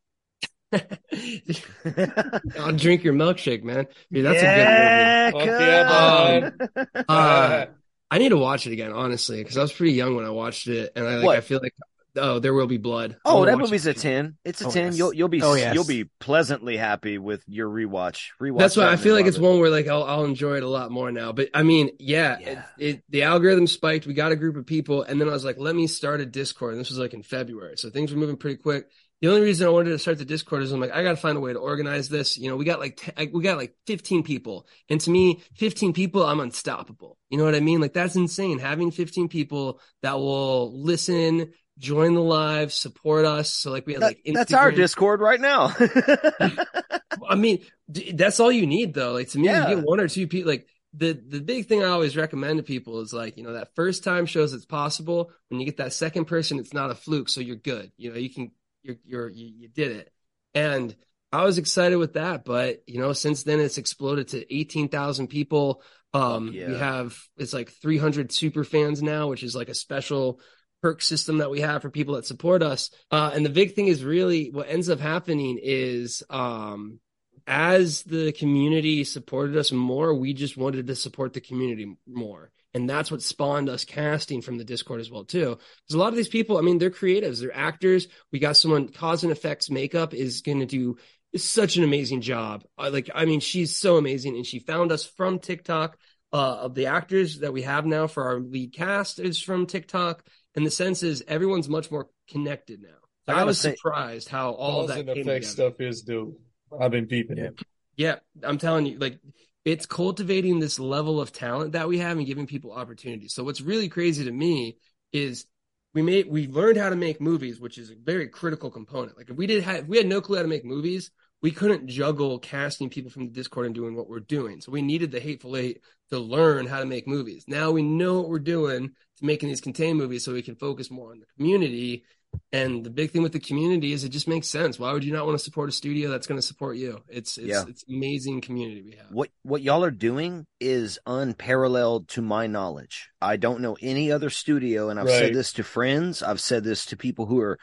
I'll 2.58 2.72
drink 2.72 3.02
your 3.02 3.14
milkshake, 3.14 3.64
man. 3.64 3.86
Dude, 4.12 4.24
that's 4.24 4.42
yeah, 4.42 5.28
a 5.28 5.32
good 5.32 5.46
movie. 5.46 5.64
Yeah, 5.64 6.50
um, 6.96 7.04
uh, 7.08 7.66
I 8.10 8.18
need 8.18 8.30
to 8.30 8.36
watch 8.36 8.66
it 8.66 8.72
again, 8.72 8.92
honestly, 8.92 9.38
because 9.42 9.56
I 9.56 9.62
was 9.62 9.72
pretty 9.72 9.92
young 9.92 10.16
when 10.16 10.24
I 10.24 10.30
watched 10.30 10.66
it, 10.68 10.92
and 10.96 11.06
I 11.06 11.16
like 11.16 11.38
I 11.38 11.40
feel 11.40 11.60
like 11.62 11.74
oh, 12.16 12.38
there 12.38 12.54
will 12.54 12.66
be 12.66 12.78
blood. 12.78 13.16
Oh, 13.24 13.44
that 13.44 13.58
movie's 13.58 13.86
a 13.86 13.94
ten. 13.94 14.36
It's 14.44 14.60
a 14.62 14.66
oh, 14.66 14.70
ten. 14.70 14.86
Yes. 14.86 14.98
You'll 14.98 15.14
you'll 15.14 15.28
be 15.28 15.42
oh, 15.42 15.54
yes. 15.54 15.74
you'll 15.74 15.86
be 15.86 16.04
pleasantly 16.18 16.76
happy 16.76 17.18
with 17.18 17.42
your 17.46 17.68
rewatch. 17.68 18.28
Rewatch. 18.40 18.58
That's 18.58 18.76
why 18.76 18.90
I 18.90 18.96
feel 18.96 19.14
like 19.14 19.26
it's 19.26 19.38
one 19.38 19.60
where 19.60 19.70
like 19.70 19.88
I'll 19.88 20.04
I'll 20.04 20.24
enjoy 20.24 20.56
it 20.56 20.62
a 20.62 20.68
lot 20.68 20.90
more 20.90 21.10
now. 21.12 21.32
But 21.32 21.50
I 21.54 21.62
mean, 21.62 21.90
yeah, 21.98 22.38
yeah. 22.40 22.62
It, 22.78 22.86
it, 22.86 23.02
the 23.08 23.22
algorithm 23.24 23.66
spiked. 23.66 24.06
We 24.06 24.14
got 24.14 24.32
a 24.32 24.36
group 24.36 24.56
of 24.56 24.66
people, 24.66 25.02
and 25.02 25.20
then 25.20 25.28
I 25.28 25.32
was 25.32 25.44
like, 25.44 25.58
let 25.58 25.74
me 25.74 25.86
start 25.86 26.20
a 26.20 26.26
Discord. 26.26 26.72
And 26.72 26.80
this 26.80 26.90
was 26.90 26.98
like 26.98 27.14
in 27.14 27.22
February, 27.22 27.76
so 27.76 27.90
things 27.90 28.12
were 28.12 28.18
moving 28.18 28.36
pretty 28.36 28.56
quick 28.56 28.88
the 29.20 29.28
only 29.28 29.42
reason 29.42 29.66
I 29.66 29.70
wanted 29.70 29.90
to 29.90 29.98
start 29.98 30.18
the 30.18 30.24
Discord 30.24 30.62
is 30.62 30.72
I'm 30.72 30.80
like, 30.80 30.92
I 30.92 31.02
got 31.02 31.10
to 31.10 31.16
find 31.16 31.36
a 31.36 31.40
way 31.40 31.52
to 31.52 31.58
organize 31.58 32.08
this. 32.08 32.38
You 32.38 32.48
know, 32.48 32.56
we 32.56 32.64
got 32.64 32.80
like, 32.80 32.96
t- 32.96 33.30
we 33.32 33.42
got 33.42 33.58
like 33.58 33.74
15 33.86 34.22
people. 34.22 34.66
And 34.88 35.00
to 35.02 35.10
me, 35.10 35.42
15 35.56 35.92
people, 35.92 36.24
I'm 36.24 36.40
unstoppable. 36.40 37.18
You 37.28 37.36
know 37.36 37.44
what 37.44 37.54
I 37.54 37.60
mean? 37.60 37.80
Like 37.80 37.92
that's 37.92 38.16
insane. 38.16 38.58
Having 38.58 38.92
15 38.92 39.28
people 39.28 39.80
that 40.02 40.18
will 40.18 40.82
listen, 40.82 41.52
join 41.78 42.14
the 42.14 42.22
live, 42.22 42.72
support 42.72 43.26
us. 43.26 43.52
So 43.52 43.70
like 43.70 43.86
we 43.86 43.92
have 43.92 44.02
like, 44.02 44.22
Instagram. 44.26 44.34
that's 44.34 44.52
our 44.54 44.72
Discord 44.72 45.20
right 45.20 45.40
now. 45.40 45.74
I 47.28 47.34
mean, 47.34 47.64
that's 47.88 48.40
all 48.40 48.50
you 48.50 48.66
need 48.66 48.94
though. 48.94 49.12
Like 49.12 49.28
to 49.30 49.38
me, 49.38 49.46
yeah. 49.46 49.68
you 49.68 49.76
get 49.76 49.84
one 49.84 50.00
or 50.00 50.08
two 50.08 50.26
people, 50.26 50.50
like, 50.50 50.66
the 50.92 51.12
the 51.12 51.40
big 51.40 51.66
thing 51.66 51.84
I 51.84 51.88
always 51.88 52.16
recommend 52.16 52.56
to 52.56 52.64
people 52.64 53.00
is 53.00 53.12
like 53.12 53.36
you 53.36 53.44
know 53.44 53.52
that 53.52 53.76
first 53.76 54.02
time 54.02 54.26
shows 54.26 54.52
it's 54.52 54.66
possible. 54.66 55.30
When 55.48 55.60
you 55.60 55.66
get 55.66 55.76
that 55.76 55.92
second 55.92 56.24
person, 56.24 56.58
it's 56.58 56.74
not 56.74 56.90
a 56.90 56.96
fluke, 56.96 57.28
so 57.28 57.40
you're 57.40 57.54
good. 57.54 57.92
You 57.96 58.10
know 58.10 58.18
you 58.18 58.28
can 58.28 58.50
you're, 58.82 58.96
you're 59.04 59.28
you, 59.28 59.52
you 59.58 59.68
did 59.68 59.92
it. 59.92 60.12
And 60.54 60.94
I 61.32 61.44
was 61.44 61.58
excited 61.58 61.96
with 61.96 62.14
that, 62.14 62.44
but 62.44 62.82
you 62.86 62.98
know, 63.00 63.12
since 63.12 63.44
then 63.44 63.60
it's 63.60 63.78
exploded 63.78 64.28
to 64.28 64.54
18,000 64.54 65.28
people. 65.28 65.82
Um, 66.12 66.50
yeah. 66.52 66.68
we 66.68 66.76
have, 66.76 67.16
it's 67.36 67.52
like 67.52 67.70
300 67.70 68.32
super 68.32 68.64
fans 68.64 69.00
now, 69.00 69.28
which 69.28 69.44
is 69.44 69.54
like 69.54 69.68
a 69.68 69.74
special 69.74 70.40
perk 70.82 71.02
system 71.02 71.38
that 71.38 71.50
we 71.50 71.60
have 71.60 71.82
for 71.82 71.90
people 71.90 72.14
that 72.14 72.26
support 72.26 72.62
us. 72.62 72.90
Uh, 73.10 73.30
and 73.32 73.44
the 73.44 73.50
big 73.50 73.74
thing 73.74 73.86
is 73.86 74.02
really 74.02 74.50
what 74.50 74.68
ends 74.68 74.88
up 74.88 74.98
happening 74.98 75.58
is, 75.62 76.22
um, 76.30 76.98
as 77.46 78.02
the 78.02 78.32
community 78.32 79.04
supported 79.04 79.56
us 79.56 79.72
more, 79.72 80.14
we 80.14 80.34
just 80.34 80.56
wanted 80.56 80.86
to 80.86 80.94
support 80.96 81.32
the 81.32 81.40
community 81.40 81.96
more. 82.06 82.50
And 82.72 82.88
that's 82.88 83.10
what 83.10 83.22
spawned 83.22 83.68
us 83.68 83.84
casting 83.84 84.42
from 84.42 84.58
the 84.58 84.64
Discord 84.64 85.00
as 85.00 85.10
well, 85.10 85.24
too. 85.24 85.58
Because 85.58 85.94
a 85.94 85.98
lot 85.98 86.08
of 86.08 86.16
these 86.16 86.28
people, 86.28 86.56
I 86.56 86.60
mean, 86.60 86.78
they're 86.78 86.90
creatives, 86.90 87.40
they're 87.40 87.56
actors. 87.56 88.06
We 88.32 88.38
got 88.38 88.56
someone, 88.56 88.88
Cause 88.88 89.24
and 89.24 89.32
Effects 89.32 89.70
Makeup 89.70 90.14
is 90.14 90.42
going 90.42 90.60
to 90.60 90.66
do 90.66 90.96
such 91.36 91.76
an 91.76 91.84
amazing 91.84 92.20
job. 92.20 92.64
Like, 92.78 93.10
I 93.14 93.24
mean, 93.24 93.40
she's 93.40 93.76
so 93.76 93.96
amazing. 93.96 94.36
And 94.36 94.46
she 94.46 94.60
found 94.60 94.92
us 94.92 95.04
from 95.04 95.38
TikTok. 95.38 95.96
Uh, 96.32 96.58
of 96.60 96.76
the 96.76 96.86
actors 96.86 97.40
that 97.40 97.52
we 97.52 97.62
have 97.62 97.84
now 97.84 98.06
for 98.06 98.22
our 98.22 98.38
lead 98.38 98.72
cast 98.72 99.18
is 99.18 99.42
from 99.42 99.66
TikTok. 99.66 100.24
And 100.54 100.64
the 100.64 100.70
sense 100.70 101.02
is 101.02 101.24
everyone's 101.26 101.68
much 101.68 101.90
more 101.90 102.08
connected 102.28 102.80
now. 102.80 103.00
I, 103.26 103.40
I 103.40 103.44
was 103.44 103.58
say, 103.58 103.74
surprised 103.74 104.28
how 104.28 104.52
all 104.52 104.86
that 104.86 105.06
came 105.06 105.06
together. 105.06 105.42
stuff 105.42 105.80
is 105.80 106.02
dope. 106.02 106.40
I've 106.78 106.92
been 106.92 107.06
peeping 107.06 107.38
yeah. 107.38 107.44
it. 107.44 107.62
Yeah, 107.96 108.16
I'm 108.42 108.58
telling 108.58 108.86
you, 108.86 108.98
like 108.98 109.18
it's 109.64 109.86
cultivating 109.86 110.58
this 110.58 110.78
level 110.78 111.20
of 111.20 111.32
talent 111.32 111.72
that 111.72 111.88
we 111.88 111.98
have 111.98 112.16
and 112.16 112.26
giving 112.26 112.46
people 112.46 112.72
opportunities. 112.72 113.34
So 113.34 113.44
what's 113.44 113.60
really 113.60 113.88
crazy 113.88 114.24
to 114.24 114.32
me 114.32 114.78
is 115.12 115.46
we 115.92 116.02
made 116.02 116.30
we 116.30 116.46
learned 116.46 116.78
how 116.78 116.90
to 116.90 116.96
make 116.96 117.20
movies, 117.20 117.60
which 117.60 117.78
is 117.78 117.90
a 117.90 117.96
very 117.96 118.28
critical 118.28 118.70
component. 118.70 119.16
Like 119.16 119.30
if 119.30 119.36
we 119.36 119.46
did 119.46 119.62
have 119.64 119.80
if 119.80 119.86
we 119.86 119.98
had 119.98 120.06
no 120.06 120.20
clue 120.20 120.36
how 120.36 120.42
to 120.42 120.48
make 120.48 120.64
movies, 120.64 121.10
we 121.42 121.50
couldn't 121.50 121.88
juggle 121.88 122.38
casting 122.38 122.90
people 122.90 123.10
from 123.10 123.26
the 123.26 123.32
Discord 123.32 123.66
and 123.66 123.74
doing 123.74 123.96
what 123.96 124.08
we're 124.08 124.20
doing. 124.20 124.60
So 124.60 124.72
we 124.72 124.82
needed 124.82 125.10
the 125.10 125.20
Hateful 125.20 125.56
Eight 125.56 125.80
to 126.10 126.18
learn 126.18 126.66
how 126.66 126.80
to 126.80 126.86
make 126.86 127.08
movies. 127.08 127.44
Now 127.48 127.70
we 127.70 127.82
know 127.82 128.20
what 128.20 128.28
we're 128.28 128.38
doing 128.38 128.90
to 129.18 129.24
making 129.24 129.48
these 129.48 129.60
contained 129.60 129.98
movies 129.98 130.24
so 130.24 130.32
we 130.32 130.42
can 130.42 130.56
focus 130.56 130.90
more 130.90 131.12
on 131.12 131.20
the 131.20 131.26
community. 131.36 132.04
And 132.52 132.84
the 132.84 132.90
big 132.90 133.10
thing 133.12 133.22
with 133.22 133.32
the 133.32 133.38
community 133.40 133.92
is 133.92 134.02
it 134.04 134.08
just 134.10 134.26
makes 134.28 134.48
sense. 134.48 134.78
Why 134.78 134.92
would 134.92 135.04
you 135.04 135.12
not 135.12 135.24
want 135.26 135.38
to 135.38 135.44
support 135.44 135.68
a 135.68 135.72
studio 135.72 136.10
that's 136.10 136.26
going 136.26 136.38
to 136.40 136.46
support 136.46 136.76
you? 136.76 137.00
It's 137.08 137.38
it's 137.38 137.46
Yeah. 137.48 137.64
it's 137.68 137.84
amazing 137.88 138.40
community 138.40 138.82
we 138.82 138.96
have. 138.96 139.06
what 139.10 139.30
what 139.42 139.62
y'all 139.62 139.84
are 139.84 139.90
doing 139.92 140.46
is 140.60 140.98
unparalleled 141.06 142.08
to 142.08 142.22
my 142.22 142.46
knowledge. 142.46 143.10
I 143.20 143.36
don't 143.36 143.60
know 143.60 143.76
any 143.80 144.10
other 144.12 144.30
studio, 144.30 144.90
and 144.90 144.98
I've 144.98 145.08
said 145.08 145.34
this 145.34 145.52
to 145.54 145.62
friends. 145.64 146.22
I've 146.22 146.40
said 146.40 146.64
this 146.64 146.86
to 146.86 146.96
people 146.96 147.26
who 147.26 147.40
are 147.40 147.58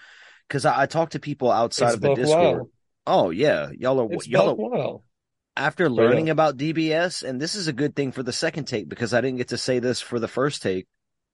because 0.48 0.66
I, 0.66 0.84
I 0.84 0.86
talk 0.86 1.10
to 1.12 1.20
people 1.20 1.52
outside 1.52 1.88
It's 1.88 1.96
of 1.96 2.02
the 2.02 2.16
Discord. 2.16 2.58
wild. 2.58 2.70
Oh 3.06 3.30
yeah, 3.30 3.70
y'all 3.78 4.00
are 4.02 4.14
It's 4.14 4.28
y'all 4.28 4.50
are, 4.52 4.56
buck 4.56 4.72
wild. 4.72 5.04
after 5.56 5.86
uh, 5.86 5.90
learning 5.90 6.30
up. 6.30 6.34
about 6.34 6.58
DBS, 6.58 7.24
and 7.24 7.42
this 7.42 7.56
is 7.56 7.68
a 7.68 7.74
good 7.74 7.96
thing 7.96 8.12
for 8.14 8.24
the 8.24 8.34
second 8.34 8.66
take 8.66 8.88
because 8.88 9.14
I 9.14 9.22
didn't 9.22 9.38
get 9.38 9.50
to 9.50 9.58
say 9.58 9.80
this 9.80 10.00
for 10.02 10.20
the 10.20 10.28
first 10.28 10.62
take. 10.62 10.88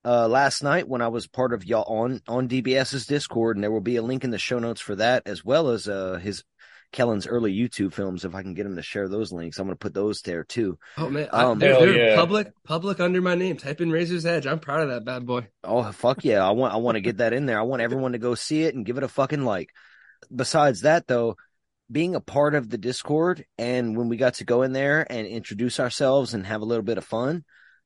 Uh, 0.05 0.27
last 0.27 0.63
night 0.63 0.87
when 0.87 1.01
I 1.01 1.07
was 1.07 1.27
part 1.27 1.53
of 1.53 1.63
y'all 1.65 1.83
on 1.87 2.21
on 2.27 2.49
DBS's 2.49 3.05
Discord, 3.05 3.55
and 3.57 3.63
there 3.63 3.71
will 3.71 3.79
be 3.81 3.95
a 3.95 4.01
link 4.01 4.23
in 4.23 4.31
the 4.31 4.37
show 4.37 4.59
notes 4.59 4.81
for 4.81 4.95
that, 4.95 5.23
as 5.25 5.45
well 5.45 5.69
as 5.69 5.87
uh 5.87 6.15
his 6.21 6.43
Kellan's 6.91 7.25
early 7.25 7.51
YouTube 7.53 7.93
films. 7.93 8.23
If 8.25 8.35
I 8.35 8.43
can 8.43 8.53
get 8.53 8.65
him 8.67 8.75
to 8.75 8.81
share 8.83 9.07
those 9.07 9.31
links, 9.31 9.57
I'm 9.57 9.65
going 9.65 9.75
to 9.75 9.79
put 9.79 9.95
those 9.95 10.21
there 10.21 10.43
too. 10.43 10.77
Oh 10.97 11.09
man, 11.09 11.27
I- 11.33 11.43
Um, 11.45 11.57
they're, 11.57 11.73
they're 11.79 12.09
yeah. 12.09 12.15
public 12.15 12.51
public 12.63 12.99
under 12.99 13.21
my 13.21 13.33
name. 13.35 13.57
Type 13.57 13.81
in 13.81 13.89
Razor's 13.91 14.25
Edge. 14.25 14.45
I'm 14.45 14.59
proud 14.59 14.81
of 14.81 14.89
that 14.89 15.05
bad 15.05 15.25
boy. 15.25 15.47
Oh 15.63 15.89
fuck 15.91 16.23
yeah! 16.23 16.45
I 16.45 16.51
want 16.51 16.73
I 16.73 16.77
want 16.77 16.95
to 16.95 17.01
get 17.01 17.17
that 17.17 17.33
in 17.33 17.45
there. 17.45 17.57
I 17.59 17.63
want 17.63 17.81
everyone 17.81 18.11
to 18.11 18.19
go 18.19 18.35
see 18.35 18.63
it 18.63 18.75
and 18.75 18.85
give 18.85 18.97
it 18.97 19.03
a 19.03 19.07
fucking 19.07 19.43
like. 19.45 19.69
Besides 20.33 20.81
that 20.81 21.07
though, 21.07 21.35
being 21.91 22.13
a 22.15 22.19
part 22.21 22.55
of 22.55 22.69
the 22.69 22.77
Discord 22.77 23.45
and 23.57 23.97
when 23.97 24.09
we 24.09 24.17
got 24.17 24.35
to 24.35 24.45
go 24.45 24.61
in 24.63 24.73
there 24.73 25.05
and 25.09 25.25
introduce 25.27 25.79
ourselves 25.79 26.33
and 26.33 26.45
have 26.45 26.61
a 26.61 26.65
little 26.65 26.83
bit 26.83 26.97
of 26.97 27.05
fun, 27.05 27.43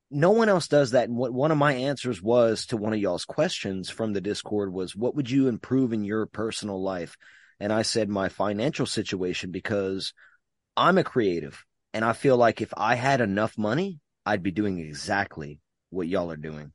no 0.10 0.32
one 0.32 0.50
else 0.50 0.68
does 0.68 0.92
that. 0.92 1.10
And 1.10 1.18
what 1.18 1.34
one 1.34 1.52
of 1.52 1.58
my 1.58 1.74
answers 1.74 2.22
was 2.22 2.68
to 2.68 2.78
one 2.78 2.94
of 2.94 3.00
y'all's 3.00 3.26
questions 3.26 3.90
from 3.90 4.14
the 4.14 4.22
Discord 4.22 4.72
was, 4.72 4.96
"What 4.96 5.16
would 5.16 5.30
you 5.30 5.48
improve 5.48 5.94
in 5.94 6.04
your 6.04 6.26
personal 6.26 6.82
life?" 6.82 7.18
And 7.60 7.74
I 7.74 7.82
said 7.82 8.10
my 8.10 8.30
financial 8.30 8.86
situation 8.86 9.52
because 9.52 10.14
I'm 10.76 10.98
a 10.98 11.04
creative 11.04 11.66
and 11.94 12.06
I 12.06 12.14
feel 12.14 12.38
like 12.38 12.62
if 12.62 12.74
I 12.78 12.96
had 12.96 13.22
enough 13.22 13.58
money, 13.58 14.00
I'd 14.26 14.44
be 14.44 14.52
doing 14.52 14.80
exactly 14.80 15.60
what 15.90 16.08
y'all 16.08 16.32
are 16.32 16.38
doing. 16.38 16.72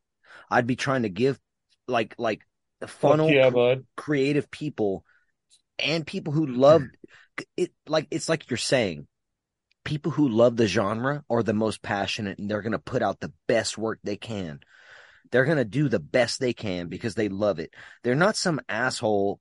I'd 0.50 0.66
be 0.66 0.76
trying 0.76 1.02
to 1.02 1.08
give 1.08 1.38
like 1.86 2.14
like 2.18 2.40
funnel 2.86 3.30
yeah, 3.30 3.50
cr- 3.50 3.82
creative 3.96 4.50
people 4.50 5.04
and 5.78 6.06
people 6.06 6.32
who 6.32 6.46
love 6.46 6.82
it 7.56 7.72
like 7.86 8.08
it's 8.10 8.28
like 8.28 8.50
you're 8.50 8.56
saying 8.56 9.06
people 9.84 10.12
who 10.12 10.28
love 10.28 10.56
the 10.56 10.66
genre 10.66 11.24
are 11.28 11.42
the 11.42 11.52
most 11.52 11.82
passionate 11.82 12.38
and 12.38 12.50
they're 12.50 12.62
going 12.62 12.72
to 12.72 12.78
put 12.78 13.02
out 13.02 13.20
the 13.20 13.32
best 13.48 13.76
work 13.76 13.98
they 14.02 14.16
can. 14.16 14.60
They're 15.30 15.44
going 15.44 15.58
to 15.58 15.64
do 15.64 15.88
the 15.88 16.00
best 16.00 16.40
they 16.40 16.52
can 16.52 16.88
because 16.88 17.14
they 17.14 17.28
love 17.28 17.58
it. 17.58 17.74
They're 18.02 18.14
not 18.14 18.36
some 18.36 18.60
asshole 18.68 19.40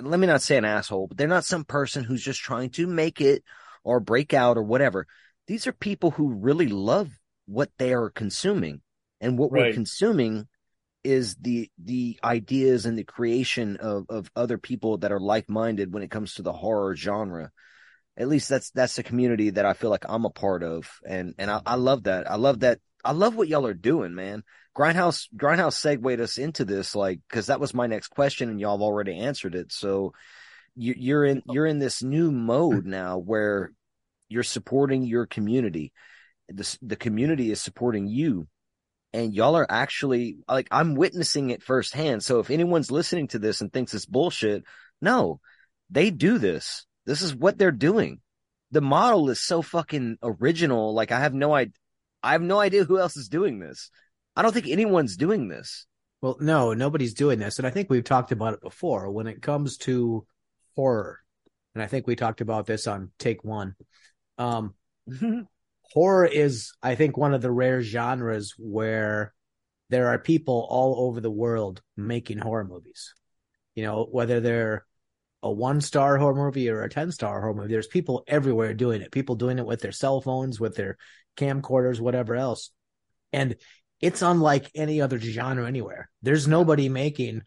let 0.00 0.20
me 0.20 0.26
not 0.26 0.42
say 0.42 0.56
an 0.56 0.64
asshole 0.64 1.08
but 1.08 1.16
they're 1.16 1.26
not 1.26 1.44
some 1.44 1.64
person 1.64 2.04
who's 2.04 2.22
just 2.22 2.40
trying 2.40 2.70
to 2.70 2.86
make 2.86 3.20
it 3.20 3.42
or 3.82 4.00
break 4.00 4.34
out 4.34 4.56
or 4.56 4.62
whatever. 4.62 5.06
These 5.46 5.66
are 5.66 5.72
people 5.72 6.10
who 6.12 6.34
really 6.34 6.68
love 6.68 7.10
what 7.46 7.70
they 7.78 7.92
are 7.92 8.10
consuming. 8.10 8.82
And 9.20 9.36
what 9.36 9.50
we're 9.50 9.72
consuming 9.72 10.46
is 11.02 11.34
the 11.36 11.70
the 11.82 12.18
ideas 12.22 12.86
and 12.86 12.98
the 12.98 13.04
creation 13.04 13.76
of 13.78 14.04
of 14.08 14.30
other 14.36 14.58
people 14.58 14.98
that 14.98 15.12
are 15.12 15.20
like-minded 15.20 15.92
when 15.92 16.02
it 16.02 16.10
comes 16.10 16.34
to 16.34 16.42
the 16.42 16.52
horror 16.52 16.94
genre 16.94 17.50
at 18.16 18.28
least 18.28 18.48
that's 18.48 18.70
that's 18.70 18.96
the 18.96 19.02
community 19.02 19.50
that 19.50 19.64
I 19.64 19.72
feel 19.72 19.90
like 19.90 20.04
I'm 20.08 20.24
a 20.24 20.30
part 20.30 20.62
of. 20.62 20.90
And 21.06 21.34
and 21.38 21.50
I, 21.50 21.60
I 21.64 21.74
love 21.76 22.04
that. 22.04 22.30
I 22.30 22.36
love 22.36 22.60
that. 22.60 22.80
I 23.04 23.12
love 23.12 23.34
what 23.34 23.48
y'all 23.48 23.66
are 23.66 23.74
doing 23.74 24.14
man. 24.14 24.42
Grindhouse 24.76 25.26
grindhouse 25.34 25.74
segued 25.74 26.20
us 26.20 26.38
into 26.38 26.64
this 26.64 26.94
like 26.94 27.20
because 27.28 27.46
that 27.46 27.60
was 27.60 27.74
my 27.74 27.86
next 27.86 28.08
question 28.08 28.50
and 28.50 28.60
y'all 28.60 28.76
have 28.76 28.82
already 28.82 29.18
answered 29.18 29.54
it. 29.54 29.72
So 29.72 30.12
you, 30.76 30.94
you're 30.96 31.24
in 31.24 31.42
you're 31.46 31.66
in 31.66 31.78
this 31.78 32.02
new 32.02 32.30
mode 32.30 32.86
now 32.86 33.18
where 33.18 33.72
you're 34.28 34.42
supporting 34.42 35.02
your 35.02 35.26
community. 35.26 35.92
The, 36.48 36.78
the 36.82 36.96
community 36.96 37.50
is 37.50 37.60
supporting 37.60 38.06
you 38.06 38.48
and 39.12 39.34
y'all 39.34 39.56
are 39.56 39.66
actually 39.68 40.38
like 40.48 40.68
I'm 40.70 40.94
witnessing 40.94 41.50
it 41.50 41.62
firsthand. 41.62 42.22
So 42.22 42.38
if 42.38 42.50
anyone's 42.50 42.90
listening 42.90 43.28
to 43.28 43.38
this 43.38 43.60
and 43.60 43.72
thinks 43.72 43.94
it's 43.94 44.06
bullshit, 44.06 44.64
no, 45.00 45.40
they 45.90 46.10
do 46.10 46.38
this. 46.38 46.86
This 47.06 47.22
is 47.22 47.34
what 47.34 47.58
they're 47.58 47.72
doing. 47.72 48.20
The 48.70 48.80
model 48.80 49.30
is 49.30 49.40
so 49.40 49.62
fucking 49.62 50.18
original. 50.22 50.94
Like 50.94 51.12
I 51.12 51.20
have 51.20 51.34
no 51.34 51.54
idea. 51.54 51.74
I 52.22 52.32
have 52.32 52.42
no 52.42 52.60
idea 52.60 52.84
who 52.84 52.98
else 52.98 53.16
is 53.16 53.28
doing 53.28 53.58
this. 53.58 53.90
I 54.36 54.42
don't 54.42 54.52
think 54.52 54.68
anyone's 54.68 55.16
doing 55.16 55.48
this. 55.48 55.86
Well, 56.20 56.36
no, 56.40 56.74
nobody's 56.74 57.14
doing 57.14 57.38
this. 57.38 57.58
And 57.58 57.66
I 57.66 57.70
think 57.70 57.88
we've 57.88 58.04
talked 58.04 58.30
about 58.30 58.54
it 58.54 58.60
before 58.60 59.10
when 59.10 59.26
it 59.26 59.40
comes 59.42 59.78
to 59.78 60.26
horror. 60.76 61.20
And 61.74 61.82
I 61.82 61.86
think 61.86 62.06
we 62.06 62.16
talked 62.16 62.40
about 62.40 62.66
this 62.66 62.86
on 62.86 63.10
take 63.18 63.42
one. 63.42 63.74
Um, 64.36 64.74
horror 65.82 66.26
is, 66.26 66.72
I 66.82 66.94
think, 66.94 67.16
one 67.16 67.32
of 67.32 67.42
the 67.42 67.50
rare 67.50 67.82
genres 67.82 68.54
where 68.58 69.32
there 69.88 70.08
are 70.08 70.18
people 70.18 70.66
all 70.68 71.08
over 71.08 71.20
the 71.20 71.30
world 71.30 71.80
making 71.96 72.38
horror 72.38 72.64
movies. 72.64 73.14
You 73.74 73.84
know, 73.84 74.06
whether 74.10 74.40
they're 74.40 74.84
a 75.42 75.50
one 75.50 75.80
star 75.80 76.18
horror 76.18 76.34
movie 76.34 76.68
or 76.68 76.82
a 76.82 76.88
10 76.88 77.12
star 77.12 77.40
horror 77.40 77.54
movie, 77.54 77.72
there's 77.72 77.86
people 77.86 78.24
everywhere 78.26 78.74
doing 78.74 79.02
it. 79.02 79.10
People 79.10 79.36
doing 79.36 79.58
it 79.58 79.66
with 79.66 79.80
their 79.80 79.92
cell 79.92 80.20
phones, 80.20 80.60
with 80.60 80.76
their 80.76 80.96
camcorders, 81.36 82.00
whatever 82.00 82.36
else. 82.36 82.70
And 83.32 83.56
it's 84.00 84.22
unlike 84.22 84.70
any 84.74 85.00
other 85.00 85.18
genre 85.18 85.66
anywhere. 85.66 86.10
There's 86.22 86.48
nobody 86.48 86.88
making 86.88 87.42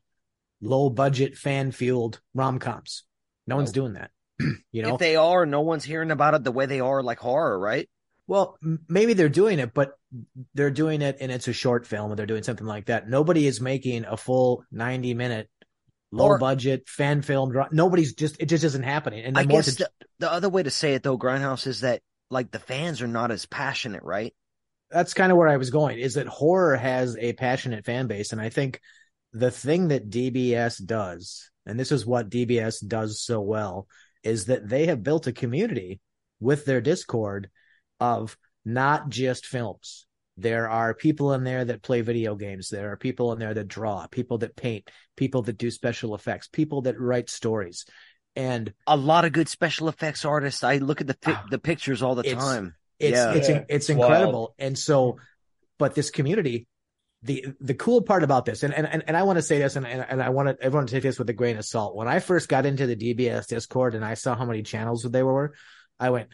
low 0.62 0.90
budget 0.90 1.36
fan 1.38 1.72
fueled 1.72 2.20
rom 2.34 2.60
coms. 2.60 3.04
No 3.48 3.58
one's 3.58 3.72
doing 3.72 3.94
that. 3.94 4.12
you 4.72 4.82
know, 4.82 4.94
If 4.94 5.00
they 5.00 5.16
are, 5.16 5.46
no 5.46 5.62
one's 5.62 5.84
hearing 5.84 6.12
about 6.12 6.34
it 6.34 6.44
the 6.44 6.52
way 6.52 6.66
they 6.66 6.80
are 6.80 7.04
like 7.04 7.20
horror, 7.20 7.60
right? 7.60 7.90
well, 8.26 8.58
maybe 8.88 9.14
they're 9.14 9.30
doing 9.30 9.60
it, 9.60 9.74
but 9.74 9.94
they're 10.54 10.72
doing 10.72 11.02
it 11.02 11.18
and 11.20 11.32
it's 11.32 11.48
a 11.48 11.54
short 11.54 11.86
film 11.86 12.12
or 12.12 12.16
they're 12.16 12.26
doing 12.26 12.44
something 12.44 12.66
like 12.66 12.86
that. 12.86 13.10
Nobody 13.10 13.46
is 13.46 13.60
making 13.60 14.06
a 14.06 14.16
full 14.16 14.64
90 14.72 15.14
minute 15.14 15.50
low 16.14 16.28
Or- 16.28 16.38
budget 16.38 16.88
fan 16.88 17.22
film. 17.22 17.54
Nobody's 17.72 18.14
just, 18.14 18.38
it 18.40 18.46
just 18.46 18.64
isn't 18.64 18.84
happening. 18.84 19.26
And 19.26 19.38
I 19.38 19.46
guess 19.46 19.76
to- 19.76 19.90
the, 20.00 20.06
the 20.20 20.32
other 20.32 20.50
way 20.50 20.64
to 20.64 20.70
say 20.70 20.94
it 20.94 21.04
though, 21.04 21.18
Grindhouse, 21.18 21.68
is 21.68 21.82
that 21.82 22.02
like 22.30 22.52
the 22.52 22.60
fans 22.60 23.02
are 23.02 23.08
not 23.08 23.32
as 23.32 23.46
passionate, 23.46 24.04
right? 24.04 24.34
that's 24.94 25.16
kind 25.16 25.32
of 25.32 25.38
where 25.38 25.48
I 25.48 25.58
was 25.58 25.72
going 25.72 25.98
is 25.98 26.14
that 26.14 26.28
horror 26.28 26.76
has 26.76 27.18
a 27.18 27.34
passionate 27.34 27.84
fan 27.84 28.06
base. 28.08 28.32
And 28.32 28.40
I 28.40 28.50
think 28.50 28.80
the 29.32 29.50
thing 29.50 29.88
that 29.88 30.10
DBS 30.10 30.86
does, 30.86 31.50
and 31.66 31.80
this 31.80 31.92
is 31.92 32.06
what 32.06 32.30
DBS 32.30 32.88
does 32.88 33.20
so 33.20 33.42
well, 33.42 33.88
is 34.22 34.46
that 34.46 34.70
they 34.70 34.86
have 34.86 35.02
built 35.04 35.26
a 35.26 35.34
community 35.34 36.00
with 36.40 36.66
their 36.66 36.80
Discord 36.80 37.50
of 38.00 38.38
not 38.64 39.10
just 39.10 39.48
films. 39.48 40.06
There 40.38 40.70
are 40.70 40.94
people 40.94 41.34
in 41.34 41.44
there 41.44 41.64
that 41.66 41.82
play 41.84 42.02
video 42.02 42.36
games. 42.36 42.70
There 42.70 42.92
are 42.92 42.98
people 42.98 43.34
in 43.34 43.40
there 43.40 43.54
that 43.54 43.68
draw, 43.68 44.08
people 44.08 44.40
that 44.40 44.56
paint, 44.56 44.90
people 45.16 45.44
that 45.44 45.58
do 45.58 45.70
special 45.70 46.16
effects, 46.16 46.48
people 46.48 46.82
that 46.84 47.00
write 47.00 47.30
stories. 47.30 47.86
And 48.36 48.74
A 48.88 48.98
lot 48.98 49.26
of 49.26 49.32
good 49.32 49.48
special 49.48 49.90
effects 49.90 50.26
artists. 50.26 50.64
I 50.64 50.78
look 50.78 51.02
at 51.02 51.08
the 51.08 51.18
fi- 51.22 51.34
Ah, 51.34 51.46
the 51.52 51.60
pictures 51.60 52.02
all 52.02 52.16
the 52.16 52.26
it's- 52.26 52.44
time. 52.44 52.74
it's 53.00 53.16
Yeah. 53.18 53.34
it's 53.34 53.50
Yeah, 53.50 53.56
it's 53.70 53.90
it's 53.90 53.90
wild. 53.90 54.12
incredible 54.12 54.56
and 54.60 54.78
so 54.78 55.18
but 55.80 55.94
this 55.96 56.10
community 56.12 56.68
the 57.24 57.46
the 57.60 57.74
cool 57.74 58.02
part 58.02 58.24
about 58.24 58.46
this 58.46 58.64
and 58.64 58.74
and, 58.74 58.88
and, 58.88 59.04
and 59.08 59.18
i 59.18 59.24
want 59.24 59.38
to 59.38 59.42
say 59.42 59.58
this 59.58 59.76
and, 59.76 59.86
and, 59.88 60.06
and 60.08 60.22
i 60.22 60.30
want 60.30 60.48
to 60.48 60.64
everyone 60.64 60.86
to 60.88 60.94
take 60.94 61.04
this 61.04 61.18
with 61.18 61.28
a 61.30 61.34
grain 61.34 61.58
of 61.58 61.66
salt 61.66 61.96
when 61.96 62.08
i 62.08 62.20
first 62.20 62.48
got 62.48 62.66
into 62.68 62.86
the 62.86 62.96
dbs 62.96 63.48
discord 63.48 63.96
and 63.96 64.06
i 64.06 64.14
saw 64.14 64.36
how 64.36 64.46
many 64.46 64.62
channels 64.62 65.02
they 65.04 65.24
were 65.24 65.54
i 66.00 66.12
went 66.12 66.30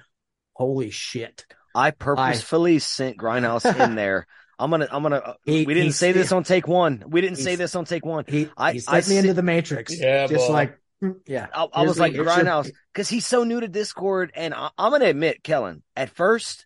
holy 0.53 0.89
shit 0.89 1.45
I 1.75 1.91
purposefully 1.91 2.79
sent 2.79 3.17
Grindhouse 3.17 3.65
in 3.83 3.95
there. 4.03 4.27
I'm 4.57 4.69
gonna, 4.71 4.87
I'm 4.91 5.03
gonna. 5.03 5.15
uh, 5.17 5.33
He- 5.45 5.65
we 5.65 5.73
didn't 5.73 5.93
say 5.93 6.11
this 6.11 6.31
on 6.31 6.43
take 6.43 6.67
one. 6.67 7.03
We 7.07 7.21
didn't 7.21 7.37
say 7.37 7.55
this 7.55 7.75
on 7.75 7.85
take 7.85 8.05
one. 8.05 8.25
he 8.27 8.49
I- 8.57 8.73
he 8.73 8.81
I 8.87 8.97
me 8.97 9.01
sit- 9.03 9.17
into 9.19 9.33
the 9.33 9.41
matrix 9.43 9.97
Yeah, 9.97 10.27
just 10.27 10.47
boy. 10.47 10.53
like 10.53 10.77
mm, 11.01 11.15
yeah 11.27 11.47
I, 11.53 11.67
I 11.73 11.81
was 11.83 11.97
like 11.99 12.13
here's 12.13 12.27
Grindhouse 12.27 12.69
because 12.93 13.07
he's 13.07 13.25
so 13.25 13.43
new 13.45 13.59
to 13.61 13.67
Discord, 13.69 14.31
and 14.35 14.53
I, 14.53 14.69
I'm 14.77 14.91
gonna 14.91 15.05
admit, 15.05 15.43
Kellan, 15.43 15.81
at 15.95 16.09
first, 16.09 16.65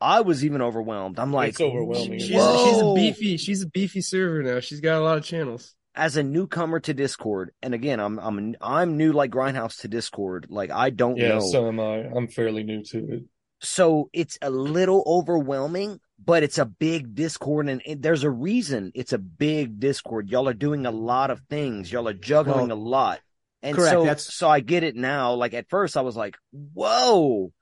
I 0.00 0.22
was 0.22 0.44
even 0.44 0.62
overwhelmed. 0.62 1.18
I'm 1.18 1.32
like, 1.34 1.50
It's 1.50 1.60
overwhelming. 1.60 2.18
She's, 2.18 2.34
Whoa. 2.36 2.64
she's 2.64 2.78
a 2.80 2.94
beefy 2.94 3.36
she's 3.36 3.62
a 3.62 3.66
beefy 3.66 4.00
server 4.00 4.42
now. 4.42 4.60
She's 4.60 4.80
got 4.80 5.00
a 5.00 5.04
lot 5.04 5.18
of 5.18 5.24
channels. 5.24 5.74
as 5.94 6.16
a 6.16 6.22
newcomer 6.22 6.80
to 6.80 6.94
Discord, 6.94 7.50
and 7.62 7.74
again, 7.74 8.00
I'm, 8.00 8.18
I'm, 8.18 8.56
I'm 8.62 8.96
new 8.96 9.12
like 9.12 9.30
Grindhouse 9.30 9.82
to 9.82 9.88
Discord. 9.88 10.46
Like 10.48 10.70
I 10.70 10.88
don't 10.88 11.18
Yeah, 11.18 11.28
know. 11.28 11.40
so 11.40 11.68
am 11.68 11.78
I. 11.78 12.04
I'm 12.16 12.26
fairly 12.28 12.62
new 12.64 12.82
to 12.84 12.98
it. 13.12 13.22
So 13.60 14.10
it's 14.12 14.38
a 14.42 14.50
little 14.50 15.02
overwhelming, 15.06 16.00
but 16.22 16.42
it's 16.42 16.58
a 16.58 16.64
big 16.66 17.14
Discord, 17.14 17.68
and 17.68 17.80
it, 17.84 18.02
there's 18.02 18.24
a 18.24 18.30
reason 18.30 18.92
it's 18.94 19.12
a 19.12 19.18
big 19.18 19.80
Discord. 19.80 20.28
Y'all 20.28 20.48
are 20.48 20.54
doing 20.54 20.86
a 20.86 20.90
lot 20.90 21.30
of 21.30 21.40
things. 21.50 21.90
Y'all 21.90 22.08
are 22.08 22.12
juggling 22.14 22.68
Well, 22.68 22.76
a 22.76 22.80
lot, 22.80 23.20
And 23.62 23.76
Correct, 23.76 23.92
so, 23.92 24.00
that's- 24.04 24.34
so 24.34 24.48
I 24.48 24.60
get 24.60 24.82
it 24.84 24.96
now. 24.96 25.34
Like 25.34 25.54
at 25.54 25.68
first 25.70 25.96
I 25.96 26.02
was 26.02 26.16
like, 26.16 26.36
whoa, 26.52 27.52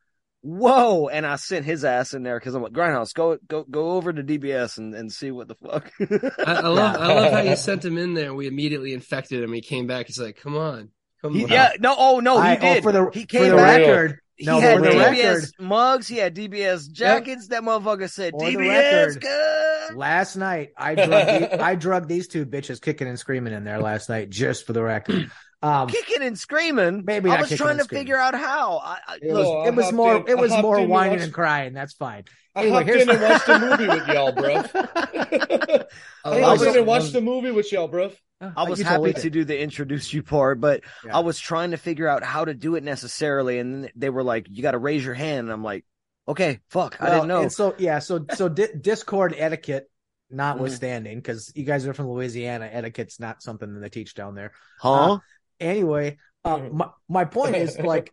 whoa. 0.42 1.08
And 1.08 1.24
I 1.24 1.36
sent 1.36 1.64
his 1.64 1.84
ass 1.84 2.14
in 2.14 2.22
there 2.24 2.38
because 2.38 2.54
I'm 2.54 2.62
like, 2.62 2.72
Grindhouse, 2.72 3.14
go, 3.14 3.38
go, 3.46 3.64
go 3.64 3.92
over 3.92 4.12
to 4.12 4.22
DBS 4.22 4.78
and, 4.78 4.94
and 4.94 5.12
see 5.12 5.30
what 5.30 5.46
the 5.48 5.54
fuck. 5.54 5.92
I, 6.00 6.54
I 6.54 6.68
love 6.68 6.96
I 6.96 7.14
love 7.14 7.32
how 7.32 7.40
you 7.42 7.54
sent 7.70 7.84
him 7.84 7.98
in 7.98 8.14
there 8.14 8.34
we 8.34 8.46
immediately 8.48 8.92
infected 8.92 9.42
him. 9.42 9.52
He 9.52 9.60
came 9.60 9.86
back. 9.86 10.06
He's 10.08 10.18
like, 10.18 10.36
"Come 10.40 10.56
on, 10.56 10.90
come 11.20 11.34
He- 11.34 11.44
on." 11.44 11.50
yeah, 11.50 11.70
no, 11.78 11.94
oh 11.96 12.18
no, 12.20 12.40
he 12.40 12.48
I- 12.48 12.56
oh, 12.56 12.74
did. 12.74 12.82
for 12.82 12.92
the 12.92 13.10
he 13.12 13.20
for 13.22 13.26
came 13.26 13.50
the 13.50 13.56
back. 13.56 13.78
record. 13.80 14.18
He 14.36 14.46
No, 14.46 14.60
had 14.60 14.78
DBS 14.78 15.34
record, 15.34 15.44
mugs. 15.60 16.08
He 16.08 16.16
had 16.16 16.34
DBS 16.34 16.90
jackets. 16.90 17.48
That 17.48 17.62
motherfucker 17.62 18.10
said 18.10 18.32
For 18.32 18.40
DBS. 18.48 19.14
record, 19.22 19.96
last 19.96 20.36
night 20.36 20.70
I 20.76 20.94
drug 20.94 21.08
the, 21.10 21.62
I 21.62 21.74
drug 21.74 22.08
these 22.08 22.28
two 22.28 22.46
bitches 22.46 22.80
kicking 22.80 23.08
and 23.08 23.18
screaming 23.18 23.52
in 23.52 23.64
there 23.64 23.78
last 23.80 24.08
night 24.08 24.30
just 24.30 24.66
for 24.66 24.72
the 24.72 24.82
record. 24.82 25.30
Um, 25.62 25.86
Kicking 25.88 26.22
and 26.22 26.36
screaming. 26.38 27.04
Maybe 27.06 27.30
I 27.30 27.40
was 27.40 27.50
trying 27.56 27.78
to 27.78 27.84
figure 27.84 28.16
out 28.18 28.34
how. 28.34 28.78
I, 28.78 28.98
I, 29.06 29.18
it 29.22 29.32
look, 29.32 29.46
Oh, 29.46 29.60
I 29.60 29.62
was 29.62 29.68
it 29.68 29.74
was 29.76 29.92
more 29.92 30.16
in- 30.16 30.28
it 30.28 30.36
was 30.38 30.50
more 30.50 30.84
whining 30.86 31.12
watched- 31.12 31.24
and 31.24 31.32
crying. 31.32 31.72
That's 31.72 31.92
fine. 31.94 32.24
I 32.54 32.62
Anyway, 32.62 32.76
hopped 32.78 32.86
here's 32.88 33.02
in 33.02 33.10
and 33.10 33.22
watched 33.22 33.46
the 33.46 33.58
movie 33.60 33.88
with 33.88 34.08
y'all, 34.08 34.32
bro. 34.32 34.54
I 35.14 35.84
I 36.24 36.40
love 36.40 36.58
hopped 36.58 36.70
in 36.70 36.76
and 36.78 36.86
watched 36.86 37.12
the 37.12 37.20
movie 37.20 37.50
with 37.50 37.72
y'all, 37.72 37.88
bro. 37.88 38.10
I 38.40 38.68
was 38.68 38.80
happy 38.80 39.12
to 39.12 39.30
do 39.30 39.44
the 39.44 39.58
introduce 39.60 40.12
you 40.12 40.22
part, 40.24 40.60
but 40.60 40.82
Yeah. 41.04 41.16
I 41.16 41.20
was 41.20 41.38
trying 41.38 41.70
to 41.70 41.76
figure 41.76 42.08
out 42.08 42.24
how 42.24 42.44
to 42.44 42.54
do 42.54 42.74
it 42.74 42.82
necessarily. 42.82 43.58
And 43.60 43.90
they 43.94 44.10
were 44.10 44.24
like, 44.24 44.46
you 44.50 44.62
got 44.62 44.72
to 44.72 44.78
raise 44.78 45.04
your 45.04 45.14
hand. 45.14 45.40
And 45.46 45.52
I'm 45.52 45.62
like, 45.62 45.84
okay, 46.26 46.58
fuck. 46.68 47.00
I 47.00 47.10
didn't 47.10 47.28
know. 47.28 47.42
And 47.42 47.52
so 47.52 47.74
yeah, 47.78 48.00
so 48.00 48.26
so 48.34 48.48
di- 48.48 48.74
Discord 48.80 49.34
etiquette 49.36 49.88
Mm-hmm. 50.30 50.38
notwithstanding, 50.38 51.18
because 51.18 51.52
you 51.54 51.64
guys 51.64 51.86
are 51.86 51.92
from 51.92 52.08
Louisiana, 52.08 52.64
etiquette's 52.64 53.20
not 53.20 53.42
something 53.42 53.74
that 53.74 53.80
they 53.80 53.90
teach 53.90 54.14
down 54.14 54.34
there. 54.34 54.52
Huh? 54.80 55.12
Uh, 55.14 55.18
anyway, 55.60 56.18
uh, 56.44 56.58
Mhm. 56.58 56.72
my 56.72 56.90
my 57.08 57.24
point 57.24 57.56
is 57.56 57.78
like 57.78 58.12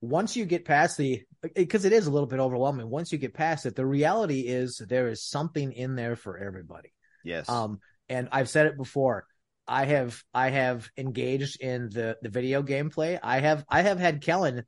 once 0.00 0.36
you 0.36 0.44
get 0.44 0.64
past 0.64 0.96
the 0.96 1.22
because 1.54 1.84
it 1.84 1.92
is 1.92 2.06
a 2.06 2.10
little 2.10 2.26
bit 2.28 2.38
overwhelming. 2.40 2.88
Once 2.90 3.12
you 3.12 3.18
get 3.18 3.34
past 3.34 3.66
it, 3.66 3.74
the 3.76 3.86
reality 3.86 4.40
is 4.40 4.76
there 4.88 5.08
is 5.08 5.22
something 5.22 5.72
in 5.72 5.94
there 5.94 6.16
for 6.16 6.36
everybody. 6.38 6.92
yes. 7.24 7.48
Um, 7.48 7.80
and 8.08 8.28
I've 8.32 8.48
said 8.48 8.66
it 8.66 8.76
before. 8.76 9.26
I 9.66 9.84
have 9.86 10.22
I 10.34 10.50
have 10.50 10.88
engaged 10.96 11.60
in 11.60 11.88
the 11.90 12.16
the 12.22 12.28
video 12.28 12.62
gameplay. 12.62 13.18
I 13.22 13.40
have 13.40 13.64
I 13.68 13.82
have 13.82 13.98
had 14.00 14.20
Kellan 14.20 14.64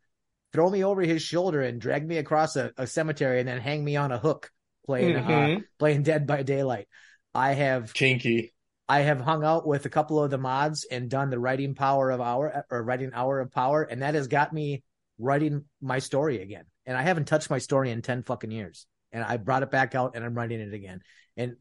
throw 0.53 0.71
me 0.71 0.85
over 0.85 1.03
his 1.03 1.23
shoulder 1.23 1.61
and 1.63 1.81
drag 1.81 2.07
me 2.07 2.19
across 2.19 2.57
a, 2.57 2.73
a 2.77 2.87
cemetery 2.87 3.41
and 3.41 3.49
then 3.49 3.61
hang 3.61 3.83
me 3.83 3.97
on 3.97 4.13
a 4.13 4.19
hook 4.19 4.51
playing 4.87 5.17
uh, 5.17 5.23
Mhm. 5.29 5.65
playing 5.79 6.03
Dead 6.05 6.27
by 6.27 6.43
Daylight. 6.43 6.89
I 7.35 7.53
have 7.55 7.93
Kinky. 7.95 8.53
I 8.89 9.01
have 9.01 9.21
hung 9.21 9.45
out 9.45 9.67
with 9.67 9.87
a 9.87 9.91
couple 9.91 10.23
of 10.23 10.31
the 10.31 10.39
mods 10.39 10.85
and 10.91 11.09
done 11.09 11.31
the 11.31 11.39
writing 11.39 11.75
power 11.75 12.11
of 12.11 12.21
hour 12.21 12.67
or 12.71 12.83
writing 12.83 13.13
hour 13.15 13.41
of 13.41 13.51
power, 13.51 13.83
and 13.83 14.03
that 14.03 14.15
has 14.15 14.29
got 14.29 14.53
me 14.53 14.83
writing 15.19 15.65
my 15.81 15.99
story 15.99 16.43
again. 16.43 16.65
And 16.85 16.97
I 16.97 17.03
haven't 17.03 17.27
touched 17.27 17.51
my 17.51 17.59
story 17.59 17.91
in 17.91 18.03
ten 18.03 18.23
fucking 18.23 18.51
years. 18.51 18.87
And 19.13 19.23
I 19.23 19.37
brought 19.37 19.63
it 19.63 19.71
back 19.71 19.95
out 19.95 20.17
and 20.17 20.25
I'm 20.25 20.35
writing 20.35 20.61
it 20.61 20.73
again. 20.73 21.01
And 21.37 21.57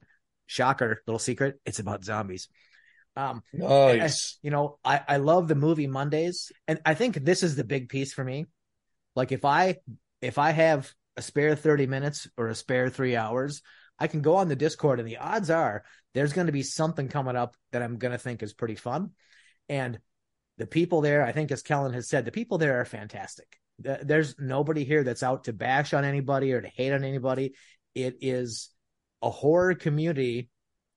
shocker, 0.47 1.01
little 1.05 1.19
secret, 1.19 1.59
it's 1.65 1.79
about 1.79 2.03
zombies. 2.03 2.47
Um, 3.15 3.43
Nice. 3.51 4.39
you 4.41 4.51
know, 4.51 4.79
I, 4.83 5.01
I 5.07 5.17
love 5.17 5.47
the 5.47 5.55
movie 5.55 5.87
Mondays, 5.87 6.51
and 6.67 6.79
I 6.85 6.93
think 6.93 7.15
this 7.15 7.43
is 7.43 7.55
the 7.55 7.63
big 7.63 7.89
piece 7.89 8.13
for 8.13 8.23
me. 8.23 8.45
Like 9.15 9.31
if 9.31 9.43
I 9.43 9.77
if 10.21 10.37
I 10.37 10.51
have 10.51 10.91
a 11.17 11.21
spare 11.21 11.55
30 11.55 11.87
minutes 11.87 12.27
or 12.37 12.47
a 12.47 12.55
spare 12.55 12.89
three 12.89 13.15
hours, 13.15 13.61
I 14.01 14.07
can 14.07 14.21
go 14.21 14.37
on 14.37 14.47
the 14.47 14.55
Discord 14.55 14.99
and 14.99 15.07
the 15.07 15.17
odds 15.17 15.51
are 15.51 15.83
there's 16.15 16.33
going 16.33 16.47
to 16.47 16.53
be 16.53 16.63
something 16.63 17.07
coming 17.07 17.35
up 17.35 17.55
that 17.71 17.83
I'm 17.83 17.99
going 17.99 18.13
to 18.13 18.17
think 18.17 18.41
is 18.41 18.51
pretty 18.51 18.73
fun. 18.73 19.11
And 19.69 19.99
the 20.57 20.65
people 20.65 21.01
there, 21.01 21.23
I 21.23 21.33
think 21.33 21.51
as 21.51 21.61
Kellan 21.61 21.93
has 21.93 22.09
said, 22.09 22.25
the 22.25 22.31
people 22.31 22.57
there 22.57 22.81
are 22.81 22.85
fantastic. 22.85 23.59
There's 23.77 24.39
nobody 24.39 24.85
here 24.85 25.03
that's 25.03 25.21
out 25.21 25.43
to 25.43 25.53
bash 25.53 25.93
on 25.93 26.03
anybody 26.03 26.51
or 26.51 26.61
to 26.61 26.67
hate 26.67 26.93
on 26.93 27.03
anybody. 27.03 27.53
It 27.93 28.17
is 28.21 28.71
a 29.21 29.29
horror 29.29 29.75
community, 29.75 30.49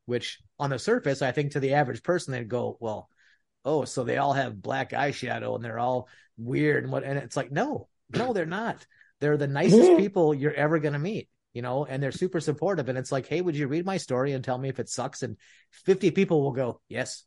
which 0.07 0.41
on 0.59 0.71
the 0.71 0.79
surface, 0.79 1.21
I 1.21 1.33
think 1.33 1.53
to 1.53 1.61
the 1.61 1.75
average 1.75 2.03
person, 2.03 2.33
they'd 2.33 2.49
go, 2.49 2.79
well, 2.81 3.11
oh, 3.67 3.85
so 3.85 4.05
they 4.05 4.17
all 4.17 4.33
have 4.33 4.63
black 4.63 4.93
eyeshadow 4.93 5.55
and 5.57 5.63
they're 5.63 5.79
all 5.79 6.09
weird 6.39 6.85
and 6.85 6.93
what, 6.93 7.05
and 7.05 7.19
it's 7.19 7.37
like, 7.37 7.53
no, 7.53 7.89
no, 8.17 8.33
they're 8.33 8.47
not. 8.47 8.87
They're 9.21 9.37
the 9.37 9.47
nicest 9.47 9.97
people 9.99 10.35
you're 10.35 10.55
ever 10.55 10.79
going 10.79 10.95
to 10.95 10.99
meet, 10.99 11.29
you 11.55 11.63
know, 11.63 11.87
and 11.87 12.03
they're 12.03 12.13
super 12.13 12.41
supportive. 12.41 12.89
And 12.91 12.99
it's 12.99 13.11
like, 13.13 13.27
hey, 13.27 13.41
would 13.41 13.57
you 13.57 13.67
read 13.69 13.87
my 13.87 13.97
story 13.97 14.33
and 14.33 14.45
tell 14.45 14.59
me 14.59 14.69
if 14.69 14.79
it 14.79 14.91
sucks? 14.91 15.23
And 15.23 15.39
50 15.71 16.11
people 16.11 16.43
will 16.43 16.53
go, 16.53 16.81
yes. 16.89 17.25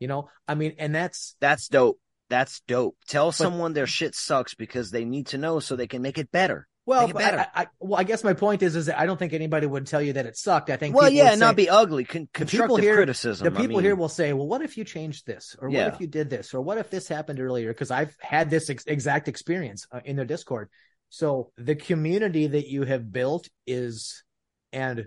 You 0.00 0.08
know, 0.08 0.28
I 0.48 0.54
mean, 0.56 0.74
and 0.78 0.94
that's, 0.94 1.36
That's 1.40 1.68
dope. 1.68 2.00
That's 2.28 2.60
dope. 2.66 2.96
Tell 3.06 3.30
someone 3.30 3.72
their 3.72 3.86
shit 3.86 4.14
sucks 4.16 4.54
because 4.54 4.90
they 4.90 5.04
need 5.04 5.28
to 5.28 5.38
know 5.38 5.60
so 5.60 5.76
they 5.76 5.86
can 5.86 6.02
make 6.02 6.18
it 6.18 6.32
better. 6.32 6.66
well, 6.84 7.08
it 7.08 7.12
but 7.12 7.18
better. 7.20 7.38
I, 7.54 7.62
I, 7.62 7.66
well, 7.78 8.00
I 8.00 8.04
guess 8.04 8.24
my 8.24 8.32
point 8.34 8.62
is, 8.62 8.74
is 8.76 8.86
that 8.86 8.98
I 8.98 9.06
don't 9.06 9.16
think 9.18 9.32
anybody 9.32 9.66
would 9.66 9.86
tell 9.86 10.02
you 10.02 10.14
that 10.14 10.26
it 10.26 10.36
sucked. 10.36 10.68
I 10.70 10.76
think, 10.76 10.94
Well, 10.96 11.08
yeah, 11.08 11.30
would 11.30 11.38
not 11.40 11.54
be 11.56 11.68
ugly. 11.70 12.04
Con- 12.04 12.28
constructive 12.34 12.80
here- 12.82 12.96
criticism. 12.96 13.44
the 13.44 13.56
I 13.56 13.60
people 13.62 13.76
mean, 13.76 13.84
here 13.84 13.94
will 13.94 14.08
say, 14.08 14.32
well, 14.32 14.46
what 14.48 14.60
if 14.62 14.76
you 14.76 14.82
changed 14.84 15.24
this? 15.26 15.54
Or 15.60 15.68
what 15.68 15.74
Yeah. 15.76 15.94
if 15.94 16.00
you 16.00 16.06
did 16.08 16.28
this? 16.30 16.52
Or 16.52 16.60
what 16.60 16.78
if 16.78 16.90
this 16.90 17.06
happened 17.08 17.38
earlier? 17.40 17.68
Because 17.72 17.90
I've 17.92 18.16
had 18.20 18.50
this 18.50 18.70
ex- 18.70 18.84
exact 18.86 19.28
experience 19.28 19.86
uh, 19.92 20.00
in 20.04 20.16
their 20.16 20.24
Discord. 20.26 20.68
So 21.08 21.52
the 21.56 21.74
community 21.74 22.46
that 22.48 22.68
you 22.68 22.82
have 22.84 23.12
built 23.12 23.48
is, 23.66 24.22
and 24.72 25.06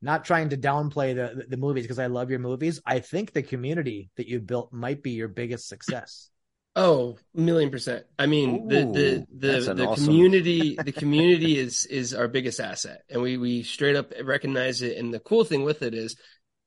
not 0.00 0.24
trying 0.24 0.50
to 0.50 0.56
downplay 0.56 1.14
the, 1.14 1.44
the 1.46 1.56
movies 1.56 1.84
because 1.84 1.98
I 1.98 2.06
love 2.06 2.30
your 2.30 2.38
movies. 2.38 2.80
I 2.86 3.00
think 3.00 3.32
the 3.32 3.42
community 3.42 4.10
that 4.16 4.28
you 4.28 4.40
built 4.40 4.72
might 4.72 5.02
be 5.02 5.10
your 5.10 5.28
biggest 5.28 5.68
success. 5.68 6.30
Oh, 6.74 7.18
a 7.36 7.40
million 7.40 7.70
percent. 7.70 8.06
I 8.18 8.24
mean, 8.26 8.68
the 8.68 8.86
Ooh, 8.86 8.92
the 8.92 9.26
that's 9.30 9.66
the 9.66 9.74
the 9.74 9.86
awesome- 9.88 10.06
community 10.06 10.76
the 10.82 10.92
community 11.02 11.58
is 11.58 11.84
is 11.84 12.14
our 12.14 12.28
biggest 12.28 12.60
asset, 12.60 13.02
and 13.10 13.20
we 13.20 13.36
we 13.36 13.62
straight 13.62 13.96
up 13.96 14.12
recognize 14.22 14.80
it. 14.80 14.96
And 14.96 15.12
the 15.12 15.20
cool 15.20 15.44
thing 15.44 15.64
with 15.64 15.82
it 15.82 15.92
is 15.92 16.16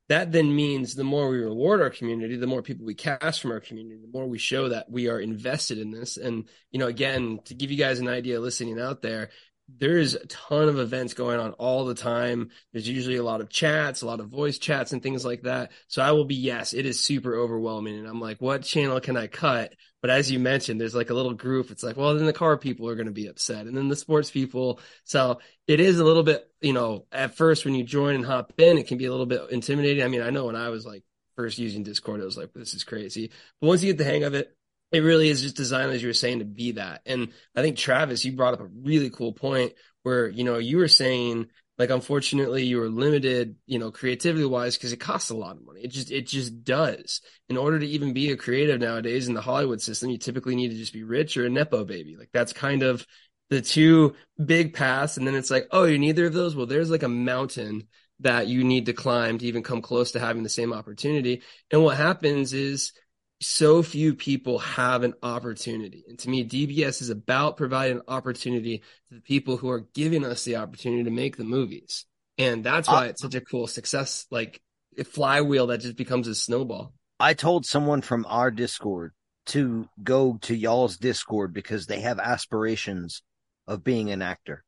that 0.08 0.30
then 0.30 0.54
means 0.54 0.94
the 0.94 1.04
more 1.04 1.28
we 1.28 1.38
reward 1.38 1.80
our 1.82 1.90
community, 1.90 2.36
the 2.36 2.46
more 2.46 2.62
people 2.62 2.86
we 2.86 2.94
cast 2.94 3.40
from 3.40 3.50
our 3.50 3.60
community, 3.60 4.00
the 4.00 4.12
more 4.12 4.26
we 4.26 4.38
show 4.38 4.68
that 4.68 4.90
we 4.90 5.08
are 5.08 5.18
invested 5.18 5.78
in 5.78 5.90
this. 5.90 6.16
And 6.16 6.44
you 6.70 6.78
know, 6.78 6.86
again, 6.86 7.40
to 7.46 7.54
give 7.54 7.70
you 7.70 7.76
guys 7.76 7.98
an 7.98 8.08
idea, 8.08 8.40
listening 8.40 8.80
out 8.80 9.02
there, 9.02 9.30
there's 9.68 10.14
a 10.14 10.26
ton 10.26 10.68
of 10.68 10.78
events 10.78 11.14
going 11.14 11.40
on 11.40 11.52
all 11.52 11.84
the 11.84 11.94
time. 11.94 12.50
There's 12.72 12.88
usually 12.88 13.16
a 13.16 13.24
lot 13.24 13.40
of 13.40 13.50
chats, 13.50 14.02
a 14.02 14.06
lot 14.06 14.20
of 14.20 14.28
voice 14.28 14.58
chats 14.58 14.92
and 14.92 15.02
things 15.02 15.24
like 15.24 15.42
that. 15.42 15.72
So 15.88 16.02
I 16.02 16.12
will 16.12 16.24
be, 16.24 16.36
yes, 16.36 16.72
it 16.72 16.86
is 16.86 17.00
super 17.00 17.34
overwhelming. 17.34 17.98
And 17.98 18.06
I'm 18.06 18.20
like, 18.20 18.40
what 18.40 18.62
channel 18.62 19.00
can 19.00 19.16
I 19.16 19.26
cut? 19.26 19.74
But 20.00 20.10
as 20.10 20.30
you 20.30 20.38
mentioned, 20.38 20.80
there's 20.80 20.94
like 20.94 21.10
a 21.10 21.14
little 21.14 21.34
group. 21.34 21.70
It's 21.70 21.82
like, 21.82 21.96
well, 21.96 22.14
then 22.14 22.26
the 22.26 22.32
car 22.32 22.56
people 22.56 22.88
are 22.88 22.94
going 22.94 23.06
to 23.06 23.12
be 23.12 23.26
upset 23.26 23.66
and 23.66 23.76
then 23.76 23.88
the 23.88 23.96
sports 23.96 24.30
people. 24.30 24.80
So 25.04 25.40
it 25.66 25.80
is 25.80 25.98
a 25.98 26.04
little 26.04 26.22
bit, 26.22 26.48
you 26.60 26.72
know, 26.72 27.06
at 27.10 27.34
first 27.34 27.64
when 27.64 27.74
you 27.74 27.82
join 27.82 28.14
and 28.14 28.24
hop 28.24 28.52
in, 28.58 28.78
it 28.78 28.86
can 28.86 28.98
be 28.98 29.06
a 29.06 29.10
little 29.10 29.26
bit 29.26 29.50
intimidating. 29.50 30.04
I 30.04 30.08
mean, 30.08 30.22
I 30.22 30.30
know 30.30 30.46
when 30.46 30.56
I 30.56 30.68
was 30.68 30.86
like 30.86 31.02
first 31.34 31.58
using 31.58 31.82
Discord, 31.82 32.20
I 32.20 32.24
was 32.24 32.36
like, 32.36 32.52
this 32.54 32.72
is 32.74 32.84
crazy. 32.84 33.32
But 33.60 33.66
once 33.66 33.82
you 33.82 33.92
get 33.92 33.98
the 33.98 34.10
hang 34.10 34.22
of 34.22 34.34
it, 34.34 34.55
it 34.92 35.00
really 35.00 35.28
is 35.28 35.42
just 35.42 35.56
designed, 35.56 35.92
as 35.92 36.02
you 36.02 36.08
were 36.08 36.14
saying, 36.14 36.38
to 36.38 36.44
be 36.44 36.72
that. 36.72 37.02
And 37.06 37.28
I 37.54 37.62
think 37.62 37.76
Travis, 37.76 38.24
you 38.24 38.32
brought 38.32 38.54
up 38.54 38.60
a 38.60 38.68
really 38.82 39.10
cool 39.10 39.32
point 39.32 39.72
where, 40.02 40.28
you 40.28 40.44
know, 40.44 40.58
you 40.58 40.78
were 40.78 40.88
saying, 40.88 41.46
like, 41.78 41.90
unfortunately, 41.90 42.64
you 42.64 42.78
were 42.78 42.88
limited, 42.88 43.56
you 43.66 43.78
know, 43.78 43.90
creativity 43.90 44.46
wise, 44.46 44.76
because 44.76 44.92
it 44.92 45.00
costs 45.00 45.30
a 45.30 45.36
lot 45.36 45.56
of 45.56 45.66
money. 45.66 45.80
It 45.82 45.90
just, 45.90 46.10
it 46.10 46.26
just 46.26 46.64
does. 46.64 47.20
In 47.48 47.56
order 47.56 47.78
to 47.78 47.86
even 47.86 48.14
be 48.14 48.30
a 48.30 48.36
creative 48.36 48.80
nowadays 48.80 49.28
in 49.28 49.34
the 49.34 49.42
Hollywood 49.42 49.82
system, 49.82 50.08
you 50.08 50.18
typically 50.18 50.56
need 50.56 50.70
to 50.70 50.76
just 50.76 50.92
be 50.92 51.02
rich 51.02 51.36
or 51.36 51.44
a 51.44 51.50
Nepo 51.50 51.84
baby. 51.84 52.16
Like, 52.16 52.30
that's 52.32 52.52
kind 52.52 52.82
of 52.82 53.04
the 53.50 53.60
two 53.60 54.14
big 54.42 54.72
paths. 54.72 55.16
And 55.18 55.26
then 55.26 55.34
it's 55.34 55.50
like, 55.50 55.66
oh, 55.70 55.84
you're 55.84 55.98
neither 55.98 56.26
of 56.26 56.32
those. 56.32 56.56
Well, 56.56 56.66
there's 56.66 56.90
like 56.90 57.02
a 57.02 57.08
mountain 57.08 57.88
that 58.20 58.46
you 58.46 58.64
need 58.64 58.86
to 58.86 58.94
climb 58.94 59.36
to 59.36 59.46
even 59.46 59.62
come 59.62 59.82
close 59.82 60.12
to 60.12 60.20
having 60.20 60.44
the 60.44 60.48
same 60.48 60.72
opportunity. 60.72 61.42
And 61.70 61.82
what 61.82 61.98
happens 61.98 62.54
is, 62.54 62.92
so 63.40 63.82
few 63.82 64.14
people 64.14 64.58
have 64.58 65.02
an 65.02 65.14
opportunity. 65.22 66.04
And 66.08 66.18
to 66.20 66.30
me, 66.30 66.46
DBS 66.46 67.02
is 67.02 67.10
about 67.10 67.56
providing 67.56 67.98
an 67.98 68.02
opportunity 68.08 68.78
to 69.08 69.16
the 69.16 69.20
people 69.20 69.56
who 69.56 69.68
are 69.70 69.86
giving 69.94 70.24
us 70.24 70.44
the 70.44 70.56
opportunity 70.56 71.04
to 71.04 71.10
make 71.10 71.36
the 71.36 71.44
movies. 71.44 72.06
And 72.38 72.64
that's 72.64 72.88
why 72.88 73.06
it's 73.06 73.22
such 73.22 73.34
a 73.34 73.40
cool 73.40 73.66
success, 73.66 74.26
like 74.30 74.60
a 74.98 75.04
flywheel 75.04 75.68
that 75.68 75.78
just 75.78 75.96
becomes 75.96 76.28
a 76.28 76.34
snowball. 76.34 76.92
I 77.18 77.34
told 77.34 77.64
someone 77.66 78.02
from 78.02 78.26
our 78.28 78.50
Discord 78.50 79.12
to 79.46 79.88
go 80.02 80.38
to 80.42 80.54
y'all's 80.54 80.96
Discord 80.98 81.52
because 81.54 81.86
they 81.86 82.00
have 82.00 82.18
aspirations 82.18 83.22
of 83.66 83.84
being 83.84 84.10
an 84.10 84.22
actor. 84.22 84.64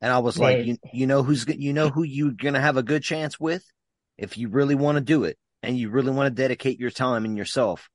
And 0.00 0.12
I 0.12 0.18
was 0.18 0.38
like, 0.38 0.64
you, 0.64 0.76
you 0.92 1.06
know 1.08 1.22
who's, 1.24 1.44
go- 1.44 1.54
you 1.56 1.72
know 1.72 1.88
who 1.88 2.04
you're 2.04 2.30
going 2.30 2.54
to 2.54 2.60
have 2.60 2.76
a 2.76 2.84
good 2.84 3.02
chance 3.02 3.40
with 3.40 3.64
if 4.16 4.38
you 4.38 4.48
really 4.48 4.76
want 4.76 4.96
to 4.96 5.00
do 5.00 5.24
it 5.24 5.36
and 5.62 5.76
you 5.76 5.90
really 5.90 6.12
want 6.12 6.26
to 6.28 6.42
dedicate 6.42 6.78
your 6.78 6.90
time 6.90 7.24
and 7.24 7.36
yourself. 7.36 7.88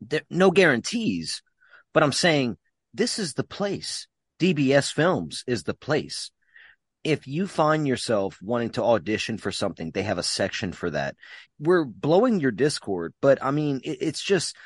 There, 0.00 0.22
no 0.30 0.50
guarantees, 0.50 1.42
but 1.92 2.02
I'm 2.02 2.12
saying 2.12 2.56
this 2.92 3.18
is 3.18 3.34
the 3.34 3.44
place. 3.44 4.06
DBS 4.40 4.92
Films 4.92 5.44
is 5.46 5.62
the 5.62 5.74
place. 5.74 6.30
If 7.02 7.26
you 7.26 7.46
find 7.46 7.86
yourself 7.86 8.38
wanting 8.42 8.70
to 8.70 8.82
audition 8.82 9.38
for 9.38 9.52
something, 9.52 9.90
they 9.90 10.02
have 10.02 10.18
a 10.18 10.22
section 10.22 10.72
for 10.72 10.90
that 10.90 11.16
we're 11.60 11.84
blowing 11.84 12.40
your 12.40 12.50
discord 12.50 13.14
but 13.20 13.40
i 13.40 13.52
mean 13.52 13.80
it, 13.84 13.98
it's 14.00 14.20
just 14.20 14.56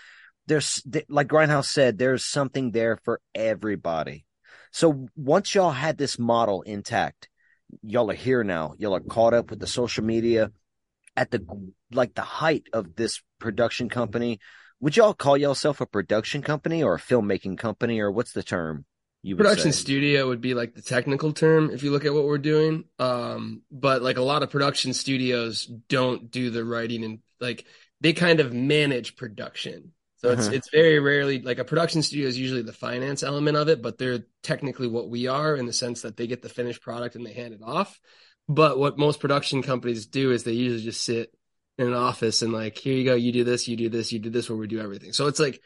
there's 0.48 0.82
like 1.08 1.28
Grindhouse 1.28 1.66
said, 1.66 1.98
there's 1.98 2.24
something 2.24 2.72
there 2.72 2.98
for 3.04 3.20
everybody. 3.34 4.24
So 4.72 5.08
once 5.14 5.54
y'all 5.54 5.70
had 5.70 5.98
this 5.98 6.18
model 6.18 6.62
intact, 6.62 7.28
y'all 7.82 8.10
are 8.10 8.14
here 8.14 8.42
now. 8.42 8.74
Y'all 8.78 8.96
are 8.96 9.00
caught 9.00 9.34
up 9.34 9.50
with 9.50 9.60
the 9.60 9.66
social 9.66 10.04
media 10.04 10.50
at 11.16 11.30
the 11.30 11.44
like 11.92 12.14
the 12.14 12.22
height 12.22 12.64
of 12.72 12.96
this 12.96 13.22
production 13.38 13.88
company. 13.88 14.40
Would 14.80 14.96
y'all 14.96 15.14
call 15.14 15.36
yourself 15.36 15.80
a 15.80 15.86
production 15.86 16.42
company 16.42 16.82
or 16.82 16.94
a 16.94 17.00
filmmaking 17.00 17.58
company 17.58 18.00
or 18.00 18.10
what's 18.10 18.32
the 18.32 18.42
term? 18.42 18.84
You 19.22 19.34
production 19.34 19.72
say? 19.72 19.80
studio 19.80 20.28
would 20.28 20.40
be 20.40 20.54
like 20.54 20.74
the 20.74 20.82
technical 20.82 21.32
term 21.32 21.70
if 21.70 21.82
you 21.82 21.90
look 21.90 22.04
at 22.04 22.14
what 22.14 22.24
we're 22.24 22.38
doing. 22.38 22.84
Um, 23.00 23.62
but 23.70 24.02
like 24.02 24.16
a 24.16 24.22
lot 24.22 24.44
of 24.44 24.50
production 24.50 24.94
studios 24.94 25.64
don't 25.66 26.30
do 26.30 26.50
the 26.50 26.64
writing 26.64 27.04
and 27.04 27.18
like 27.40 27.64
they 28.00 28.12
kind 28.12 28.38
of 28.38 28.52
manage 28.52 29.16
production. 29.16 29.92
So 30.18 30.30
it's 30.30 30.46
uh-huh. 30.46 30.56
it's 30.56 30.70
very 30.70 30.98
rarely 31.00 31.40
like 31.40 31.58
a 31.58 31.64
production 31.64 32.02
studio 32.02 32.28
is 32.28 32.38
usually 32.38 32.62
the 32.62 32.72
finance 32.72 33.22
element 33.22 33.56
of 33.56 33.68
it, 33.68 33.82
but 33.82 33.98
they're 33.98 34.24
technically 34.42 34.88
what 34.88 35.08
we 35.08 35.26
are 35.26 35.56
in 35.56 35.66
the 35.66 35.72
sense 35.72 36.02
that 36.02 36.16
they 36.16 36.26
get 36.26 36.42
the 36.42 36.48
finished 36.48 36.82
product 36.82 37.16
and 37.16 37.26
they 37.26 37.32
hand 37.32 37.54
it 37.54 37.60
off. 37.62 38.00
But 38.48 38.78
what 38.78 38.98
most 38.98 39.20
production 39.20 39.62
companies 39.62 40.06
do 40.06 40.30
is 40.32 40.42
they 40.42 40.52
usually 40.52 40.82
just 40.82 41.04
sit 41.04 41.32
in 41.78 41.86
an 41.86 41.94
office 41.94 42.42
and 42.42 42.52
like, 42.52 42.76
here 42.76 42.94
you 42.94 43.04
go, 43.04 43.14
you 43.14 43.32
do 43.32 43.44
this, 43.44 43.68
you 43.68 43.76
do 43.76 43.88
this, 43.88 44.12
you 44.12 44.18
do 44.18 44.30
this, 44.30 44.50
where 44.50 44.58
we 44.58 44.66
do 44.66 44.80
everything. 44.80 45.12
So 45.12 45.28
it's 45.28 45.40
like 45.40 45.60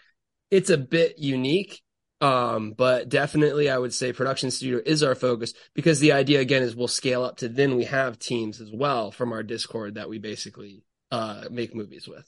it's 0.51 0.71
a 0.71 0.79
bit 0.79 1.19
unique. 1.19 1.83
Um, 2.21 2.75
but 2.77 3.09
definitely 3.09 3.69
I 3.69 3.77
would 3.77 3.93
say 3.93 4.13
production 4.13 4.53
studio 4.53 4.81
is 4.87 5.03
our 5.03 5.17
focus 5.17 5.55
because 5.75 5.99
the 5.99 6.13
idea 6.13 6.39
again 6.39 6.63
is 6.63 6.77
we'll 6.77 6.87
scale 6.87 7.25
up 7.25 7.39
to 7.39 7.49
then 7.49 7.75
we 7.75 7.83
have 7.85 8.17
teams 8.17 8.61
as 8.61 8.71
well 8.73 9.11
from 9.11 9.33
our 9.33 9.43
Discord 9.43 9.97
that 9.97 10.09
we 10.09 10.19
basically 10.19 10.85
uh 11.11 11.45
make 11.51 11.75
movies 11.75 12.07
with. 12.07 12.25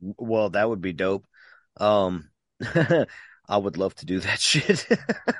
Well, 0.00 0.50
that 0.50 0.66
would 0.66 0.80
be 0.80 0.94
dope. 0.94 1.26
Um, 1.76 2.30
I 3.46 3.56
would 3.56 3.76
love 3.76 3.94
to 3.96 4.06
do 4.06 4.20
that 4.20 4.40
shit. 4.40 4.86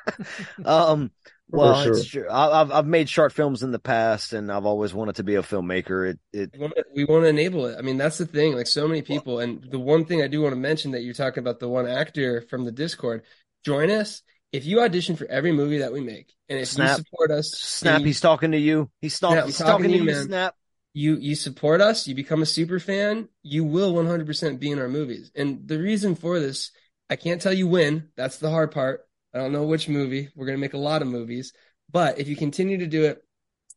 um, 0.65 1.11
well, 1.49 1.83
sure. 1.83 1.93
it's 1.93 2.07
true. 2.07 2.27
I, 2.31 2.59
have 2.59 2.73
I've 2.73 2.87
made 2.87 3.09
short 3.09 3.33
films 3.33 3.63
in 3.63 3.71
the 3.71 3.79
past, 3.79 4.33
and 4.33 4.51
I've 4.51 4.67
always 4.67 4.95
wanted 4.95 5.17
to 5.17 5.25
be 5.25 5.35
a 5.35 5.43
filmmaker. 5.43 6.11
It 6.11 6.19
it 6.33 6.55
we 6.95 7.05
want 7.05 7.25
to 7.25 7.29
enable 7.29 7.67
it. 7.67 7.77
I 7.79 7.83
mean, 7.83 7.97
that's 7.97 8.19
the 8.19 8.27
thing. 8.27 8.55
Like 8.55 8.67
so 8.67 8.89
many 8.89 9.03
people, 9.03 9.41
and 9.41 9.63
the 9.71 9.79
one 9.79 10.05
thing 10.05 10.23
I 10.23 10.27
do 10.27 10.43
want 10.43 10.53
to 10.53 10.61
mention 10.61 10.93
that 10.93 11.03
you're 11.03 11.15
talking 11.15 11.43
about 11.43 11.61
the 11.61 11.69
one 11.69 11.87
actor 11.87 12.43
from 12.43 12.65
the 12.65 12.73
Discord. 12.73 13.23
Join 13.65 13.91
us 13.91 14.23
if 14.53 14.65
you 14.65 14.81
audition 14.81 15.17
for 15.17 15.27
every 15.27 15.53
movie 15.53 15.79
that 15.79 15.93
we 15.93 16.01
make, 16.01 16.33
and 16.49 16.59
if 16.59 16.69
Snap. 16.69 16.99
you 16.99 17.05
support 17.05 17.31
us. 17.31 17.53
Snap, 17.53 18.01
you, 18.01 18.07
he's 18.07 18.21
talking 18.21 18.53
to 18.53 18.59
you. 18.59 18.91
He's, 19.01 19.19
talking, 19.19 19.45
he's 19.45 19.59
talking, 19.59 19.73
talking 19.73 19.91
to 19.91 19.97
you, 19.97 20.05
man. 20.05 20.25
Snap 20.27 20.55
you 20.95 21.17
you 21.17 21.35
support 21.35 21.81
us, 21.81 22.07
you 22.07 22.15
become 22.15 22.41
a 22.41 22.47
super 22.47 22.79
fan, 22.79 23.29
you 23.43 23.65
will 23.65 23.93
100% 23.93 24.61
be 24.61 24.71
in 24.71 24.79
our 24.79 24.89
movies. 24.89 25.31
And 25.35 25.67
the 25.67 25.79
reason 25.79 26.15
for 26.15 26.39
this, 26.39 26.71
I 27.11 27.17
can't 27.17 27.43
tell 27.43 27.53
you 27.53 27.67
when. 27.67 28.11
That's 28.17 28.39
the 28.39 28.49
hard 28.49 28.71
part. 28.71 29.05
I 29.35 29.39
don't 29.39 29.53
know 29.53 29.65
which 29.65 29.89
movie. 29.89 30.29
We're 30.35 30.47
going 30.47 30.57
to 30.57 30.61
make 30.61 30.75
a 30.75 30.79
lot 30.79 31.03
of 31.03 31.09
movies, 31.09 31.53
but 31.91 32.19
if 32.19 32.29
you 32.29 32.37
continue 32.37 32.79
to 32.79 32.87
do 32.87 33.05
it, 33.05 33.23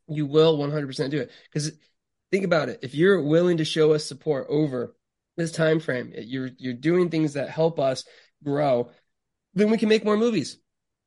you 0.08 0.26
will 0.26 0.58
100% 0.58 1.10
do 1.10 1.20
it. 1.20 1.32
Cuz 1.52 1.72
think 2.32 2.46
about 2.46 2.70
it. 2.70 2.80
If 2.82 2.96
you're 2.96 3.22
willing 3.22 3.58
to 3.58 3.66
show 3.66 3.94
us 3.94 4.06
support 4.06 4.48
over 4.50 4.96
this 5.36 5.52
time 5.52 5.80
frame, 5.80 6.14
you're 6.16 6.52
you're 6.58 6.74
doing 6.74 7.10
things 7.10 7.34
that 7.34 7.50
help 7.50 7.80
us 7.80 8.04
grow, 8.44 8.92
then 9.54 9.70
we 9.70 9.78
can 9.78 9.90
make 9.90 10.06
more 10.06 10.18
movies. 10.18 10.58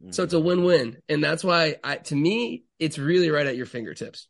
Mm-hmm. 0.03 0.13
So 0.13 0.25
it's 0.25 0.35
a 0.35 0.41
win-win. 0.41 0.99
And 1.09 1.23
that's 1.23 1.45
why 1.45 1.77
I 1.83 1.97
to 1.97 2.17
me, 2.17 2.65
it's 2.79 2.99
really 2.99 3.31
right 3.31 3.47
at 3.47 3.57
your 3.57 3.67
fingertips. 3.67 4.29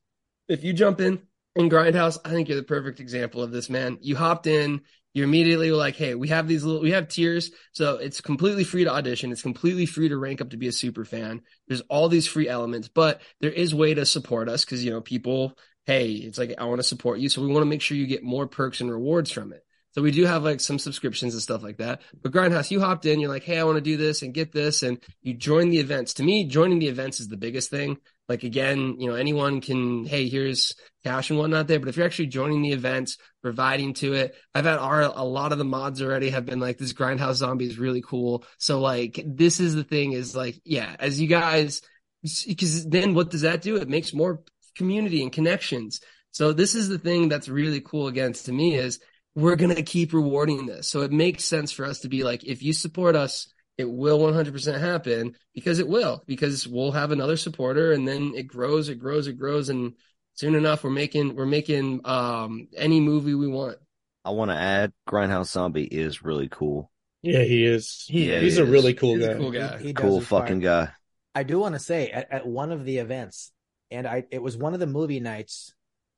If 0.48 0.64
you 0.64 0.72
jump 0.72 1.00
in, 1.00 1.22
in 1.56 1.68
Grindhouse, 1.68 2.18
I 2.24 2.30
think 2.30 2.48
you're 2.48 2.56
the 2.56 2.62
perfect 2.62 3.00
example 3.00 3.42
of 3.42 3.50
this, 3.50 3.68
man. 3.68 3.98
You 4.00 4.16
hopped 4.16 4.46
in, 4.46 4.82
you 5.12 5.24
immediately 5.24 5.70
were 5.70 5.76
like, 5.76 5.96
hey, 5.96 6.14
we 6.14 6.28
have 6.28 6.46
these 6.46 6.62
little, 6.62 6.80
we 6.80 6.92
have 6.92 7.08
tiers. 7.08 7.50
So 7.72 7.96
it's 7.96 8.20
completely 8.20 8.64
free 8.64 8.84
to 8.84 8.92
audition. 8.92 9.32
It's 9.32 9.42
completely 9.42 9.86
free 9.86 10.08
to 10.08 10.16
rank 10.16 10.40
up 10.40 10.50
to 10.50 10.56
be 10.56 10.68
a 10.68 10.72
super 10.72 11.04
fan. 11.04 11.42
There's 11.66 11.80
all 11.82 12.08
these 12.08 12.28
free 12.28 12.48
elements, 12.48 12.88
but 12.88 13.20
there 13.40 13.50
is 13.50 13.74
way 13.74 13.94
to 13.94 14.06
support 14.06 14.48
us 14.48 14.64
because, 14.64 14.84
you 14.84 14.92
know, 14.92 15.00
people, 15.00 15.58
hey, 15.86 16.12
it's 16.12 16.38
like, 16.38 16.54
I 16.58 16.64
want 16.64 16.78
to 16.78 16.84
support 16.84 17.18
you. 17.18 17.28
So 17.28 17.42
we 17.42 17.48
want 17.48 17.62
to 17.62 17.68
make 17.68 17.82
sure 17.82 17.96
you 17.96 18.06
get 18.06 18.22
more 18.22 18.46
perks 18.46 18.80
and 18.80 18.90
rewards 18.90 19.32
from 19.32 19.52
it. 19.52 19.64
So 19.92 20.02
we 20.02 20.12
do 20.12 20.24
have 20.24 20.44
like 20.44 20.60
some 20.60 20.78
subscriptions 20.78 21.34
and 21.34 21.42
stuff 21.42 21.62
like 21.62 21.78
that. 21.78 22.02
But 22.22 22.32
Grindhouse, 22.32 22.70
you 22.70 22.80
hopped 22.80 23.06
in, 23.06 23.18
you're 23.18 23.30
like, 23.30 23.42
hey, 23.42 23.58
I 23.58 23.64
want 23.64 23.76
to 23.76 23.80
do 23.80 23.96
this 23.96 24.22
and 24.22 24.32
get 24.32 24.52
this. 24.52 24.82
And 24.82 25.02
you 25.22 25.34
join 25.34 25.70
the 25.70 25.78
events. 25.78 26.14
To 26.14 26.22
me, 26.22 26.44
joining 26.44 26.78
the 26.78 26.88
events 26.88 27.18
is 27.18 27.28
the 27.28 27.36
biggest 27.36 27.70
thing. 27.70 27.98
Like 28.28 28.44
again, 28.44 28.96
you 29.00 29.08
know, 29.08 29.16
anyone 29.16 29.60
can, 29.60 30.04
hey, 30.06 30.28
here's 30.28 30.76
cash 31.02 31.30
and 31.30 31.38
whatnot 31.38 31.66
there. 31.66 31.80
But 31.80 31.88
if 31.88 31.96
you're 31.96 32.06
actually 32.06 32.28
joining 32.28 32.62
the 32.62 32.70
events, 32.72 33.18
providing 33.42 33.94
to 33.94 34.12
it, 34.12 34.36
I've 34.54 34.64
had 34.64 34.78
our 34.78 35.00
a 35.02 35.24
lot 35.24 35.50
of 35.50 35.58
the 35.58 35.64
mods 35.64 36.00
already 36.00 36.30
have 36.30 36.46
been 36.46 36.60
like, 36.60 36.78
this 36.78 36.92
grindhouse 36.92 37.34
zombie 37.34 37.66
is 37.66 37.78
really 37.78 38.02
cool. 38.02 38.44
So 38.58 38.78
like 38.78 39.20
this 39.26 39.58
is 39.58 39.74
the 39.74 39.82
thing 39.82 40.12
is 40.12 40.36
like, 40.36 40.60
yeah, 40.64 40.94
as 41.00 41.20
you 41.20 41.26
guys 41.26 41.82
because 42.22 42.86
then 42.86 43.14
what 43.14 43.30
does 43.30 43.40
that 43.42 43.62
do? 43.62 43.76
It 43.76 43.88
makes 43.88 44.12
more 44.12 44.42
community 44.76 45.22
and 45.22 45.32
connections. 45.32 46.00
So 46.32 46.52
this 46.52 46.74
is 46.74 46.88
the 46.88 46.98
thing 46.98 47.28
that's 47.28 47.48
really 47.48 47.80
cool 47.80 48.06
against 48.06 48.46
to 48.46 48.52
me 48.52 48.76
is 48.76 49.00
we're 49.34 49.56
going 49.56 49.74
to 49.74 49.82
keep 49.82 50.12
rewarding 50.12 50.66
this. 50.66 50.88
So 50.88 51.02
it 51.02 51.12
makes 51.12 51.44
sense 51.44 51.72
for 51.72 51.84
us 51.84 52.00
to 52.00 52.08
be 52.08 52.24
like, 52.24 52.44
if 52.44 52.62
you 52.62 52.72
support 52.72 53.16
us, 53.16 53.52
it 53.78 53.90
will 53.90 54.18
100% 54.18 54.78
happen 54.80 55.34
because 55.54 55.78
it 55.78 55.88
will 55.88 56.22
because 56.26 56.68
we'll 56.68 56.92
have 56.92 57.12
another 57.12 57.36
supporter 57.36 57.92
and 57.92 58.06
then 58.06 58.32
it 58.36 58.46
grows 58.46 58.90
it 58.90 58.96
grows 58.96 59.26
it 59.26 59.38
grows 59.38 59.70
and 59.70 59.94
soon 60.34 60.54
enough 60.54 60.84
we're 60.84 60.90
making 60.90 61.34
we're 61.34 61.46
making 61.46 62.00
um 62.04 62.68
any 62.76 63.00
movie 63.00 63.34
we 63.34 63.46
want. 63.48 63.78
I 64.22 64.30
want 64.30 64.50
to 64.50 64.56
add 64.56 64.92
grindhouse 65.08 65.46
zombie 65.52 65.84
is 65.84 66.22
really 66.22 66.48
cool. 66.50 66.90
Yeah 67.22 67.42
he 67.42 67.64
is. 67.64 68.04
He, 68.06 68.30
yeah, 68.30 68.40
he's 68.40 68.56
he 68.56 68.60
a 68.60 68.64
is. 68.64 68.70
really 68.70 68.92
cool 68.92 69.16
he's 69.16 69.26
guy. 69.26 69.34
cool 69.34 69.50
guy. 69.50 69.78
he, 69.78 69.86
he 69.88 69.94
cool 69.94 70.20
fucking 70.20 70.60
guy. 70.60 70.90
I 71.34 71.44
do 71.44 71.58
want 71.58 71.74
to 71.74 71.78
say 71.78 72.10
at, 72.10 72.30
at 72.30 72.46
one 72.46 72.72
of 72.72 72.84
the 72.84 72.98
events 72.98 73.50
and 73.90 74.06
i 74.06 74.24
it 74.30 74.42
was 74.42 74.56
one 74.56 74.74
of 74.74 74.80
the 74.80 74.86
movie 74.86 75.20
nights 75.20 75.74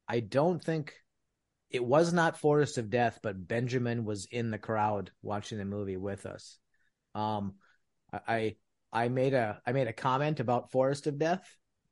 i 0.08 0.20
don't 0.20 0.62
think 0.62 0.94
it 1.72 1.84
was 1.84 2.12
not 2.12 2.38
forest 2.38 2.78
of 2.78 2.90
death 2.90 3.18
but 3.22 3.48
benjamin 3.48 4.04
was 4.04 4.26
in 4.30 4.50
the 4.50 4.58
crowd 4.58 5.10
watching 5.22 5.58
the 5.58 5.64
movie 5.64 5.96
with 5.96 6.26
us 6.26 6.58
um, 7.14 7.54
I 8.12 8.56
I 8.92 9.08
made 9.08 9.34
a 9.34 9.60
I 9.66 9.72
made 9.72 9.88
a 9.88 9.92
comment 9.92 10.40
about 10.40 10.70
Forest 10.70 11.06
of 11.06 11.18
Death, 11.18 11.44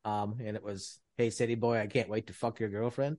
um, 0.04 0.38
and 0.44 0.56
it 0.56 0.62
was, 0.62 0.98
"Hey, 1.16 1.30
city 1.30 1.54
boy, 1.54 1.78
I 1.78 1.86
can't 1.86 2.08
wait 2.08 2.26
to 2.28 2.32
fuck 2.32 2.60
your 2.60 2.68
girlfriend." 2.68 3.18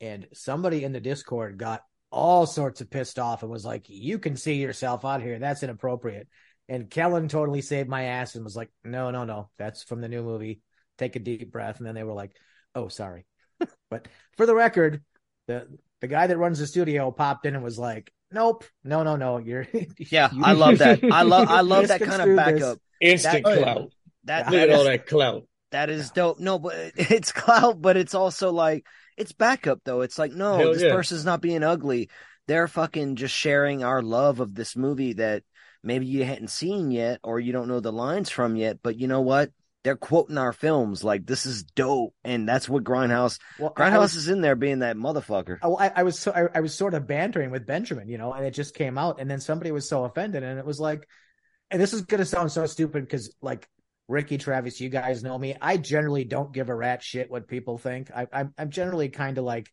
And 0.00 0.28
somebody 0.32 0.84
in 0.84 0.92
the 0.92 1.00
Discord 1.00 1.58
got 1.58 1.82
all 2.10 2.46
sorts 2.46 2.80
of 2.80 2.90
pissed 2.90 3.18
off 3.18 3.42
and 3.42 3.50
was 3.52 3.64
like, 3.64 3.88
"You 3.88 4.18
can 4.18 4.36
see 4.36 4.54
yourself 4.54 5.04
out 5.04 5.22
here. 5.22 5.38
That's 5.38 5.62
inappropriate." 5.62 6.28
And 6.68 6.90
Kellan 6.90 7.28
totally 7.28 7.62
saved 7.62 7.88
my 7.88 8.04
ass 8.04 8.34
and 8.34 8.44
was 8.44 8.56
like, 8.56 8.70
"No, 8.84 9.10
no, 9.10 9.24
no. 9.24 9.50
That's 9.58 9.82
from 9.82 10.00
the 10.00 10.08
new 10.08 10.22
movie. 10.22 10.62
Take 10.96 11.16
a 11.16 11.20
deep 11.20 11.52
breath." 11.52 11.78
And 11.78 11.86
then 11.86 11.94
they 11.94 12.04
were 12.04 12.14
like, 12.14 12.34
"Oh, 12.74 12.88
sorry." 12.88 13.26
but 13.90 14.08
for 14.36 14.46
the 14.46 14.54
record, 14.54 15.02
the 15.48 15.68
the 16.00 16.08
guy 16.08 16.26
that 16.26 16.38
runs 16.38 16.58
the 16.58 16.66
studio 16.66 17.10
popped 17.10 17.46
in 17.46 17.54
and 17.54 17.64
was 17.64 17.78
like, 17.78 18.12
Nope. 18.30 18.64
No, 18.84 19.02
no, 19.02 19.16
no. 19.16 19.38
You're 19.38 19.66
Yeah, 19.98 20.30
I 20.42 20.52
love 20.52 20.78
that. 20.78 21.00
I 21.04 21.22
love 21.22 21.48
I 21.48 21.62
love 21.62 21.88
that 21.88 22.00
kind 22.00 22.22
of 22.22 22.36
backup. 22.36 22.78
Instant 23.00 23.44
that, 23.44 23.62
clout. 23.62 23.92
That, 24.24 24.50
Look 24.50 24.60
at 24.60 24.70
all 24.70 24.84
that 24.84 25.06
clout. 25.06 25.46
That 25.70 25.90
is 25.90 26.10
dope. 26.10 26.40
No, 26.40 26.58
but 26.58 26.74
it's 26.96 27.32
clout, 27.32 27.80
but 27.80 27.96
it's 27.96 28.14
also 28.14 28.52
like 28.52 28.86
it's 29.16 29.32
backup 29.32 29.80
though. 29.84 30.02
It's 30.02 30.18
like, 30.18 30.32
no, 30.32 30.58
Hell 30.58 30.72
this 30.74 30.82
yeah. 30.82 30.92
person's 30.92 31.24
not 31.24 31.40
being 31.40 31.62
ugly. 31.62 32.10
They're 32.46 32.68
fucking 32.68 33.16
just 33.16 33.34
sharing 33.34 33.84
our 33.84 34.02
love 34.02 34.40
of 34.40 34.54
this 34.54 34.76
movie 34.76 35.14
that 35.14 35.42
maybe 35.82 36.06
you 36.06 36.24
hadn't 36.24 36.48
seen 36.48 36.90
yet 36.90 37.20
or 37.22 37.38
you 37.38 37.52
don't 37.52 37.68
know 37.68 37.80
the 37.80 37.92
lines 37.92 38.30
from 38.30 38.56
yet. 38.56 38.78
But 38.82 38.96
you 38.96 39.06
know 39.06 39.20
what? 39.20 39.50
They're 39.84 39.96
quoting 39.96 40.38
our 40.38 40.52
films 40.52 41.04
like 41.04 41.26
this 41.26 41.46
is 41.46 41.62
dope, 41.62 42.14
and 42.24 42.48
that's 42.48 42.68
what 42.68 42.84
Grindhouse. 42.84 43.38
Well, 43.58 43.72
Grindhouse 43.72 44.00
was, 44.00 44.16
is 44.16 44.28
in 44.28 44.40
there 44.40 44.56
being 44.56 44.80
that 44.80 44.96
motherfucker. 44.96 45.58
Oh, 45.62 45.76
I, 45.76 45.92
I 45.94 46.02
was 46.02 46.18
so 46.18 46.32
I, 46.32 46.58
I, 46.58 46.60
was 46.60 46.74
sort 46.74 46.94
of 46.94 47.06
bantering 47.06 47.50
with 47.50 47.66
Benjamin, 47.66 48.08
you 48.08 48.18
know, 48.18 48.32
and 48.32 48.44
it 48.44 48.52
just 48.52 48.74
came 48.74 48.98
out, 48.98 49.20
and 49.20 49.30
then 49.30 49.40
somebody 49.40 49.70
was 49.70 49.88
so 49.88 50.04
offended, 50.04 50.42
and 50.42 50.58
it 50.58 50.66
was 50.66 50.80
like, 50.80 51.08
and 51.70 51.80
this 51.80 51.92
is 51.92 52.02
gonna 52.02 52.24
sound 52.24 52.50
so 52.50 52.66
stupid 52.66 53.04
because 53.04 53.34
like 53.40 53.68
Ricky 54.08 54.36
Travis, 54.36 54.80
you 54.80 54.88
guys 54.88 55.22
know 55.22 55.38
me. 55.38 55.56
I 55.60 55.76
generally 55.76 56.24
don't 56.24 56.52
give 56.52 56.70
a 56.70 56.74
rat 56.74 57.02
shit 57.02 57.30
what 57.30 57.46
people 57.46 57.78
think. 57.78 58.10
I, 58.10 58.26
I'm 58.32 58.54
I'm 58.58 58.70
generally 58.70 59.10
kind 59.10 59.38
of 59.38 59.44
like 59.44 59.70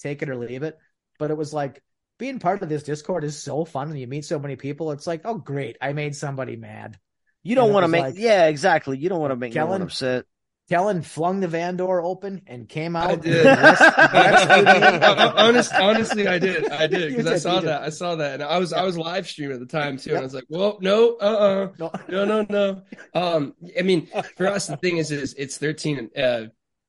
take 0.00 0.22
it 0.22 0.30
or 0.30 0.36
leave 0.36 0.62
it, 0.62 0.78
but 1.18 1.30
it 1.30 1.36
was 1.36 1.52
like 1.52 1.82
being 2.18 2.38
part 2.38 2.62
of 2.62 2.68
this 2.68 2.84
Discord 2.84 3.22
is 3.22 3.42
so 3.42 3.64
fun, 3.66 3.90
and 3.90 3.98
you 3.98 4.06
meet 4.06 4.24
so 4.24 4.38
many 4.38 4.56
people. 4.56 4.92
It's 4.92 5.06
like, 5.06 5.22
oh 5.24 5.36
great, 5.36 5.76
I 5.80 5.92
made 5.92 6.16
somebody 6.16 6.56
mad. 6.56 6.96
You 7.42 7.54
don't 7.54 7.72
want 7.72 7.84
to 7.84 7.88
make, 7.88 8.02
like, 8.02 8.14
yeah, 8.16 8.46
exactly. 8.46 8.98
You 8.98 9.08
don't 9.08 9.20
want 9.20 9.32
to 9.32 9.36
make 9.36 9.52
Kellan, 9.52 9.80
no 9.80 9.86
upset. 9.86 10.26
Kellan 10.68 11.02
flung 11.02 11.40
the 11.40 11.48
van 11.48 11.76
door 11.76 12.02
open 12.02 12.42
and 12.46 12.68
came 12.68 12.94
out. 12.94 13.10
I 13.10 13.16
did. 13.16 13.46
Honest, 15.36 15.72
honestly, 15.74 16.28
I 16.28 16.38
did. 16.38 16.70
I 16.70 16.86
did 16.86 17.16
because 17.16 17.26
I 17.26 17.38
saw 17.38 17.60
that. 17.60 17.82
I 17.82 17.90
saw 17.90 18.14
that, 18.16 18.34
and 18.34 18.42
I 18.42 18.58
was 18.58 18.72
I 18.72 18.82
was 18.82 18.96
live 18.96 19.28
streaming 19.28 19.54
at 19.54 19.60
the 19.60 19.66
time 19.66 19.96
too. 19.96 20.10
Yep. 20.10 20.16
And 20.16 20.22
I 20.22 20.24
was 20.24 20.34
like, 20.34 20.44
"Well, 20.48 20.78
no, 20.80 21.16
uh, 21.20 21.68
uh-uh. 21.80 21.84
uh 21.84 21.98
no, 22.08 22.24
no, 22.24 22.46
no." 22.48 22.82
Um, 23.12 23.54
I 23.78 23.82
mean, 23.82 24.08
for 24.36 24.46
us, 24.46 24.68
the 24.68 24.76
thing 24.76 24.98
is, 24.98 25.10
is 25.10 25.34
it's 25.34 25.58
thirteen. 25.58 26.10
Uh, 26.16 26.44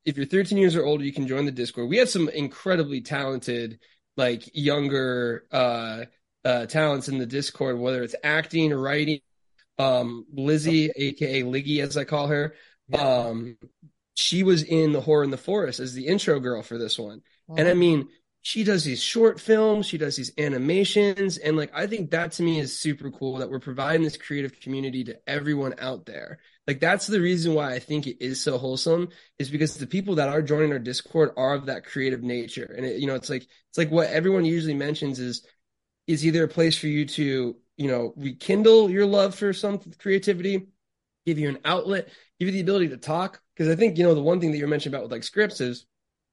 if 0.06 0.18
you're 0.18 0.26
13 0.26 0.58
years 0.58 0.76
or 0.76 0.84
older, 0.86 1.04
you 1.04 1.14
can 1.14 1.28
join 1.28 1.45
the 1.45 1.51
Discord. 1.51 1.89
We 1.89 1.97
have 1.97 2.10
some 2.10 2.30
incredibly 2.30 3.01
talented, 3.01 3.80
like 4.18 4.43
younger, 4.54 5.45
uh, 5.51 6.06
uh, 6.43 6.66
talents 6.66 7.08
in 7.08 7.20
the 7.20 7.26
Discord, 7.26 7.80
whether 7.80 8.04
it's 8.04 8.16
acting, 8.24 8.74
or 8.74 8.80
writing. 8.80 9.20
Um, 9.78 10.26
Lizzie, 10.32 10.92
aka 10.96 11.44
Liggy, 11.44 11.80
as 11.80 11.98
I 11.98 12.04
call 12.04 12.28
her, 12.28 12.56
um, 12.98 13.58
she 14.14 14.44
was 14.44 14.64
in 14.64 14.92
the 14.92 15.02
Horror 15.02 15.24
in 15.24 15.32
the 15.32 15.38
Forest 15.38 15.80
as 15.80 15.94
the 15.94 16.08
intro 16.08 16.40
girl 16.40 16.62
for 16.62 16.78
this 16.78 17.00
one, 17.00 17.22
and 17.58 17.68
I 17.68 17.74
mean, 17.74 18.08
she 18.46 18.66
does 18.66 18.84
these 18.84 19.02
short 19.02 19.40
films, 19.40 19.86
she 19.86 19.98
does 19.98 20.18
these 20.18 20.34
animations, 20.38 21.38
and 21.38 21.56
like 21.56 21.72
I 21.74 21.88
think 21.88 22.12
that 22.12 22.34
to 22.34 22.44
me 22.44 22.60
is 22.60 22.78
super 22.78 23.10
cool 23.10 23.38
that 23.38 23.50
we're 23.50 23.60
providing 23.60 24.04
this 24.04 24.18
creative 24.18 24.60
community 24.60 25.06
to 25.06 25.18
everyone 25.26 25.76
out 25.80 26.06
there. 26.06 26.40
Like 26.68 26.82
that's 26.82 27.08
the 27.08 27.22
reason 27.22 27.54
why 27.54 27.74
I 27.74 27.80
think 27.80 28.06
it 28.06 28.24
is 28.24 28.42
so 28.42 28.58
wholesome 28.58 29.10
is 29.40 29.50
because 29.50 29.78
the 29.78 29.88
people 29.88 30.16
that 30.16 30.28
are 30.28 30.42
joining 30.42 30.74
our 30.74 30.80
Discord 30.80 31.32
are 31.38 31.54
of 31.54 31.68
that 31.68 31.86
creative 31.86 32.22
nature, 32.22 32.74
and 32.76 32.86
it, 32.86 33.00
you 33.00 33.08
know, 33.08 33.16
it's 33.16 33.30
like 33.30 33.44
it's 33.44 33.78
like 33.78 33.92
what 33.92 34.10
everyone 34.10 34.44
usually 34.44 34.76
mentions 34.76 35.20
is 35.20 35.48
is 36.06 36.26
either 36.26 36.44
a 36.44 36.50
place 36.50 36.78
for 36.78 36.88
you 36.88 37.06
to 37.06 37.56
you 37.78 37.88
know 37.88 38.14
rekindle 38.16 38.90
your 38.90 39.06
love 39.06 39.36
for 39.36 39.54
some 39.54 39.80
creativity, 40.00 40.68
give 41.26 41.40
you 41.40 41.50
an 41.50 41.60
outlet, 41.66 42.10
give 42.40 42.48
you 42.48 42.52
the 42.54 42.62
ability 42.62 42.90
to 42.90 42.98
talk. 42.98 43.42
Because 43.56 43.72
I 43.72 43.76
think 43.76 43.98
you 43.98 44.04
know 44.04 44.16
the 44.16 44.22
one 44.22 44.40
thing 44.40 44.52
that 44.52 44.58
you're 44.58 44.68
mentioning 44.68 44.96
about 44.96 45.04
with 45.04 45.12
like 45.12 45.24
scripts 45.24 45.62
is 45.62 45.86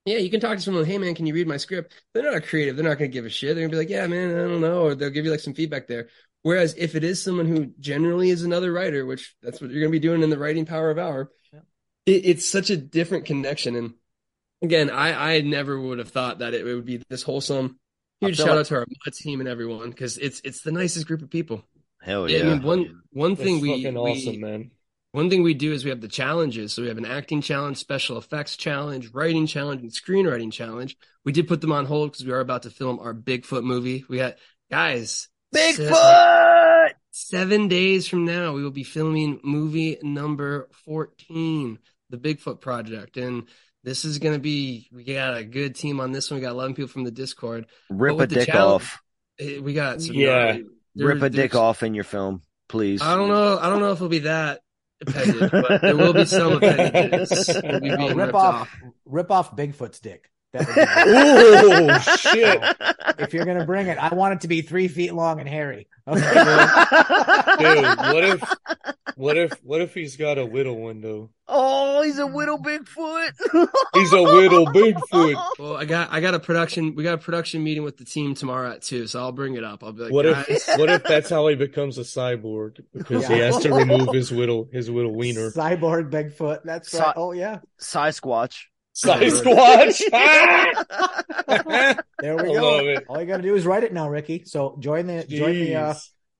yeah, 0.06 0.18
you 0.18 0.30
can 0.30 0.40
talk 0.40 0.56
to 0.56 0.62
someone, 0.62 0.86
hey 0.86 0.98
man, 0.98 1.14
can 1.14 1.26
you 1.26 1.34
read 1.34 1.46
my 1.46 1.58
script? 1.58 1.92
They're 2.14 2.32
not 2.32 2.44
creative. 2.44 2.74
They're 2.74 2.88
not 2.88 2.98
going 2.98 3.10
to 3.10 3.14
give 3.14 3.26
a 3.26 3.30
shit. 3.30 3.54
They're 3.54 3.68
going 3.68 3.70
to 3.70 3.76
be 3.76 3.80
like, 3.80 3.90
yeah, 3.90 4.06
man, 4.06 4.30
I 4.30 4.48
don't 4.48 4.62
know. 4.62 4.82
Or 4.82 4.94
they'll 4.94 5.10
give 5.10 5.26
you 5.26 5.30
like 5.30 5.40
some 5.40 5.52
feedback 5.52 5.86
there. 5.88 6.08
Whereas 6.42 6.74
if 6.78 6.94
it 6.94 7.04
is 7.04 7.22
someone 7.22 7.44
who 7.46 7.66
generally 7.78 8.30
is 8.30 8.42
another 8.42 8.72
writer, 8.72 9.04
which 9.04 9.36
that's 9.42 9.60
what 9.60 9.70
you're 9.70 9.80
going 9.80 9.92
to 9.92 10.00
be 10.00 10.00
doing 10.00 10.22
in 10.22 10.30
the 10.30 10.38
writing 10.38 10.64
power 10.64 10.90
of 10.90 10.98
hour, 10.98 11.30
Yeah. 11.52 11.60
it, 12.06 12.24
it's 12.24 12.48
such 12.48 12.70
a 12.70 12.78
different 12.78 13.26
connection. 13.26 13.76
And 13.76 13.92
again, 14.62 14.88
I, 14.88 15.34
I 15.36 15.40
never 15.42 15.78
would 15.78 15.98
have 15.98 16.08
thought 16.08 16.38
that 16.38 16.54
it 16.54 16.64
would 16.64 16.86
be 16.86 17.02
this 17.10 17.22
wholesome. 17.22 17.78
I 18.22 18.26
Huge 18.26 18.36
shout 18.36 18.48
like- 18.48 18.58
out 18.58 18.66
to 18.66 18.74
our 18.76 18.86
mod 18.88 19.14
team 19.14 19.40
and 19.40 19.48
everyone 19.48 19.90
because 19.90 20.18
it's 20.18 20.40
it's 20.44 20.62
the 20.62 20.72
nicest 20.72 21.06
group 21.06 21.22
of 21.22 21.30
people. 21.30 21.64
Hell 22.02 22.30
Yeah, 22.30 22.38
yeah. 22.38 22.44
I 22.44 22.48
mean, 22.54 22.62
one 22.62 23.02
one 23.12 23.30
That's 23.34 23.42
thing 23.42 23.60
we, 23.60 23.70
fucking 23.82 23.94
we 23.94 24.00
awesome, 24.10 24.40
man. 24.40 24.70
one 25.12 25.28
thing 25.30 25.42
we 25.42 25.54
do 25.54 25.72
is 25.72 25.84
we 25.84 25.90
have 25.90 26.00
the 26.00 26.08
challenges. 26.08 26.72
So 26.72 26.82
we 26.82 26.88
have 26.88 26.98
an 26.98 27.06
acting 27.06 27.40
challenge, 27.42 27.76
special 27.78 28.18
effects 28.18 28.56
challenge, 28.56 29.10
writing 29.12 29.46
challenge, 29.46 29.82
and 29.82 29.90
screenwriting 29.90 30.52
challenge. 30.52 30.96
We 31.24 31.32
did 31.32 31.48
put 31.48 31.60
them 31.60 31.72
on 31.72 31.86
hold 31.86 32.12
because 32.12 32.24
we 32.26 32.32
are 32.32 32.40
about 32.40 32.62
to 32.62 32.70
film 32.70 32.98
our 33.00 33.14
Bigfoot 33.14 33.64
movie. 33.64 34.04
We 34.08 34.18
got 34.18 34.36
guys. 34.70 35.28
seven- 35.54 35.86
Bigfoot! 35.92 36.90
Seven 37.12 37.68
days 37.68 38.06
from 38.06 38.24
now, 38.24 38.52
we 38.52 38.62
will 38.62 38.70
be 38.70 38.84
filming 38.84 39.40
movie 39.42 39.98
number 40.02 40.68
14, 40.84 41.78
the 42.08 42.16
Bigfoot 42.18 42.60
Project. 42.60 43.16
And 43.16 43.48
this 43.84 44.04
is 44.04 44.18
going 44.18 44.34
to 44.34 44.40
be, 44.40 44.88
we 44.92 45.04
got 45.04 45.36
a 45.36 45.44
good 45.44 45.74
team 45.74 46.00
on 46.00 46.12
this 46.12 46.30
one. 46.30 46.38
We 46.40 46.44
got 46.46 46.52
11 46.52 46.74
people 46.74 46.88
from 46.88 47.04
the 47.04 47.10
Discord. 47.10 47.66
Rip 47.88 48.18
a 48.20 48.26
dick 48.26 48.54
off. 48.54 49.00
Eh, 49.38 49.58
We 49.58 49.72
got 49.74 50.02
some, 50.02 50.14
Yeah. 50.14 50.58
there- 50.94 51.06
Rip 51.06 51.22
a 51.22 51.30
dick 51.30 51.54
off 51.54 51.82
in 51.82 51.94
your 51.94 52.04
film, 52.04 52.42
please. 52.68 53.00
I 53.00 53.16
don't 53.16 53.28
know. 53.28 53.58
I 53.58 53.68
don't 53.70 53.80
know 53.80 53.92
if 53.92 53.98
it'll 53.98 54.08
be 54.08 54.18
that 54.20 54.60
appendage, 55.06 55.50
but 55.50 55.80
there 55.82 55.96
will 55.96 56.12
be 56.12 56.26
some 56.26 56.52
appendages. 56.62 57.46
Be 57.62 57.88
No, 57.88 58.12
rip 58.14 58.34
off, 58.34 58.54
off. 58.62 58.76
rip 59.06 59.30
off 59.30 59.56
Bigfoot's 59.56 60.00
dick. 60.00 60.30
That 60.52 60.66
would 60.66 60.74
be 60.74 60.82
great. 60.84 61.90
Oh 61.90 62.16
shit, 62.16 62.76
if 63.18 63.32
you're 63.32 63.44
gonna 63.44 63.64
bring 63.64 63.86
it, 63.86 63.98
I 63.98 64.14
want 64.14 64.34
it 64.34 64.40
to 64.42 64.48
be 64.48 64.62
three 64.62 64.88
feet 64.88 65.14
long 65.14 65.40
and 65.40 65.48
hairy. 65.48 65.86
Okay. 66.08 66.20
dude! 67.58 67.84
What 67.84 68.24
if, 68.24 68.54
what 69.16 69.36
if, 69.36 69.52
what 69.62 69.80
if 69.80 69.94
he's 69.94 70.16
got 70.16 70.38
a 70.38 70.44
whittle 70.46 70.80
window? 70.80 71.30
oh, 71.50 72.02
he's 72.02 72.18
a 72.18 72.26
widow 72.26 72.56
Bigfoot. 72.56 73.32
He's 73.94 74.12
a 74.12 74.22
whittle 74.22 74.66
Bigfoot. 74.66 75.42
Well, 75.58 75.76
I 75.76 75.84
got 75.84 76.12
I 76.12 76.20
got 76.20 76.34
a 76.34 76.40
production. 76.40 76.94
We 76.94 77.02
got 77.02 77.14
a 77.14 77.18
production 77.18 77.62
meeting 77.62 77.82
with 77.82 77.96
the 77.98 78.04
team 78.04 78.34
tomorrow 78.34 78.72
at 78.72 78.82
two, 78.82 79.06
so 79.06 79.20
I'll 79.20 79.32
bring 79.32 79.56
it 79.56 79.64
up. 79.64 79.82
I'll 79.82 79.92
be 79.92 80.04
like, 80.04 80.12
What 80.12 80.24
guys, 80.24 80.46
if, 80.48 80.78
what 80.78 80.88
if 80.88 81.02
that's 81.02 81.28
how 81.28 81.46
he 81.48 81.56
becomes 81.56 81.98
a 81.98 82.02
cyborg 82.02 82.80
because 82.92 83.26
he 83.26 83.38
has 83.38 83.58
to 83.58 83.72
remove 83.74 84.12
his 84.12 84.30
whittle, 84.30 84.68
his 84.72 84.90
whittle 84.90 85.14
wiener? 85.14 85.50
Cyborg 85.50 86.10
Bigfoot. 86.10 86.60
That's 86.64 86.90
Si- 86.90 86.98
right. 86.98 87.14
Oh 87.16 87.32
yeah. 87.32 87.58
Sasquatch. 87.80 88.66
Size 88.92 89.40
squatch. 89.40 90.00
There 92.20 92.36
we 92.36 92.42
go. 92.54 92.96
All 93.08 93.20
you 93.20 93.26
got 93.26 93.38
to 93.38 93.42
do 93.42 93.54
is 93.54 93.64
write 93.66 93.84
it 93.84 93.92
now, 93.92 94.08
Ricky. 94.08 94.44
So 94.44 94.76
join 94.80 95.06
the 95.06 95.24
join 95.26 95.54
the 95.54 95.74
uh, 95.74 95.94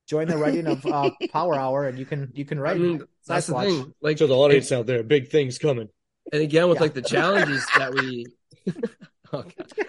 join 0.09 0.29
the 0.29 0.37
writing 0.37 0.67
of 0.67 0.85
uh, 0.85 1.11
Power 1.33 1.55
Hour, 1.55 1.87
and 1.87 1.99
you 1.99 2.05
can 2.05 2.31
you 2.35 2.45
can 2.45 2.59
I 2.59 2.63
write. 2.63 2.79
mean, 2.81 3.03
that's 3.27 3.47
the 3.47 3.55
thing. 3.59 3.95
Like, 4.01 4.19
To 4.19 4.27
the 4.27 4.37
audience 4.37 4.73
out 4.73 4.87
there, 4.87 5.03
big 5.03 5.29
things 5.29 5.59
coming. 5.59 5.89
and 6.33 6.43
again 6.43 6.69
with 6.69 6.77
Yeah. 6.79 6.83
like 6.83 6.95
the 6.95 7.03
challenges 7.03 7.67
that 7.79 7.95
we. 7.95 8.27
oh, 9.33 9.45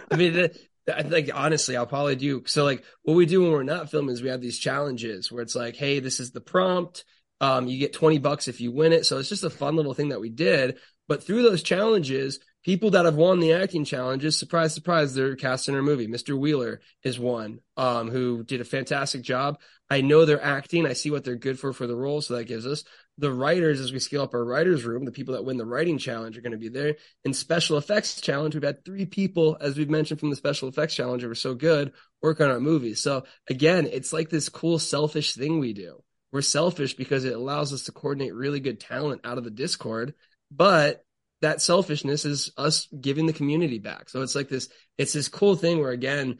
I 0.09 0.15
mean, 0.15 0.33
the, 0.33 0.55
I 0.97 1.03
think 1.03 1.29
honestly, 1.33 1.75
I'll 1.75 1.85
probably 1.87 2.15
do. 2.15 2.43
So 2.45 2.63
like, 2.63 2.83
what 3.03 3.15
we 3.15 3.25
do 3.25 3.41
when 3.43 3.51
we're 3.51 3.63
not 3.63 3.91
filming 3.91 4.13
is 4.13 4.21
we 4.21 4.29
have 4.29 4.41
these 4.41 4.59
challenges 4.59 5.31
where 5.31 5.41
it's 5.43 5.55
like, 5.55 5.75
hey, 5.75 5.99
this 5.99 6.19
is 6.19 6.31
the 6.31 6.41
prompt. 6.41 7.03
Um, 7.41 7.67
you 7.67 7.79
get 7.79 7.91
twenty 7.93 8.19
bucks 8.19 8.47
if 8.47 8.61
you 8.61 8.71
win 8.71 8.93
it. 8.93 9.05
So 9.05 9.17
it's 9.17 9.29
just 9.29 9.43
a 9.43 9.49
fun 9.49 9.75
little 9.75 9.93
thing 9.93 10.09
that 10.09 10.21
we 10.21 10.29
did. 10.29 10.77
But 11.07 11.23
through 11.23 11.43
those 11.43 11.63
challenges, 11.63 12.39
people 12.63 12.91
that 12.91 13.05
have 13.05 13.15
won 13.15 13.39
the 13.39 13.53
acting 13.53 13.85
challenges, 13.85 14.37
surprise, 14.37 14.73
surprise, 14.73 15.13
they're 15.13 15.35
cast 15.35 15.67
in 15.67 15.75
our 15.75 15.81
movie. 15.81 16.07
Mr. 16.07 16.37
Wheeler 16.37 16.81
is 17.03 17.19
one, 17.19 17.59
um, 17.77 18.09
who 18.09 18.43
did 18.43 18.61
a 18.61 18.65
fantastic 18.65 19.21
job. 19.21 19.59
I 19.89 20.01
know 20.01 20.25
they're 20.25 20.43
acting. 20.43 20.85
I 20.85 20.93
see 20.93 21.11
what 21.11 21.23
they're 21.23 21.35
good 21.35 21.59
for 21.59 21.73
for 21.73 21.87
the 21.87 21.95
role. 21.95 22.21
So 22.21 22.35
that 22.35 22.45
gives 22.45 22.65
us 22.65 22.83
the 23.17 23.31
writers 23.31 23.79
as 23.79 23.91
we 23.91 23.99
scale 23.99 24.21
up 24.21 24.33
our 24.33 24.45
writers 24.45 24.85
room. 24.85 25.05
The 25.05 25.11
people 25.11 25.33
that 25.33 25.43
win 25.43 25.57
the 25.57 25.65
writing 25.65 25.97
challenge 25.97 26.37
are 26.37 26.41
going 26.41 26.53
to 26.53 26.57
be 26.57 26.69
there. 26.69 26.95
In 27.25 27.33
special 27.33 27.77
effects 27.77 28.21
challenge, 28.21 28.53
we've 28.53 28.63
had 28.63 28.85
three 28.85 29.05
people, 29.05 29.57
as 29.59 29.77
we've 29.77 29.89
mentioned 29.89 30.19
from 30.19 30.29
the 30.29 30.35
special 30.35 30.69
effects 30.69 30.95
challenge, 30.95 31.23
who 31.23 31.27
were 31.27 31.35
so 31.35 31.55
good 31.55 31.91
work 32.21 32.39
on 32.39 32.49
our 32.49 32.59
movies. 32.59 33.01
So 33.01 33.25
again, 33.49 33.87
it's 33.91 34.13
like 34.13 34.29
this 34.29 34.49
cool 34.49 34.79
selfish 34.79 35.33
thing 35.33 35.59
we 35.59 35.73
do. 35.73 36.01
We're 36.31 36.41
selfish 36.41 36.93
because 36.93 37.25
it 37.25 37.35
allows 37.35 37.73
us 37.73 37.83
to 37.83 37.91
coordinate 37.91 38.33
really 38.33 38.61
good 38.61 38.79
talent 38.79 39.21
out 39.25 39.37
of 39.37 39.43
the 39.43 39.49
Discord, 39.49 40.13
but 40.49 41.03
that 41.41 41.61
selfishness 41.61 42.25
is 42.25 42.51
us 42.57 42.87
giving 42.99 43.25
the 43.25 43.33
community 43.33 43.79
back. 43.79 44.09
So 44.09 44.21
it's 44.21 44.35
like 44.35 44.49
this, 44.49 44.69
it's 44.97 45.13
this 45.13 45.27
cool 45.27 45.55
thing 45.55 45.79
where 45.79 45.91
again, 45.91 46.37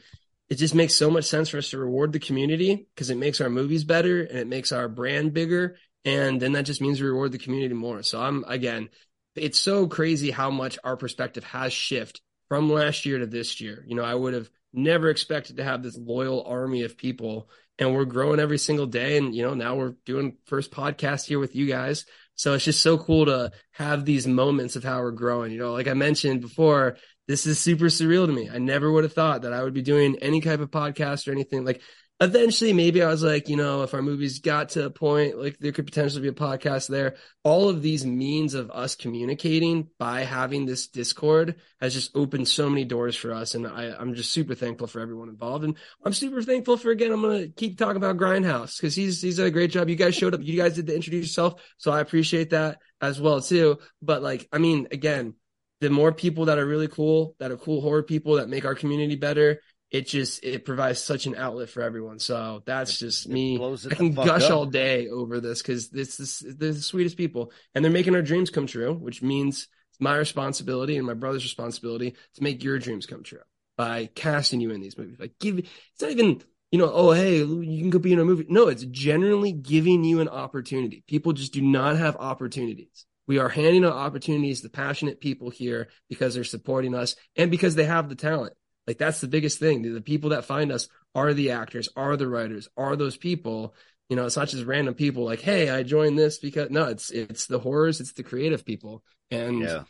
it 0.50 0.56
just 0.56 0.76
makes 0.76 0.96
so 0.96 1.10
much 1.10 1.26
sense 1.26 1.50
for 1.50 1.58
us 1.58 1.70
to 1.70 1.78
reward 1.78 2.12
the 2.12 2.20
community 2.20 2.88
because 2.94 3.10
it 3.10 3.18
makes 3.18 3.42
our 3.42 3.50
movies 3.50 3.84
better 3.84 4.22
and 4.22 4.38
it 4.38 4.48
makes 4.48 4.72
our 4.72 4.88
brand 4.88 5.34
bigger. 5.34 5.78
And 6.04 6.42
then 6.42 6.54
that 6.54 6.66
just 6.66 6.82
means 6.82 7.00
we 7.00 7.08
reward 7.08 7.32
the 7.32 7.38
community 7.38 7.74
more. 7.74 8.04
So 8.04 8.22
I'm 8.22 8.44
again, 8.48 8.90
it's 9.36 9.60
so 9.60 9.88
crazy 9.88 10.30
how 10.30 10.52
much 10.52 10.78
our 10.84 10.98
perspective 10.98 11.44
has 11.46 11.72
shifted 11.72 12.22
from 12.50 12.70
last 12.70 13.06
year 13.06 13.20
to 13.20 13.26
this 13.26 13.62
year. 13.62 13.86
You 13.88 13.96
know, 13.96 14.04
I 14.04 14.14
would 14.14 14.34
have 14.34 14.50
never 14.74 15.10
expected 15.10 15.58
to 15.58 15.64
have 15.64 15.84
this 15.84 15.98
loyal 15.98 16.44
army 16.44 16.84
of 16.84 16.98
people 16.98 17.50
and 17.80 17.94
we're 17.94 18.06
growing 18.06 18.40
every 18.40 18.58
single 18.58 18.86
day. 18.86 19.18
And, 19.18 19.34
you 19.34 19.44
know, 19.44 19.54
now 19.54 19.76
we're 19.76 19.96
doing 20.06 20.38
first 20.46 20.72
podcast 20.72 21.26
here 21.26 21.40
with 21.40 21.56
you 21.56 21.66
guys. 21.66 22.06
So 22.36 22.54
it's 22.54 22.66
just 22.66 22.82
so 22.82 22.98
cool 22.98 23.26
to 23.26 23.52
have 23.72 24.06
these 24.06 24.26
moments 24.28 24.76
of 24.76 24.84
how 24.84 25.00
we're 25.02 25.12
growing. 25.12 25.52
You 25.52 25.60
know, 25.60 25.74
like 25.74 25.88
I 25.88 25.94
mentioned 25.94 26.42
before, 26.42 26.98
this 27.28 27.46
is 27.46 27.60
super 27.60 27.86
surreal 27.86 28.26
to 28.26 28.34
me. 28.34 28.50
I 28.50 28.58
never 28.58 28.92
would 28.92 29.04
have 29.04 29.14
thought 29.14 29.44
that 29.44 29.54
I 29.54 29.64
would 29.64 29.74
be 29.74 29.82
doing 29.82 30.18
any 30.22 30.42
type 30.42 30.60
of 30.60 30.72
podcast 30.72 31.28
or 31.28 31.32
anything. 31.32 31.64
Like 31.64 31.82
eventually, 32.22 32.72
maybe 32.72 33.02
I 33.02 33.08
was 33.08 33.24
like, 33.24 33.50
you 33.50 33.58
know, 33.58 33.82
if 33.82 33.96
our 33.96 34.02
movies 34.04 34.40
got 34.40 34.70
to 34.70 34.86
a 34.86 34.90
point, 34.92 35.40
like 35.40 35.58
there 35.58 35.72
could 35.72 35.88
potentially 35.88 36.22
be 36.22 36.28
a 36.28 36.34
podcast 36.34 36.88
there. 36.88 37.16
All 37.44 37.68
of 37.68 37.82
these 37.82 38.06
means 38.06 38.54
of 38.54 38.70
us 38.70 38.96
communicating 38.96 39.88
by 39.98 40.22
having 40.22 40.68
this 40.68 40.88
Discord 40.88 41.56
has 41.82 41.96
just 41.96 42.16
opened 42.16 42.48
so 42.48 42.70
many 42.70 42.86
doors 42.86 43.16
for 43.16 43.34
us. 43.34 43.56
And 43.56 43.68
I, 43.68 43.96
I'm 44.00 44.14
just 44.14 44.32
super 44.32 44.54
thankful 44.54 44.86
for 44.86 45.00
everyone 45.00 45.30
involved. 45.30 45.66
And 45.66 45.76
I'm 46.06 46.14
super 46.14 46.44
thankful 46.44 46.78
for, 46.78 46.92
again, 46.92 47.12
I'm 47.12 47.22
going 47.22 47.42
to 47.42 47.50
keep 47.50 47.80
talking 47.80 47.98
about 47.98 48.18
Grindhouse 48.18 48.78
because 48.78 48.94
he's, 48.94 49.20
he's 49.20 49.38
done 49.38 49.48
a 49.48 49.52
great 49.52 49.72
job. 49.72 49.90
You 49.90 49.96
guys 49.96 50.14
showed 50.14 50.36
up. 50.36 50.42
You 50.44 50.56
guys 50.56 50.76
did 50.76 50.86
the 50.86 50.96
introduce 50.96 51.26
yourself. 51.26 51.60
So 51.78 51.92
I 51.92 52.02
appreciate 52.02 52.52
that 52.52 52.78
as 53.02 53.20
well, 53.20 53.42
too. 53.42 53.80
But 54.00 54.22
like, 54.22 54.48
I 54.54 54.60
mean, 54.60 54.88
again, 54.92 55.34
the 55.80 55.90
more 55.90 56.12
people 56.12 56.46
that 56.46 56.60
are 56.60 56.66
really 56.66 56.88
cool, 56.88 57.36
that 57.40 57.50
are 57.50 57.58
cool 57.58 57.82
horror 57.82 58.04
people 58.04 58.36
that 58.36 58.48
make 58.48 58.66
our 58.66 58.76
community 58.76 59.16
better, 59.16 59.62
it 59.92 60.08
just 60.08 60.44
it 60.44 60.64
provides 60.64 61.02
such 61.02 61.26
an 61.26 61.36
outlet 61.36 61.70
for 61.70 61.82
everyone. 61.82 62.18
So 62.18 62.64
that's 62.66 62.98
just 62.98 63.28
me. 63.28 63.58
I 63.62 63.94
can 63.94 64.14
gush 64.14 64.46
up. 64.46 64.52
all 64.52 64.66
day 64.66 65.10
over 65.10 65.42
this 65.42 65.62
because 65.62 65.90
this 65.90 66.20
is 66.20 66.40
they're 66.40 66.72
the 66.72 66.82
sweetest 66.82 67.18
people, 67.18 67.52
and 67.76 67.84
they're 67.84 67.92
making 67.92 68.16
our 68.16 68.22
dreams 68.22 68.50
come 68.50 68.68
true, 68.68 68.94
which 68.94 69.22
means 69.22 69.68
it's 69.92 70.00
my 70.00 70.16
responsibility 70.16 70.98
and 70.98 71.06
my 71.06 71.14
brother's 71.14 71.44
responsibility 71.44 72.16
to 72.36 72.44
make 72.44 72.64
your 72.64 72.80
dreams 72.80 73.06
come 73.06 73.22
true 73.22 73.42
by 73.78 74.10
casting 74.16 74.62
you 74.62 74.72
in 74.72 74.80
these 74.80 74.98
movies. 74.98 75.18
Like 75.20 75.34
give 75.40 75.60
it's 75.60 76.02
not 76.02 76.12
even 76.12 76.42
you 76.72 76.80
know 76.80 76.90
oh 76.92 77.12
hey 77.12 77.40
you 77.40 77.82
can 77.82 77.90
go 77.90 78.00
be 78.00 78.14
in 78.14 78.20
a 78.20 78.26
movie. 78.26 78.46
No, 78.48 78.70
it's 78.70 78.86
generally 78.86 79.52
giving 79.52 80.06
you 80.06 80.22
an 80.22 80.30
opportunity. 80.30 81.04
People 81.06 81.34
just 81.34 81.52
do 81.52 81.62
not 81.62 81.98
have 81.98 82.16
opportunities. 82.16 83.06
We 83.28 83.40
are 83.40 83.50
handing 83.50 83.84
out 83.84 83.94
opportunities 83.94 84.62
to 84.62 84.70
passionate 84.70 85.20
people 85.20 85.50
here 85.50 85.90
because 86.10 86.34
they're 86.34 86.44
supporting 86.46 86.96
us 86.96 87.16
and 87.36 87.52
because 87.52 87.76
they 87.76 87.86
have 87.86 88.08
the 88.08 88.16
talent. 88.16 88.54
Like 88.88 88.98
that's 88.98 89.22
the 89.22 89.28
biggest 89.28 89.60
thing. 89.60 89.82
The 89.82 90.02
people 90.02 90.32
that 90.32 90.46
find 90.46 90.72
us 90.72 90.88
are 91.16 91.34
the 91.34 91.52
actors, 91.52 91.90
are 91.96 92.18
the 92.18 92.28
writers, 92.28 92.70
are 92.78 92.96
those 92.96 93.18
people. 93.18 93.76
You 94.10 94.16
know, 94.16 94.26
it's 94.26 94.36
not 94.38 94.50
just 94.50 94.66
random 94.66 94.94
people 94.94 95.24
like, 95.24 95.42
hey, 95.42 95.70
I 95.70 95.84
joined 95.84 96.18
this 96.20 96.40
because 96.40 96.70
no, 96.70 96.86
it's 96.86 97.12
it's 97.12 97.46
the 97.48 97.60
horrors, 97.60 98.02
it's 98.02 98.14
the 98.14 98.24
creative 98.24 98.66
people. 98.66 99.04
And 99.30 99.62
Yeah. 99.62 99.84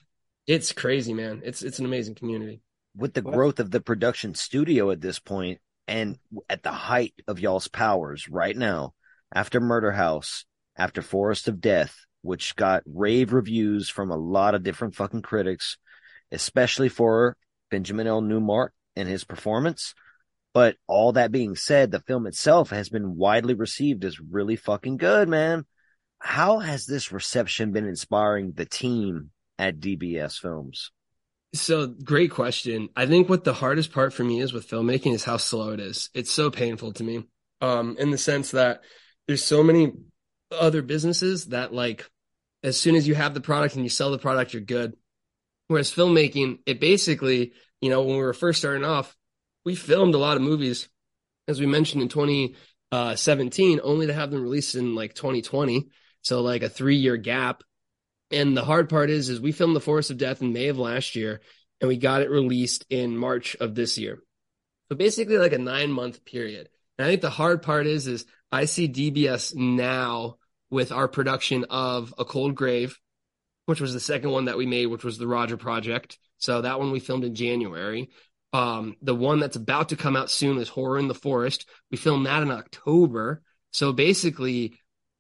it's 0.48 0.74
crazy, 0.74 1.14
man. 1.14 1.42
It's 1.44 1.64
it's 1.64 1.80
an 1.80 1.86
amazing 1.86 2.16
community. 2.16 2.62
With 2.96 3.14
the 3.14 3.22
growth 3.22 3.60
of 3.60 3.72
the 3.72 3.82
production 3.82 4.36
studio 4.36 4.92
at 4.92 5.02
this 5.02 5.20
point, 5.20 5.60
And 5.88 6.20
at 6.50 6.64
the 6.64 6.72
height 6.72 7.14
of 7.28 7.40
y'all's 7.40 7.68
powers 7.68 8.30
right 8.30 8.56
now, 8.56 8.94
after 9.34 9.60
Murder 9.60 9.92
House, 9.92 10.46
after 10.78 11.02
Forest 11.02 11.48
of 11.48 11.60
Death, 11.60 11.96
which 12.22 12.56
got 12.56 12.84
rave 12.86 13.34
reviews 13.34 13.90
from 13.90 14.12
a 14.12 14.16
lot 14.18 14.56
of 14.56 14.64
different 14.64 14.96
fucking 14.96 15.22
critics, 15.24 15.78
especially 16.32 16.90
for 16.90 17.36
Benjamin 17.72 18.08
L. 18.08 18.22
Newmark 18.22 18.74
and 18.96 19.08
his 19.08 19.24
performance. 19.24 19.94
But 20.54 20.76
all 20.88 21.14
that 21.14 21.32
being 21.32 21.56
said, 21.56 21.92
the 21.92 22.02
film 22.02 22.28
itself 22.28 22.72
has 22.72 22.90
been 22.90 23.16
widely 23.16 23.54
received 23.54 24.04
as 24.04 24.20
really 24.20 24.56
fucking 24.56 24.98
good, 24.98 25.30
man. 25.30 25.66
How 26.20 26.60
has 26.60 26.86
this 26.86 27.12
reception 27.12 27.72
been 27.72 27.88
inspiring 27.88 28.52
the 28.52 28.66
team 28.66 29.32
at 29.58 29.80
DBS 29.80 30.38
Films? 30.40 30.92
So 31.54 31.88
great 31.88 32.32
question. 32.32 32.90
I 32.96 33.06
think 33.06 33.28
what 33.28 33.44
the 33.44 33.54
hardest 33.54 33.92
part 33.92 34.14
for 34.14 34.24
me 34.24 34.40
is 34.40 34.54
with 34.54 34.70
filmmaking 34.70 35.14
is 35.14 35.24
how 35.24 35.38
slow 35.38 35.72
it 35.72 35.80
is. 35.80 36.10
It's 36.14 36.32
so 36.32 36.52
painful 36.52 36.94
to 36.94 37.04
me. 37.04 37.26
Um, 37.60 37.96
in 38.00 38.12
the 38.12 38.18
sense 38.18 38.52
that 38.52 38.82
there's 39.28 39.44
so 39.44 39.64
many 39.64 39.94
other 40.52 40.82
businesses 40.82 41.48
that 41.48 41.74
like 41.74 42.10
as 42.64 42.80
soon 42.80 42.96
as 42.96 43.08
you 43.08 43.16
have 43.16 43.34
the 43.34 43.42
product 43.42 43.76
and 43.76 43.84
you 43.84 43.90
sell 43.90 44.12
the 44.12 44.18
product, 44.18 44.54
you're 44.54 44.62
good. 44.62 44.94
Whereas 45.68 45.92
filmmaking, 45.92 46.60
it 46.66 46.80
basically, 46.80 47.54
you 47.82 47.90
know, 47.90 48.04
when 48.04 48.16
we 48.16 48.24
were 48.24 48.34
first 48.34 48.60
starting 48.60 48.86
off, 48.86 49.16
we 49.66 49.76
filmed 49.76 50.16
a 50.16 50.20
lot 50.20 50.38
of 50.38 50.44
movies, 50.44 50.88
as 51.48 51.60
we 51.60 51.66
mentioned 51.66 52.02
in 52.02 52.08
2017, 52.10 53.80
uh, 53.80 53.84
only 53.84 54.08
to 54.08 54.14
have 54.14 54.32
them 54.32 54.42
released 54.42 54.76
in 54.76 54.96
like 54.96 55.14
2020. 55.14 55.90
So 56.22 56.42
like 56.42 56.64
a 56.64 56.70
three 56.70 56.98
year 56.98 57.18
gap. 57.18 57.64
And 58.32 58.56
the 58.56 58.64
hard 58.64 58.88
part 58.88 59.10
is, 59.10 59.28
is 59.28 59.42
we 59.42 59.52
filmed 59.52 59.76
The 59.76 59.82
Forest 59.82 60.12
of 60.12 60.18
Death 60.18 60.42
in 60.42 60.54
May 60.54 60.70
of 60.70 60.78
last 60.78 61.16
year 61.16 61.42
and 61.82 61.88
we 61.88 61.98
got 61.98 62.22
it 62.22 62.30
released 62.30 62.86
in 62.90 63.18
March 63.18 63.58
of 63.60 63.76
this 63.76 63.98
year. 63.98 64.22
So 64.90 64.96
basically 64.96 65.38
like 65.38 65.54
a 65.54 65.58
nine 65.58 65.92
month 65.92 66.24
period. 66.24 66.70
And 66.98 67.06
I 67.06 67.10
think 67.10 67.22
the 67.22 67.30
hard 67.30 67.64
part 67.64 67.88
is, 67.88 68.08
is 68.08 68.26
I 68.52 68.66
see 68.66 68.88
DBS 68.88 69.56
now 69.56 70.38
with 70.70 70.92
our 70.92 71.08
production 71.08 71.66
of 71.70 72.14
A 72.18 72.24
Cold 72.24 72.56
Grave, 72.56 72.98
which 73.66 73.82
was 73.82 73.94
the 73.94 74.00
second 74.00 74.30
one 74.32 74.46
that 74.46 74.58
we 74.58 74.66
made, 74.66 74.86
which 74.86 75.04
was 75.04 75.18
the 75.18 75.28
Roger 75.28 75.58
Project. 75.58 76.18
So 76.42 76.62
that 76.62 76.80
one 76.80 76.92
we 76.92 77.00
filmed 77.00 77.24
in 77.24 77.36
January. 77.36 78.10
Um, 78.52 78.98
the 79.02 79.16
one 79.16 79.40
that's 79.40 79.56
about 79.56 79.90
to 79.90 79.96
come 79.96 80.18
out 80.18 80.30
soon 80.30 80.58
is 80.58 80.68
Horror 80.68 81.00
in 81.00 81.08
the 81.08 81.14
Forest. 81.14 81.70
We 81.90 81.98
filmed 81.98 82.26
that 82.26 82.44
in 82.44 82.52
October. 82.52 83.42
So 83.72 83.94
basically, 83.94 84.80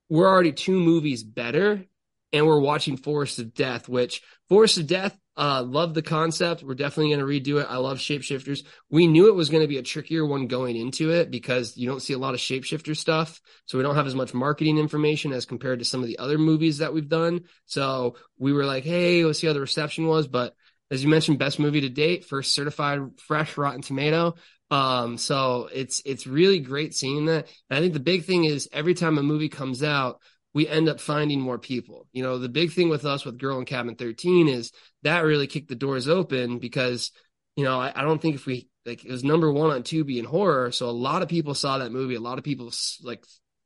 we're 0.09 0.27
already 0.27 0.51
two 0.51 0.77
movies 0.77 1.23
better, 1.23 1.85
and 2.33 2.45
we're 2.45 2.59
watching 2.59 2.97
Forest 2.97 3.39
of 3.39 3.53
Death, 3.53 3.87
which 3.87 4.21
Forest 4.49 4.79
of 4.79 4.87
Death, 4.87 5.17
uh, 5.37 5.63
love 5.63 5.93
the 5.93 6.01
concept. 6.01 6.61
We're 6.61 6.75
definitely 6.75 7.15
going 7.15 7.25
to 7.25 7.51
redo 7.53 7.61
it. 7.61 7.67
I 7.69 7.77
love 7.77 7.99
shapeshifters. 7.99 8.65
We 8.89 9.07
knew 9.07 9.29
it 9.29 9.35
was 9.35 9.49
going 9.49 9.63
to 9.63 9.67
be 9.67 9.77
a 9.77 9.83
trickier 9.83 10.25
one 10.25 10.47
going 10.47 10.75
into 10.75 11.11
it 11.11 11.31
because 11.31 11.77
you 11.77 11.87
don't 11.87 12.01
see 12.01 12.13
a 12.13 12.17
lot 12.17 12.33
of 12.33 12.41
shapeshifter 12.41 12.97
stuff. 12.97 13.39
So 13.65 13.77
we 13.77 13.83
don't 13.83 13.95
have 13.95 14.07
as 14.07 14.15
much 14.15 14.33
marketing 14.33 14.77
information 14.77 15.31
as 15.31 15.45
compared 15.45 15.79
to 15.79 15.85
some 15.85 16.01
of 16.01 16.07
the 16.07 16.19
other 16.19 16.37
movies 16.37 16.79
that 16.79 16.93
we've 16.93 17.07
done. 17.07 17.45
So 17.65 18.17
we 18.37 18.51
were 18.51 18.65
like, 18.65 18.83
Hey, 18.83 19.23
let's 19.23 19.39
see 19.39 19.47
how 19.47 19.53
the 19.53 19.61
reception 19.61 20.07
was. 20.07 20.27
But 20.27 20.53
as 20.91 21.01
you 21.03 21.09
mentioned, 21.09 21.39
best 21.39 21.57
movie 21.57 21.81
to 21.81 21.89
date, 21.89 22.25
first 22.25 22.53
certified 22.53 22.99
fresh 23.17 23.57
Rotten 23.57 23.81
Tomato. 23.81 24.35
Um, 24.69 25.17
so 25.17 25.69
it's 25.73 26.01
it's 26.05 26.27
really 26.27 26.59
great 26.59 26.93
seeing 26.93 27.25
that. 27.25 27.47
And 27.69 27.77
I 27.77 27.81
think 27.81 27.93
the 27.93 27.99
big 27.99 28.25
thing 28.25 28.43
is 28.43 28.69
every 28.71 28.93
time 28.93 29.17
a 29.17 29.23
movie 29.23 29.49
comes 29.49 29.83
out, 29.83 30.19
we 30.53 30.67
end 30.67 30.89
up 30.89 30.99
finding 30.99 31.39
more 31.39 31.57
people. 31.57 32.07
You 32.11 32.23
know, 32.23 32.37
the 32.37 32.49
big 32.49 32.71
thing 32.71 32.89
with 32.89 33.05
us 33.05 33.25
with 33.25 33.39
Girl 33.39 33.57
in 33.57 33.65
Cabin 33.65 33.95
13 33.95 34.49
is 34.49 34.71
that 35.03 35.21
really 35.21 35.47
kicked 35.47 35.69
the 35.69 35.75
doors 35.75 36.09
open 36.09 36.59
because, 36.59 37.11
you 37.55 37.63
know, 37.63 37.79
I, 37.79 37.93
I 37.95 38.01
don't 38.01 38.21
think 38.21 38.35
if 38.35 38.45
we 38.45 38.67
like 38.85 39.05
it 39.05 39.11
was 39.11 39.23
number 39.23 39.51
one 39.51 39.71
on 39.71 39.83
Tubi 39.83 40.17
in 40.17 40.25
horror, 40.25 40.71
so 40.71 40.89
a 40.89 40.91
lot 40.91 41.21
of 41.21 41.29
people 41.29 41.53
saw 41.53 41.77
that 41.77 41.91
movie. 41.91 42.15
A 42.15 42.21
lot 42.21 42.37
of 42.37 42.43
people 42.43 42.71
like 43.01 43.23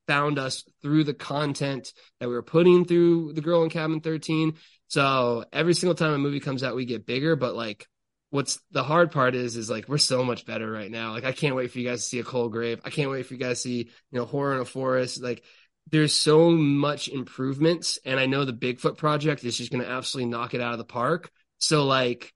found 0.07 0.37
us 0.37 0.63
through 0.81 1.03
the 1.03 1.13
content 1.13 1.91
that 2.19 2.29
we 2.29 2.35
were 2.35 2.43
putting 2.43 2.85
through 2.85 3.33
the 3.33 3.41
Girl 3.41 3.63
in 3.63 3.69
Cabin 3.69 4.01
13 4.01 4.53
so 4.87 5.45
every 5.51 5.73
single 5.73 5.95
time 5.95 6.13
a 6.13 6.17
movie 6.17 6.39
comes 6.39 6.63
out, 6.63 6.75
we 6.75 6.85
get 6.85 7.05
bigger. 7.05 7.35
But 7.35 7.55
like, 7.55 7.87
what's 8.29 8.59
the 8.71 8.83
hard 8.83 9.11
part 9.11 9.35
is, 9.35 9.55
is 9.55 9.69
like 9.69 9.87
we're 9.89 9.97
so 9.97 10.23
much 10.23 10.45
better 10.45 10.69
right 10.69 10.91
now. 10.91 11.11
Like, 11.11 11.25
I 11.25 11.31
can't 11.31 11.55
wait 11.55 11.71
for 11.71 11.79
you 11.79 11.87
guys 11.89 12.03
to 12.03 12.09
see 12.09 12.19
a 12.19 12.23
cold 12.23 12.51
grave. 12.51 12.81
I 12.83 12.89
can't 12.89 13.11
wait 13.11 13.25
for 13.25 13.33
you 13.33 13.39
guys 13.39 13.57
to 13.63 13.69
see, 13.69 13.77
you 13.77 14.19
know, 14.19 14.25
horror 14.25 14.55
in 14.55 14.61
a 14.61 14.65
forest. 14.65 15.21
Like, 15.21 15.43
there's 15.91 16.13
so 16.13 16.51
much 16.51 17.07
improvements, 17.07 17.99
and 18.05 18.19
I 18.19 18.25
know 18.25 18.45
the 18.45 18.53
Bigfoot 18.53 18.97
project 18.97 19.43
is 19.43 19.57
just 19.57 19.71
going 19.71 19.83
to 19.83 19.89
absolutely 19.89 20.31
knock 20.31 20.53
it 20.53 20.61
out 20.61 20.73
of 20.73 20.79
the 20.79 20.85
park. 20.85 21.29
So 21.57 21.85
like. 21.85 22.31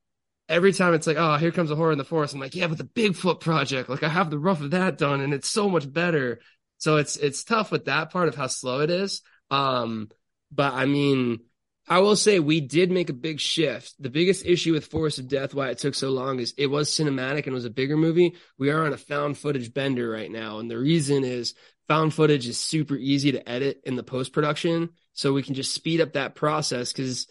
Every 0.51 0.73
time 0.73 0.95
it's 0.95 1.05
like, 1.05 1.17
oh, 1.19 1.37
here 1.37 1.51
comes 1.51 1.69
a 1.69 1.75
horror 1.75 1.91
in 1.91 1.99
the 1.99 2.03
forest. 2.03 2.33
I'm 2.33 2.39
like, 2.39 2.55
yeah, 2.55 2.65
but 2.65 2.79
the 2.79 2.83
Bigfoot 2.83 3.39
project, 3.39 3.87
like 3.87 4.01
I 4.01 4.09
have 4.09 4.31
the 4.31 4.39
rough 4.39 4.61
of 4.61 4.71
that 4.71 4.97
done 4.97 5.21
and 5.21 5.31
it's 5.31 5.47
so 5.47 5.69
much 5.69 5.93
better. 5.93 6.39
So 6.79 6.97
it's, 6.97 7.17
it's 7.17 7.43
tough 7.43 7.71
with 7.71 7.85
that 7.85 8.09
part 8.09 8.29
of 8.29 8.35
how 8.35 8.47
slow 8.47 8.79
it 8.79 8.89
is. 8.89 9.21
Um, 9.51 10.09
but 10.51 10.73
I 10.73 10.85
mean, 10.85 11.41
I 11.89 11.99
will 11.99 12.15
say 12.15 12.39
we 12.39 12.61
did 12.61 12.91
make 12.91 13.09
a 13.09 13.13
big 13.13 13.39
shift. 13.39 13.95
The 13.99 14.11
biggest 14.11 14.45
issue 14.45 14.73
with 14.73 14.85
Forest 14.85 15.17
of 15.17 15.27
Death, 15.27 15.55
why 15.55 15.69
it 15.69 15.79
took 15.79 15.95
so 15.95 16.11
long, 16.11 16.39
is 16.39 16.53
it 16.55 16.67
was 16.67 16.91
cinematic 16.91 17.45
and 17.45 17.53
was 17.53 17.65
a 17.65 17.71
bigger 17.71 17.97
movie. 17.97 18.35
We 18.59 18.69
are 18.69 18.85
on 18.85 18.93
a 18.93 18.97
found 18.97 19.39
footage 19.39 19.73
bender 19.73 20.07
right 20.07 20.29
now. 20.29 20.59
And 20.59 20.69
the 20.69 20.77
reason 20.77 21.23
is 21.23 21.55
found 21.87 22.13
footage 22.13 22.47
is 22.47 22.59
super 22.59 22.95
easy 22.95 23.31
to 23.31 23.49
edit 23.49 23.81
in 23.85 23.95
the 23.95 24.03
post 24.03 24.33
production. 24.33 24.89
So 25.13 25.33
we 25.33 25.41
can 25.41 25.55
just 25.55 25.73
speed 25.73 25.99
up 25.99 26.13
that 26.13 26.35
process. 26.35 26.93
Cause 26.93 27.25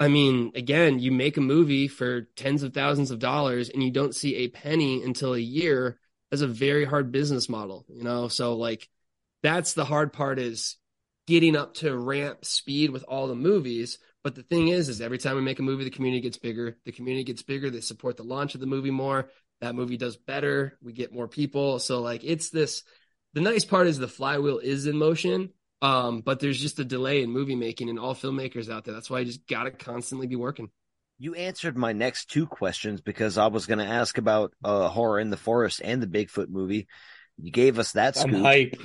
I 0.00 0.08
mean, 0.08 0.52
again, 0.54 0.98
you 1.00 1.12
make 1.12 1.36
a 1.36 1.42
movie 1.42 1.86
for 1.86 2.22
tens 2.34 2.62
of 2.62 2.72
thousands 2.72 3.10
of 3.10 3.18
dollars 3.18 3.68
and 3.68 3.82
you 3.82 3.90
don't 3.90 4.14
see 4.14 4.36
a 4.36 4.48
penny 4.48 5.02
until 5.02 5.34
a 5.34 5.38
year. 5.38 5.98
That's 6.30 6.42
a 6.42 6.46
very 6.46 6.86
hard 6.86 7.12
business 7.12 7.48
model, 7.48 7.84
you 7.88 8.04
know? 8.04 8.28
So 8.28 8.56
like 8.56 8.88
that's 9.42 9.74
the 9.74 9.84
hard 9.84 10.14
part 10.14 10.38
is 10.38 10.76
getting 11.28 11.56
up 11.56 11.74
to 11.74 11.94
ramp 11.94 12.42
speed 12.42 12.90
with 12.90 13.04
all 13.04 13.26
the 13.26 13.34
movies. 13.34 13.98
But 14.24 14.34
the 14.34 14.42
thing 14.42 14.68
is, 14.68 14.88
is 14.88 15.02
every 15.02 15.18
time 15.18 15.36
we 15.36 15.42
make 15.42 15.58
a 15.58 15.62
movie, 15.62 15.84
the 15.84 15.90
community 15.90 16.22
gets 16.22 16.38
bigger. 16.38 16.78
The 16.86 16.92
community 16.92 17.24
gets 17.24 17.42
bigger. 17.42 17.68
They 17.68 17.82
support 17.82 18.16
the 18.16 18.24
launch 18.24 18.54
of 18.54 18.60
the 18.60 18.66
movie 18.66 18.90
more. 18.90 19.28
That 19.60 19.74
movie 19.74 19.98
does 19.98 20.16
better. 20.16 20.78
We 20.82 20.94
get 20.94 21.12
more 21.12 21.28
people. 21.28 21.80
So 21.80 22.00
like 22.00 22.24
it's 22.24 22.48
this. 22.48 22.82
The 23.34 23.42
nice 23.42 23.66
part 23.66 23.88
is 23.88 23.98
the 23.98 24.08
flywheel 24.08 24.58
is 24.58 24.86
in 24.86 24.96
motion. 24.96 25.50
Um, 25.82 26.22
but 26.22 26.40
there's 26.40 26.60
just 26.60 26.78
a 26.78 26.84
delay 26.84 27.22
in 27.22 27.30
movie 27.30 27.54
making 27.54 27.90
and 27.90 27.98
all 27.98 28.14
filmmakers 28.14 28.70
out 28.70 28.84
there. 28.84 28.94
That's 28.94 29.10
why 29.10 29.20
you 29.20 29.26
just 29.26 29.46
gotta 29.46 29.70
constantly 29.70 30.26
be 30.26 30.36
working. 30.36 30.70
You 31.18 31.34
answered 31.34 31.76
my 31.76 31.92
next 31.92 32.30
two 32.30 32.46
questions 32.46 33.02
because 33.02 33.36
I 33.36 33.48
was 33.48 33.66
going 33.66 33.80
to 33.80 33.84
ask 33.84 34.18
about 34.18 34.54
uh, 34.62 34.86
horror 34.86 35.18
in 35.18 35.30
the 35.30 35.36
forest 35.36 35.80
and 35.82 36.00
the 36.00 36.06
Bigfoot 36.06 36.48
movie. 36.48 36.86
You 37.36 37.50
gave 37.50 37.80
us 37.80 37.92
that 37.92 38.14
scoop. 38.14 38.36
I'm 38.36 38.42
hype. 38.42 38.76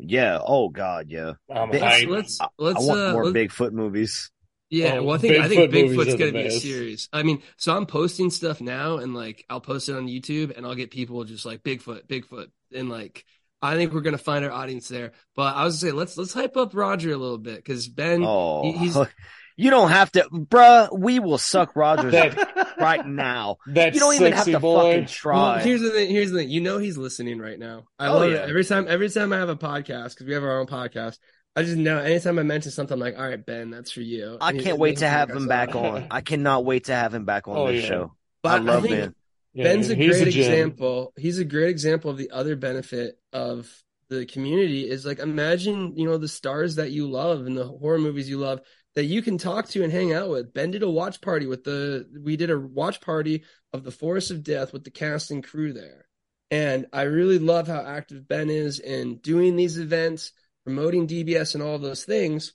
Yeah. 0.00 0.38
Oh 0.44 0.68
God. 0.68 1.06
Yeah. 1.08 1.32
I'm 1.52 1.70
Let's 1.70 2.04
let's, 2.06 2.40
I, 2.40 2.46
let's 2.58 2.78
I 2.80 2.82
want 2.86 3.00
uh, 3.00 3.12
more 3.12 3.26
let's- 3.26 3.36
Bigfoot 3.54 3.72
movies. 3.72 4.30
Yeah, 4.70 4.96
Oh, 4.96 5.02
well, 5.04 5.14
I 5.14 5.18
think 5.18 5.38
I 5.38 5.48
think 5.48 5.72
Bigfoot's 5.72 6.14
gonna 6.16 6.32
be 6.32 6.44
a 6.44 6.50
series. 6.50 7.08
I 7.10 7.22
mean, 7.22 7.42
so 7.56 7.74
I'm 7.74 7.86
posting 7.86 8.28
stuff 8.28 8.60
now, 8.60 8.98
and 8.98 9.14
like 9.14 9.46
I'll 9.48 9.62
post 9.62 9.88
it 9.88 9.96
on 9.96 10.08
YouTube, 10.08 10.54
and 10.54 10.66
I'll 10.66 10.74
get 10.74 10.90
people 10.90 11.24
just 11.24 11.46
like 11.46 11.62
Bigfoot, 11.62 12.06
Bigfoot, 12.06 12.48
and 12.74 12.90
like 12.90 13.24
I 13.62 13.76
think 13.76 13.94
we're 13.94 14.02
gonna 14.02 14.18
find 14.18 14.44
our 14.44 14.50
audience 14.52 14.86
there. 14.88 15.12
But 15.34 15.56
I 15.56 15.64
was 15.64 15.80
gonna 15.82 15.92
say 15.92 15.96
let's 15.96 16.18
let's 16.18 16.34
hype 16.34 16.58
up 16.58 16.74
Roger 16.74 17.12
a 17.12 17.16
little 17.16 17.38
bit 17.38 17.56
because 17.56 17.88
Ben, 17.88 18.22
Oh, 18.22 18.60
he- 18.62 18.72
he's 18.76 18.98
you 19.58 19.68
don't 19.70 19.90
have 19.90 20.10
to, 20.12 20.22
bruh. 20.32 20.96
We 20.98 21.18
will 21.18 21.36
suck 21.36 21.76
Rogers 21.76 22.12
That- 22.12 22.76
right 22.80 23.04
now. 23.06 23.56
That 23.66 23.92
You 23.92 24.00
don't 24.00 24.14
even 24.14 24.32
have 24.32 24.46
to 24.46 24.58
boy. 24.60 24.76
fucking 24.76 25.00
well, 25.00 25.08
try. 25.08 25.62
here's 25.62 25.80
the 25.82 25.90
thing. 25.90 26.10
Here's 26.10 26.30
the 26.30 26.38
thing. 26.38 26.48
You 26.50 26.60
know 26.62 26.78
he's 26.78 26.96
listening 26.96 27.38
right 27.38 27.58
now. 27.58 27.84
I 27.98 28.06
Oh, 28.08 28.18
love 28.20 28.30
yeah. 28.30 28.36
it 28.44 28.48
every 28.48 28.64
time. 28.64 28.86
Every 28.88 29.10
time 29.10 29.32
I 29.32 29.36
have 29.38 29.48
a 29.50 29.56
podcast 29.56 30.10
because 30.10 30.26
we 30.26 30.32
have 30.34 30.44
our 30.44 30.60
own 30.60 30.66
podcast. 30.66 31.18
I 31.56 31.64
just 31.64 31.76
know 31.76 31.98
anytime 31.98 32.38
I 32.38 32.44
mention 32.44 32.70
something, 32.70 32.94
I'm 32.94 33.00
like, 33.00 33.18
all 33.18 33.28
right, 33.28 33.44
Ben, 33.44 33.70
that's 33.70 33.90
for 33.90 34.00
you. 34.00 34.38
I 34.40 34.50
And 34.50 34.58
he- 34.58 34.64
can't 34.64 34.78
wait 34.78 34.98
to 34.98 35.08
have 35.08 35.28
him 35.28 35.48
back 35.48 35.74
on. 35.74 36.06
I 36.10 36.20
cannot 36.20 36.64
wait 36.64 36.84
to 36.84 36.94
have 36.94 37.12
him 37.12 37.24
back 37.24 37.48
on 37.48 37.56
Oh, 37.56 37.66
this 37.72 37.82
yeah. 37.82 37.88
show. 37.88 38.14
But 38.42 38.52
I 38.52 38.58
love 38.58 38.82
think 38.84 38.94
Ben. 38.94 39.14
Yeah, 39.54 39.64
Ben's 39.64 39.88
a 39.90 39.96
great 39.96 40.12
gem. 40.12 40.28
example. 40.28 41.12
He's 41.16 41.40
a 41.40 41.44
great 41.44 41.70
example 41.70 42.12
of 42.12 42.16
the 42.16 42.30
other 42.30 42.54
benefit 42.54 43.18
of 43.32 43.68
the 44.08 44.24
community 44.24 44.88
is 44.88 45.04
like 45.04 45.18
imagine, 45.18 45.96
you 45.96 46.06
know, 46.06 46.16
the 46.16 46.28
stars 46.28 46.76
that 46.76 46.92
you 46.92 47.10
love 47.10 47.44
and 47.44 47.56
the 47.56 47.64
horror 47.66 47.98
movies 47.98 48.28
you 48.30 48.38
love 48.38 48.60
that 48.94 49.04
you 49.04 49.22
can 49.22 49.38
talk 49.38 49.68
to 49.68 49.82
and 49.82 49.92
hang 49.92 50.12
out 50.12 50.28
with. 50.28 50.52
Ben 50.52 50.70
did 50.70 50.82
a 50.82 50.90
watch 50.90 51.20
party 51.20 51.46
with 51.46 51.64
the 51.64 52.08
we 52.22 52.36
did 52.36 52.50
a 52.50 52.58
watch 52.58 53.00
party 53.00 53.44
of 53.72 53.84
the 53.84 53.90
Forest 53.90 54.30
of 54.30 54.42
Death 54.42 54.72
with 54.72 54.84
the 54.84 54.90
cast 54.90 55.30
and 55.30 55.44
crew 55.44 55.72
there. 55.72 56.06
And 56.50 56.86
I 56.92 57.02
really 57.02 57.38
love 57.38 57.68
how 57.68 57.80
active 57.80 58.26
Ben 58.26 58.48
is 58.48 58.80
in 58.80 59.18
doing 59.18 59.56
these 59.56 59.78
events, 59.78 60.32
promoting 60.64 61.06
DBS 61.06 61.54
and 61.54 61.62
all 61.62 61.78
those 61.78 62.04
things. 62.04 62.54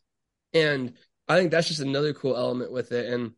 And 0.53 0.93
I 1.27 1.37
think 1.37 1.51
that's 1.51 1.67
just 1.67 1.79
another 1.79 2.13
cool 2.13 2.35
element 2.35 2.71
with 2.71 2.91
it. 2.91 3.11
And 3.11 3.33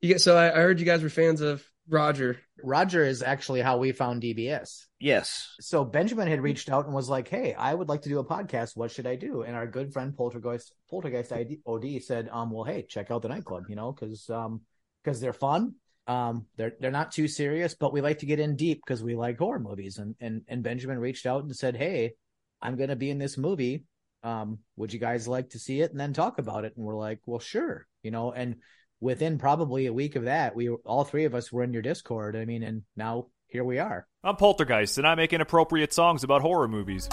you 0.00 0.08
get 0.08 0.20
so 0.20 0.36
I, 0.36 0.50
I 0.50 0.62
heard 0.62 0.80
you 0.80 0.86
guys 0.86 1.02
were 1.02 1.08
fans 1.08 1.40
of 1.40 1.64
Roger. 1.88 2.38
Roger 2.62 3.04
is 3.04 3.22
actually 3.22 3.60
how 3.60 3.78
we 3.78 3.92
found 3.92 4.22
DBS. 4.22 4.86
Yes. 5.02 5.56
So 5.58 5.84
Benjamin 5.84 6.28
had 6.28 6.40
reached 6.40 6.70
out 6.70 6.86
and 6.86 6.94
was 6.94 7.08
like, 7.08 7.26
"Hey, 7.26 7.54
I 7.54 7.74
would 7.74 7.88
like 7.88 8.02
to 8.02 8.08
do 8.08 8.20
a 8.20 8.24
podcast. 8.24 8.76
What 8.76 8.92
should 8.92 9.08
I 9.08 9.16
do?" 9.16 9.42
And 9.42 9.56
our 9.56 9.66
good 9.66 9.92
friend 9.92 10.16
Poltergeist 10.16 10.72
Poltergeist 10.88 11.32
ID, 11.32 11.58
OD 11.66 11.98
said, 12.00 12.28
"Um, 12.30 12.52
well, 12.52 12.62
hey, 12.62 12.86
check 12.88 13.10
out 13.10 13.22
the 13.22 13.28
nightclub. 13.28 13.64
You 13.68 13.74
know, 13.74 13.90
because 13.90 14.30
um, 14.30 14.60
because 15.02 15.20
they're 15.20 15.32
fun. 15.32 15.74
Um, 16.06 16.46
they're 16.56 16.74
they're 16.78 16.92
not 16.92 17.10
too 17.10 17.26
serious, 17.26 17.74
but 17.74 17.92
we 17.92 18.00
like 18.00 18.20
to 18.20 18.26
get 18.26 18.38
in 18.38 18.54
deep 18.54 18.80
because 18.86 19.02
we 19.02 19.16
like 19.16 19.38
horror 19.38 19.58
movies. 19.58 19.98
And 19.98 20.14
and 20.20 20.42
and 20.46 20.62
Benjamin 20.62 21.00
reached 21.00 21.26
out 21.26 21.42
and 21.42 21.56
said, 21.56 21.74
"Hey, 21.74 22.12
I'm 22.60 22.76
to 22.76 22.94
be 22.94 23.10
in 23.10 23.18
this 23.18 23.36
movie. 23.36 23.82
Um, 24.22 24.60
would 24.76 24.92
you 24.92 25.00
guys 25.00 25.26
like 25.26 25.50
to 25.50 25.58
see 25.58 25.80
it 25.80 25.90
and 25.90 25.98
then 25.98 26.12
talk 26.12 26.38
about 26.38 26.64
it?" 26.64 26.74
And 26.76 26.86
we're 26.86 26.94
like, 26.94 27.18
"Well, 27.26 27.40
sure." 27.40 27.88
You 28.04 28.12
know, 28.12 28.30
and 28.30 28.54
within 29.00 29.36
probably 29.36 29.86
a 29.86 29.92
week 29.92 30.14
of 30.14 30.26
that, 30.26 30.54
we 30.54 30.68
all 30.68 31.02
three 31.02 31.24
of 31.24 31.34
us 31.34 31.50
were 31.50 31.64
in 31.64 31.72
your 31.72 31.82
Discord. 31.82 32.36
I 32.36 32.44
mean, 32.44 32.62
and 32.62 32.82
now 32.94 33.26
here 33.52 33.62
we 33.62 33.78
are. 33.78 34.08
I'm 34.24 34.36
Poltergeist, 34.36 34.96
and 34.96 35.06
I 35.06 35.14
make 35.14 35.32
inappropriate 35.34 35.92
songs 35.92 36.24
about 36.24 36.40
horror 36.40 36.68
movies. 36.68 37.06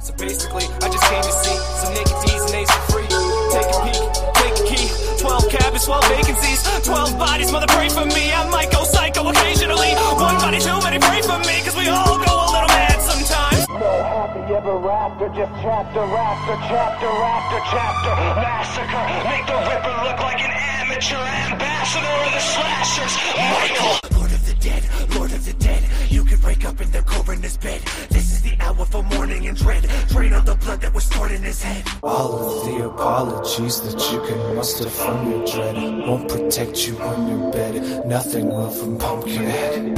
So 0.00 0.14
basically, 0.16 0.64
I 0.64 0.88
just 0.88 1.04
came 1.04 1.22
to 1.22 1.34
see 1.44 1.56
some 1.76 1.92
naked 1.92 2.16
D's 2.24 2.42
and 2.48 2.54
A's 2.56 2.70
for 2.72 2.84
free. 2.96 3.08
Take 3.52 3.68
a 3.68 3.78
peek, 3.84 4.00
take 4.40 4.56
a 4.56 4.64
key. 4.72 4.88
12 5.20 5.48
cabins, 5.52 5.84
12 5.84 6.08
vacancies. 6.16 6.60
12 6.80 7.18
bodies, 7.18 7.52
mother, 7.52 7.68
pray 7.68 7.90
for 7.90 8.06
me. 8.08 8.32
I 8.32 8.48
might 8.48 8.72
go 8.72 8.84
psycho 8.84 9.28
occasionally. 9.28 9.92
One 10.16 10.40
body 10.40 10.60
too 10.64 10.80
many, 10.80 10.98
pray 10.98 11.20
for 11.20 11.38
me, 11.44 11.60
cause 11.60 11.76
we 11.76 11.88
all 11.92 12.16
go 12.24 12.32
a 12.32 12.48
little 12.56 12.72
mad 12.72 12.96
sometimes. 13.04 13.68
No 13.68 13.92
happy 14.00 14.54
ever 14.56 14.80
after, 14.80 15.28
just 15.36 15.52
chapter 15.60 16.00
after 16.00 16.54
chapter 16.72 17.10
after 17.12 17.58
chapter. 17.68 18.12
Massacre, 18.40 19.04
make 19.28 19.44
the 19.44 19.58
Ripper 19.60 19.96
look 20.08 20.20
like 20.24 20.40
an 20.40 20.52
amateur 20.80 21.20
ambassador 21.52 22.16
of 22.24 22.32
the 22.32 22.40
slashers. 22.40 23.12
Michael! 23.36 24.25
Lord 24.66 24.82
of 24.82 24.82
the 24.82 25.02
dead, 25.02 25.14
Lord 25.16 25.32
of 25.32 25.44
the 25.44 25.52
dead. 25.52 25.82
You 26.10 26.24
can 26.24 26.42
wake 26.42 26.64
up 26.64 26.80
in 26.80 26.90
the 26.90 27.02
coroner's 27.02 27.56
bed. 27.56 27.80
This 28.10 28.32
is 28.32 28.42
the 28.42 28.56
hour 28.60 28.84
for 28.84 29.02
mourning 29.02 29.46
and 29.46 29.56
dread. 29.56 29.88
Drain 30.08 30.32
all 30.32 30.42
the 30.42 30.56
blood 30.56 30.80
that 30.80 30.92
was 30.92 31.04
stored 31.04 31.30
in 31.30 31.42
his 31.42 31.62
head. 31.62 31.84
All 32.02 32.34
of 32.34 32.66
the 32.66 32.86
apologies 32.86 33.80
that 33.82 34.12
you 34.12 34.20
can 34.26 34.56
muster 34.56 34.88
from 34.88 35.30
your 35.30 35.46
dread 35.46 35.76
won't 36.06 36.28
protect 36.28 36.86
you 36.86 36.94
when 36.94 37.28
you're 37.28 37.52
bed. 37.52 38.06
Nothing 38.06 38.48
will 38.48 38.70
from 38.70 38.98
Pumpkinhead. 38.98 39.96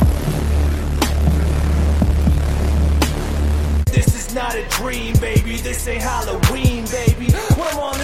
This 3.86 4.14
is 4.14 4.34
not 4.34 4.54
a 4.54 4.64
dream, 4.68 5.14
baby. 5.20 5.56
This 5.56 5.86
ain't 5.88 6.02
Halloween, 6.02 6.84
baby. 6.86 7.32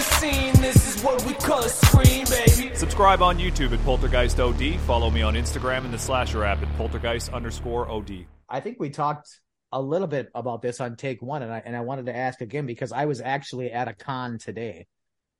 Scene, 0.05 0.53
this 0.61 0.95
is 0.95 1.03
what 1.03 1.23
we 1.25 1.33
call 1.33 1.63
a 1.63 1.69
scream, 1.69 2.25
baby. 2.25 2.75
Subscribe 2.75 3.21
on 3.21 3.37
YouTube 3.37 3.73
at 3.73 3.83
Poltergeist 3.83 4.39
OD. 4.39 4.79
Follow 4.81 5.09
me 5.09 5.21
on 5.21 5.35
Instagram 5.35 5.85
and 5.85 5.93
the 5.93 5.99
Slasher 5.99 6.43
app 6.43 6.61
at 6.61 6.77
Poltergeist 6.77 7.31
underscore 7.33 7.89
OD. 7.89 8.25
I 8.49 8.59
think 8.59 8.79
we 8.79 8.89
talked 8.89 9.39
a 9.71 9.81
little 9.81 10.07
bit 10.07 10.29
about 10.33 10.61
this 10.61 10.79
on 10.79 10.95
take 10.95 11.21
one, 11.21 11.41
and 11.41 11.51
I 11.51 11.61
and 11.65 11.75
I 11.75 11.81
wanted 11.81 12.05
to 12.07 12.15
ask 12.15 12.41
again 12.41 12.65
because 12.65 12.91
I 12.91 13.05
was 13.05 13.21
actually 13.21 13.71
at 13.71 13.87
a 13.87 13.93
con 13.93 14.37
today, 14.37 14.87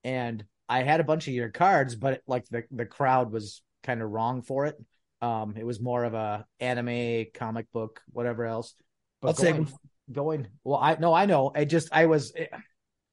and 0.03 0.43
I 0.67 0.83
had 0.83 0.99
a 0.99 1.03
bunch 1.03 1.27
of 1.27 1.33
your 1.33 1.49
cards, 1.49 1.95
but 1.95 2.21
like 2.27 2.45
the 2.49 2.63
the 2.71 2.85
crowd 2.85 3.31
was 3.31 3.61
kind 3.83 4.01
of 4.01 4.09
wrong 4.09 4.41
for 4.41 4.65
it. 4.65 4.75
Um, 5.21 5.55
it 5.57 5.65
was 5.65 5.79
more 5.79 6.03
of 6.03 6.13
a 6.13 6.45
anime, 6.59 7.27
comic 7.33 7.71
book, 7.71 8.01
whatever 8.11 8.45
else. 8.45 8.73
But 9.21 9.39
I'll 9.39 9.43
going, 9.43 9.63
them. 9.65 9.73
going. 10.11 10.47
Well, 10.63 10.79
I 10.81 10.97
no, 10.99 11.13
I 11.13 11.25
know. 11.25 11.51
I 11.55 11.65
just 11.65 11.89
I 11.91 12.07
was. 12.07 12.31
It, 12.35 12.51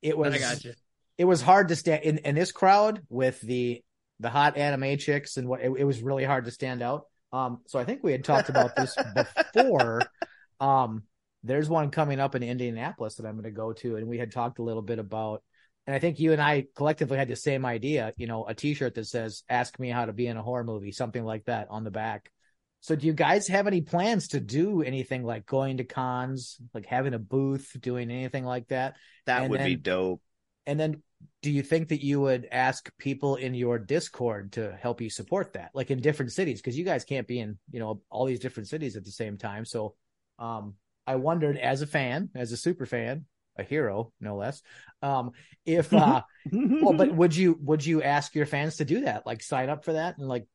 it 0.00 0.18
was. 0.18 0.34
I 0.34 0.38
got 0.38 0.64
you. 0.64 0.72
It 1.18 1.24
was 1.24 1.42
hard 1.42 1.68
to 1.68 1.76
stand 1.76 2.04
in 2.04 2.18
in 2.18 2.34
this 2.34 2.52
crowd 2.52 3.02
with 3.08 3.40
the 3.40 3.82
the 4.20 4.30
hot 4.30 4.56
anime 4.56 4.98
chicks 4.98 5.36
and 5.36 5.48
what 5.48 5.60
it, 5.60 5.70
it 5.76 5.84
was 5.84 6.02
really 6.02 6.24
hard 6.24 6.44
to 6.44 6.50
stand 6.50 6.82
out. 6.82 7.06
Um, 7.32 7.60
so 7.66 7.78
I 7.78 7.84
think 7.84 8.02
we 8.02 8.12
had 8.12 8.24
talked 8.24 8.48
about 8.48 8.76
this 8.76 8.96
before. 9.54 10.02
Um, 10.60 11.04
there's 11.42 11.68
one 11.68 11.90
coming 11.90 12.20
up 12.20 12.34
in 12.34 12.42
Indianapolis 12.42 13.16
that 13.16 13.26
I'm 13.26 13.34
going 13.34 13.44
to 13.44 13.50
go 13.50 13.72
to, 13.72 13.96
and 13.96 14.06
we 14.06 14.18
had 14.18 14.30
talked 14.30 14.58
a 14.58 14.62
little 14.62 14.82
bit 14.82 14.98
about. 14.98 15.42
And 15.86 15.96
I 15.96 15.98
think 15.98 16.20
you 16.20 16.32
and 16.32 16.40
I 16.40 16.66
collectively 16.76 17.18
had 17.18 17.26
the 17.26 17.34
same 17.34 17.66
idea. 17.66 18.12
You 18.16 18.28
know, 18.28 18.46
a 18.46 18.54
T-shirt 18.54 18.94
that 18.94 19.06
says 19.06 19.42
"Ask 19.48 19.78
me 19.80 19.88
how 19.88 20.04
to 20.04 20.12
be 20.12 20.28
in 20.28 20.36
a 20.36 20.42
horror 20.42 20.64
movie," 20.64 20.92
something 20.92 21.24
like 21.24 21.46
that 21.46 21.66
on 21.70 21.82
the 21.82 21.90
back. 21.90 22.30
So, 22.82 22.94
do 22.94 23.06
you 23.06 23.12
guys 23.12 23.48
have 23.48 23.66
any 23.66 23.80
plans 23.80 24.28
to 24.28 24.40
do 24.40 24.82
anything 24.82 25.24
like 25.24 25.46
going 25.46 25.78
to 25.78 25.84
cons, 25.84 26.58
like 26.74 26.86
having 26.86 27.14
a 27.14 27.18
booth, 27.18 27.76
doing 27.80 28.10
anything 28.10 28.44
like 28.44 28.68
that? 28.68 28.96
That 29.26 29.42
And 29.42 29.50
would 29.50 29.64
be 29.64 29.76
dope. 29.76 30.20
And 30.66 30.78
then 30.78 31.02
do 31.40 31.50
you 31.50 31.62
think 31.62 31.88
that 31.88 32.04
you 32.04 32.20
would 32.20 32.48
ask 32.50 32.90
people 32.98 33.36
in 33.36 33.54
your 33.54 33.78
Discord 33.78 34.52
to 34.52 34.76
help 34.80 35.00
you 35.00 35.10
support 35.10 35.54
that, 35.54 35.70
like 35.74 35.90
in 35.90 36.00
different 36.00 36.32
cities? 36.32 36.60
Because 36.60 36.78
you 36.78 36.84
guys 36.84 37.04
can't 37.04 37.26
be 37.26 37.40
in, 37.40 37.58
you 37.70 37.80
know, 37.80 38.00
all 38.10 38.26
these 38.26 38.40
different 38.40 38.68
cities 38.68 38.96
at 38.96 39.04
the 39.04 39.10
same 39.10 39.36
time. 39.38 39.64
So, 39.64 39.94
um, 40.38 40.74
I 41.06 41.16
wondered 41.16 41.58
as 41.58 41.82
a 41.82 41.86
fan, 41.86 42.30
as 42.34 42.52
a 42.52 42.56
super 42.56 42.86
fan, 42.86 43.26
a 43.56 43.64
hero, 43.64 44.12
no 44.20 44.36
less, 44.36 44.62
um, 45.02 45.32
if, 45.66 45.92
uh, 45.92 46.22
well, 46.52 46.94
but 46.94 47.12
would 47.14 47.34
you, 47.34 47.58
would 47.60 47.84
you 47.84 48.02
ask 48.02 48.34
your 48.34 48.46
fans 48.46 48.76
to 48.76 48.84
do 48.84 49.02
that? 49.02 49.26
Like 49.26 49.42
sign 49.42 49.68
up 49.68 49.84
for 49.84 49.94
that 49.94 50.18
and 50.18 50.28
like 50.28 50.46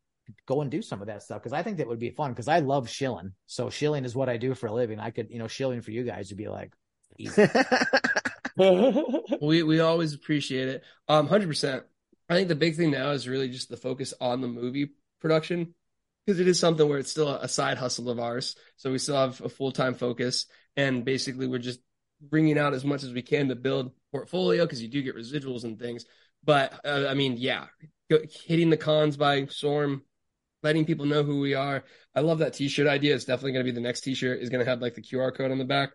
go 0.46 0.62
and 0.62 0.72
do 0.72 0.82
some 0.82 1.02
of 1.02 1.08
that 1.08 1.24
stuff? 1.24 1.44
Cause 1.44 1.54
I 1.54 1.64
think 1.64 1.78
that 1.78 1.88
would 1.88 2.00
be 2.00 2.12
fun. 2.12 2.34
Cause 2.34 2.48
I 2.48 2.60
love 2.60 2.90
shilling. 2.90 3.34
So 3.46 3.70
shilling 3.70 4.06
is 4.06 4.16
what 4.16 4.30
I 4.30 4.38
do 4.38 4.54
for 4.54 4.68
a 4.68 4.74
living. 4.74 5.00
I 5.00 5.12
could, 5.12 5.30
you 5.30 5.40
know, 5.40 5.48
shilling 5.48 5.82
for 5.82 5.92
you 5.92 6.04
guys 6.04 6.30
would 6.30 6.38
be 6.38 6.48
like, 6.48 6.72
easy. 7.18 7.46
we 9.42 9.64
we 9.64 9.80
always 9.80 10.14
appreciate 10.14 10.68
it. 10.68 10.84
Um, 11.08 11.28
hundred 11.28 11.48
percent. 11.48 11.84
I 12.30 12.36
think 12.36 12.48
the 12.48 12.56
big 12.56 12.76
thing 12.76 12.92
now 12.92 13.12
is 13.12 13.28
really 13.28 13.50
just 13.50 13.70
the 13.70 13.78
focus 13.78 14.14
on 14.20 14.42
the 14.42 14.48
movie 14.48 14.92
production 15.22 15.74
because 16.26 16.40
it 16.40 16.48
is 16.48 16.60
something 16.60 16.88
where 16.88 16.98
it's 16.98 17.12
still 17.12 17.30
a 17.30 17.48
side 17.48 17.78
hustle 17.78 18.10
of 18.10 18.20
ours. 18.20 18.56
So 18.76 18.92
we 18.92 18.98
still 18.98 19.16
have 19.16 19.40
a 19.42 19.50
full 19.50 19.72
time 19.72 19.94
focus, 19.94 20.48
and 20.76 21.06
basically 21.06 21.48
we're 21.48 21.60
just 21.60 21.80
bringing 22.20 22.58
out 22.58 22.74
as 22.74 22.84
much 22.84 23.04
as 23.04 23.14
we 23.14 23.22
can 23.22 23.50
to 23.50 23.56
build 23.56 23.92
portfolio 24.12 24.66
because 24.66 24.82
you 24.82 24.88
do 24.88 25.04
get 25.04 25.16
residuals 25.16 25.64
and 25.64 25.80
things. 25.80 26.06
But 26.44 26.74
uh, 26.84 27.06
I 27.08 27.14
mean, 27.14 27.36
yeah, 27.38 27.66
hitting 28.46 28.70
the 28.70 28.78
cons 28.78 29.18
by 29.18 29.46
storm, 29.46 30.02
letting 30.64 30.86
people 30.86 31.06
know 31.06 31.24
who 31.24 31.40
we 31.40 31.54
are. 31.54 31.84
I 32.16 32.22
love 32.22 32.40
that 32.40 32.54
T-shirt 32.54 32.88
idea. 32.88 33.16
It's 33.16 33.26
definitely 33.26 33.54
going 33.54 33.66
to 33.66 33.72
be 33.72 33.76
the 33.76 33.82
next 33.82 34.02
T-shirt. 34.02 34.42
Is 34.42 34.50
going 34.50 34.64
to 34.64 34.70
have 34.70 34.82
like 34.82 34.96
the 34.96 35.02
QR 35.02 35.36
code 35.36 35.52
on 35.52 35.60
the 35.60 35.66
back. 35.66 35.92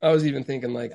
I 0.00 0.10
was 0.10 0.26
even 0.26 0.44
thinking 0.44 0.72
like 0.72 0.92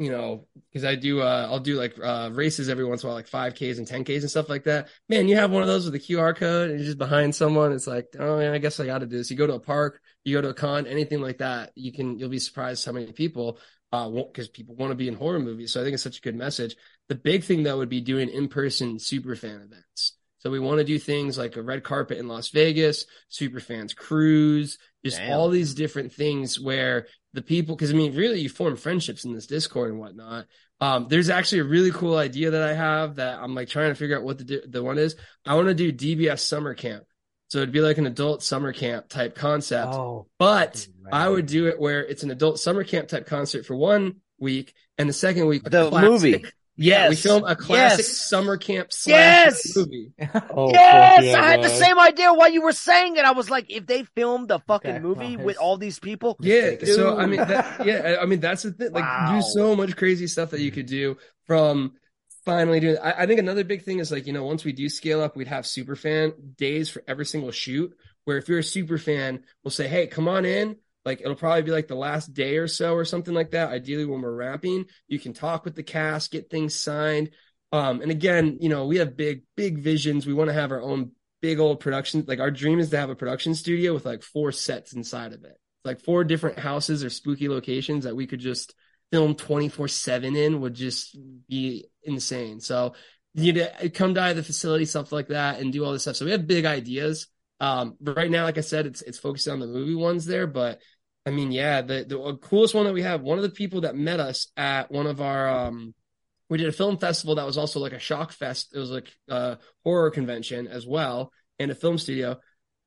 you 0.00 0.10
know, 0.10 0.46
because 0.72 0.82
I 0.82 0.94
do, 0.94 1.20
uh, 1.20 1.46
I'll 1.50 1.60
do 1.60 1.76
like 1.76 1.94
uh, 2.02 2.30
races 2.32 2.70
every 2.70 2.86
once 2.86 3.02
in 3.02 3.06
a 3.06 3.12
while, 3.12 3.16
like 3.16 3.28
5Ks 3.28 3.76
and 3.76 3.86
10Ks 3.86 4.22
and 4.22 4.30
stuff 4.30 4.48
like 4.48 4.64
that. 4.64 4.88
Man, 5.10 5.28
you 5.28 5.36
have 5.36 5.50
one 5.50 5.60
of 5.60 5.68
those 5.68 5.84
with 5.84 5.94
a 5.94 5.98
QR 5.98 6.34
code 6.34 6.70
and 6.70 6.78
you're 6.78 6.86
just 6.86 6.96
behind 6.96 7.34
someone. 7.34 7.72
It's 7.72 7.86
like, 7.86 8.06
oh, 8.18 8.40
yeah, 8.40 8.50
I 8.50 8.58
guess 8.58 8.80
I 8.80 8.86
got 8.86 9.00
to 9.00 9.06
do 9.06 9.18
this. 9.18 9.30
You 9.30 9.36
go 9.36 9.46
to 9.46 9.54
a 9.54 9.60
park, 9.60 10.00
you 10.24 10.34
go 10.34 10.40
to 10.40 10.48
a 10.48 10.54
con, 10.54 10.86
anything 10.86 11.20
like 11.20 11.38
that. 11.38 11.72
You 11.74 11.92
can, 11.92 12.18
you'll 12.18 12.30
be 12.30 12.38
surprised 12.38 12.86
how 12.86 12.92
many 12.92 13.12
people, 13.12 13.58
uh, 13.92 14.08
won't, 14.10 14.32
because 14.32 14.48
people 14.48 14.74
want 14.74 14.90
to 14.90 14.96
be 14.96 15.06
in 15.06 15.16
horror 15.16 15.38
movies. 15.38 15.74
So 15.74 15.82
I 15.82 15.84
think 15.84 15.92
it's 15.92 16.02
such 16.02 16.16
a 16.16 16.22
good 16.22 16.34
message. 16.34 16.76
The 17.10 17.14
big 17.14 17.44
thing 17.44 17.62
though 17.62 17.76
would 17.76 17.90
be 17.90 18.00
doing 18.00 18.30
in 18.30 18.48
person 18.48 18.98
super 18.98 19.36
fan 19.36 19.60
events. 19.60 20.16
So 20.38 20.50
we 20.50 20.58
want 20.58 20.78
to 20.78 20.84
do 20.84 20.98
things 20.98 21.36
like 21.36 21.56
a 21.56 21.62
red 21.62 21.84
carpet 21.84 22.16
in 22.16 22.26
Las 22.26 22.48
Vegas, 22.48 23.04
super 23.28 23.60
fans 23.60 23.92
cruise, 23.92 24.78
just 25.04 25.18
Damn. 25.18 25.32
all 25.32 25.50
these 25.50 25.74
different 25.74 26.14
things 26.14 26.58
where 26.58 27.06
the 27.32 27.42
people, 27.42 27.76
because 27.76 27.90
I 27.90 27.94
mean, 27.94 28.14
really, 28.14 28.40
you 28.40 28.48
form 28.48 28.76
friendships 28.76 29.24
in 29.24 29.32
this 29.32 29.46
Discord 29.46 29.90
and 29.90 30.00
whatnot. 30.00 30.46
Um, 30.80 31.06
there's 31.08 31.28
actually 31.30 31.60
a 31.60 31.64
really 31.64 31.90
cool 31.90 32.16
idea 32.16 32.52
that 32.52 32.62
I 32.62 32.72
have 32.74 33.16
that 33.16 33.38
I'm 33.40 33.54
like 33.54 33.68
trying 33.68 33.90
to 33.90 33.94
figure 33.94 34.16
out 34.16 34.24
what 34.24 34.38
the 34.38 34.62
the 34.66 34.82
one 34.82 34.98
is. 34.98 35.14
I 35.44 35.54
want 35.54 35.68
to 35.68 35.74
do 35.74 35.92
DBS 35.92 36.40
summer 36.40 36.74
camp, 36.74 37.04
so 37.48 37.58
it'd 37.58 37.70
be 37.72 37.80
like 37.82 37.98
an 37.98 38.06
adult 38.06 38.42
summer 38.42 38.72
camp 38.72 39.08
type 39.08 39.34
concept. 39.34 39.92
Oh, 39.92 40.26
But 40.38 40.86
Right. 41.02 41.14
I 41.14 41.28
would 41.28 41.46
do 41.46 41.66
it 41.68 41.78
where 41.80 42.04
it's 42.04 42.22
an 42.22 42.30
adult 42.30 42.58
summer 42.60 42.84
camp 42.84 43.08
type 43.08 43.26
concert 43.26 43.66
for 43.66 43.74
one 43.76 44.16
week, 44.38 44.74
and 44.98 45.08
the 45.08 45.12
second 45.12 45.46
week 45.46 45.64
The 45.64 45.88
classic- 45.90 46.10
movie. 46.10 46.44
Yeah, 46.80 47.04
we 47.04 47.16
filmed 47.16 47.44
a 47.46 47.56
classic 47.56 48.06
Yes. 48.06 48.16
summer 48.16 48.56
camp 48.56 48.92
slash 48.92 49.44
Yes. 49.44 49.74
movie. 49.76 50.12
Oh, 50.52 50.72
yes, 50.72 51.14
yeah, 51.16 51.42
I 51.42 51.50
had 51.50 51.62
the 51.62 51.70
same 51.70 51.98
idea 51.98 52.32
while 52.34 52.50
you 52.50 52.62
were 52.62 52.72
saying 52.72 53.16
it. 53.16 53.24
I 53.24 53.32
was 53.32 53.50
like, 53.50 53.66
if 53.70 53.86
they 53.86 54.04
filmed 54.04 54.48
the 54.48 54.58
fucking 54.60 54.96
Okay, 54.96 55.00
movie 55.00 55.36
well, 55.36 55.46
with 55.46 55.58
all 55.58 55.76
these 55.76 55.98
people, 55.98 56.38
Yeah, 56.38 56.76
Dude. 56.82 56.88
so 56.88 57.16
I 57.16 57.26
mean, 57.26 57.46
that, 57.46 57.64
yeah, 57.78 58.16
I 58.20 58.26
mean 58.26 58.40
that's 58.40 58.62
the 58.62 58.72
thing. 58.72 58.92
Like, 58.92 59.06
Wow. 59.06 59.22
do 59.22 59.42
so 59.42 59.76
much 59.76 59.96
crazy 59.96 60.26
stuff 60.26 60.50
that 60.50 60.60
you 60.60 60.70
could 60.70 60.86
do 60.86 61.16
from 61.46 61.92
finally 62.44 62.80
doing. 62.80 62.98
I, 62.98 63.22
I 63.22 63.26
think 63.26 63.40
another 63.40 63.64
big 63.64 63.82
thing 63.82 63.98
is 63.98 64.10
like 64.10 64.26
you 64.26 64.32
know 64.32 64.44
once 64.44 64.64
we 64.64 64.72
do 64.72 64.88
scale 64.88 65.20
up, 65.22 65.36
we'd 65.36 65.48
have 65.48 65.66
super 65.66 65.96
fan 65.96 66.32
days 66.56 66.88
for 66.88 67.02
every 67.08 67.26
single 67.26 67.50
shoot. 67.50 67.92
Where 68.24 68.38
if 68.38 68.48
you're 68.48 68.58
a 68.60 68.64
super 68.64 68.98
fan, 68.98 69.44
we'll 69.64 69.70
say, 69.70 69.88
hey, 69.88 70.06
come 70.06 70.28
on 70.28 70.44
in. 70.44 70.76
Like 71.04 71.20
it'll 71.20 71.34
probably 71.34 71.62
be 71.62 71.70
like 71.70 71.88
the 71.88 71.94
last 71.94 72.34
day 72.34 72.58
or 72.58 72.68
so 72.68 72.94
or 72.94 73.04
something 73.04 73.34
like 73.34 73.52
that. 73.52 73.70
Ideally, 73.70 74.04
when 74.04 74.20
we're 74.20 74.34
wrapping, 74.34 74.86
you 75.08 75.18
can 75.18 75.32
talk 75.32 75.64
with 75.64 75.74
the 75.74 75.82
cast, 75.82 76.30
get 76.30 76.50
things 76.50 76.74
signed. 76.74 77.30
Um, 77.72 78.02
and 78.02 78.10
again, 78.10 78.58
you 78.60 78.68
know, 78.68 78.86
we 78.86 78.98
have 78.98 79.16
big, 79.16 79.42
big 79.56 79.78
visions. 79.78 80.26
We 80.26 80.34
want 80.34 80.48
to 80.48 80.54
have 80.54 80.72
our 80.72 80.82
own 80.82 81.12
big 81.40 81.58
old 81.58 81.80
production. 81.80 82.24
Like 82.26 82.40
our 82.40 82.50
dream 82.50 82.80
is 82.80 82.90
to 82.90 82.98
have 82.98 83.10
a 83.10 83.14
production 83.14 83.54
studio 83.54 83.94
with 83.94 84.04
like 84.04 84.22
four 84.22 84.52
sets 84.52 84.92
inside 84.92 85.32
of 85.32 85.44
it 85.44 85.56
like 85.84 86.00
four 86.00 86.24
different 86.24 86.58
houses 86.58 87.02
or 87.04 87.10
spooky 87.10 87.48
locations 87.48 88.04
that 88.04 88.16
we 88.16 88.26
could 88.26 88.40
just 88.40 88.74
film 89.10 89.34
24 89.34 89.88
7 89.88 90.36
in 90.36 90.60
would 90.60 90.74
just 90.74 91.16
be 91.48 91.86
insane. 92.02 92.60
So 92.60 92.94
you 93.34 93.52
know, 93.52 93.68
come 93.94 94.12
die 94.14 94.32
the 94.32 94.42
facility, 94.42 94.84
stuff 94.84 95.12
like 95.12 95.28
that, 95.28 95.60
and 95.60 95.72
do 95.72 95.84
all 95.84 95.92
this 95.92 96.02
stuff. 96.02 96.16
So 96.16 96.24
we 96.24 96.32
have 96.32 96.48
big 96.48 96.64
ideas. 96.64 97.28
Um, 97.60 97.96
but 98.00 98.16
right 98.16 98.30
now, 98.30 98.44
like 98.44 98.58
I 98.58 98.62
said, 98.62 98.86
it's 98.86 99.02
it's 99.02 99.18
focused 99.18 99.48
on 99.48 99.60
the 99.60 99.66
movie 99.66 99.94
ones 99.94 100.26
there. 100.26 100.46
But 100.46 100.80
I 101.26 101.30
mean, 101.30 101.52
yeah, 101.52 101.82
the 101.82 102.04
the 102.08 102.38
coolest 102.40 102.74
one 102.74 102.86
that 102.86 102.94
we 102.94 103.02
have, 103.02 103.20
one 103.20 103.38
of 103.38 103.42
the 103.42 103.50
people 103.50 103.82
that 103.82 103.94
met 103.94 104.20
us 104.20 104.48
at 104.56 104.90
one 104.90 105.06
of 105.06 105.20
our 105.20 105.48
um 105.48 105.94
we 106.48 106.58
did 106.58 106.68
a 106.68 106.72
film 106.72 106.98
festival 106.98 107.36
that 107.36 107.46
was 107.46 107.56
also 107.56 107.78
like 107.78 107.92
a 107.92 107.98
shock 107.98 108.32
fest. 108.32 108.74
It 108.74 108.78
was 108.78 108.90
like 108.90 109.08
a 109.28 109.58
horror 109.84 110.10
convention 110.10 110.66
as 110.66 110.86
well 110.86 111.32
and 111.58 111.70
a 111.70 111.74
film 111.76 111.96
studio 111.98 112.40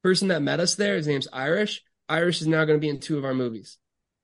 person 0.04 0.28
that 0.28 0.41
met 0.41 0.60
us 0.60 0.76
there, 0.76 0.95
his 0.98 1.08
name's 1.08 1.28
Irish. 1.32 1.82
Irish 2.10 2.41
is 2.41 2.48
now 2.48 2.66
going 2.66 2.78
to 2.78 2.82
be 2.82 2.90
in 2.90 3.00
two 3.00 3.18
of 3.18 3.26
our 3.26 3.34
movies. 3.34 3.78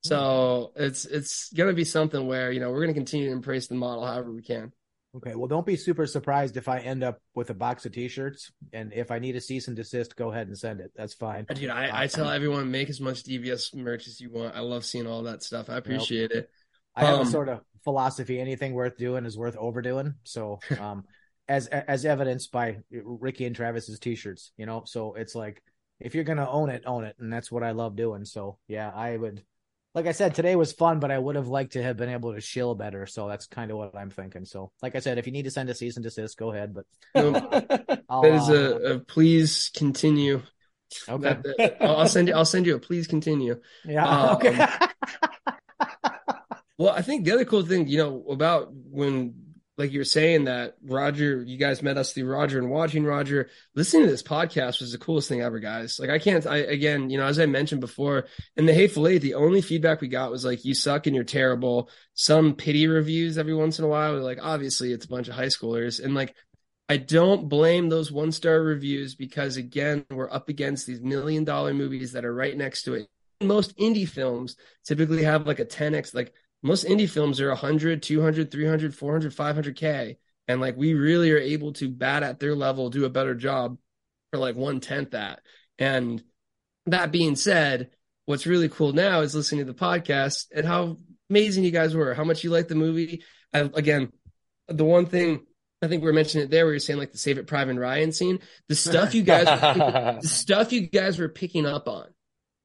So 0.04 0.72
it's 0.76 1.06
it's 1.06 1.52
going 1.54 1.70
to 1.70 1.76
be 1.76 1.86
something 1.86 2.28
where 2.28 2.52
you 2.52 2.60
know 2.60 2.70
we're 2.70 2.84
going 2.84 2.94
to 2.94 3.00
continue 3.00 3.28
to 3.28 3.34
embrace 3.34 3.68
the 3.68 3.76
model 3.76 4.06
however 4.06 4.32
we 4.32 4.42
can. 4.42 4.72
Okay, 5.16 5.34
well, 5.34 5.48
don't 5.48 5.66
be 5.66 5.76
super 5.76 6.06
surprised 6.06 6.56
if 6.56 6.68
I 6.68 6.80
end 6.80 7.04
up 7.04 7.20
with 7.34 7.50
a 7.50 7.56
box 7.56 7.86
of 7.88 7.94
T-shirts, 7.94 8.52
and 8.74 8.94
if 8.94 9.10
I 9.10 9.18
need 9.18 9.36
a 9.36 9.42
cease 9.42 9.68
and 9.68 9.76
desist, 9.76 10.16
go 10.16 10.32
ahead 10.32 10.48
and 10.48 10.58
send 10.58 10.82
it. 10.82 10.92
That's 10.96 11.16
fine. 11.16 11.46
Dude, 11.46 11.72
I, 11.72 12.04
I 12.04 12.08
tell 12.08 12.30
everyone 12.30 12.70
make 12.70 12.92
as 12.92 13.02
much 13.02 13.24
DBS 13.24 13.74
merch 13.74 14.08
as 14.08 14.22
you 14.22 14.30
want. 14.30 14.56
I 14.56 14.60
love 14.60 14.86
seeing 14.86 15.08
all 15.08 15.24
that 15.24 15.42
stuff. 15.42 15.68
I 15.70 15.78
appreciate 15.78 16.32
it. 16.32 16.50
I 16.96 17.06
have 17.06 17.16
Um, 17.22 17.28
a 17.28 17.30
sort 17.30 17.50
of 17.50 17.62
philosophy: 17.84 18.40
anything 18.40 18.74
worth 18.74 18.98
doing 18.98 19.26
is 19.26 19.36
worth 19.36 19.58
overdoing. 19.58 20.14
So, 20.26 20.60
um, 20.80 21.06
as 21.48 21.66
as 21.66 22.06
evidenced 22.06 22.52
by 22.52 22.78
Ricky 22.92 23.46
and 23.46 23.56
Travis's 23.56 23.98
T-shirts, 23.98 24.52
you 24.58 24.68
know. 24.68 24.84
So 24.86 25.16
it's 25.16 25.34
like 25.34 25.64
if 26.00 26.14
you're 26.14 26.24
gonna 26.24 26.50
own 26.50 26.70
it, 26.70 26.84
own 26.86 27.04
it, 27.04 27.16
and 27.18 27.34
that's 27.34 27.52
what 27.52 27.64
I 27.64 27.72
love 27.72 27.96
doing. 27.96 28.26
So 28.26 28.60
yeah, 28.68 28.92
I 28.94 29.18
would. 29.18 29.44
Like 29.96 30.06
I 30.06 30.12
said, 30.12 30.36
today 30.36 30.56
was 30.56 30.72
fun, 30.72 31.00
but 31.00 31.10
I 31.10 31.18
would 31.18 31.36
have 31.36 31.48
liked 31.48 31.74
to 31.74 31.82
have 31.82 31.98
been 31.98 32.10
able 32.10 32.34
to 32.36 32.42
shill 32.42 32.76
better. 32.76 33.08
So 33.08 33.28
that's 33.28 33.48
kind 33.48 33.72
of 33.72 33.78
what 33.78 33.96
I'm 33.96 34.12
thinking. 34.12 34.46
So, 34.46 34.72
like 34.84 34.96
I 34.96 35.00
said, 35.00 35.18
if 35.18 35.26
you 35.26 35.34
need 35.34 35.46
to 35.46 35.52
send 35.52 35.70
a 35.70 35.76
cease 35.76 35.98
and 35.98 36.04
desist, 36.06 36.38
go 36.38 36.52
ahead. 36.52 36.76
But 36.76 36.86
that 37.16 38.04
is 38.24 38.50
uh, 38.50 38.80
a, 38.84 38.96
a 38.96 39.00
please 39.00 39.72
continue. 39.76 40.44
Okay. 41.08 41.38
That- 41.58 41.78
I'll 41.82 42.08
send 42.08 42.28
you. 42.28 42.36
I'll 42.36 42.46
send 42.46 42.66
you 42.68 42.76
a 42.76 42.80
please 42.80 43.08
continue. 43.08 43.60
yeah. 43.84 44.06
Um, 44.08 44.36
okay. 44.36 44.68
Well, 46.78 46.94
I 46.94 47.02
think 47.02 47.26
the 47.26 47.34
other 47.34 47.44
cool 47.46 47.64
thing, 47.66 47.88
you 47.90 47.98
know, 47.98 48.24
about 48.30 48.72
when, 48.72 49.49
like 49.80 49.94
you 49.94 50.00
were 50.00 50.06
saying 50.06 50.44
that 50.44 50.76
Roger, 50.84 51.42
you 51.42 51.58
guys 51.58 51.82
met 51.82 51.98
us 51.98 52.12
through 52.12 52.30
Roger 52.30 52.60
and 52.60 52.70
watching 52.70 53.06
Roger, 53.06 53.50
listening 53.76 54.04
to 54.04 54.12
this 54.12 54.22
podcast 54.22 54.82
was 54.82 54.92
the 54.92 54.98
coolest 54.98 55.30
thing 55.30 55.42
ever, 55.42 55.58
guys. 55.60 55.98
Like 55.98 56.10
I 56.10 56.20
can't, 56.20 56.46
I, 56.46 56.58
again, 56.58 57.10
you 57.10 57.18
know, 57.18 57.26
as 57.26 57.40
I 57.40 57.46
mentioned 57.46 57.80
before 57.80 58.26
in 58.58 58.66
the 58.66 58.74
Hateful 58.74 59.08
Eight, 59.08 59.20
the 59.20 59.36
only 59.36 59.62
feedback 59.62 60.02
we 60.02 60.10
got 60.10 60.32
was 60.32 60.44
like, 60.44 60.66
you 60.66 60.74
suck 60.74 61.08
and 61.08 61.16
you're 61.16 61.24
terrible. 61.24 61.90
Some 62.14 62.56
pity 62.56 62.88
reviews 62.88 63.38
every 63.38 63.56
once 63.56 63.80
in 63.80 63.86
a 63.86 63.88
while. 63.88 64.12
We're 64.12 64.20
like, 64.20 64.40
obviously 64.42 64.92
it's 64.92 65.06
a 65.06 65.10
bunch 65.10 65.30
of 65.30 65.36
high 65.36 65.46
schoolers. 65.46 66.04
And 66.04 66.14
like, 66.14 66.36
I 66.90 66.98
don't 66.98 67.48
blame 67.48 67.88
those 67.88 68.12
one 68.12 68.34
star 68.34 68.62
reviews 68.62 69.16
because 69.16 69.56
again, 69.56 70.06
we're 70.10 70.30
up 70.30 70.50
against 70.50 70.88
these 70.88 71.00
million 71.00 71.46
dollar 71.46 71.74
movies 71.74 72.12
that 72.12 72.26
are 72.26 72.36
right 72.36 72.58
next 72.58 72.84
to 72.84 72.96
it. 72.96 73.08
Most 73.40 73.78
indie 73.78 74.10
films 74.10 74.58
typically 74.86 75.24
have 75.24 75.48
like 75.48 75.60
a 75.60 75.66
10x, 75.66 76.14
like 76.14 76.34
most 76.62 76.86
indie 76.86 77.10
films 77.10 77.40
are 77.40 77.50
100, 77.50 78.04
200, 78.04 78.52
300, 78.52 78.96
400, 78.96 79.34
500K. 79.34 80.18
And 80.48 80.60
like 80.60 80.76
we 80.76 80.94
really 80.94 81.32
are 81.32 81.38
able 81.38 81.74
to 81.74 81.90
bat 81.90 82.24
at 82.24 82.40
their 82.40 82.56
level, 82.56 82.90
do 82.90 83.06
a 83.06 83.10
better 83.10 83.36
job 83.36 83.78
for 84.32 84.40
like 84.40 84.56
one 84.56 84.80
tenth 84.80 85.12
that. 85.12 85.42
And 85.78 86.24
that 86.88 87.12
being 87.12 87.36
said, 87.36 87.92
what's 88.26 88.48
really 88.48 88.70
cool 88.70 88.94
now 88.94 89.22
is 89.22 89.36
listening 89.36 89.66
to 89.66 89.72
the 89.72 89.80
podcast 89.80 90.48
and 90.54 90.66
how 90.66 90.98
amazing 91.30 91.64
you 91.64 91.72
guys 91.72 91.96
were, 91.96 92.14
how 92.14 92.24
much 92.24 92.44
you 92.44 92.50
liked 92.50 92.70
the 92.70 92.76
movie. 92.76 93.24
I, 93.54 93.60
again, 93.60 94.12
the 94.68 94.86
one 94.86 95.06
thing 95.06 95.46
I 95.82 95.88
think 95.88 96.02
we 96.02 96.08
were 96.08 96.14
mentioning 96.14 96.46
it 96.46 96.52
there 96.52 96.66
where 96.66 96.74
you're 96.74 96.80
saying 96.80 97.00
like 97.00 97.12
the 97.12 97.18
Saving 97.18 97.46
Private 97.46 97.78
Ryan 97.78 98.12
scene, 98.12 98.40
the 98.68 98.76
stuff 98.76 99.16
you 99.16 99.24
guys, 99.24 99.46
the 100.22 100.28
stuff 100.28 100.74
you 100.74 100.88
guys 100.88 101.18
were 101.18 101.30
picking 101.30 101.66
up 101.66 101.88
on 101.88 102.08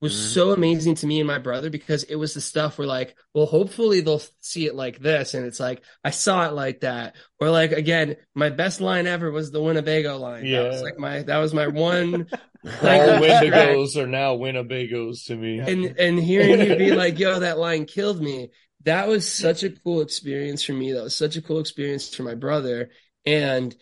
was 0.00 0.12
mm-hmm. 0.12 0.32
so 0.32 0.52
amazing 0.52 0.94
to 0.96 1.06
me 1.06 1.20
and 1.20 1.26
my 1.26 1.38
brother 1.38 1.70
because 1.70 2.02
it 2.04 2.16
was 2.16 2.34
the 2.34 2.40
stuff 2.40 2.78
where 2.78 2.86
like, 2.86 3.16
well, 3.32 3.46
hopefully 3.46 4.00
they'll 4.00 4.22
see 4.40 4.66
it 4.66 4.74
like 4.74 4.98
this. 4.98 5.34
And 5.34 5.46
it's 5.46 5.60
like, 5.60 5.82
I 6.04 6.10
saw 6.10 6.46
it 6.46 6.52
like 6.52 6.80
that. 6.80 7.16
Or 7.40 7.48
like, 7.50 7.72
again, 7.72 8.16
my 8.34 8.50
best 8.50 8.80
line 8.80 9.06
ever 9.06 9.30
was 9.30 9.50
the 9.50 9.62
Winnebago 9.62 10.18
line. 10.18 10.50
That 10.50 10.66
was 10.68 10.76
Yeah. 10.76 10.82
like 10.82 10.98
my, 10.98 11.22
that 11.22 11.38
was 11.38 11.54
my 11.54 11.68
one. 11.68 12.26
All 12.64 12.70
Wendigos 13.20 13.96
are 13.96 14.06
now 14.06 14.36
Winnebagos 14.36 15.26
to 15.26 15.36
me. 15.36 15.58
and 15.58 15.98
and 15.98 16.18
hearing 16.18 16.60
you 16.60 16.76
be 16.76 16.92
like, 16.96 17.18
"Yo, 17.18 17.40
that 17.40 17.58
line 17.58 17.84
killed 17.84 18.22
me." 18.22 18.50
That 18.84 19.06
was 19.06 19.30
such 19.30 19.62
a 19.64 19.70
cool 19.70 20.00
experience 20.00 20.64
for 20.64 20.72
me. 20.72 20.92
That 20.92 21.02
was 21.04 21.14
such 21.16 21.36
a 21.36 21.42
cool 21.42 21.60
experience 21.60 22.14
for 22.14 22.22
my 22.22 22.34
brother, 22.34 22.88
and 23.26 23.74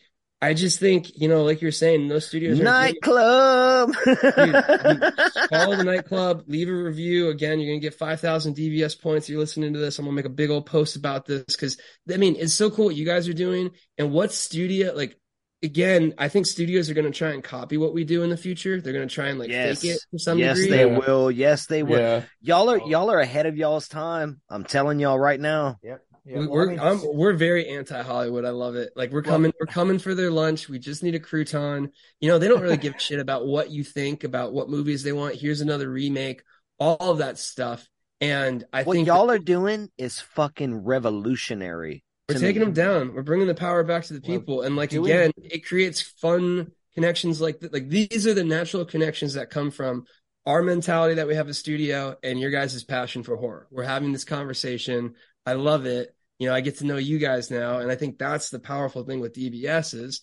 I 0.43 0.55
just 0.55 0.81
think, 0.81 1.21
you 1.21 1.29
know, 1.29 1.45
like 1.45 1.63
you're 1.63 1.71
saying, 1.71 2.09
those 2.09 2.27
studios 2.27 2.59
are 2.59 2.65
Nightclub. 2.65 3.95
follow 3.95 4.17
the 5.77 5.85
nightclub, 5.85 6.43
leave 6.49 6.69
a 6.69 6.73
review. 6.73 7.29
Again, 7.29 7.61
you're 7.61 7.71
gonna 7.71 7.81
get 7.81 7.95
five 7.95 8.21
thousand 8.21 8.57
DBS 8.57 9.01
points. 9.01 9.29
You're 9.29 9.39
listening 9.39 9.73
to 9.75 9.79
this. 9.79 10.01
I'm 10.01 10.05
gonna 10.05 10.17
make 10.17 10.25
a 10.25 10.29
big 10.29 10.51
old 10.51 10.67
post 10.67 10.97
about 10.97 11.27
this 11.27 11.45
because 11.47 11.77
I 12.13 12.17
mean, 12.17 12.35
it's 12.37 12.55
so 12.55 12.73
cool 12.73 12.87
what 12.87 12.97
you 12.97 13.07
guys 13.07 13.29
are 13.29 13.33
doing 13.33 13.71
and 13.97 14.11
what 14.11 14.33
studio 14.33 14.93
like. 14.95 15.17
Again, 15.65 16.15
I 16.19 16.27
think 16.27 16.47
studios 16.47 16.91
are 16.91 16.95
going 16.95 17.05
to 17.05 17.17
try 17.17 17.31
and 17.31 17.45
copy 17.45 17.77
what 17.77 17.95
we 17.95 18.03
do 18.03 18.25
in 18.25 18.31
the 18.31 18.37
future. 18.37 18.81
They're 18.81 18.93
going 18.93 19.07
to 19.07 19.15
try 19.15 19.29
and 19.29 19.39
like 19.39 19.49
yes, 19.49 19.81
fake 19.81 19.93
it 19.93 20.01
to 20.11 20.19
some 20.19 20.37
yes, 20.37 20.57
degree. 20.57 20.77
they 20.77 20.87
will. 20.87 21.31
Yes, 21.31 21.67
they 21.67 21.85
will. 21.85 22.01
Yeah. 22.01 22.23
Y'all 22.41 22.69
are 22.69 22.81
oh. 22.83 22.89
y'all 22.89 23.13
are 23.13 23.21
ahead 23.21 23.47
of 23.47 23.57
y'all's 23.57 23.87
time. 23.87 24.41
I'm 24.51 24.65
telling 24.65 24.99
y'all 24.99 25.21
right 25.21 25.39
now. 25.39 25.79
Yep. 25.85 26.03
We- 26.25 26.33
Yeah, 26.33 26.39
well, 26.41 26.49
we're 26.51 26.79
I 26.81 26.95
mean, 26.95 27.01
we're 27.17 27.33
very 27.33 27.69
anti 27.69 28.01
Hollywood. 28.03 28.45
I 28.45 28.51
love 28.51 28.77
it. 28.77 28.91
Like 28.95 29.11
we're 29.11 29.23
coming 29.23 29.53
we're 29.59 29.67
coming 29.67 29.99
for 29.99 30.15
their 30.15 30.31
lunch. 30.31 30.69
We 30.69 30.79
just 30.79 31.03
need 31.03 31.15
a 31.15 31.21
crouton. 31.21 31.89
You 32.21 32.29
know, 32.29 32.39
they 32.39 32.49
don't 32.49 32.63
really 32.63 32.77
give 32.77 32.95
a 32.95 32.99
shit 33.01 33.19
about 33.21 33.47
what 33.47 33.71
you 33.71 33.83
think 33.85 34.23
about 34.25 34.53
what 34.53 34.69
movies 34.69 35.03
they 35.03 35.13
want. 35.13 35.35
Here's 35.35 35.61
another 35.61 35.91
remake. 35.91 36.43
All 36.79 37.11
of 37.11 37.19
that 37.19 37.39
stuff. 37.39 37.89
And 38.21 38.65
I 38.73 38.85
What 38.85 38.95
think 38.95 39.09
y'all 39.09 39.31
are 39.33 39.39
doing 39.41 39.89
is 39.99 40.21
fucking 40.21 40.85
revolutionary. 40.85 42.05
we're 42.29 42.39
taking 42.39 42.61
me. 42.61 42.67
them 42.67 42.73
down. 42.75 43.15
We're 43.15 43.23
bringing 43.23 43.49
the 43.49 43.55
power 43.55 43.83
back 43.83 44.05
to 44.05 44.13
the 44.15 44.21
Well, 44.27 44.39
people. 44.39 44.63
And 44.63 44.77
like 44.77 44.91
do 44.91 45.03
we- 45.03 45.11
again, 45.11 45.33
it 45.43 45.67
creates 45.67 46.01
fun 46.03 46.71
connections. 46.95 47.41
Like 47.41 47.61
th- 47.61 47.73
like 47.73 47.89
these 47.89 48.27
are 48.27 48.35
the 48.35 48.45
natural 48.45 48.85
connections 48.85 49.35
that 49.35 49.51
come 49.51 49.71
from 49.73 50.05
our 50.47 50.63
mentality 50.63 51.15
that 51.17 51.27
we 51.27 51.35
have 51.37 51.49
a 51.49 51.55
studio 51.55 52.17
and 52.23 52.39
your 52.41 52.51
guys' 52.51 52.83
passion 52.85 53.23
for 53.23 53.37
horror. 53.37 53.67
We're 53.71 53.85
having 53.85 54.13
this 54.13 54.25
conversation. 54.25 55.15
I 55.47 55.55
love 55.55 55.87
it. 55.87 56.15
You 56.39 56.49
know, 56.49 56.55
I 56.55 56.61
get 56.61 56.79
to 56.79 56.87
know 56.87 56.97
you 56.97 57.19
guys 57.19 57.51
now, 57.51 57.79
and 57.79 57.91
I 57.91 57.95
think 57.95 58.19
that's 58.19 58.51
the 58.51 58.59
powerful 58.59 59.05
thing 59.05 59.21
with 59.21 59.35
DBS 59.35 59.95
is 59.95 60.21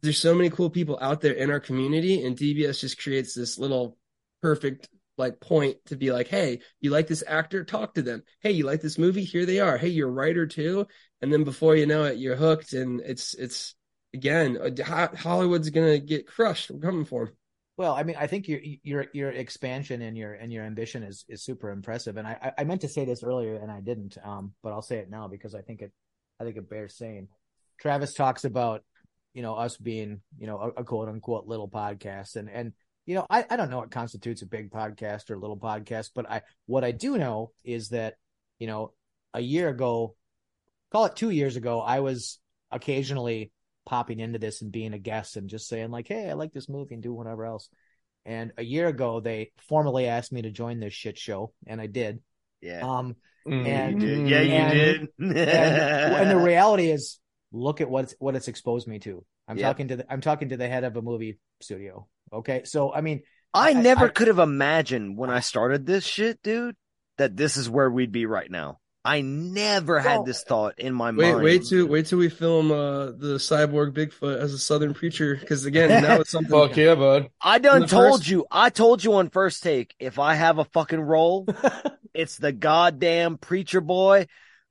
there's 0.00 0.18
so 0.18 0.34
many 0.34 0.50
cool 0.50 0.70
people 0.70 0.98
out 1.00 1.20
there 1.20 1.32
in 1.34 1.50
our 1.50 1.60
community, 1.60 2.24
and 2.24 2.36
DBS 2.36 2.80
just 2.80 3.00
creates 3.02 3.34
this 3.34 3.58
little 3.58 3.96
perfect 4.40 4.88
like 5.16 5.40
point 5.40 5.76
to 5.86 5.96
be 5.96 6.12
like, 6.12 6.28
hey, 6.28 6.60
you 6.80 6.90
like 6.90 7.08
this 7.08 7.24
actor? 7.26 7.64
Talk 7.64 7.94
to 7.94 8.02
them. 8.02 8.22
Hey, 8.40 8.52
you 8.52 8.64
like 8.64 8.80
this 8.80 8.98
movie? 8.98 9.24
Here 9.24 9.44
they 9.46 9.58
are. 9.58 9.76
Hey, 9.76 9.88
you're 9.88 10.08
a 10.08 10.12
writer 10.12 10.46
too. 10.46 10.86
And 11.20 11.32
then 11.32 11.42
before 11.44 11.74
you 11.74 11.86
know 11.86 12.04
it, 12.04 12.18
you're 12.18 12.36
hooked, 12.36 12.72
and 12.72 13.00
it's 13.00 13.34
it's 13.34 13.74
again 14.14 14.56
uh, 14.56 15.08
Hollywood's 15.16 15.70
gonna 15.70 15.98
get 15.98 16.26
crushed. 16.26 16.70
We're 16.70 16.80
coming 16.80 17.04
for 17.04 17.22
'em. 17.28 17.32
Well, 17.78 17.94
I 17.94 18.02
mean, 18.02 18.16
I 18.18 18.26
think 18.26 18.48
your 18.48 18.58
your 18.82 19.06
your 19.12 19.30
expansion 19.30 20.02
and 20.02 20.18
your 20.18 20.34
and 20.34 20.52
your 20.52 20.64
ambition 20.64 21.04
is 21.04 21.24
is 21.28 21.44
super 21.44 21.70
impressive. 21.70 22.16
And 22.16 22.26
I 22.26 22.52
I 22.58 22.64
meant 22.64 22.80
to 22.80 22.88
say 22.88 23.04
this 23.04 23.22
earlier 23.22 23.54
and 23.54 23.70
I 23.70 23.80
didn't, 23.80 24.18
um, 24.24 24.52
but 24.64 24.72
I'll 24.72 24.82
say 24.82 24.98
it 24.98 25.08
now 25.08 25.28
because 25.28 25.54
I 25.54 25.62
think 25.62 25.82
it 25.82 25.92
I 26.40 26.44
think 26.44 26.56
it 26.56 26.68
bears 26.68 26.96
saying. 26.98 27.28
Travis 27.80 28.14
talks 28.14 28.44
about 28.44 28.82
you 29.32 29.42
know 29.42 29.54
us 29.54 29.76
being 29.76 30.22
you 30.40 30.48
know 30.48 30.58
a, 30.58 30.80
a 30.80 30.84
quote 30.84 31.08
unquote 31.08 31.46
little 31.46 31.70
podcast, 31.70 32.34
and 32.34 32.50
and 32.50 32.72
you 33.06 33.14
know 33.14 33.24
I 33.30 33.46
I 33.48 33.54
don't 33.54 33.70
know 33.70 33.78
what 33.78 33.92
constitutes 33.92 34.42
a 34.42 34.46
big 34.46 34.72
podcast 34.72 35.30
or 35.30 35.34
a 35.34 35.38
little 35.38 35.56
podcast, 35.56 36.10
but 36.16 36.28
I 36.28 36.42
what 36.66 36.82
I 36.82 36.90
do 36.90 37.16
know 37.16 37.52
is 37.62 37.90
that 37.90 38.14
you 38.58 38.66
know 38.66 38.92
a 39.32 39.40
year 39.40 39.68
ago, 39.68 40.16
call 40.90 41.04
it 41.04 41.14
two 41.14 41.30
years 41.30 41.54
ago, 41.54 41.80
I 41.80 42.00
was 42.00 42.40
occasionally 42.72 43.52
popping 43.88 44.20
into 44.20 44.38
this 44.38 44.60
and 44.62 44.70
being 44.70 44.92
a 44.92 44.98
guest 44.98 45.36
and 45.36 45.48
just 45.48 45.66
saying 45.66 45.90
like, 45.90 46.06
"Hey, 46.06 46.28
I 46.28 46.34
like 46.34 46.52
this 46.52 46.68
movie" 46.68 46.94
and 46.94 47.02
do 47.02 47.12
whatever 47.14 47.46
else. 47.46 47.68
And 48.26 48.52
a 48.58 48.62
year 48.62 48.86
ago, 48.88 49.20
they 49.20 49.52
formally 49.68 50.06
asked 50.06 50.30
me 50.30 50.42
to 50.42 50.50
join 50.50 50.78
this 50.78 50.92
shit 50.92 51.16
show, 51.18 51.52
and 51.66 51.80
I 51.80 51.86
did. 51.86 52.20
Yeah. 52.60 52.80
Um, 52.86 53.16
Mm. 53.46 53.66
and 53.66 54.02
You 54.02 54.08
did. 54.08 54.28
Yeah, 54.28 54.40
you 54.42 54.52
and- 54.52 54.72
did. 54.74 55.08
and, 55.18 55.38
and 55.38 56.30
the 56.30 56.36
reality 56.52 56.90
is, 56.90 57.18
look 57.50 57.80
at 57.80 57.88
what 57.88 58.04
it's, 58.04 58.14
what 58.18 58.36
it's 58.36 58.48
exposed 58.48 58.86
me 58.86 58.98
to. 58.98 59.24
I'm 59.46 59.56
Yep. 59.56 59.66
talking 59.66 59.88
to 59.88 59.96
the 59.96 60.12
I'm 60.12 60.20
talking 60.20 60.50
to 60.50 60.58
the 60.58 60.68
head 60.68 60.84
of 60.84 60.94
a 60.96 61.00
movie 61.02 61.38
studio. 61.62 62.06
Okay, 62.30 62.64
so 62.64 62.92
I 62.92 63.00
mean, 63.00 63.22
I 63.54 63.70
I- 63.70 63.72
never 63.72 64.06
I- 64.06 64.08
could 64.10 64.26
have 64.28 64.38
imagined 64.40 65.16
when 65.16 65.30
I 65.30 65.40
started 65.40 65.86
this 65.86 66.04
shit, 66.04 66.42
dude, 66.42 66.76
that 67.16 67.36
this 67.38 67.56
is 67.56 67.70
where 67.70 67.90
we'd 67.90 68.12
be 68.12 68.26
right 68.26 68.50
now. 68.50 68.80
I 69.08 69.22
never 69.22 70.00
had 70.00 70.26
this 70.26 70.42
thought 70.44 70.78
in 70.78 70.92
my 70.92 71.10
Wait, 71.12 71.32
mind. 71.32 71.36
wait 71.36 71.44
wait 71.44 71.64
till 71.66 71.86
wait 71.86 72.04
till 72.06 72.18
we 72.18 72.28
film 72.28 72.70
uh, 72.70 73.06
the 73.06 73.38
cyborg 73.38 73.92
Bigfoot 73.92 74.38
as 74.38 74.52
a 74.52 74.58
Southern 74.58 74.92
preacher, 74.92 75.34
because 75.34 75.64
again, 75.64 75.88
that 76.02 76.18
was 76.18 76.28
something. 76.28 76.50
Fuck 76.50 76.76
yeah, 76.76 76.94
bud. 76.94 77.30
I 77.40 77.58
done 77.58 77.86
told 77.86 78.18
first- 78.18 78.28
you. 78.28 78.44
I 78.50 78.68
told 78.68 79.02
you 79.02 79.14
on 79.14 79.30
first 79.30 79.62
take. 79.62 79.94
If 79.98 80.18
I 80.18 80.34
have 80.34 80.58
a 80.58 80.64
fucking 80.66 81.00
role, 81.00 81.46
it's 82.14 82.36
the 82.36 82.52
goddamn 82.52 83.38
preacher 83.38 83.80
boy 83.80 84.26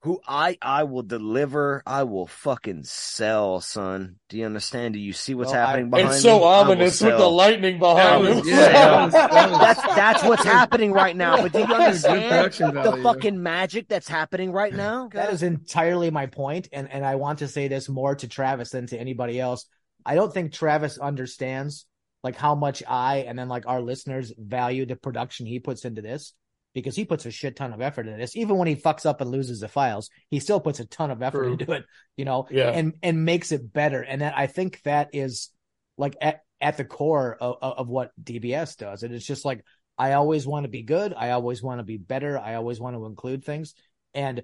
who 0.07 0.19
I 0.27 0.57
I 0.61 0.83
will 0.85 1.03
deliver. 1.03 1.83
I 1.85 2.03
will 2.03 2.25
fucking 2.27 2.83
sell, 2.85 3.61
son. 3.61 4.15
Do 4.29 4.37
you 4.37 4.45
understand? 4.45 4.93
Do 4.95 4.99
you 4.99 5.13
see 5.13 5.33
what's 5.35 5.51
Well, 5.51 5.61
I- 5.61 5.65
happening 5.67 5.89
behind 5.89 6.07
It's 6.13 6.21
so 6.23 6.29
me? 6.29 6.35
I 6.35 6.39
will 6.39 6.47
ominous 6.71 7.01
with 7.01 7.11
the 7.11 7.17
sell. 7.19 7.35
lightning 7.35 7.73
That 7.79 7.79
behind 7.79 8.23
was- 8.37 8.47
yeah, 8.47 8.55
that 8.69 9.01
was- 9.05 9.13
was- 9.13 9.59
That's 9.59 9.81
that's 9.95 10.23
what's 10.23 10.43
happening 10.43 10.91
right 10.93 11.15
now. 11.15 11.41
But 11.41 11.51
do 11.53 11.59
you 11.59 11.65
understand 11.65 12.53
the 12.53 12.71
value. 12.71 13.03
fucking 13.03 13.43
magic 13.43 13.87
that's 13.87 14.07
happening 14.07 14.51
right 14.51 14.73
now? 14.73 15.09
that 15.13 15.31
is 15.31 15.43
entirely 15.43 16.09
my 16.09 16.25
point, 16.25 16.69
and 16.71 16.91
and 16.91 17.05
I 17.05 17.15
want 17.15 17.39
to 17.39 17.47
say 17.47 17.67
this 17.67 17.87
more 17.89 18.15
to 18.15 18.27
Travis 18.27 18.69
than 18.71 18.87
to 18.87 18.97
anybody 18.99 19.39
else. 19.39 19.65
I 20.05 20.15
don't 20.15 20.33
think 20.33 20.53
Travis 20.53 20.97
understands 20.97 21.85
like 22.23 22.35
how 22.35 22.55
much 22.55 22.81
I 22.87 23.17
and 23.27 23.37
then 23.37 23.47
like 23.49 23.67
our 23.67 23.81
listeners 23.81 24.33
value 24.37 24.85
the 24.85 24.95
production 24.95 25.45
he 25.45 25.59
puts 25.59 25.85
into 25.85 26.01
this 26.01 26.33
because 26.73 26.95
he 26.95 27.05
puts 27.05 27.25
a 27.25 27.31
shit 27.31 27.55
ton 27.55 27.73
of 27.73 27.81
effort 27.81 28.07
into 28.07 28.19
this. 28.19 28.35
Even 28.35 28.57
when 28.57 28.67
he 28.67 28.75
fucks 28.75 29.05
up 29.05 29.21
and 29.21 29.31
loses 29.31 29.59
the 29.61 29.67
files, 29.67 30.09
he 30.29 30.39
still 30.39 30.59
puts 30.59 30.79
a 30.79 30.85
ton 30.85 31.11
of 31.11 31.21
effort 31.23 31.43
True. 31.43 31.51
into 31.53 31.71
it, 31.71 31.85
you 32.15 32.25
know, 32.25 32.47
Yeah. 32.51 32.69
and 32.69 32.93
and 33.01 33.25
makes 33.25 33.51
it 33.51 33.73
better. 33.73 34.01
And 34.01 34.21
that 34.21 34.37
I 34.37 34.47
think 34.47 34.81
that 34.83 35.09
is 35.13 35.49
like 35.97 36.15
at 36.21 36.41
at 36.61 36.77
the 36.77 36.85
core 36.85 37.35
of, 37.39 37.57
of 37.61 37.73
of 37.79 37.87
what 37.87 38.11
DBS 38.21 38.77
does. 38.77 39.03
And 39.03 39.13
it's 39.13 39.25
just 39.25 39.45
like 39.45 39.63
I 39.97 40.13
always 40.13 40.45
want 40.45 40.65
to 40.65 40.69
be 40.69 40.83
good. 40.83 41.13
I 41.17 41.31
always 41.31 41.63
want 41.63 41.79
to 41.79 41.83
be 41.83 41.97
better. 41.97 42.37
I 42.37 42.55
always 42.55 42.79
want 42.79 42.95
to 42.95 43.05
include 43.05 43.43
things. 43.43 43.73
And 44.13 44.43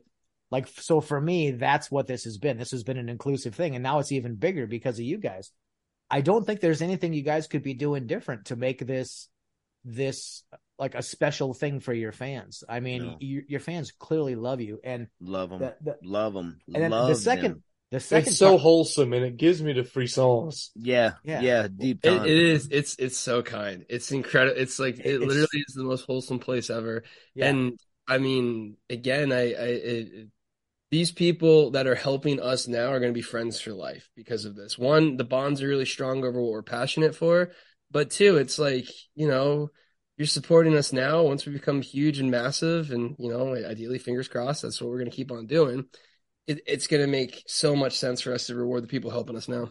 like 0.50 0.68
so 0.68 1.02
for 1.02 1.20
me, 1.20 1.52
that's 1.52 1.92
what 1.92 2.08
this 2.08 2.24
has 2.24 2.38
been. 2.38 2.58
This 2.58 2.72
has 2.72 2.84
been 2.84 2.98
an 2.98 3.10
inclusive 3.10 3.54
thing. 3.56 3.76
And 3.76 3.84
now 3.84 4.00
it's 4.00 4.12
even 4.12 4.36
bigger 4.36 4.66
because 4.66 4.98
of 4.98 5.06
you 5.06 5.18
guys. 5.18 5.52
I 6.10 6.22
don't 6.22 6.46
think 6.46 6.60
there's 6.60 6.82
anything 6.82 7.14
you 7.14 7.24
guys 7.24 7.48
could 7.48 7.64
be 7.64 7.74
doing 7.74 8.08
different 8.08 8.46
to 8.46 8.56
make 8.56 8.86
this 8.86 9.30
this 9.86 10.44
like 10.84 10.96
a 10.96 11.02
special 11.02 11.54
thing 11.54 11.80
for 11.80 11.94
your 11.94 12.12
fans. 12.12 12.64
I 12.68 12.80
mean, 12.82 13.02
No. 13.04 13.18
you, 13.20 13.44
your 13.48 13.60
fans 13.62 13.92
clearly 13.98 14.36
love 14.36 14.60
you, 14.62 14.80
and 14.84 15.08
Love 15.22 15.50
them. 15.50 15.60
the, 15.60 15.76
the, 15.82 15.98
Love 16.04 16.34
them. 16.34 16.60
and 16.74 16.84
then 16.84 16.92
Love 16.92 17.08
the 17.08 17.16
second 17.16 17.52
them. 17.52 17.64
the 17.92 18.00
second 18.02 18.28
It's 18.30 18.38
so 18.38 18.50
part- 18.52 18.62
wholesome 18.62 19.14
and 19.14 19.24
it 19.26 19.38
gives 19.38 19.62
me 19.64 19.72
the 19.74 19.84
free 19.86 20.08
songs. 20.08 20.72
Yeah, 20.76 21.14
Yeah. 21.24 21.42
yeah, 21.42 21.68
Deep 21.70 22.06
It, 22.06 22.14
it 22.26 22.38
is. 22.38 22.68
It's 22.72 22.96
it's 23.00 23.18
so 23.18 23.42
kind. 23.44 23.86
It's 23.90 24.12
incredible. 24.12 24.60
It's 24.62 24.78
like 24.78 25.00
it 25.00 25.06
It's- 25.06 25.22
literally 25.22 25.64
is 25.68 25.74
the 25.76 25.84
most 25.84 26.06
wholesome 26.06 26.40
place 26.40 26.70
ever. 26.70 27.04
Yeah. 27.34 27.50
And 27.50 27.80
I 28.08 28.18
mean, 28.18 28.76
again, 28.90 29.32
I, 29.32 29.42
I 29.42 29.66
it, 29.80 30.14
it- 30.14 30.28
these 30.92 31.12
people 31.12 31.72
that 31.72 31.88
are 31.88 31.96
helping 31.96 32.40
us 32.40 32.68
now 32.68 32.88
are 32.92 33.00
going 33.00 33.12
to 33.14 33.18
be 33.18 33.24
friends 33.24 33.60
for 33.60 33.74
life 33.74 34.10
because 34.16 34.46
of 34.46 34.56
this. 34.56 34.78
One, 34.78 35.18
the 35.18 35.24
bonds 35.24 35.64
are 35.64 35.68
really 35.68 35.86
strong 35.88 36.24
over 36.24 36.40
what 36.40 36.52
we're 36.52 36.62
passionate 36.62 37.16
for, 37.16 37.52
but 37.90 38.12
two, 38.12 38.38
it's 38.38 38.60
like 38.60 38.86
you 39.16 39.28
know, 39.28 39.70
you're 40.18 40.28
supporting 40.28 40.76
us 40.76 40.94
now. 40.94 41.24
Once 41.24 41.46
we 41.46 41.54
become 41.54 41.82
huge 41.82 42.20
and 42.20 42.32
massive, 42.32 42.92
and 42.92 43.16
you 43.18 43.30
know, 43.30 43.56
ideally, 43.56 44.00
fingers 44.00 44.28
crossed, 44.28 44.62
that's 44.62 44.82
what 44.82 44.90
we're 44.90 45.00
going 45.00 45.10
to 45.10 45.16
keep 45.16 45.32
on 45.32 45.48
doing. 45.48 45.86
It, 46.48 46.62
it's 46.68 46.88
going 46.88 47.02
to 47.02 47.08
make 47.08 47.44
so 47.48 47.76
much 47.76 47.98
sense 47.98 48.22
for 48.22 48.34
us 48.34 48.48
to 48.48 48.56
reward 48.56 48.84
the 48.84 48.88
people 48.88 49.12
helping 49.12 49.36
us 49.36 49.48
now. 49.48 49.70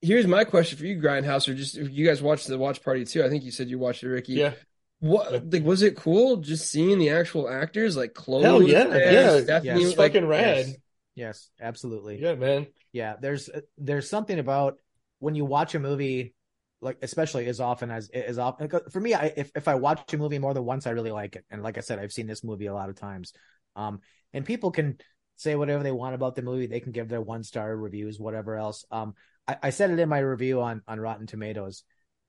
Here's 0.00 0.26
my 0.26 0.44
question 0.44 0.78
for 0.78 0.86
you, 0.86 1.00
Grindhouse, 1.00 1.48
or 1.48 1.54
just 1.54 1.76
if 1.76 1.90
you 1.90 2.06
guys 2.06 2.22
watched 2.22 2.46
the 2.46 2.58
watch 2.58 2.82
party 2.84 3.04
too. 3.04 3.24
I 3.24 3.28
think 3.28 3.42
you 3.42 3.50
said 3.50 3.68
you 3.68 3.78
watched 3.78 4.04
it, 4.04 4.08
Ricky. 4.08 4.34
Yeah. 4.34 4.52
What 5.00 5.52
like 5.52 5.64
was 5.64 5.82
it 5.82 5.96
cool 5.96 6.38
just 6.38 6.68
seeing 6.70 6.98
the 6.98 7.10
actual 7.10 7.48
actors 7.48 7.96
like 7.96 8.14
Chloe? 8.14 8.42
Hell 8.42 8.58
was 8.58 8.68
yeah, 8.68 8.84
there, 8.84 9.12
yeah. 9.12 9.42
Stephanie, 9.42 9.82
Yes. 9.82 9.96
Like, 9.96 10.12
fucking 10.12 10.28
rad. 10.28 10.66
Yes. 10.66 10.76
Yes, 11.18 11.50
absolutely. 11.60 12.20
Yeah, 12.22 12.36
man. 12.36 12.68
Yeah, 12.92 13.16
there's 13.20 13.50
there's 13.76 14.08
something 14.08 14.38
about 14.38 14.78
when 15.18 15.34
you 15.34 15.44
watch 15.44 15.74
a 15.74 15.80
movie, 15.80 16.32
like 16.80 16.98
especially 17.02 17.46
as 17.46 17.60
often 17.60 17.90
as 17.90 18.08
as 18.10 18.38
often 18.38 18.70
for 18.90 19.00
me, 19.00 19.14
I 19.14 19.32
if 19.36 19.50
if 19.54 19.68
I 19.68 19.74
watch 19.74 20.12
a 20.12 20.18
movie 20.18 20.38
more 20.38 20.54
than 20.54 20.64
once, 20.64 20.86
I 20.86 20.90
really 20.90 21.10
like 21.10 21.36
it. 21.36 21.44
And 21.50 21.62
like 21.62 21.76
I 21.76 21.80
said, 21.80 21.98
I've 21.98 22.12
seen 22.12 22.26
this 22.26 22.44
movie 22.44 22.66
a 22.66 22.74
lot 22.74 22.88
of 22.88 22.96
times. 22.96 23.32
Um, 23.74 24.00
and 24.32 24.44
people 24.44 24.70
can 24.70 24.98
say 25.36 25.54
whatever 25.54 25.82
they 25.82 25.92
want 25.92 26.14
about 26.14 26.34
the 26.34 26.42
movie. 26.42 26.66
They 26.66 26.80
can 26.80 26.92
give 26.92 27.08
their 27.08 27.20
one 27.20 27.42
star 27.42 27.76
reviews, 27.76 28.18
whatever 28.18 28.56
else. 28.56 28.84
Um, 28.90 29.14
I, 29.46 29.56
I 29.64 29.70
said 29.70 29.90
it 29.90 29.98
in 29.98 30.08
my 30.08 30.18
review 30.18 30.60
on 30.60 30.82
on 30.86 31.00
Rotten 31.00 31.26
Tomatoes. 31.26 31.82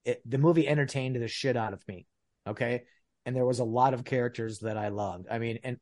It, 0.06 0.22
the 0.28 0.38
movie 0.38 0.68
entertained 0.68 1.16
the 1.16 1.28
shit 1.28 1.58
out 1.58 1.74
of 1.74 1.88
me. 1.88 2.08
Okay, 2.48 2.84
and 3.26 3.36
there 3.36 3.46
was 3.46 3.60
a 3.60 3.66
lot 3.66 3.94
of 3.94 4.04
characters 4.04 4.60
that 4.60 4.78
I 4.78 4.88
loved. 4.88 5.28
I 5.30 5.38
mean, 5.38 5.60
and 5.64 5.78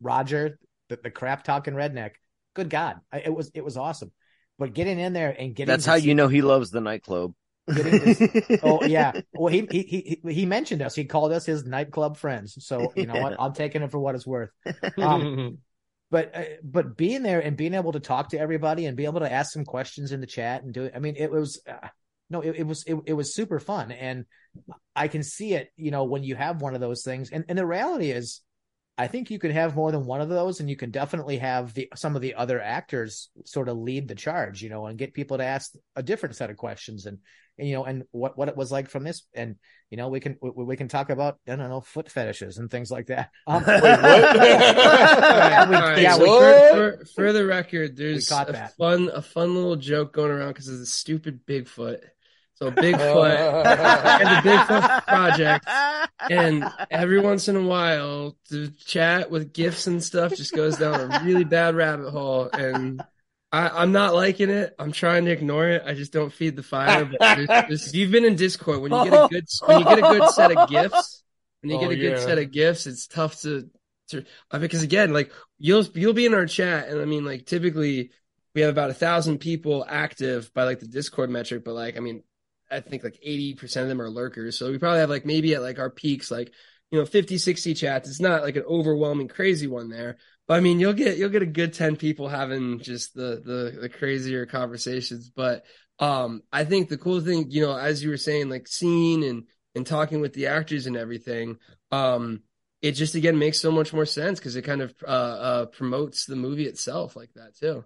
Roger, 0.00 0.58
the, 0.88 0.98
the 1.02 1.10
crap 1.10 1.44
talking 1.44 1.74
redneck. 1.74 2.12
Good 2.54 2.70
God, 2.70 2.96
I, 3.12 3.20
it 3.20 3.34
was 3.34 3.52
it 3.54 3.64
was 3.64 3.76
awesome. 3.76 4.10
But 4.58 4.74
getting 4.74 4.98
in 4.98 5.12
there 5.12 5.36
and 5.38 5.54
getting 5.54 5.70
That's 5.70 5.86
how 5.86 5.94
you 5.94 6.16
know 6.16 6.26
he 6.26 6.42
loves 6.42 6.70
the 6.72 6.80
nightclub. 6.80 7.32
Oh 8.62 8.84
yeah. 8.84 9.12
Well, 9.34 9.52
he, 9.52 9.66
he 9.70 10.20
he 10.24 10.32
he 10.32 10.46
mentioned 10.46 10.82
us. 10.82 10.94
He 10.94 11.04
called 11.04 11.32
us 11.32 11.46
his 11.46 11.64
nightclub 11.64 12.16
friends. 12.16 12.56
So 12.66 12.92
you 12.96 13.06
know 13.06 13.20
what? 13.20 13.36
I'm 13.38 13.52
taking 13.52 13.82
it 13.82 13.90
for 13.90 13.98
what 13.98 14.14
it's 14.14 14.26
worth. 14.26 14.50
Um, 14.98 15.58
but 16.10 16.34
uh, 16.34 16.44
but 16.62 16.96
being 16.96 17.22
there 17.22 17.40
and 17.40 17.56
being 17.56 17.74
able 17.74 17.92
to 17.92 18.00
talk 18.00 18.30
to 18.30 18.38
everybody 18.38 18.86
and 18.86 18.96
be 18.96 19.04
able 19.04 19.20
to 19.20 19.30
ask 19.30 19.52
some 19.52 19.64
questions 19.64 20.12
in 20.12 20.20
the 20.20 20.26
chat 20.26 20.62
and 20.62 20.72
do 20.72 20.84
it. 20.84 20.92
I 20.94 20.98
mean, 20.98 21.14
it 21.16 21.30
was 21.30 21.60
uh, 21.68 21.88
no, 22.30 22.40
it, 22.40 22.56
it 22.56 22.66
was 22.66 22.84
it, 22.86 22.96
it 23.06 23.12
was 23.12 23.34
super 23.34 23.58
fun, 23.58 23.92
and 23.92 24.24
I 24.96 25.08
can 25.08 25.22
see 25.22 25.54
it. 25.54 25.68
You 25.76 25.90
know, 25.90 26.04
when 26.04 26.24
you 26.24 26.34
have 26.36 26.62
one 26.62 26.74
of 26.74 26.80
those 26.80 27.02
things, 27.02 27.30
and 27.30 27.44
and 27.48 27.58
the 27.58 27.66
reality 27.66 28.10
is. 28.10 28.40
I 28.98 29.06
think 29.06 29.30
you 29.30 29.38
could 29.38 29.52
have 29.52 29.76
more 29.76 29.92
than 29.92 30.04
one 30.04 30.20
of 30.20 30.28
those, 30.28 30.58
and 30.58 30.68
you 30.68 30.74
can 30.74 30.90
definitely 30.90 31.38
have 31.38 31.72
the 31.72 31.88
some 31.94 32.16
of 32.16 32.20
the 32.22 32.34
other 32.34 32.60
actors 32.60 33.30
sort 33.44 33.68
of 33.68 33.78
lead 33.78 34.08
the 34.08 34.16
charge, 34.16 34.60
you 34.60 34.70
know, 34.70 34.86
and 34.86 34.98
get 34.98 35.14
people 35.14 35.38
to 35.38 35.44
ask 35.44 35.72
a 35.94 36.02
different 36.02 36.34
set 36.34 36.50
of 36.50 36.56
questions, 36.56 37.06
and, 37.06 37.18
and 37.58 37.68
you 37.68 37.76
know, 37.76 37.84
and 37.84 38.02
what 38.10 38.36
what 38.36 38.48
it 38.48 38.56
was 38.56 38.72
like 38.72 38.90
from 38.90 39.04
this, 39.04 39.22
and 39.34 39.54
you 39.88 39.96
know, 39.96 40.08
we 40.08 40.18
can 40.18 40.36
we, 40.42 40.50
we 40.50 40.76
can 40.76 40.88
talk 40.88 41.10
about 41.10 41.38
I 41.46 41.54
don't 41.54 41.68
know 41.68 41.80
foot 41.80 42.10
fetishes 42.10 42.58
and 42.58 42.68
things 42.68 42.90
like 42.90 43.06
that. 43.06 43.30
Um, 43.46 43.62
Wait, 43.64 43.82
yeah, 43.82 45.68
we, 45.70 45.76
All 45.76 45.82
right, 45.82 46.02
yeah, 46.02 46.14
so 46.16 46.22
we, 46.22 46.26
for, 46.28 46.98
for, 46.98 47.04
for 47.14 47.32
the 47.32 47.46
record, 47.46 47.96
there's 47.96 48.28
a 48.32 48.46
that. 48.48 48.76
fun 48.76 49.10
a 49.14 49.22
fun 49.22 49.54
little 49.54 49.76
joke 49.76 50.12
going 50.12 50.32
around 50.32 50.48
because 50.48 50.68
of 50.68 50.80
the 50.80 50.86
stupid 50.86 51.46
Bigfoot. 51.46 52.00
So 52.60 52.72
Bigfoot 52.72 53.40
and 54.20 54.30
the 54.30 54.36
Bigfoot 54.36 55.06
project, 55.06 55.66
and 56.28 56.72
every 56.90 57.20
once 57.20 57.48
in 57.48 57.56
a 57.56 57.62
while, 57.62 58.36
the 58.50 58.68
chat 58.84 59.30
with 59.30 59.52
gifts 59.52 59.86
and 59.86 60.02
stuff 60.02 60.34
just 60.34 60.54
goes 60.54 60.76
down 60.76 61.00
a 61.00 61.08
really 61.24 61.44
bad 61.44 61.74
rabbit 61.76 62.10
hole, 62.10 62.50
and 62.52 63.04
I, 63.52 63.68
I'm 63.68 63.92
not 63.92 64.14
liking 64.14 64.50
it. 64.50 64.74
I'm 64.78 64.92
trying 64.92 65.24
to 65.26 65.30
ignore 65.30 65.68
it. 65.68 65.82
I 65.86 65.94
just 65.94 66.12
don't 66.12 66.32
feed 66.32 66.56
the 66.56 66.62
fire. 66.62 67.04
But 67.04 67.22
there's, 67.32 67.50
there's, 67.66 67.86
if 67.88 67.94
you've 67.94 68.10
been 68.10 68.24
in 68.24 68.36
Discord, 68.36 68.80
when 68.82 68.92
you 68.92 69.00
get 69.00 69.14
a 69.14 69.20
good 69.30 69.46
when 69.64 69.78
you 69.78 69.86
get 69.86 69.98
a 69.98 70.02
good 70.02 70.28
set 70.28 70.50
of 70.50 70.68
gifts, 70.68 71.22
when 71.62 71.70
you 71.70 71.78
get 71.78 71.90
Oh, 71.90 71.90
a 71.90 71.96
good 71.96 72.16
yeah. 72.16 72.18
set 72.18 72.38
of 72.38 72.50
gifts, 72.50 72.86
it's 72.86 73.06
tough 73.06 73.40
to 73.42 73.70
to 74.08 74.24
because 74.52 74.82
again, 74.82 75.12
like 75.12 75.32
you'll 75.58 75.84
you'll 75.94 76.12
be 76.12 76.26
in 76.26 76.34
our 76.34 76.46
chat, 76.46 76.88
and 76.88 77.00
I 77.00 77.04
mean, 77.04 77.24
like 77.24 77.46
typically 77.46 78.10
we 78.54 78.62
have 78.62 78.70
about 78.70 78.90
a 78.90 78.94
thousand 78.94 79.38
people 79.38 79.84
active 79.88 80.52
by 80.54 80.64
like 80.64 80.80
the 80.80 80.86
Discord 80.88 81.30
metric, 81.30 81.64
but 81.64 81.74
like 81.74 81.96
I 81.96 82.00
mean, 82.00 82.22
I 82.70 82.80
think 82.80 83.04
like 83.04 83.18
eighty 83.22 83.54
percent 83.54 83.84
of 83.84 83.88
them 83.88 84.00
are 84.00 84.10
lurkers, 84.10 84.58
so 84.58 84.70
we 84.70 84.78
probably 84.78 85.00
have 85.00 85.10
like 85.10 85.26
maybe 85.26 85.54
at 85.54 85.62
like 85.62 85.78
our 85.78 85.90
peaks, 85.90 86.30
like 86.30 86.52
you 86.90 86.98
know 86.98 87.06
50, 87.06 87.38
60 87.38 87.74
chats. 87.74 88.08
It's 88.08 88.20
not 88.20 88.42
like 88.42 88.56
an 88.56 88.64
overwhelming 88.64 89.28
crazy 89.28 89.66
one 89.66 89.88
there, 89.88 90.18
but 90.46 90.54
I 90.54 90.60
mean, 90.60 90.80
you'll 90.80 90.92
get 90.92 91.18
you'll 91.18 91.30
get 91.30 91.42
a 91.42 91.46
good 91.46 91.72
ten 91.72 91.96
people 91.96 92.28
having 92.28 92.80
just 92.80 93.14
the 93.14 93.42
the 93.44 93.80
the 93.82 93.88
crazier 93.88 94.46
conversations, 94.46 95.30
but. 95.34 95.64
Um, 96.00 96.42
I 96.52 96.62
think 96.62 96.88
the 96.88 96.96
cool 96.96 97.20
thing, 97.20 97.50
you 97.50 97.60
know, 97.60 97.76
as 97.76 98.04
you 98.04 98.10
were 98.10 98.16
saying, 98.16 98.48
like 98.48 98.68
seeing 98.68 99.24
and 99.24 99.48
and 99.74 99.84
talking 99.84 100.20
with 100.20 100.32
the 100.32 100.46
actors 100.46 100.86
and 100.86 100.96
everything, 100.96 101.56
um, 101.90 102.42
it 102.82 102.92
just 102.92 103.14
again 103.14 103.38
makes 103.38 103.58
so 103.58 103.70
much 103.70 103.92
more 103.92 104.06
sense 104.06 104.38
because 104.38 104.56
it 104.56 104.62
kind 104.62 104.82
of 104.82 104.94
uh, 105.06 105.10
uh 105.10 105.66
promotes 105.66 106.26
the 106.26 106.36
movie 106.36 106.66
itself 106.66 107.16
like 107.16 107.32
that 107.34 107.56
too. 107.56 107.84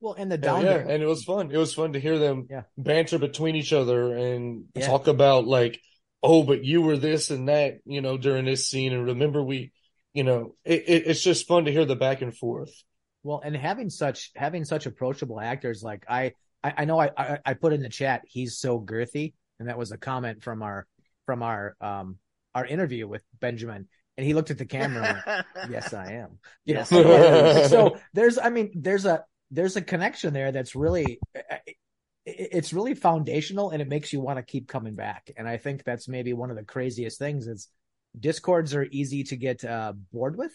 Well, 0.00 0.14
and 0.14 0.30
the 0.30 0.38
down 0.38 0.62
yeah, 0.62 0.78
and 0.78 1.02
it 1.02 1.06
was 1.06 1.24
fun. 1.24 1.50
It 1.50 1.56
was 1.56 1.74
fun 1.74 1.92
to 1.94 2.00
hear 2.00 2.18
them 2.18 2.46
Yeah. 2.50 2.62
banter 2.76 3.18
between 3.18 3.56
each 3.56 3.72
other 3.72 4.14
and 4.16 4.66
Yeah. 4.74 4.86
talk 4.86 5.06
about 5.06 5.46
like, 5.46 5.80
oh, 6.22 6.42
but 6.42 6.64
you 6.64 6.82
were 6.82 6.96
this 6.96 7.30
and 7.30 7.48
that, 7.48 7.78
you 7.84 8.00
know, 8.00 8.16
during 8.18 8.44
this 8.44 8.68
scene, 8.68 8.92
and 8.92 9.04
remember 9.06 9.42
we, 9.42 9.72
you 10.12 10.24
know, 10.24 10.54
it, 10.64 10.84
it, 10.86 11.06
it's 11.06 11.22
just 11.22 11.46
fun 11.46 11.64
to 11.66 11.72
hear 11.72 11.84
the 11.84 11.96
back 11.96 12.22
and 12.22 12.36
forth. 12.36 12.72
Well, 13.22 13.40
and 13.44 13.56
having 13.56 13.90
such 13.90 14.30
having 14.36 14.64
such 14.64 14.86
approachable 14.86 15.40
actors, 15.40 15.82
like 15.82 16.04
I 16.08 16.32
I, 16.62 16.74
I 16.78 16.84
know 16.84 16.98
I, 16.98 17.10
I 17.16 17.38
I 17.44 17.54
put 17.54 17.72
in 17.72 17.82
the 17.82 17.88
chat, 17.88 18.22
he's 18.26 18.58
so 18.58 18.80
girthy, 18.80 19.34
and 19.58 19.68
that 19.68 19.78
was 19.78 19.92
a 19.92 19.98
comment 19.98 20.42
from 20.42 20.62
our 20.62 20.86
from 21.24 21.42
our 21.42 21.76
um 21.80 22.18
our 22.54 22.64
interview 22.64 23.08
with 23.08 23.22
Benjamin, 23.40 23.88
and 24.16 24.26
he 24.26 24.32
looked 24.32 24.50
at 24.50 24.58
the 24.58 24.64
camera 24.64 25.02
and 25.02 25.22
went, 25.26 25.46
"Yes, 25.70 25.92
I 25.92 26.12
am." 26.12 26.38
You 26.64 26.74
know, 26.74 26.86
Yes. 26.90 27.70
so 27.70 27.96
there's 28.14 28.38
I 28.38 28.50
mean 28.50 28.70
there's 28.76 29.06
a 29.06 29.24
there's 29.56 29.76
a 29.76 29.82
connection 29.82 30.32
there 30.34 30.52
that's 30.52 30.74
really 30.74 31.18
it's 32.24 32.72
really 32.72 32.94
foundational, 32.94 33.70
and 33.70 33.80
it 33.80 33.88
makes 33.88 34.12
you 34.12 34.20
want 34.20 34.38
to 34.38 34.42
keep 34.42 34.68
coming 34.68 34.94
back. 34.94 35.30
And 35.36 35.48
I 35.48 35.56
think 35.56 35.84
that's 35.84 36.08
maybe 36.08 36.32
one 36.32 36.50
of 36.50 36.56
the 36.56 36.64
craziest 36.64 37.18
things 37.18 37.46
is 37.46 37.68
discords 38.18 38.74
are 38.74 38.86
easy 38.90 39.24
to 39.24 39.36
get 39.36 39.64
uh, 39.64 39.92
bored 40.12 40.36
with 40.36 40.52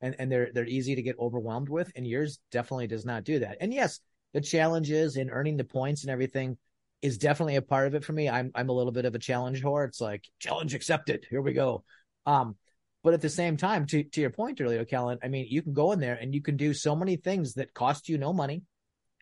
and, 0.00 0.14
and 0.18 0.30
they're 0.30 0.50
they're 0.52 0.66
easy 0.66 0.94
to 0.94 1.02
get 1.02 1.18
overwhelmed 1.18 1.68
with, 1.68 1.90
and 1.96 2.06
yours 2.06 2.38
definitely 2.50 2.86
does 2.86 3.06
not 3.06 3.24
do 3.24 3.38
that. 3.40 3.56
And 3.60 3.72
yes, 3.72 4.00
the 4.34 4.40
challenges 4.40 5.16
in 5.16 5.30
earning 5.30 5.56
the 5.56 5.64
points 5.64 6.02
and 6.02 6.10
everything 6.10 6.58
is 7.00 7.18
definitely 7.18 7.56
a 7.56 7.62
part 7.62 7.86
of 7.86 7.94
it 7.94 8.04
for 8.04 8.12
me. 8.12 8.28
I'm 8.28 8.50
I'm 8.54 8.68
a 8.68 8.72
little 8.72 8.92
bit 8.92 9.06
of 9.06 9.14
a 9.14 9.18
challenge 9.18 9.62
whore. 9.62 9.88
It's 9.88 10.00
like 10.00 10.24
challenge 10.38 10.74
accepted. 10.74 11.26
Here 11.28 11.40
we 11.40 11.54
go. 11.54 11.84
Um, 12.26 12.56
but 13.04 13.14
at 13.14 13.20
the 13.20 13.28
same 13.28 13.56
time, 13.56 13.86
to 13.86 14.02
to 14.02 14.20
your 14.20 14.30
point 14.30 14.60
earlier, 14.60 14.84
Kellan, 14.84 15.18
I 15.22 15.28
mean, 15.28 15.46
you 15.48 15.62
can 15.62 15.74
go 15.74 15.92
in 15.92 16.00
there 16.00 16.14
and 16.14 16.34
you 16.34 16.42
can 16.42 16.56
do 16.56 16.74
so 16.74 16.96
many 16.96 17.16
things 17.16 17.54
that 17.54 17.74
cost 17.74 18.08
you 18.08 18.18
no 18.18 18.32
money. 18.32 18.62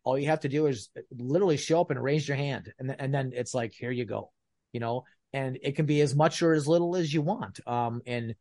All 0.04 0.18
you 0.18 0.28
have 0.28 0.40
to 0.40 0.48
do 0.48 0.66
is 0.66 0.88
literally 1.10 1.56
show 1.56 1.80
up 1.80 1.90
and 1.90 2.02
raise 2.02 2.26
your 2.26 2.36
hand, 2.36 2.72
and 2.78 2.94
and 2.98 3.12
then 3.12 3.32
it's 3.34 3.52
like, 3.52 3.72
here 3.72 3.90
you 3.90 4.06
go, 4.06 4.30
you 4.72 4.80
know. 4.80 5.04
And 5.34 5.58
it 5.62 5.76
can 5.76 5.86
be 5.86 6.00
as 6.02 6.14
much 6.14 6.42
or 6.42 6.52
as 6.52 6.68
little 6.68 6.94
as 6.94 7.12
you 7.12 7.22
want. 7.22 7.58
Um, 7.66 8.02
and 8.06 8.34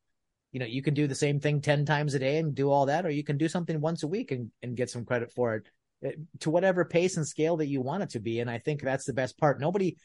you 0.52 0.60
know, 0.60 0.66
you 0.66 0.82
can 0.82 0.94
do 0.94 1.08
the 1.08 1.16
same 1.16 1.40
thing 1.40 1.62
10 1.62 1.86
times 1.86 2.14
a 2.14 2.20
day 2.20 2.38
and 2.38 2.54
do 2.54 2.70
all 2.70 2.88
that, 2.88 3.06
or 3.06 3.10
you 3.10 3.24
can 3.24 3.38
do 3.38 3.48
something 3.48 3.80
once 3.80 4.04
a 4.04 4.08
week 4.08 4.32
and, 4.32 4.52
and 4.62 4.76
get 4.76 4.90
some 4.90 5.06
credit 5.06 5.32
for 5.32 5.56
it 5.56 5.70
to 6.40 6.50
whatever 6.50 6.84
pace 6.84 7.18
and 7.18 7.28
scale 7.28 7.58
that 7.58 7.68
you 7.68 7.82
want 7.82 8.04
it 8.04 8.10
to 8.12 8.20
be. 8.20 8.40
And 8.40 8.50
I 8.50 8.58
think 8.58 8.82
that's 8.82 9.06
the 9.06 9.14
best 9.14 9.38
part. 9.38 9.60
Nobody, 9.60 9.98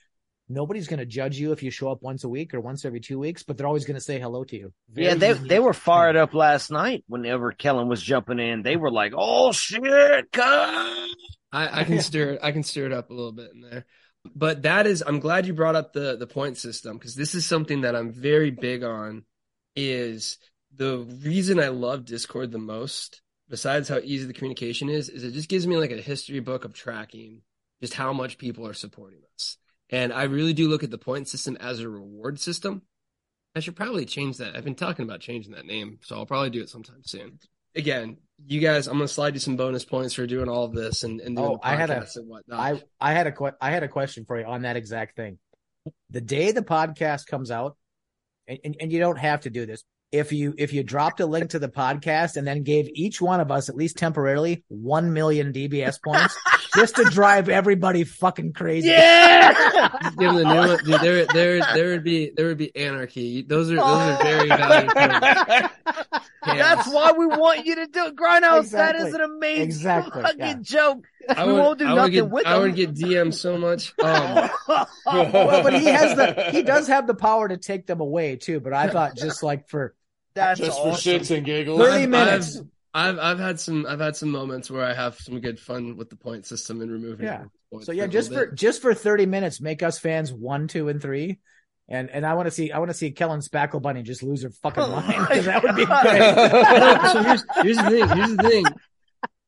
nobody's 0.48 0.89
going 0.89 0.98
to 0.98 1.06
judge 1.06 1.39
you 1.39 1.52
if 1.52 1.62
you 1.62 1.70
show 1.70 1.90
up 1.90 2.02
once 2.02 2.24
a 2.24 2.28
week 2.28 2.55
or 2.55 2.60
once 2.60 2.85
every 2.85 3.01
two 3.01 3.18
weeks, 3.18 3.43
but 3.43 3.56
they're 3.56 3.66
always 3.66 3.85
going 3.85 3.97
to 3.97 4.01
say 4.01 4.18
hello 4.18 4.44
to 4.44 4.56
you. 4.56 4.73
yeah, 4.94 5.14
they 5.14 5.32
they 5.32 5.59
were 5.59 5.73
fired 5.73 6.16
up 6.16 6.35
last 6.35 6.70
night 6.70 7.05
whenever 7.09 7.52
Kellan 7.52 7.89
was 7.89 8.02
jumping 8.02 8.39
in. 8.39 8.62
They 8.62 8.77
were 8.77 8.90
like, 8.90 9.12
"Oh 9.16 9.52
shit, 9.52 10.32
come!" 10.32 11.09
I, 11.52 11.81
I 11.81 11.85
can 11.85 12.01
stir 12.01 12.32
it. 12.32 12.40
I 12.43 12.52
can 12.52 12.62
stir 12.62 12.86
it 12.86 12.93
up 12.93 13.10
a 13.10 13.14
little 13.14 13.32
bit 13.32 13.51
in 13.55 13.60
there. 13.60 13.85
But 14.35 14.62
that 14.62 14.86
is, 14.86 15.05
I'm 15.06 15.20
glad 15.20 15.47
you 15.47 15.55
brought 15.55 15.77
up 15.77 15.93
the 15.93 16.16
the 16.16 16.27
point 16.27 16.56
system 16.56 16.98
because 16.98 17.14
this 17.14 17.35
is 17.35 17.47
something 17.47 17.82
that 17.82 17.94
I'm 17.97 18.12
very 18.12 18.51
big 18.51 18.82
on. 18.82 19.24
Is 19.74 20.39
the 20.74 20.98
reason 20.98 21.60
I 21.60 21.68
love 21.68 22.06
Discord 22.06 22.51
the 22.51 22.59
most, 22.59 23.20
besides 23.48 23.89
how 23.89 23.98
easy 23.98 24.27
the 24.27 24.32
communication 24.32 24.89
is, 24.89 25.09
is 25.09 25.23
it 25.23 25.32
just 25.32 25.48
gives 25.48 25.66
me 25.66 25.77
like 25.77 25.90
a 25.90 26.01
history 26.01 26.40
book 26.40 26.64
of 26.64 26.73
tracking 26.73 27.43
just 27.81 27.94
how 27.94 28.12
much 28.12 28.39
people 28.39 28.66
are 28.66 28.74
supporting 28.74 29.20
us. 29.35 29.59
And 29.91 30.13
I 30.13 30.25
really 30.25 30.53
do 30.53 30.69
look 30.69 30.83
at 30.83 30.91
the 30.91 30.99
point 30.99 31.29
system 31.29 31.57
as 31.61 31.81
a 31.81 31.89
reward 31.89 32.41
system. 32.41 32.83
I 33.55 33.61
should 33.61 33.77
probably 33.77 34.05
change 34.05 34.39
that. 34.39 34.55
I've 34.57 34.65
been 34.65 34.75
talking 34.75 35.05
about 35.05 35.21
changing 35.21 35.53
that 35.53 35.65
name, 35.65 35.99
so 36.03 36.17
I'll 36.17 36.27
probably 36.27 36.51
do 36.51 36.61
it 36.61 36.69
sometime 36.69 37.03
soon. 37.05 37.39
Again, 37.75 38.19
you 38.45 38.61
guys, 38.61 38.87
I'm 38.87 38.95
gonna 38.95 39.09
slide 39.09 39.35
you 39.35 39.41
some 39.41 39.57
bonus 39.57 39.85
points 39.85 40.15
for 40.15 40.27
doing 40.27 40.49
all 40.49 40.65
of 40.65 40.73
this 40.73 41.05
and, 41.05 41.21
and 41.21 41.37
doing 41.37 41.49
Oh, 41.53 41.61
I 41.63 41.77
had 41.77 41.91
a, 41.91 42.07
and 42.17 42.29
whatnot. 42.29 42.61
I, 42.61 42.83
I 43.01 43.13
had 43.13 43.27
a, 43.27 43.33
que- 43.33 43.57
I 43.61 43.71
had 43.71 43.83
a 43.83 43.89
question 43.89 44.25
for 44.27 44.39
you 44.39 44.45
on 44.47 44.63
that 44.63 44.77
exact 44.77 45.17
thing. 45.17 45.39
The 46.11 46.21
day 46.21 46.53
the 46.53 46.63
podcast 46.63 47.27
comes 47.27 47.51
out, 47.51 47.77
and, 48.47 48.59
and, 48.65 48.77
and 48.81 48.93
you 48.93 48.99
don't 48.99 49.19
have 49.19 49.43
to 49.43 49.51
do 49.51 49.67
this. 49.67 49.85
If 50.13 50.33
you 50.33 50.55
if 50.57 50.73
you 50.73 50.83
dropped 50.83 51.21
a 51.21 51.27
link 51.27 51.51
to 51.51 51.59
the 51.59 51.69
podcast 51.69 52.37
and 52.37 52.47
then 52.47 52.63
gave 52.63 52.89
each 52.95 53.21
one 53.21 53.41
of 53.41 53.51
us 53.51 53.69
at 53.69 53.75
least 53.75 53.97
temporarily 53.97 54.65
one 54.69 55.13
million 55.13 55.53
DBS 55.53 55.99
points 56.03 56.37
just 56.77 56.97
to 56.97 57.05
drive 57.05 57.48
everybody 57.48 58.05
fucking 58.05 58.53
crazy. 58.53 58.89
Just 58.89 60.19
give 60.19 60.32
them 60.32 60.36
the 60.36 60.44
new 60.44 60.55
one. 60.69 60.85
Dude, 60.85 61.01
there, 61.01 61.27
there, 61.27 61.61
there 61.74 61.89
would 61.90 62.05
be, 62.05 62.31
there 62.36 62.47
would 62.47 62.59
be 62.59 62.74
anarchy. 62.77 63.43
Those 63.43 63.70
are, 63.70 63.77
those 63.77 63.85
are 63.85 64.23
very 64.23 64.48
valuable 64.48 64.94
points. 64.94 65.74
That's 66.47 66.89
why 66.89 67.12
we 67.12 67.27
want 67.27 67.66
you 67.66 67.74
to 67.77 67.86
do 67.86 68.07
it. 68.07 68.16
Grindhouse. 68.16 68.70
That 68.70 68.94
Exactly. 68.94 69.09
is 69.09 69.15
an 69.15 69.20
amazing 69.23 69.62
Exactly, 69.65 70.23
fucking 70.23 70.39
yeah. 70.39 70.55
joke. 70.61 71.05
I 71.28 71.44
we 71.44 71.53
would, 71.55 71.59
won't 71.61 71.78
do 71.81 71.86
I 71.86 71.94
nothing 71.94 72.12
get, 72.12 72.31
with 72.31 72.47
I 72.47 72.53
them. 72.53 72.62
would 72.62 72.77
get 72.77 72.94
DM 72.94 73.35
so 73.35 73.59
much. 73.59 73.93
Um, 75.09 75.31
well, 75.32 75.62
but 75.62 75.73
he 75.74 75.86
has 75.86 76.16
the 76.16 76.51
he 76.51 76.62
does 76.62 76.89
have 76.89 77.07
the 77.07 77.15
power 77.15 77.47
to 77.48 77.57
take 77.57 77.86
them 77.86 78.01
away 78.01 78.35
too. 78.36 78.59
But 78.59 78.73
I 78.73 78.89
thought 78.89 79.16
just 79.16 79.43
like 79.44 79.69
for 79.69 79.94
That's 80.35 80.59
Just 80.59 80.78
awesome. 80.81 80.93
for 80.93 81.24
shits 81.24 81.35
and 81.36 81.47
giggles. 81.47 81.78
30 81.81 82.07
minutes. 82.09 82.59
I've, 82.59 82.66
I've, 82.97 83.18
I've 83.18 83.39
had 83.39 83.60
some, 83.60 83.86
I've 83.86 84.01
had 84.01 84.16
some 84.16 84.31
moments 84.31 84.70
where 84.70 84.85
I 84.85 84.94
have 84.94 85.16
some 85.16 85.40
good 85.40 85.60
fun 85.60 85.97
with 85.97 86.09
the 86.10 86.16
point 86.16 86.47
system 86.47 86.81
and 86.81 86.90
removing. 86.90 87.27
Yeah. 87.27 87.44
So 87.82 87.93
yeah, 87.93 88.05
a 88.05 88.09
just 88.09 88.32
for 88.32 88.47
bit. 88.47 88.55
just 88.55 88.81
for 88.81 88.94
thirty 88.94 89.27
minutes, 89.27 89.60
make 89.60 89.82
us 89.82 89.98
fans 89.98 90.32
one, 90.32 90.66
two, 90.66 90.89
and 90.89 91.01
three, 91.02 91.39
and 91.89 92.09
and 92.09 92.24
I 92.24 92.35
want 92.35 92.47
to 92.47 92.51
see 92.51 92.73
I 92.73 92.78
want 92.78 92.90
to 92.90 92.97
see 92.97 93.10
Kellan 93.10 93.40
Spackle 93.40 93.82
Bunny 93.82 94.02
just 94.02 94.23
lose 94.23 94.43
her 94.44 94.51
fucking 94.62 94.82
Oh 94.82 94.89
mind 94.89 95.09
my 95.09 95.27
'cause 95.27 95.44
that 95.44 95.62
would 95.62 95.77
be 95.77 95.85
great. 95.85 97.12
so 97.12 97.23
here's, 97.23 97.44
here's 97.62 97.77
the 97.77 97.90
thing. 97.90 98.16
Here's 98.16 98.36
the 98.36 98.43
thing. 98.48 98.64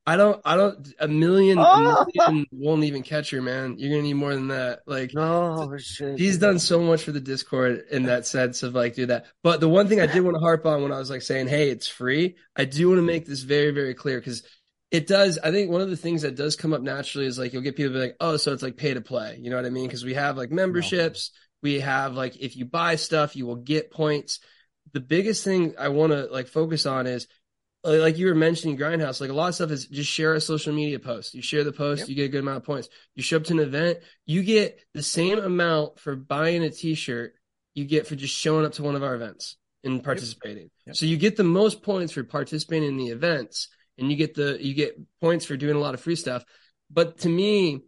I 0.09 0.16
don't, 0.16 0.40
I 0.44 0.56
don't, 0.56 0.89
a 0.98 1.06
million, 1.06 1.59
a 1.59 1.62
Oh. 1.64 2.06
million 2.14 2.47
won't 2.51 2.85
even 2.85 3.02
catch 3.02 3.30
her, 3.30 3.43
man. 3.43 3.76
You're 3.78 3.90
going 3.90 4.02
to 4.02 4.06
need 4.09 4.14
more 4.14 4.35
than 4.35 4.48
that. 4.48 4.80
Like, 4.86 5.12
Oh 5.16 5.76
shit. 5.76 6.18
he's 6.18 6.39
done 6.39 6.59
so 6.59 6.80
much 6.80 7.02
for 7.02 7.12
the 7.12 7.20
Discord 7.20 7.85
in 7.90 8.05
that 8.05 8.26
sense 8.26 8.62
of 8.62 8.74
like 8.74 8.94
do 8.94 9.06
that. 9.06 9.26
But 9.43 9.60
the 9.60 9.68
one 9.68 9.86
thing 9.89 10.01
I 10.01 10.06
did 10.06 10.22
want 10.22 10.36
to 10.36 10.40
harp 10.40 10.64
on 10.64 10.82
when 10.82 10.93
I 10.93 10.98
was 10.98 11.10
like 11.10 11.22
saying, 11.22 11.48
"Hey, 11.48 11.68
it's 11.70 11.89
free," 11.89 12.36
I 12.56 12.64
do 12.64 12.89
want 12.89 12.98
to 12.98 13.02
make 13.02 13.26
this 13.26 13.43
very, 13.43 13.70
very 13.70 13.93
clear 13.94 14.18
because 14.18 14.43
it 14.90 15.06
does. 15.06 15.39
I 15.39 15.51
think 15.51 15.70
one 15.70 15.82
of 15.82 15.90
the 15.90 15.97
things 15.97 16.22
that 16.22 16.35
does 16.36 16.56
come 16.56 16.72
up 16.72 16.80
naturally 16.80 17.26
is 17.26 17.39
like 17.39 17.52
you'll 17.52 17.60
get 17.62 17.76
people 17.76 17.93
be 17.93 17.98
like, 18.01 18.16
"Oh, 18.20 18.39
so 18.39 18.52
it's 18.55 18.62
like 18.62 18.78
pay 18.78 18.94
to 18.94 19.02
play." 19.02 19.39
You 19.40 19.51
know 19.51 19.56
what 19.56 19.66
I 19.66 19.70
mean? 19.70 19.86
Because 19.86 20.05
we 20.06 20.14
have 20.14 20.39
like 20.39 20.51
memberships, 20.51 21.32
we 21.62 21.80
have 21.80 22.14
like 22.14 22.36
if 22.40 22.56
you 22.56 22.64
buy 22.64 22.97
stuff, 22.97 23.36
you 23.36 23.44
will 23.47 23.56
get 23.56 23.90
points. 23.90 24.40
The 24.94 25.01
biggest 25.01 25.44
thing 25.44 25.74
I 25.78 25.89
want 25.89 26.12
to 26.12 26.28
like 26.32 26.48
focus 26.48 26.86
on 26.86 27.06
is 27.06 27.28
like 27.84 28.18
you 28.18 28.26
were 28.26 28.34
mentioning 28.34 28.76
grindhouse 28.76 29.20
like 29.20 29.30
a 29.30 29.32
lot 29.34 29.48
of 29.48 29.55
stuff 29.55 29.70
is 29.70 29.86
just 29.86 30.10
share 30.10 30.34
a 30.34 30.40
social 30.40 30.72
media 30.72 30.98
post 30.98 31.34
you 31.34 31.42
share 31.42 31.64
the 31.64 31.72
post 31.72 32.00
Yep. 32.00 32.09
you 32.09 32.14
get 32.16 32.24
a 32.24 32.28
good 32.28 32.40
amount 32.40 32.59
of 32.59 32.64
points 32.64 32.88
you 33.14 33.22
show 33.22 33.36
up 33.36 33.44
to 33.44 33.52
an 33.52 33.60
event 33.60 33.98
you 34.26 34.42
get 34.42 34.80
the 34.94 35.02
same 35.02 35.38
amount 35.38 35.98
for 35.98 36.16
buying 36.16 36.62
a 36.64 36.70
t-shirt 36.70 37.34
you 37.74 37.84
get 37.84 38.06
for 38.06 38.16
just 38.16 38.34
showing 38.34 38.66
up 38.66 38.72
to 38.72 38.82
one 38.82 38.96
of 38.96 39.02
our 39.02 39.14
events 39.14 39.56
and 39.84 40.02
participating 40.02 40.70
Yep. 40.86 40.96
so 40.96 41.06
you 41.06 41.16
get 41.16 41.36
the 41.36 41.44
most 41.44 41.82
points 41.82 42.12
for 42.12 42.24
participating 42.24 42.88
in 42.88 42.96
the 42.96 43.09
events 43.09 43.68
and 43.96 44.10
you 44.10 44.16
get 44.16 44.34
the 44.34 44.59
you 44.60 44.74
get 44.74 44.98
points 45.20 45.44
for 45.44 45.56
doing 45.56 45.76
a 45.76 45.80
lot 45.80 45.94
of 45.94 46.00
free 46.00 46.16
stuff 46.16 46.44
but 46.90 47.18
to 47.18 47.28
me 47.28 47.82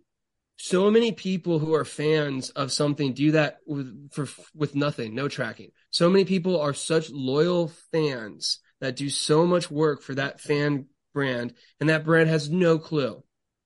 so 0.62 0.90
many 0.90 1.10
people 1.12 1.58
who 1.58 1.74
are 1.74 1.86
fans 1.86 2.50
of 2.50 2.70
something 2.70 3.14
do 3.14 3.30
that 3.32 3.60
with 3.66 4.10
for 4.12 4.28
with 4.54 4.74
nothing, 4.74 5.14
no 5.14 5.26
tracking. 5.26 5.70
So 5.88 6.10
many 6.10 6.26
people 6.26 6.60
are 6.60 6.74
such 6.74 7.08
loyal 7.08 7.68
fans 7.92 8.58
that 8.80 8.96
do 8.96 9.08
so 9.08 9.46
much 9.46 9.70
work 9.70 10.02
for 10.02 10.14
that 10.14 10.40
fan 10.40 10.86
brand, 11.12 11.54
and 11.80 11.88
that 11.88 12.04
brand 12.04 12.28
has 12.28 12.50
no 12.50 12.78
clue, 12.78 13.22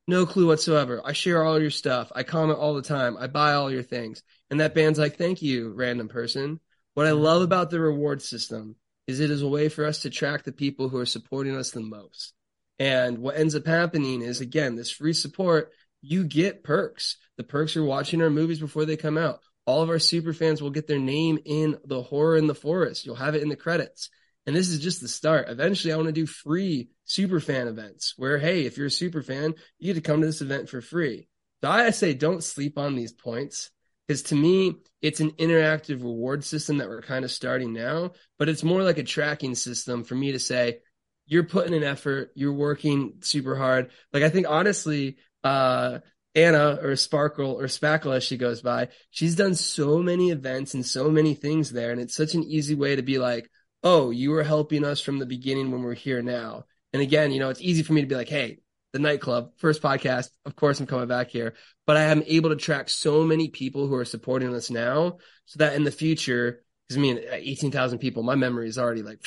no 0.08 0.26
clue 0.26 0.46
whatsoever. 0.46 1.00
I 1.04 1.12
share 1.12 1.44
all 1.44 1.60
your 1.60 1.70
stuff, 1.70 2.10
I 2.14 2.22
comment 2.22 2.58
all 2.58 2.74
the 2.74 2.82
time, 2.82 3.16
I 3.18 3.26
buy 3.26 3.54
all 3.54 3.70
your 3.70 3.82
things, 3.82 4.22
and 4.50 4.60
that 4.60 4.74
band's 4.74 4.98
like, 4.98 5.16
"Thank 5.16 5.42
you, 5.42 5.72
random 5.72 6.08
person." 6.08 6.60
What 6.94 7.06
I 7.06 7.10
mm-hmm. 7.10 7.22
love 7.22 7.42
about 7.42 7.70
the 7.70 7.80
reward 7.80 8.22
system 8.22 8.76
is 9.06 9.20
it 9.20 9.30
is 9.30 9.42
a 9.42 9.48
way 9.48 9.68
for 9.68 9.84
us 9.84 10.02
to 10.02 10.10
track 10.10 10.44
the 10.44 10.52
people 10.52 10.88
who 10.88 10.98
are 10.98 11.06
supporting 11.06 11.56
us 11.56 11.70
the 11.70 11.80
most. 11.80 12.32
And 12.78 13.18
what 13.18 13.36
ends 13.36 13.54
up 13.54 13.66
happening 13.66 14.22
is 14.22 14.40
again, 14.40 14.76
this 14.76 14.90
free 14.90 15.12
support, 15.12 15.72
you 16.00 16.24
get 16.24 16.64
perks. 16.64 17.16
The 17.36 17.44
perks 17.44 17.76
are 17.76 17.84
watching 17.84 18.22
our 18.22 18.30
movies 18.30 18.60
before 18.60 18.84
they 18.84 18.96
come 18.96 19.18
out. 19.18 19.40
All 19.66 19.82
of 19.82 19.88
our 19.88 19.98
super 19.98 20.32
fans 20.32 20.60
will 20.60 20.70
get 20.70 20.86
their 20.86 20.98
name 20.98 21.38
in 21.44 21.78
the 21.84 22.02
horror 22.02 22.36
in 22.36 22.46
the 22.46 22.54
forest. 22.54 23.06
You'll 23.06 23.14
have 23.16 23.34
it 23.34 23.42
in 23.42 23.48
the 23.48 23.56
credits. 23.56 24.10
And 24.46 24.54
this 24.54 24.68
is 24.68 24.78
just 24.78 25.00
the 25.00 25.08
start. 25.08 25.48
Eventually, 25.48 25.92
I 25.92 25.96
want 25.96 26.08
to 26.08 26.12
do 26.12 26.26
free 26.26 26.90
super 27.04 27.40
fan 27.40 27.68
events 27.68 28.14
where, 28.16 28.38
hey, 28.38 28.66
if 28.66 28.76
you're 28.76 28.88
a 28.88 28.90
super 28.90 29.22
fan, 29.22 29.54
you 29.78 29.92
get 29.92 30.02
to 30.02 30.06
come 30.06 30.20
to 30.20 30.26
this 30.26 30.42
event 30.42 30.68
for 30.68 30.80
free. 30.80 31.28
So 31.62 31.70
I 31.70 31.90
say 31.90 32.12
don't 32.12 32.44
sleep 32.44 32.76
on 32.76 32.94
these 32.94 33.12
points 33.12 33.70
because 34.06 34.24
to 34.24 34.34
me, 34.34 34.74
it's 35.00 35.20
an 35.20 35.30
interactive 35.32 36.02
reward 36.02 36.44
system 36.44 36.78
that 36.78 36.88
we're 36.88 37.00
kind 37.00 37.24
of 37.24 37.30
starting 37.30 37.72
now, 37.72 38.12
but 38.38 38.50
it's 38.50 38.62
more 38.62 38.82
like 38.82 38.98
a 38.98 39.02
tracking 39.02 39.54
system 39.54 40.04
for 40.04 40.14
me 40.14 40.32
to 40.32 40.38
say, 40.38 40.80
you're 41.26 41.44
putting 41.44 41.74
an 41.74 41.84
effort, 41.84 42.30
you're 42.34 42.52
working 42.52 43.14
super 43.20 43.56
hard. 43.56 43.90
Like 44.12 44.22
I 44.22 44.28
think 44.28 44.46
honestly, 44.48 45.16
uh, 45.42 46.00
Anna 46.34 46.78
or 46.82 46.96
Sparkle 46.96 47.58
or 47.58 47.64
Spackle 47.64 48.14
as 48.14 48.24
she 48.24 48.36
goes 48.36 48.60
by, 48.60 48.88
she's 49.10 49.36
done 49.36 49.54
so 49.54 49.98
many 50.02 50.30
events 50.30 50.74
and 50.74 50.84
so 50.84 51.08
many 51.08 51.34
things 51.34 51.70
there. 51.70 51.92
And 51.92 52.00
it's 52.00 52.14
such 52.14 52.34
an 52.34 52.42
easy 52.42 52.74
way 52.74 52.96
to 52.96 53.02
be 53.02 53.18
like, 53.18 53.48
oh, 53.85 54.11
you 54.11 54.31
were 54.31 54.43
helping 54.43 54.85
us 54.85 55.01
from 55.01 55.19
the 55.19 55.27
beginning 55.27 55.70
when 55.70 55.82
we're 55.82 55.94
here 55.94 56.23
now. 56.23 56.65
And 56.93 57.02
again, 57.02 57.31
you 57.31 57.39
know, 57.39 57.51
it's 57.51 57.61
easy 57.61 57.82
for 57.82 57.93
me 57.93 58.01
to 58.01 58.06
be 58.06 58.16
like, 58.16 58.28
hey, 58.28 58.61
the 58.94 58.98
nightclub, 58.98 59.52
first 59.59 59.82
podcast, 59.82 60.31
of 60.47 60.56
course 60.56 60.81
I'm 60.81 60.86
coming 60.86 61.09
back 61.09 61.28
here. 61.28 61.55
But 61.86 61.98
I 61.98 62.05
am 62.05 62.23
able 62.27 62.51
to 62.51 62.56
track 62.56 62.89
so 62.89 63.24
many 63.24 63.48
people 63.48 63.86
who 63.86 63.94
are 63.97 64.05
supporting 64.05 64.55
us 64.55 64.70
now 64.70 65.19
so 65.44 65.59
that 65.59 65.74
in 65.74 65.85
the 65.85 65.90
future, 65.90 66.65
because 66.89 66.98
I 66.98 67.01
mean, 67.01 67.19
uh, 67.19 67.35
18,000 67.35 67.98
people, 67.98 68.23
my 68.23 68.36
memory 68.36 68.69
is 68.69 68.78
already 68.78 69.02
like, 69.02 69.20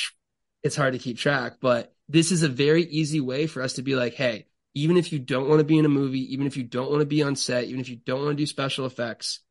it's 0.64 0.76
hard 0.76 0.94
to 0.94 1.00
keep 1.00 1.18
track. 1.18 1.58
But 1.62 1.94
this 2.10 2.32
is 2.32 2.42
a 2.42 2.50
very 2.50 2.84
easy 2.84 3.22
way 3.22 3.46
for 3.46 3.62
us 3.62 3.74
to 3.74 3.84
be 3.84 3.96
like, 3.96 4.16
hey, 4.16 4.48
even 4.74 4.98
if 4.98 5.12
you 5.12 5.20
don't 5.20 5.50
want 5.50 5.60
to 5.60 5.66
be 5.66 5.78
in 5.78 5.86
a 5.86 5.90
movie, 5.90 6.34
even 6.34 6.48
if 6.48 6.58
you 6.58 6.64
don't 6.64 6.90
want 6.90 7.02
to 7.02 7.06
be 7.06 7.22
on 7.22 7.36
set, 7.36 7.66
even 7.66 7.82
if 7.82 7.90
you 7.90 7.98
don't 7.98 8.24
want 8.24 8.32
to 8.32 8.42
do 8.42 8.48
special 8.48 8.86
effects, 8.86 9.42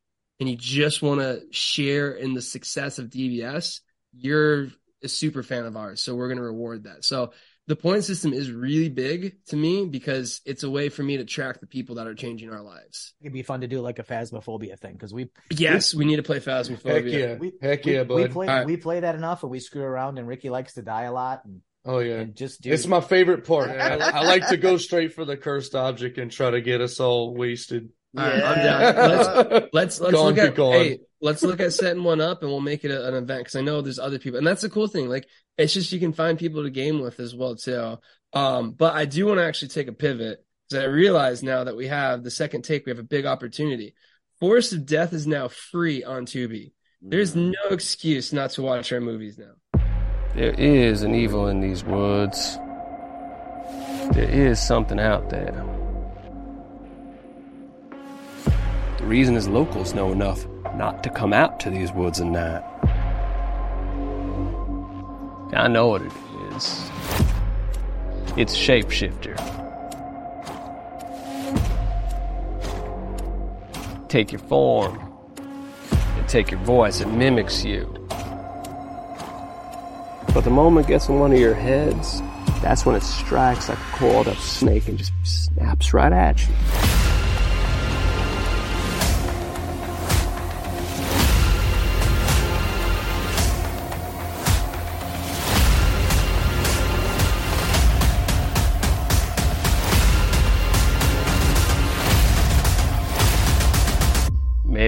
and 0.40 0.48
you 0.48 0.56
just 0.56 1.00
want 1.02 1.20
to 1.20 1.42
share 1.50 2.10
in 2.12 2.34
the 2.34 2.42
success 2.42 2.98
of 2.98 3.10
DBS, 3.10 3.80
you're 4.12 4.68
a 5.02 5.08
super 5.08 5.42
fan 5.42 5.64
of 5.64 5.76
ours. 5.76 6.00
So 6.00 6.14
we're 6.14 6.28
going 6.28 6.38
to 6.38 6.42
reward 6.44 6.84
that. 6.84 7.04
So 7.04 7.32
the 7.68 7.76
point 7.76 8.04
system 8.04 8.32
is 8.32 8.50
really 8.50 8.88
big 8.88 9.36
to 9.46 9.56
me 9.56 9.86
because 9.86 10.40
it's 10.44 10.62
a 10.62 10.70
way 10.70 10.88
for 10.88 11.02
me 11.02 11.16
to 11.16 11.24
track 11.24 11.60
the 11.60 11.66
people 11.66 11.96
that 11.96 12.06
are 12.06 12.14
changing 12.14 12.50
our 12.50 12.62
lives. 12.62 13.12
It'd 13.20 13.32
be 13.32 13.42
fun 13.42 13.62
to 13.62 13.66
do 13.66 13.80
like 13.80 13.98
a 13.98 14.04
phasmophobia 14.04 14.78
thing 14.78 14.92
because 14.92 15.12
we 15.12 15.30
Yes, 15.50 15.92
we 15.94 16.04
need 16.04 16.16
to 16.16 16.22
play 16.22 16.38
Phasmophobia. 16.40 16.84
Heck 16.84 17.04
yeah. 17.12 17.34
we 17.34 17.52
Heck 17.60 17.84
we, 17.84 17.94
yeah, 17.94 18.02
we 18.02 18.22
bud. 18.22 18.30
play 18.30 18.46
All 18.48 18.54
right. 18.58 18.66
we 18.66 18.76
play 18.76 19.00
that 19.00 19.14
enough 19.16 19.42
and 19.42 19.50
we 19.50 19.58
screw 19.60 19.82
around 19.82 20.18
and 20.18 20.28
Ricky 20.28 20.48
likes 20.48 20.74
to 20.74 20.82
die 20.82 21.02
a 21.04 21.12
lot 21.12 21.44
and, 21.44 21.60
Oh 21.84 21.98
yeah. 22.00 22.16
and 22.20 22.34
just 22.34 22.62
do 22.62 22.72
It's 22.72 22.86
my 22.86 23.00
favorite 23.00 23.44
part. 23.46 23.68
I, 23.70 23.94
I 23.96 24.22
like 24.24 24.48
to 24.48 24.56
go 24.56 24.76
straight 24.76 25.12
for 25.14 25.24
the 25.24 25.36
cursed 25.36 25.74
object 25.74 26.18
and 26.18 26.30
try 26.30 26.50
to 26.50 26.60
get 26.60 26.80
us 26.80 26.98
all 27.00 27.34
wasted. 27.34 27.90
All 28.16 28.24
right, 28.24 28.42
I'm 28.42 28.64
down. 28.64 28.94
Let's 29.10 29.68
let's 29.72 30.00
let's 30.00 30.14
Gone 30.14 30.34
look 30.34 30.38
at 30.38 30.56
hey, 30.56 30.98
let's 31.20 31.42
look 31.42 31.60
at 31.60 31.72
setting 31.72 32.04
one 32.04 32.20
up 32.20 32.42
and 32.42 32.50
we'll 32.50 32.60
make 32.60 32.84
it 32.84 32.90
a, 32.90 33.08
an 33.08 33.14
event 33.14 33.40
because 33.40 33.56
I 33.56 33.60
know 33.60 33.80
there's 33.82 33.98
other 33.98 34.18
people 34.18 34.38
and 34.38 34.46
that's 34.46 34.62
the 34.62 34.70
cool 34.70 34.86
thing. 34.86 35.08
Like 35.08 35.26
it's 35.58 35.74
just 35.74 35.92
you 35.92 36.00
can 36.00 36.12
find 36.12 36.38
people 36.38 36.62
to 36.62 36.70
game 36.70 37.00
with 37.00 37.20
as 37.20 37.34
well 37.34 37.56
too. 37.56 37.98
Um, 38.32 38.72
but 38.72 38.94
I 38.94 39.04
do 39.04 39.26
want 39.26 39.38
to 39.38 39.44
actually 39.44 39.68
take 39.68 39.88
a 39.88 39.92
pivot 39.92 40.44
because 40.68 40.84
I 40.84 40.86
realize 40.86 41.42
now 41.42 41.64
that 41.64 41.76
we 41.76 41.88
have 41.88 42.22
the 42.22 42.30
second 42.30 42.62
take, 42.62 42.86
we 42.86 42.90
have 42.90 42.98
a 42.98 43.04
big 43.04 43.26
opportunity. 43.26 43.94
Forest 44.40 44.72
of 44.72 44.86
Death 44.86 45.12
is 45.12 45.26
now 45.26 45.48
free 45.48 46.04
on 46.04 46.26
Tubi. 46.26 46.72
There's 47.00 47.36
no 47.36 47.52
excuse 47.70 48.32
not 48.32 48.50
to 48.50 48.62
watch 48.62 48.92
our 48.92 49.00
movies 49.00 49.38
now. 49.38 49.82
There 50.34 50.52
is 50.52 51.02
an 51.02 51.14
evil 51.14 51.48
in 51.48 51.60
these 51.60 51.84
woods. 51.84 52.58
There 54.12 54.28
is 54.28 54.60
something 54.60 55.00
out 55.00 55.30
there. 55.30 55.75
The 59.06 59.10
reason 59.10 59.36
is 59.36 59.46
locals 59.46 59.94
know 59.94 60.10
enough. 60.10 60.44
not 60.74 61.04
to 61.04 61.10
come 61.10 61.32
out 61.32 61.60
to 61.60 61.70
these 61.70 61.92
woods 61.92 62.20
at 62.20 62.26
night. 62.26 62.64
I 65.54 65.68
know 65.68 65.86
what 65.86 66.02
it 66.02 66.10
is. 66.56 66.90
It's 68.36 68.56
shapeshifter. 68.56 69.36
Take 74.08 74.32
your 74.32 74.40
form 74.40 74.98
and 75.88 76.28
take 76.28 76.50
your 76.50 76.60
voice. 76.64 77.00
It 77.00 77.06
mimics 77.06 77.64
you. 77.64 77.86
But 80.34 80.40
the 80.40 80.50
moment 80.50 80.86
it 80.86 80.88
gets 80.88 81.08
in 81.08 81.20
one 81.20 81.30
of 81.30 81.38
your 81.38 81.54
heads, 81.54 82.20
that's 82.60 82.84
when 82.84 82.96
it 82.96 83.04
strikes 83.04 83.68
like 83.68 83.78
a 83.78 83.96
coiled 83.98 84.26
up 84.26 84.38
snake 84.38 84.88
and 84.88 84.98
just 84.98 85.12
snaps 85.22 85.94
right 85.94 86.12
at 86.12 86.44
you. 86.48 86.95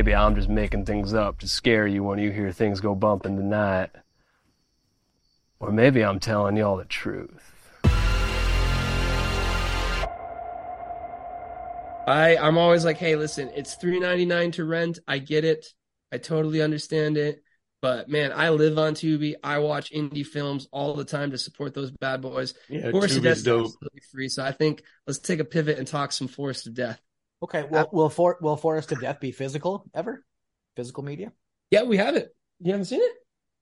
Maybe 0.09 0.16
I'm 0.16 0.36
just 0.36 0.48
making 0.48 0.86
things 0.86 1.12
up 1.12 1.40
to 1.40 1.47
scare 1.47 1.86
you 1.86 2.02
when 2.02 2.18
you 2.18 2.30
hear 2.30 2.51
things 2.51 2.80
go 2.80 2.94
bump 2.94 3.26
in 3.26 3.36
the 3.36 3.43
night. 3.43 3.90
Or 5.60 5.70
maybe 5.70 6.02
I'm 6.02 6.18
telling 6.18 6.56
y'all 6.56 6.78
the 6.78 6.86
truth. 6.86 7.52
I 12.06 12.39
I'm 12.40 12.56
always 12.56 12.86
like, 12.86 12.97
hey, 12.97 13.16
listen, 13.16 13.51
it's 13.55 13.74
three 13.74 14.01
ninety 14.01 14.24
nine 14.24 14.51
to 14.52 14.64
rent. 14.64 14.98
I 15.06 15.18
get 15.18 15.44
it. 15.44 15.74
I 16.10 16.16
totally 16.16 16.62
understand 16.62 17.18
it. 17.18 17.43
But 17.82 18.09
man, 18.09 18.32
I 18.35 18.48
live 18.48 18.78
on 18.78 18.94
Tubi. 18.94 19.35
I 19.44 19.59
watch 19.59 19.93
indie 19.93 20.24
films 20.24 20.68
all 20.72 20.94
the 20.94 21.05
time 21.05 21.32
to 21.32 21.39
support 21.39 21.74
those 21.74 21.90
bad 21.90 22.22
boys. 22.22 22.55
Yeah, 22.70 22.93
Forest 22.93 23.18
of 23.18 23.24
Tubi's 23.24 23.43
Death 23.43 23.44
dope. 23.44 23.66
is 23.66 23.74
absolutely 23.74 24.01
free. 24.10 24.30
So 24.30 24.43
I 24.43 24.52
think 24.52 24.82
let's 25.06 25.18
take 25.18 25.40
a 25.40 25.44
pivot 25.44 25.76
and 25.78 25.86
talk 25.86 26.12
some 26.12 26.28
Forest 26.28 26.66
of 26.66 26.72
Death. 26.72 26.98
Okay, 27.43 27.65
will 27.70 27.89
will 27.93 28.10
for 28.10 28.36
will 28.40 28.56
Forest 28.56 28.93
of 28.93 29.01
Death 29.01 29.20
be 29.20 29.31
physical 29.32 29.85
ever? 29.94 30.24
Physical 30.77 31.02
media? 31.05 31.32
Yeah, 31.70 31.85
we 31.85 31.97
have 31.97 32.16
it. 32.16 32.35
You 32.60 32.73
haven't 32.73 32.86
seen 32.86 33.01
it? 33.01 33.12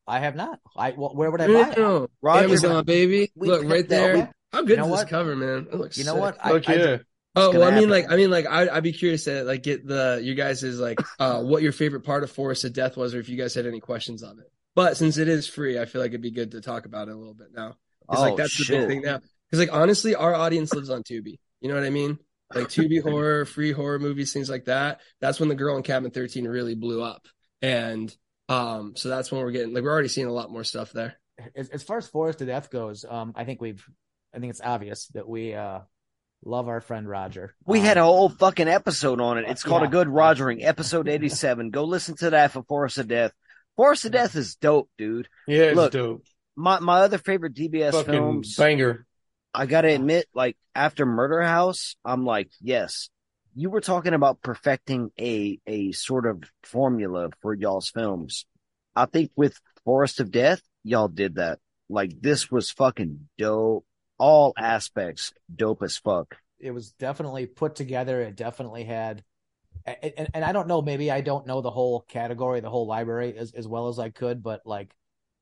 I 0.07 0.20
have 0.20 0.35
not. 0.36 0.61
I 0.77 0.93
well, 0.97 1.15
where 1.15 1.31
would 1.31 1.40
I 1.40 1.47
buy 1.47 1.70
it? 1.70 1.78
no, 1.78 1.98
no. 2.01 2.09
Roger, 2.23 2.44
Amazon, 2.44 2.85
baby. 2.85 3.31
we 3.35 3.48
Look 3.48 3.65
right 3.65 3.86
that 3.89 3.89
there. 3.89 4.16
up. 4.24 4.32
How 4.53 4.61
good 4.62 4.70
You 4.70 4.77
know 4.77 4.85
is 4.85 4.90
this 4.93 4.98
what? 5.01 5.09
cover, 5.09 5.36
man? 5.36 5.66
It 5.70 5.74
looks 5.74 5.98
You 5.98 6.05
know 6.05 6.12
sick. 6.15 6.20
what? 6.20 6.39
I, 6.43 6.51
Fuck 6.61 6.69
I- 6.70 7.01
Oh 7.39 7.51
well, 7.51 7.65
I 7.65 7.66
mean, 7.66 7.74
happen. 7.74 7.90
like, 7.90 8.11
I 8.11 8.16
mean, 8.16 8.31
like, 8.31 8.47
I, 8.47 8.66
I'd 8.70 8.82
be 8.82 8.93
curious 8.94 9.24
to 9.24 9.44
like 9.44 9.62
get 9.62 9.86
the 9.86 10.19
you 10.23 10.35
guys 10.35 10.62
is 10.62 10.81
like 10.81 10.98
uh 11.19 11.43
what 11.43 11.62
your 11.62 11.73
favorite 11.73 12.01
part 12.01 12.23
of 12.24 12.31
Forest 12.31 12.65
of 12.65 12.73
Death 12.73 12.97
was, 12.97 13.15
or 13.15 13.19
if 13.20 13.28
you 13.28 13.36
guys 13.36 13.53
had 13.55 13.66
any 13.66 13.78
questions 13.81 14.23
on 14.23 14.39
it. 14.39 14.51
But 14.74 14.97
since 14.97 15.19
it 15.19 15.28
is 15.28 15.47
free, 15.47 15.78
I 15.78 15.85
feel 15.85 16.01
like 16.01 16.12
it'd 16.12 16.23
be 16.23 16.31
good 16.31 16.53
to 16.53 16.62
talk 16.62 16.86
about 16.86 17.09
it 17.09 17.11
a 17.11 17.16
little 17.16 17.35
bit 17.35 17.48
now. 17.55 17.77
Because 18.09 18.23
like 18.23 18.32
Oh, 18.32 18.36
that's 18.39 18.57
the 18.57 18.65
shit. 18.65 18.78
big 18.81 18.89
thing 18.89 19.03
now. 19.03 19.20
Because 19.51 19.66
like 19.69 19.74
honestly, 19.78 20.15
our 20.15 20.35
audience 20.35 20.73
lives 20.73 20.89
on 20.89 21.03
Tubi. 21.03 21.39
You 21.61 21.69
know 21.69 21.74
what 21.74 21.85
I 21.85 21.90
mean? 21.90 22.19
Like 22.55 22.68
Tubi 22.68 23.02
horror, 23.02 23.44
free 23.44 23.73
horror 23.73 23.98
movies, 23.98 24.32
things 24.32 24.48
like 24.48 24.66
that. 24.66 25.01
That's 25.20 25.40
when 25.40 25.48
the 25.48 25.55
girl 25.56 25.77
in 25.77 25.82
Cabin 25.82 26.10
13 26.10 26.47
really 26.47 26.74
blew 26.74 27.02
up, 27.02 27.27
and 27.60 28.14
um, 28.48 28.94
so 28.97 29.09
that's 29.09 29.32
when 29.32 29.40
we're 29.40 29.51
getting 29.51 29.74
like 29.74 29.82
we're 29.82 29.90
already 29.93 30.09
seeing 30.09 30.28
a 30.28 30.32
lot 30.32 30.51
more 30.52 30.62
stuff 30.64 30.93
there. 30.93 31.16
as, 31.56 31.68
as 31.70 31.82
far 31.82 31.98
as 31.98 32.06
Forest 32.09 32.40
of 32.43 32.47
Death 32.47 32.70
goes, 32.70 33.05
um, 33.09 33.32
I 33.35 33.44
think 33.44 33.60
we've, 33.60 33.85
I 34.35 34.39
think 34.39 34.51
it's 34.51 34.60
obvious 34.62 35.09
that 35.14 35.28
we 35.28 35.55
uh 35.55 35.81
love 36.44 36.68
our 36.68 36.81
friend 36.81 37.09
Roger. 37.09 37.56
We 37.66 37.81
Um, 37.81 37.85
had 37.85 37.97
a 37.97 38.05
whole 38.05 38.28
fucking 38.28 38.68
episode 38.68 39.20
on 39.20 39.39
it. 39.39 39.47
It's 39.48 39.64
called 39.64 39.82
Yeah. 39.82 39.89
A 39.89 39.90
Good 39.90 40.06
Rogering, 40.09 40.62
episode 40.64 41.09
87. 41.09 41.70
Go 41.70 41.85
listen 41.85 42.14
to 42.18 42.31
that 42.31 42.52
for 42.52 42.62
Forest 42.62 42.98
of 42.98 43.09
Death. 43.09 43.32
Forest 43.77 44.05
of 44.05 44.12
Death 44.12 44.36
is 44.36 44.55
dope, 44.55 44.89
dude. 44.97 45.28
Yeah, 45.48 45.64
it's 45.64 45.77
Look, 45.77 45.93
dope. 45.93 46.24
My 46.55 46.78
my 46.78 47.01
other 47.01 47.18
favorite 47.18 47.55
DBS 47.55 47.93
Fucking 47.93 48.12
films, 48.12 48.55
banger. 48.56 49.05
I 49.57 49.65
gotta 49.66 49.89
admit, 49.95 50.27
like 50.35 50.57
after 50.74 51.07
Murder 51.07 51.43
House, 51.43 51.97
I'm 52.05 52.24
like, 52.27 52.51
yes. 52.61 53.09
You 53.55 53.70
were 53.70 53.81
talking 53.81 54.12
about 54.12 54.43
perfecting 54.43 55.11
a 55.19 55.59
a 55.66 55.93
sort 55.93 56.27
of 56.27 56.45
formula 56.62 57.31
for 57.41 57.55
y'all's 57.55 57.89
films. 57.89 58.45
I 58.95 59.07
think 59.07 59.31
with 59.35 59.59
Forest 59.85 60.20
of 60.20 60.31
Death, 60.31 60.61
y'all 60.85 61.09
did 61.09 61.37
that. 61.37 61.59
Like 61.89 62.20
this 62.20 62.51
was 62.51 62.70
fucking 62.70 63.28
dope. 63.39 63.87
All 64.19 64.53
aspects 64.59 65.33
dope 65.55 65.83
as 65.83 65.97
fuck. 65.97 66.37
it 66.59 66.70
was 66.70 66.93
definitely 66.93 67.47
put 67.47 67.77
together. 67.77 68.20
It 68.23 68.37
definitely 68.37 68.85
had, 68.85 69.23
and, 69.87 70.28
and, 70.35 70.45
I 70.45 70.53
don't 70.53 70.69
know, 70.69 70.83
maybe 70.83 71.11
I 71.11 71.20
don't 71.20 71.47
know 71.47 71.61
the 71.61 71.70
whole 71.70 72.01
category, 72.01 72.61
the 72.61 72.70
whole 72.70 72.87
library 72.87 73.37
as, 73.37 73.53
as 73.53 73.69
well 73.69 73.89
as 73.89 73.99
I 73.99 74.11
could, 74.11 74.43
but 74.43 74.62
like 74.66 74.95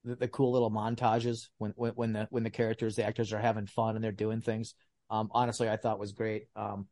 the, 0.04 0.16
the 0.16 0.28
cool 0.28 0.52
little 0.52 0.70
montages 0.70 1.48
when, 1.58 1.72
when, 1.76 1.92
when 1.92 2.12
the, 2.12 2.26
when 2.30 2.42
the 2.44 2.50
characters, 2.50 2.96
the 2.96 3.04
actors 3.04 3.32
are 3.32 3.38
having 3.38 3.66
fun 3.66 3.94
and 3.96 4.04
they're 4.04 4.12
doing 4.12 4.40
things. 4.40 4.74
Um, 5.10 5.28
honestly, 5.32 5.68
I 5.68 5.76
thought 5.76 5.98
was 5.98 6.12
great. 6.12 6.46
Um, 6.56 6.86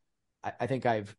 I, 0.44 0.52
I 0.60 0.66
think 0.66 0.86
I've 0.86 1.14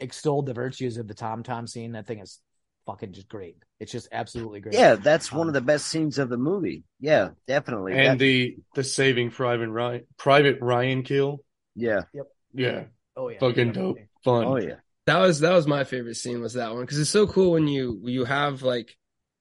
extolled 0.00 0.46
the 0.46 0.54
virtues 0.54 0.96
of 0.96 1.08
the 1.08 1.14
Tom 1.14 1.42
Tom 1.42 1.66
scene. 1.66 1.92
That 1.92 2.06
thing 2.06 2.20
is 2.20 2.40
fucking 2.86 3.12
just 3.12 3.28
great. 3.28 3.56
It's 3.80 3.92
just 3.92 4.08
absolutely 4.12 4.60
great. 4.60 4.74
Yeah, 4.74 4.94
that's 4.94 5.30
one 5.30 5.42
Um, 5.42 5.48
of 5.48 5.54
the 5.54 5.60
best 5.60 5.88
scenes 5.88 6.18
of 6.18 6.28
the 6.28 6.36
movie. 6.38 6.84
Yeah, 7.00 7.30
definitely. 7.46 7.92
And 7.94 8.12
That- 8.12 8.18
the 8.18 8.56
the 8.74 8.84
Saving 8.84 9.30
Private 9.30 9.68
Ryan 9.70 10.06
Private 10.16 10.58
Ryan 10.60 11.02
kill. 11.02 11.40
yeah. 11.74 12.02
yep 12.14 12.26
Yeah. 12.54 12.84
Oh 13.16 13.28
yeah. 13.28 13.38
Fucking 13.40 13.72
dope. 13.72 13.98
Fun. 14.24 14.44
Oh 14.44 14.56
yeah. 14.56 14.76
That 15.06 15.18
was 15.18 15.40
that 15.40 15.52
was 15.52 15.66
my 15.66 15.84
favorite 15.84 16.16
scene 16.16 16.40
was 16.40 16.54
that 16.54 16.72
one 16.72 16.82
because 16.82 16.98
it's 16.98 17.10
so 17.10 17.26
cool 17.26 17.52
when 17.52 17.66
you 17.66 18.00
you 18.04 18.24
have 18.24 18.62
like 18.62 18.96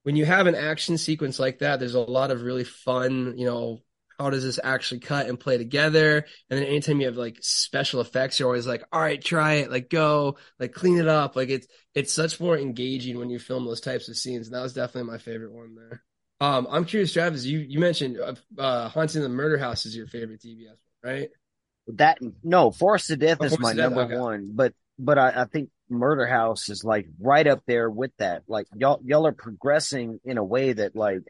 when 0.08 0.16
you 0.16 0.24
have 0.24 0.48
an 0.48 0.56
action 0.56 0.98
sequence 0.98 1.38
like 1.38 1.60
that. 1.60 1.82
There's 1.82 1.94
a 1.94 2.00
lot 2.00 2.32
of 2.32 2.42
really 2.42 2.64
fun, 2.64 3.38
you 3.38 3.46
know, 3.46 3.82
how 4.18 4.30
does 4.30 4.42
this 4.42 4.58
actually 4.64 5.02
cut 5.02 5.28
and 5.28 5.38
play 5.38 5.58
together? 5.58 6.26
And 6.50 6.58
then 6.58 6.64
anytime 6.64 7.02
you 7.02 7.08
have 7.08 7.18
like 7.18 7.40
special 7.42 8.00
effects, 8.00 8.40
you're 8.40 8.48
always 8.48 8.66
like, 8.66 8.86
all 8.94 9.02
right, 9.02 9.22
try 9.22 9.56
it, 9.56 9.70
like 9.70 9.90
go, 9.90 10.38
like 10.62 10.72
clean 10.72 10.98
it 10.98 11.10
up. 11.10 11.36
Like 11.36 11.50
it's 11.50 11.68
it's 11.94 12.14
such 12.14 12.40
more 12.40 12.58
engaging 12.58 13.20
when 13.20 13.30
you 13.30 13.38
film 13.38 13.66
those 13.66 13.82
types 13.82 14.08
of 14.08 14.16
scenes. 14.16 14.48
And 14.48 14.56
that 14.56 14.62
was 14.62 14.72
definitely 14.72 15.12
my 15.12 15.18
favorite 15.18 15.52
one 15.52 15.76
there. 15.76 16.02
Um, 16.40 16.68
I'm 16.72 16.86
curious, 16.86 17.12
Travis. 17.12 17.44
You 17.44 17.60
you 17.60 17.80
mentioned 17.80 18.18
uh, 18.18 18.36
uh, 18.58 18.88
Haunting 18.88 19.24
the 19.24 19.28
Murder 19.30 19.58
House 19.58 19.86
is 19.86 19.94
your 19.94 20.08
favorite 20.08 20.40
DBS, 20.40 20.78
right? 21.04 21.30
That 21.96 22.20
no, 22.44 22.72
Forest 22.72 23.12
of 23.12 23.20
Death 23.20 23.42
Oh, 23.42 23.46
is 23.46 23.60
my 23.60 23.74
number 23.74 24.06
okay. 24.06 24.16
one. 24.16 24.52
But 24.54 24.74
but 24.98 25.18
I, 25.18 25.42
I 25.42 25.46
think 25.46 25.70
Murder 25.90 26.28
House 26.28 26.70
is 26.70 26.84
like 26.84 27.08
right 27.20 27.48
up 27.48 27.62
there 27.68 27.90
with 27.90 28.12
that. 28.18 28.44
Like 28.48 28.68
y'all 28.76 29.00
y'all 29.04 29.28
are 29.28 29.32
progressing 29.32 30.20
in 30.26 30.38
a 30.38 30.44
way 30.44 30.74
that 30.74 30.96
like 30.96 31.22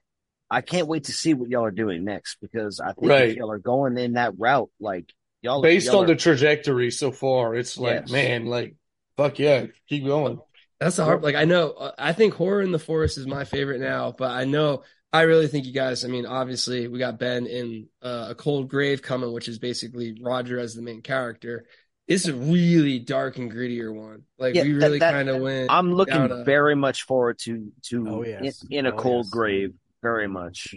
I 0.49 0.61
can't 0.61 0.87
wait 0.87 1.05
to 1.05 1.11
see 1.11 1.33
what 1.33 1.49
y'all 1.49 1.65
are 1.65 1.71
doing 1.71 2.03
next 2.05 2.37
because 2.41 2.79
I 2.79 2.93
think 2.93 3.09
Right. 3.11 3.35
y'all 3.35 3.51
are 3.51 3.59
going 3.59 3.97
in 3.97 4.13
that 4.13 4.33
route, 4.37 4.69
like 4.79 5.11
y'all 5.41 5.61
Based 5.61 5.87
y'all 5.87 5.97
on 5.99 6.03
are- 6.05 6.07
the 6.07 6.15
trajectory 6.15 6.89
so 6.91 7.11
far, 7.11 7.55
it's 7.55 7.77
like, 7.77 8.01
Yes. 8.01 8.11
man, 8.11 8.45
like, 8.45 8.75
fuck 9.17 9.39
yeah, 9.39 9.65
keep 9.89 10.05
going. 10.05 10.39
That's 10.79 10.95
the 10.97 11.03
hard. 11.05 11.23
Like 11.23 11.35
I 11.35 11.45
know, 11.45 11.91
I 11.97 12.13
think 12.13 12.33
horror 12.35 12.61
in 12.61 12.71
the 12.71 12.79
forest 12.79 13.17
is 13.17 13.27
my 13.27 13.43
favorite 13.45 13.81
now, 13.81 14.11
but 14.17 14.31
I 14.31 14.45
know 14.45 14.83
I 15.11 15.21
really 15.23 15.47
think 15.47 15.65
you 15.65 15.73
guys. 15.73 16.03
I 16.05 16.07
mean, 16.09 16.25
obviously 16.25 16.87
we 16.87 16.99
got 16.99 17.17
Ben 17.17 17.45
in 17.47 17.87
uh, 18.01 18.27
a 18.29 18.35
cold 18.35 18.69
grave 18.69 19.01
coming, 19.01 19.31
which 19.31 19.47
is 19.47 19.57
basically 19.57 20.19
Roger 20.21 20.59
as 20.59 20.75
the 20.75 20.81
main 20.81 21.01
character. 21.01 21.65
It's 22.07 22.27
a 22.27 22.33
really 22.33 22.99
dark 22.99 23.37
and 23.37 23.51
grittier 23.51 23.93
one. 23.93 24.23
Like 24.39 24.55
Yeah, 24.55 24.63
we 24.63 24.73
really 24.73 24.99
kind 24.99 25.27
of 25.29 25.41
went. 25.41 25.69
I'm 25.69 25.93
looking 25.93 26.15
down 26.15 26.31
a- 26.31 26.43
very 26.43 26.75
much 26.75 27.03
forward 27.03 27.37
to 27.39 27.71
to 27.87 28.07
Oh, 28.09 28.23
yes. 28.23 28.63
in, 28.69 28.79
in 28.79 28.85
a 28.85 28.93
Oh, 28.93 28.97
cold 28.97 29.25
yes. 29.25 29.33
grave. 29.33 29.73
Very 30.01 30.27
much. 30.27 30.73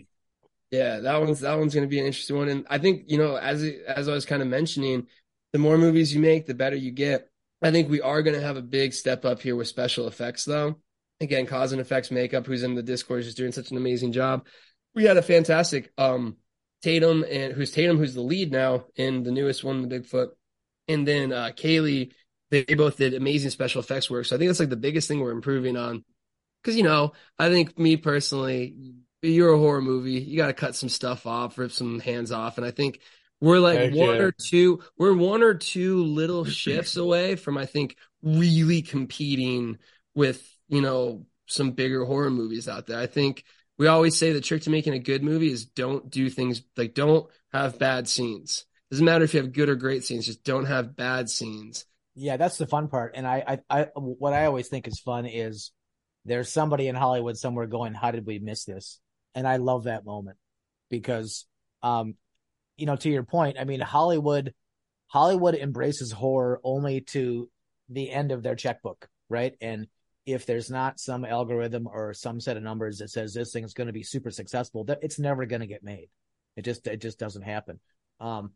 Yeah, 0.71 1.01
that 1.01 1.21
one's 1.21 1.41
that 1.41 1.59
one's 1.59 1.75
going 1.75 1.87
to 1.87 1.91
be 1.91 1.99
an 2.01 2.07
interesting 2.07 2.37
one, 2.37 2.49
and 2.49 2.67
I 2.71 2.79
think 2.79 3.05
you 3.09 3.19
know, 3.19 3.37
as 3.37 3.63
as 3.87 4.09
I 4.09 4.13
was 4.13 4.25
kind 4.25 4.41
of 4.43 4.49
mentioning, 4.49 5.07
the 5.53 5.59
more 5.59 5.77
movies 5.77 6.15
you 6.15 6.21
make, 6.21 6.47
the 6.47 6.55
better 6.55 6.77
you 6.77 6.91
get. 6.91 7.29
I 7.63 7.71
think 7.71 7.91
we 7.91 8.01
are 8.01 8.23
going 8.23 8.37
to 8.39 8.43
have 8.47 8.57
a 8.57 8.63
big 8.63 8.95
step 8.95 9.25
up 9.25 9.43
here 9.43 9.55
with 9.55 9.69
special 9.69 10.07
effects, 10.09 10.45
though. 10.47 10.77
Again, 11.21 11.45
cause 11.45 11.73
and 11.73 11.81
effects 11.81 12.11
makeup, 12.11 12.47
who's 12.47 12.63
in 12.63 12.75
the 12.75 12.83
Discord, 12.83 13.21
is 13.21 13.35
doing 13.35 13.53
such 13.53 13.71
an 13.71 13.77
amazing 13.77 14.13
job. 14.13 14.47
We 14.95 15.05
had 15.05 15.17
a 15.19 15.23
fantastic 15.23 15.93
um 15.99 16.37
Tatum 16.83 17.25
and 17.29 17.53
who's 17.53 17.73
Tatum, 17.73 17.99
who's 17.99 18.15
the 18.15 18.23
lead 18.23 18.51
now 18.53 18.85
in 18.97 19.23
the 19.23 19.31
newest 19.33 19.63
one, 19.63 19.87
the 19.87 19.99
Bigfoot, 20.01 20.29
and 20.91 21.07
then 21.07 21.33
uh 21.33 21.51
Kaylee. 21.55 22.13
They, 22.51 22.65
they 22.65 22.75
both 22.75 22.97
did 22.97 23.15
amazing 23.15 23.51
special 23.51 23.81
effects 23.81 24.11
work. 24.11 24.27
So 24.27 24.35
I 24.35 24.39
think 24.41 24.49
that's 24.49 24.59
like 24.59 24.71
the 24.71 24.77
biggest 24.77 25.07
thing 25.07 25.21
we're 25.21 25.31
improving 25.31 25.77
on. 25.77 26.05
Because 26.63 26.77
you 26.77 26.83
know, 26.83 27.13
I 27.39 27.49
think 27.49 27.79
me 27.79 27.97
personally, 27.97 28.75
you're 29.23 29.53
a 29.53 29.59
horror 29.59 29.81
movie. 29.81 30.21
You 30.21 30.37
got 30.37 30.49
to 30.49 30.53
cut 30.53 30.75
some 30.75 30.89
stuff 30.89 31.27
off, 31.27 31.59
rip 31.59 31.73
some 31.73 32.01
hands 32.01 32.33
off, 32.33 32.59
and 32.59 32.67
I 32.67 32.73
think 32.73 33.01
we're 33.41 33.59
like 33.59 33.79
Heck 33.79 33.95
one 33.95 34.17
yeah. 34.17 34.23
or 34.23 34.33
two. 34.33 34.81
We're 34.99 35.15
one 35.15 35.43
or 35.43 35.55
two 35.55 36.03
little 36.05 36.45
shifts 36.45 36.97
away 36.97 37.37
from 37.37 37.57
I 37.57 37.67
think 37.67 37.97
really 38.23 38.83
competing 38.83 39.79
with 40.15 40.47
you 40.69 40.81
know 40.81 41.27
some 41.47 41.73
bigger 41.73 42.05
horror 42.05 42.31
movies 42.31 42.69
out 42.69 42.87
there. 42.87 42.99
I 42.99 43.07
think 43.07 43.45
we 43.79 43.87
always 43.87 44.17
say 44.17 44.33
the 44.33 44.41
trick 44.41 44.63
to 44.63 44.71
making 44.71 44.93
a 44.93 44.99
good 44.99 45.23
movie 45.23 45.51
is 45.51 45.65
don't 45.65 46.11
do 46.11 46.29
things 46.29 46.63
like 46.77 46.95
don't 46.95 47.29
have 47.53 47.79
bad 47.79 48.09
scenes. 48.09 48.67
Doesn't 48.91 49.05
matter 49.05 49.25
if 49.25 49.35
you 49.35 49.41
have 49.41 49.53
good 49.53 49.69
or 49.69 49.77
great 49.77 50.05
scenes, 50.05 50.27
just 50.27 50.43
don't 50.43 50.67
have 50.67 50.97
bad 50.97 51.31
scenes. 51.31 51.87
Yeah, 52.15 52.37
that's 52.37 52.59
the 52.59 52.67
fun 52.67 52.89
part. 52.89 53.13
And 53.15 53.27
I, 53.27 53.59
I, 53.71 53.83
I, 53.83 53.83
what 53.95 54.33
I 54.33 54.47
always 54.47 54.69
think 54.69 54.89
is 54.89 54.99
fun 54.99 55.27
is 55.27 55.71
there's 56.25 56.51
somebody 56.51 56.89
in 56.89 56.97
Hollywood 56.97 57.39
somewhere 57.39 57.67
going, 57.67 57.95
"How 57.95 58.11
did 58.11 58.27
we 58.27 58.39
miss 58.41 58.65
this?" 58.65 58.99
And 59.35 59.47
I 59.47 59.57
love 59.57 59.85
that 59.85 60.05
moment 60.05 60.39
because, 60.91 61.47
um, 61.83 62.17
you 62.77 62.87
know, 62.87 62.97
to 62.97 63.09
your 63.09 63.23
point, 63.23 63.59
I 63.61 63.65
mean, 63.65 63.81
Hollywood, 63.81 64.53
Hollywood 65.07 65.55
embraces 65.55 66.11
horror 66.11 66.61
only 66.65 67.03
to 67.03 67.49
the 67.89 68.11
end 68.11 68.33
of 68.33 68.43
their 68.43 68.57
checkbook, 68.57 69.09
right? 69.29 69.55
And 69.61 69.87
if 70.27 70.47
there's 70.47 70.71
not 70.71 71.01
some 71.01 71.25
algorithm 71.25 71.87
or 71.87 72.13
some 72.13 72.41
set 72.41 72.57
of 72.57 72.63
numbers 72.63 72.99
that 72.99 73.11
says 73.11 73.33
this 73.33 73.53
thing 73.53 73.65
is 73.65 73.75
going 73.75 73.87
to 73.87 73.93
be 73.93 74.03
super 74.03 74.31
successful, 74.31 74.85
that 74.85 74.99
it's 75.03 75.19
never 75.19 75.47
going 75.47 75.61
to 75.61 75.67
get 75.67 75.83
made. 75.85 76.09
It 76.57 76.63
just 76.63 76.87
it 76.87 77.01
just 77.01 77.19
doesn't 77.19 77.43
happen. 77.43 77.81
Um, 78.19 78.53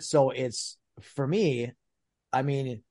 so 0.00 0.30
it's 0.30 0.76
for 1.00 1.26
me. 1.26 1.72
I 2.32 2.42
mean, 2.42 2.82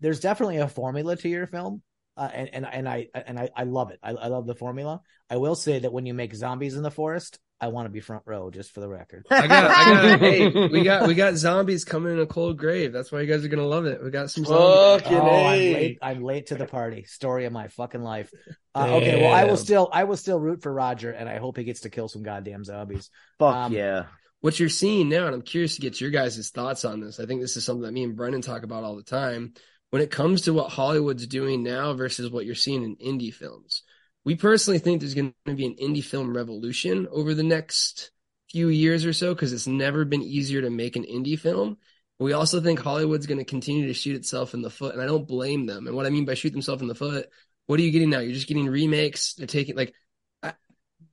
there's 0.00 0.20
definitely 0.20 0.58
a 0.58 0.68
formula 0.68 1.16
to 1.16 1.28
your 1.28 1.46
film, 1.46 1.82
uh, 2.16 2.28
and 2.32 2.48
and 2.52 2.66
and 2.66 2.88
I 2.88 3.08
and 3.14 3.38
I, 3.38 3.50
I 3.56 3.64
love 3.64 3.90
it. 3.90 3.98
I, 4.02 4.10
I 4.10 4.26
love 4.28 4.46
the 4.46 4.54
formula. 4.54 5.00
I 5.28 5.36
will 5.36 5.54
say 5.54 5.78
that 5.80 5.92
when 5.92 6.06
you 6.06 6.14
make 6.14 6.34
zombies 6.34 6.74
in 6.74 6.82
the 6.82 6.90
forest, 6.90 7.38
I 7.60 7.68
want 7.68 7.86
to 7.86 7.90
be 7.90 8.00
front 8.00 8.22
row, 8.26 8.50
just 8.50 8.72
for 8.72 8.80
the 8.80 8.88
record. 8.88 9.26
I 9.30 9.46
got, 9.46 9.70
I 9.70 9.84
got, 9.84 10.20
hey, 10.20 10.68
we 10.68 10.82
got, 10.82 11.06
we 11.06 11.14
got 11.14 11.34
zombies 11.34 11.84
coming 11.84 12.14
in 12.14 12.18
a 12.20 12.26
cold 12.26 12.56
grave. 12.56 12.92
That's 12.92 13.12
why 13.12 13.20
you 13.20 13.26
guys 13.26 13.44
are 13.44 13.48
gonna 13.48 13.66
love 13.66 13.84
it. 13.84 14.02
We 14.02 14.10
got 14.10 14.30
some 14.30 14.44
zombies. 14.44 14.62
oh, 14.62 15.00
I'm 15.04 15.24
late. 15.72 15.98
I'm 16.00 16.22
late 16.22 16.46
to 16.46 16.54
the 16.54 16.66
party. 16.66 17.04
Story 17.04 17.44
of 17.44 17.52
my 17.52 17.68
fucking 17.68 18.02
life. 18.02 18.30
Uh, 18.74 18.86
okay, 18.96 19.20
well, 19.22 19.32
I 19.34 19.44
will 19.44 19.56
still, 19.58 19.88
I 19.92 20.04
will 20.04 20.16
still 20.16 20.40
root 20.40 20.62
for 20.62 20.72
Roger, 20.72 21.10
and 21.10 21.28
I 21.28 21.38
hope 21.38 21.58
he 21.58 21.64
gets 21.64 21.80
to 21.80 21.90
kill 21.90 22.08
some 22.08 22.22
goddamn 22.22 22.64
zombies. 22.64 23.10
Fuck 23.38 23.54
Um, 23.54 23.72
yeah. 23.74 24.04
What 24.40 24.58
you're 24.58 24.68
seeing 24.68 25.08
now, 25.08 25.26
and 25.26 25.34
I'm 25.34 25.42
curious 25.42 25.76
to 25.76 25.82
get 25.82 26.00
your 26.00 26.10
guys' 26.10 26.50
thoughts 26.50 26.84
on 26.84 27.00
this. 27.00 27.20
I 27.20 27.26
think 27.26 27.40
this 27.40 27.56
is 27.56 27.64
something 27.64 27.82
that 27.82 27.92
me 27.92 28.04
and 28.04 28.16
Brendan 28.16 28.42
talk 28.42 28.62
about 28.62 28.84
all 28.84 28.96
the 28.96 29.02
time. 29.02 29.54
When 29.90 30.02
it 30.02 30.10
comes 30.10 30.42
to 30.42 30.52
what 30.52 30.70
Hollywood's 30.70 31.26
doing 31.26 31.62
now 31.62 31.92
versus 31.94 32.30
what 32.30 32.46
you're 32.46 32.54
seeing 32.54 32.84
in 32.84 32.96
indie 32.96 33.34
films, 33.34 33.82
we 34.24 34.36
personally 34.36 34.78
think 34.78 35.00
there's 35.00 35.14
going 35.14 35.34
to 35.46 35.54
be 35.54 35.66
an 35.66 35.76
indie 35.76 36.04
film 36.04 36.34
revolution 36.34 37.08
over 37.10 37.34
the 37.34 37.42
next 37.42 38.12
few 38.50 38.68
years 38.68 39.04
or 39.04 39.12
so 39.12 39.34
because 39.34 39.52
it's 39.52 39.66
never 39.66 40.04
been 40.04 40.22
easier 40.22 40.62
to 40.62 40.70
make 40.70 40.96
an 40.96 41.04
indie 41.04 41.38
film. 41.38 41.76
We 42.18 42.32
also 42.34 42.60
think 42.60 42.80
Hollywood's 42.80 43.26
going 43.26 43.38
to 43.38 43.44
continue 43.44 43.86
to 43.86 43.94
shoot 43.94 44.16
itself 44.16 44.52
in 44.52 44.62
the 44.62 44.70
foot, 44.70 44.92
and 44.92 45.02
I 45.02 45.06
don't 45.06 45.26
blame 45.26 45.66
them. 45.66 45.86
And 45.86 45.96
what 45.96 46.06
I 46.06 46.10
mean 46.10 46.26
by 46.26 46.34
shoot 46.34 46.52
themselves 46.52 46.82
in 46.82 46.88
the 46.88 46.94
foot, 46.94 47.28
what 47.66 47.80
are 47.80 47.82
you 47.82 47.90
getting 47.90 48.10
now? 48.10 48.20
You're 48.20 48.34
just 48.34 48.48
getting 48.48 48.68
remakes. 48.68 49.34
They're 49.34 49.46
taking 49.46 49.76
like 49.76 49.94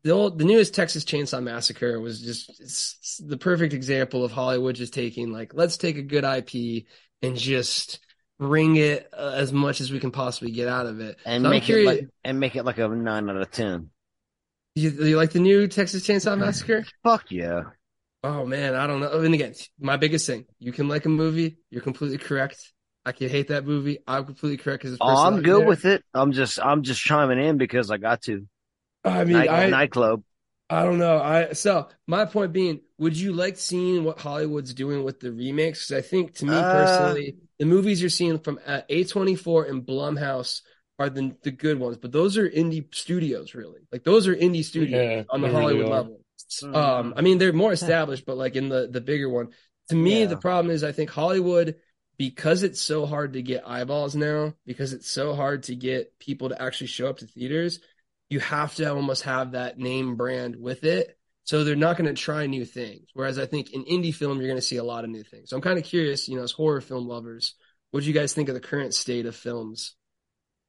the 0.03 0.11
old, 0.11 0.39
the 0.39 0.45
newest 0.45 0.73
Texas 0.73 1.03
Chainsaw 1.03 1.41
Massacre 1.41 1.99
was 1.99 2.21
just 2.21 3.27
the 3.27 3.37
perfect 3.37 3.73
example 3.73 4.23
of 4.23 4.31
Hollywood 4.31 4.75
just 4.75 4.93
taking 4.93 5.31
like 5.31 5.53
let's 5.53 5.77
take 5.77 5.97
a 5.97 6.01
good 6.01 6.23
IP 6.23 6.85
and 7.21 7.35
just 7.35 7.99
bring 8.39 8.75
it 8.75 9.09
uh, 9.13 9.33
as 9.35 9.51
much 9.51 9.81
as 9.81 9.91
we 9.91 9.99
can 9.99 10.11
possibly 10.11 10.51
get 10.51 10.67
out 10.67 10.85
of 10.85 10.99
it. 10.99 11.17
And 11.25 11.43
So 11.43 11.49
make 11.49 11.69
it 11.69 11.85
like 11.85 12.07
and 12.23 12.39
make 12.39 12.55
it 12.55 12.63
like 12.63 12.77
a 12.77 12.87
nine 12.87 13.29
out 13.29 13.37
of 13.37 13.51
ten. 13.51 13.89
you, 14.75 14.89
you 14.91 15.17
like 15.17 15.31
the 15.31 15.39
new 15.39 15.67
Texas 15.67 16.05
Chainsaw 16.05 16.37
Massacre? 16.39 16.85
Fuck 17.03 17.31
yeah. 17.31 17.63
Oh 18.23 18.45
man, 18.45 18.75
I 18.75 18.87
don't 18.87 18.99
know. 18.99 19.19
And 19.21 19.33
again, 19.33 19.53
my 19.79 19.97
biggest 19.97 20.27
thing, 20.27 20.45
you 20.59 20.71
can 20.71 20.87
like 20.87 21.05
a 21.05 21.09
movie, 21.09 21.57
you're 21.69 21.81
completely 21.81 22.17
correct. 22.17 22.73
I 23.05 23.13
can 23.13 23.29
hate 23.29 23.47
that 23.49 23.65
movie. 23.65 23.99
I'm 24.05 24.25
completely 24.25 24.57
correct 24.57 24.83
because 24.83 24.97
Oh, 24.99 25.25
I'm 25.25 25.41
good 25.41 25.65
with 25.65 25.85
it. 25.85 26.03
I'm 26.13 26.33
just 26.33 26.59
I'm 26.59 26.83
just 26.83 27.01
chiming 27.01 27.39
in 27.39 27.57
because 27.57 27.89
I 27.89 27.97
got 27.97 28.23
to. 28.23 28.45
I 29.07 29.23
mean, 29.25 29.47
Night, 29.47 29.47
I 29.47 29.67
nightclub. 29.69 30.23
I 30.69 30.83
don't 30.83 30.99
know. 30.99 31.19
I 31.21 31.53
so 31.53 31.87
my 32.07 32.25
point 32.25 32.53
being, 32.53 32.81
would 32.97 33.17
you 33.17 33.33
like 33.33 33.57
seeing 33.57 34.03
what 34.03 34.19
Hollywood's 34.19 34.73
doing 34.73 35.03
with 35.03 35.19
the 35.19 35.31
remakes? 35.31 35.87
Because 35.87 36.05
I 36.05 36.07
think 36.07 36.35
to 36.35 36.45
me 36.45 36.63
Uh, 36.63 36.63
personally, 36.63 37.37
the 37.59 37.65
movies 37.65 38.01
you're 38.01 38.09
seeing 38.09 38.39
from 38.39 38.59
uh, 38.65 38.81
A24 38.89 39.65
and 39.65 39.85
Blumhouse 39.85 40.61
are 40.99 41.09
the 41.09 41.35
the 41.43 41.51
good 41.51 41.79
ones, 41.79 41.97
but 41.97 42.11
those 42.11 42.37
are 42.37 42.49
indie 42.49 42.93
studios, 42.93 43.55
really. 43.55 43.81
Like 43.91 44.03
those 44.03 44.27
are 44.27 44.35
indie 44.35 44.63
studios 44.65 44.91
Yeah, 44.93 45.23
on 45.29 45.41
the 45.41 45.47
they 45.47 45.53
really 45.53 45.61
Hollywood 45.61 45.87
level. 45.89 46.21
Mm-hmm. 46.61 46.75
Um, 46.75 47.13
I 47.15 47.21
mean, 47.21 47.37
they're 47.37 47.53
more 47.53 47.71
established, 47.73 48.25
but 48.25 48.37
like 48.37 48.55
in 48.55 48.69
the 48.69 48.87
the 48.87 49.01
bigger 49.01 49.29
one, 49.29 49.49
to 49.89 49.95
me, 49.95 50.21
Yeah. 50.21 50.25
the 50.25 50.37
problem 50.37 50.73
is 50.73 50.83
I 50.83 50.91
think 50.91 51.09
Hollywood 51.09 51.75
because 52.17 52.63
it's 52.63 52.81
so 52.81 53.05
hard 53.05 53.33
to 53.33 53.41
get 53.41 53.67
eyeballs 53.67 54.15
now, 54.15 54.53
because 54.65 54.93
it's 54.93 55.09
so 55.09 55.33
hard 55.35 55.63
to 55.63 55.75
get 55.75 56.17
people 56.19 56.49
to 56.49 56.61
actually 56.61 56.87
show 56.87 57.07
up 57.07 57.17
to 57.19 57.27
theaters, 57.27 57.79
you 58.29 58.39
have 58.39 58.75
to 58.75 58.93
almost 58.93 59.23
have 59.23 59.51
that 59.51 59.77
name 59.77 60.15
brand 60.15 60.55
with 60.59 60.83
it. 60.83 61.17
So 61.43 61.63
they're 61.63 61.75
not 61.77 61.97
going 61.97 62.13
to 62.13 62.21
try 62.21 62.45
new 62.45 62.65
things. 62.65 63.07
Whereas 63.13 63.39
I 63.39 63.45
think 63.45 63.71
in 63.71 63.85
indie 63.85 64.13
film, 64.13 64.37
you're 64.37 64.49
going 64.49 64.59
to 64.59 64.61
see 64.61 64.77
a 64.77 64.83
lot 64.83 65.05
of 65.05 65.09
new 65.09 65.23
things. 65.23 65.49
So 65.49 65.55
I'm 65.55 65.61
kind 65.61 65.79
of 65.79 65.85
curious, 65.85 66.27
you 66.27 66.35
know, 66.35 66.43
as 66.43 66.51
horror 66.51 66.81
film 66.81 67.07
lovers, 67.07 67.55
what 67.91 68.01
do 68.01 68.07
you 68.07 68.13
guys 68.13 68.33
think 68.33 68.49
of 68.49 68.55
the 68.55 68.59
current 68.59 68.93
state 68.93 69.25
of 69.25 69.35
films? 69.35 69.95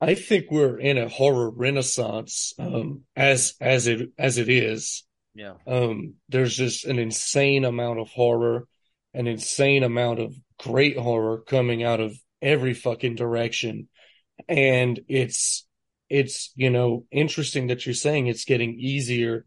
I 0.01 0.15
think 0.15 0.47
we're 0.51 0.79
in 0.79 0.97
a 0.97 1.09
horror 1.09 1.51
renaissance, 1.51 2.53
um, 2.61 3.03
as 3.17 3.55
as 3.61 3.89
it 3.89 4.11
as 4.17 4.39
it 4.39 4.49
is. 4.49 5.05
Yeah. 5.35 5.55
Um, 5.67 6.15
there's 6.29 6.57
just 6.57 6.85
an 6.85 7.01
insane 7.01 7.65
amount 7.65 7.99
of 7.99 8.09
horror, 8.09 8.69
an 9.15 9.27
insane 9.27 9.83
amount 9.83 10.21
of 10.21 10.37
great 10.61 10.97
horror 10.97 11.39
coming 11.39 11.83
out 11.83 11.99
of 11.99 12.17
every 12.41 12.75
fucking 12.75 13.17
direction. 13.17 13.89
And 14.49 15.01
it's, 15.09 15.67
it's, 16.11 16.53
you 16.57 16.71
know, 16.71 17.05
interesting 17.11 17.69
that 17.69 17.87
you're 17.87 17.95
saying 17.95 18.27
it's 18.27 18.45
getting 18.45 18.75
easier 18.79 19.45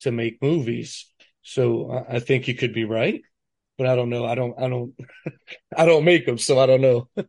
to 0.00 0.10
make 0.12 0.42
movies. 0.42 1.06
So 1.42 1.90
I, 1.90 2.16
I 2.16 2.20
think 2.20 2.48
you 2.48 2.54
could 2.54 2.72
be 2.74 2.84
right, 2.84 3.22
but 3.78 3.86
I 3.86 3.96
don't 3.96 4.10
know. 4.10 4.24
I 4.26 4.34
don't, 4.34 4.54
I 4.60 4.68
don't, 4.68 4.94
I 5.76 5.86
don't 5.86 6.04
make 6.04 6.26
them. 6.26 6.38
So 6.38 6.58
I 6.58 6.66
don't 6.66 6.80
know. 6.82 7.08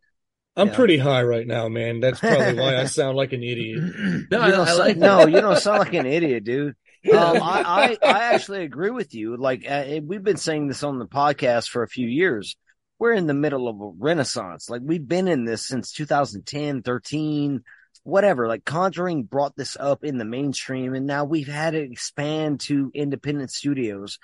I'm 0.57 0.67
Yeah. 0.67 0.75
pretty 0.75 0.97
high 0.97 1.23
right 1.23 1.47
now, 1.47 1.69
man. 1.69 2.01
That's 2.01 2.19
probably 2.19 2.55
why 2.55 2.75
I 2.77 2.83
sound 2.99 3.15
like 3.15 3.31
an 3.33 3.43
idiot. 3.43 3.79
No, 4.31 4.45
you 4.45 4.51
don't 4.51 4.67
I 4.67 4.73
like 4.73 4.97
no, 4.97 5.25
you 5.25 5.39
don't 5.41 5.57
sound 5.57 5.79
like 5.79 5.93
an 5.93 6.05
idiot, 6.05 6.43
dude. 6.43 6.75
Um, 7.11 7.41
I, 7.41 7.63
I, 7.65 7.97
I 8.03 8.33
actually 8.33 8.63
agree 8.63 8.91
with 8.91 9.15
you. 9.15 9.35
Like, 9.37 9.65
uh, 9.67 9.99
we've 10.03 10.23
been 10.23 10.37
saying 10.37 10.67
this 10.67 10.83
on 10.83 10.99
the 10.99 11.07
podcast 11.07 11.69
for 11.69 11.83
a 11.83 11.87
few 11.87 12.07
years. 12.07 12.57
We're 12.99 13.13
in 13.13 13.27
the 13.27 13.33
middle 13.33 13.67
of 13.67 13.81
a 13.81 13.91
renaissance. 13.97 14.69
Like, 14.69 14.81
we've 14.85 15.07
been 15.07 15.27
in 15.27 15.43
this 15.45 15.67
since 15.67 15.91
2010, 15.93 16.83
13, 16.83 17.63
whatever. 18.03 18.47
Like, 18.47 18.65
Conjuring 18.65 19.23
brought 19.23 19.55
this 19.55 19.77
up 19.79 20.03
in 20.03 20.17
the 20.17 20.25
mainstream, 20.25 20.93
and 20.93 21.05
now 21.05 21.25
we've 21.25 21.47
had 21.47 21.75
it 21.75 21.91
expand 21.91 22.61
to 22.61 22.91
independent 22.93 23.51
studios. 23.51 24.19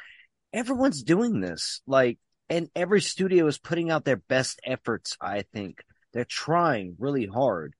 Everyone's 0.53 1.03
doing 1.03 1.39
this. 1.39 1.81
Like, 1.87 2.19
and 2.49 2.69
every 2.75 3.01
studio 3.01 3.47
is 3.47 3.57
putting 3.57 3.91
out 3.91 4.05
their 4.05 4.17
best 4.17 4.59
efforts, 4.65 5.17
I 5.19 5.43
think. 5.53 5.83
They're 6.13 6.25
trying 6.25 6.95
really 6.97 7.25
hard. 7.25 7.73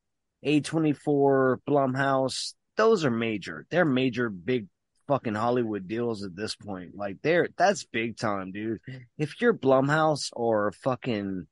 A24, 0.45 1.57
Blumhouse, 1.67 2.53
those 2.75 3.05
are 3.05 3.11
major. 3.11 3.65
They're 3.69 3.85
major, 3.85 4.29
big 4.29 4.67
fucking 5.07 5.35
Hollywood 5.35 5.87
deals 5.87 6.23
at 6.23 6.35
this 6.35 6.55
point. 6.55 6.95
Like 6.95 7.17
they're 7.23 7.49
that's 7.57 7.85
big 7.85 8.17
time, 8.17 8.51
dude. 8.51 8.79
If 9.17 9.41
you're 9.41 9.53
Blumhouse 9.53 10.29
or 10.33 10.71
fucking 10.83 11.47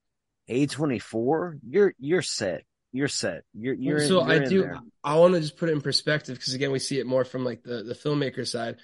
A24, 0.50 1.60
you're 1.68 1.94
you're 1.98 2.22
set. 2.22 2.64
You're 2.96 3.10
set. 3.10 3.44
You're 3.54 3.74
you're 3.74 3.98
in, 3.98 4.08
so 4.08 4.22
you're 4.22 4.32
I 4.32 4.36
in 4.38 4.50
do. 4.50 4.62
there. 4.62 4.80
I 5.04 5.16
want 5.16 5.34
to 5.34 5.42
just 5.42 5.58
put 5.58 5.68
it 5.68 5.74
in 5.74 5.82
perspective 5.82 6.38
because 6.38 6.54
again, 6.54 6.72
we 6.72 6.80
see 6.80 6.98
it 6.98 7.06
more 7.06 7.26
from 7.26 7.44
like 7.44 7.62
the 7.62 7.84
the 7.84 7.94
filmmaker 7.94 8.48
side. 8.48 8.78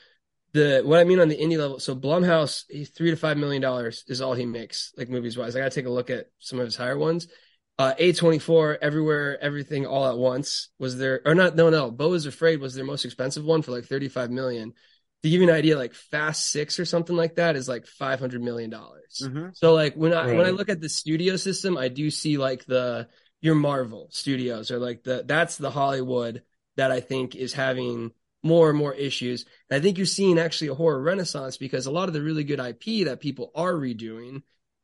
The 0.52 0.82
what 0.84 1.00
I 1.00 1.06
mean 1.06 1.22
on 1.22 1.30
the 1.30 1.38
indie 1.38 1.58
level. 1.58 1.80
So 1.80 1.96
Blumhouse, 1.96 2.66
he's 2.70 2.90
three 2.90 3.12
to 3.12 3.16
five 3.16 3.38
million 3.38 3.62
dollars 3.62 4.04
is 4.10 4.20
all 4.20 4.34
he 4.34 4.46
makes, 4.46 4.92
like 4.98 5.08
movies 5.08 5.38
wise. 5.38 5.56
I 5.56 5.60
got 5.60 5.72
to 5.72 5.76
take 5.80 5.86
a 5.86 5.90
look 5.90 6.10
at 6.10 6.26
some 6.40 6.60
of 6.60 6.66
his 6.66 6.76
higher 6.76 6.98
ones. 6.98 7.30
Uh, 7.80 7.94
A24, 7.98 8.80
Everywhere, 8.82 9.42
Everything, 9.42 9.86
All 9.86 10.06
at 10.06 10.18
Once 10.18 10.70
was 10.78 10.98
their, 10.98 11.22
or 11.26 11.34
not, 11.34 11.56
no, 11.56 11.70
no, 11.70 11.90
Beau 11.90 12.14
is 12.14 12.26
Afraid 12.26 12.60
was 12.60 12.76
their 12.76 12.86
most 12.86 13.06
expensive 13.06 13.46
one 13.46 13.62
for 13.62 13.72
like 13.72 13.86
35 13.86 14.30
million. 14.30 14.74
To 15.24 15.30
give 15.30 15.42
you 15.42 15.50
an 15.50 15.56
idea, 15.56 15.78
like 15.78 15.94
Fast 15.94 16.52
Six 16.52 16.80
or 16.80 16.86
something 16.86 17.16
like 17.16 17.36
that 17.36 17.56
is 17.56 17.70
like 17.70 17.88
500 17.88 18.42
million 18.42 18.70
dollars. 18.70 19.22
Mhm. 19.24 19.56
So 19.56 19.74
like 19.74 19.96
when 19.96 20.14
I 20.14 20.28
when 20.28 20.46
I 20.46 20.50
look 20.50 20.68
at 20.68 20.82
the 20.82 20.90
studio 20.90 21.38
system, 21.38 21.78
I 21.78 21.88
do 21.88 22.12
see 22.12 22.38
like 22.38 22.66
the 22.66 23.08
your 23.42 23.56
Marvel 23.56 24.08
studios 24.12 24.72
or 24.72 24.80
like 24.80 25.04
the 25.04 25.24
that's 25.26 25.58
the 25.58 25.72
Hollywood 25.72 26.44
that 26.78 26.92
I 26.92 27.00
think 27.00 27.36
is 27.36 27.54
having 27.54 28.12
more 28.44 28.70
and 28.70 28.78
more 28.78 28.94
issues. 28.94 29.46
And 29.70 29.78
I 29.78 29.82
think 29.82 29.98
you're 29.98 30.06
seeing 30.06 30.40
actually 30.40 30.70
a 30.70 30.76
horror 30.76 31.02
renaissance 31.02 31.58
because 31.58 31.86
a 31.86 31.92
lot 31.92 32.08
of 32.08 32.14
the 32.14 32.22
really 32.22 32.44
good 32.44 32.60
IP 32.60 33.06
that 33.06 33.20
people 33.20 33.52
are 33.56 33.74
redoing 33.74 34.42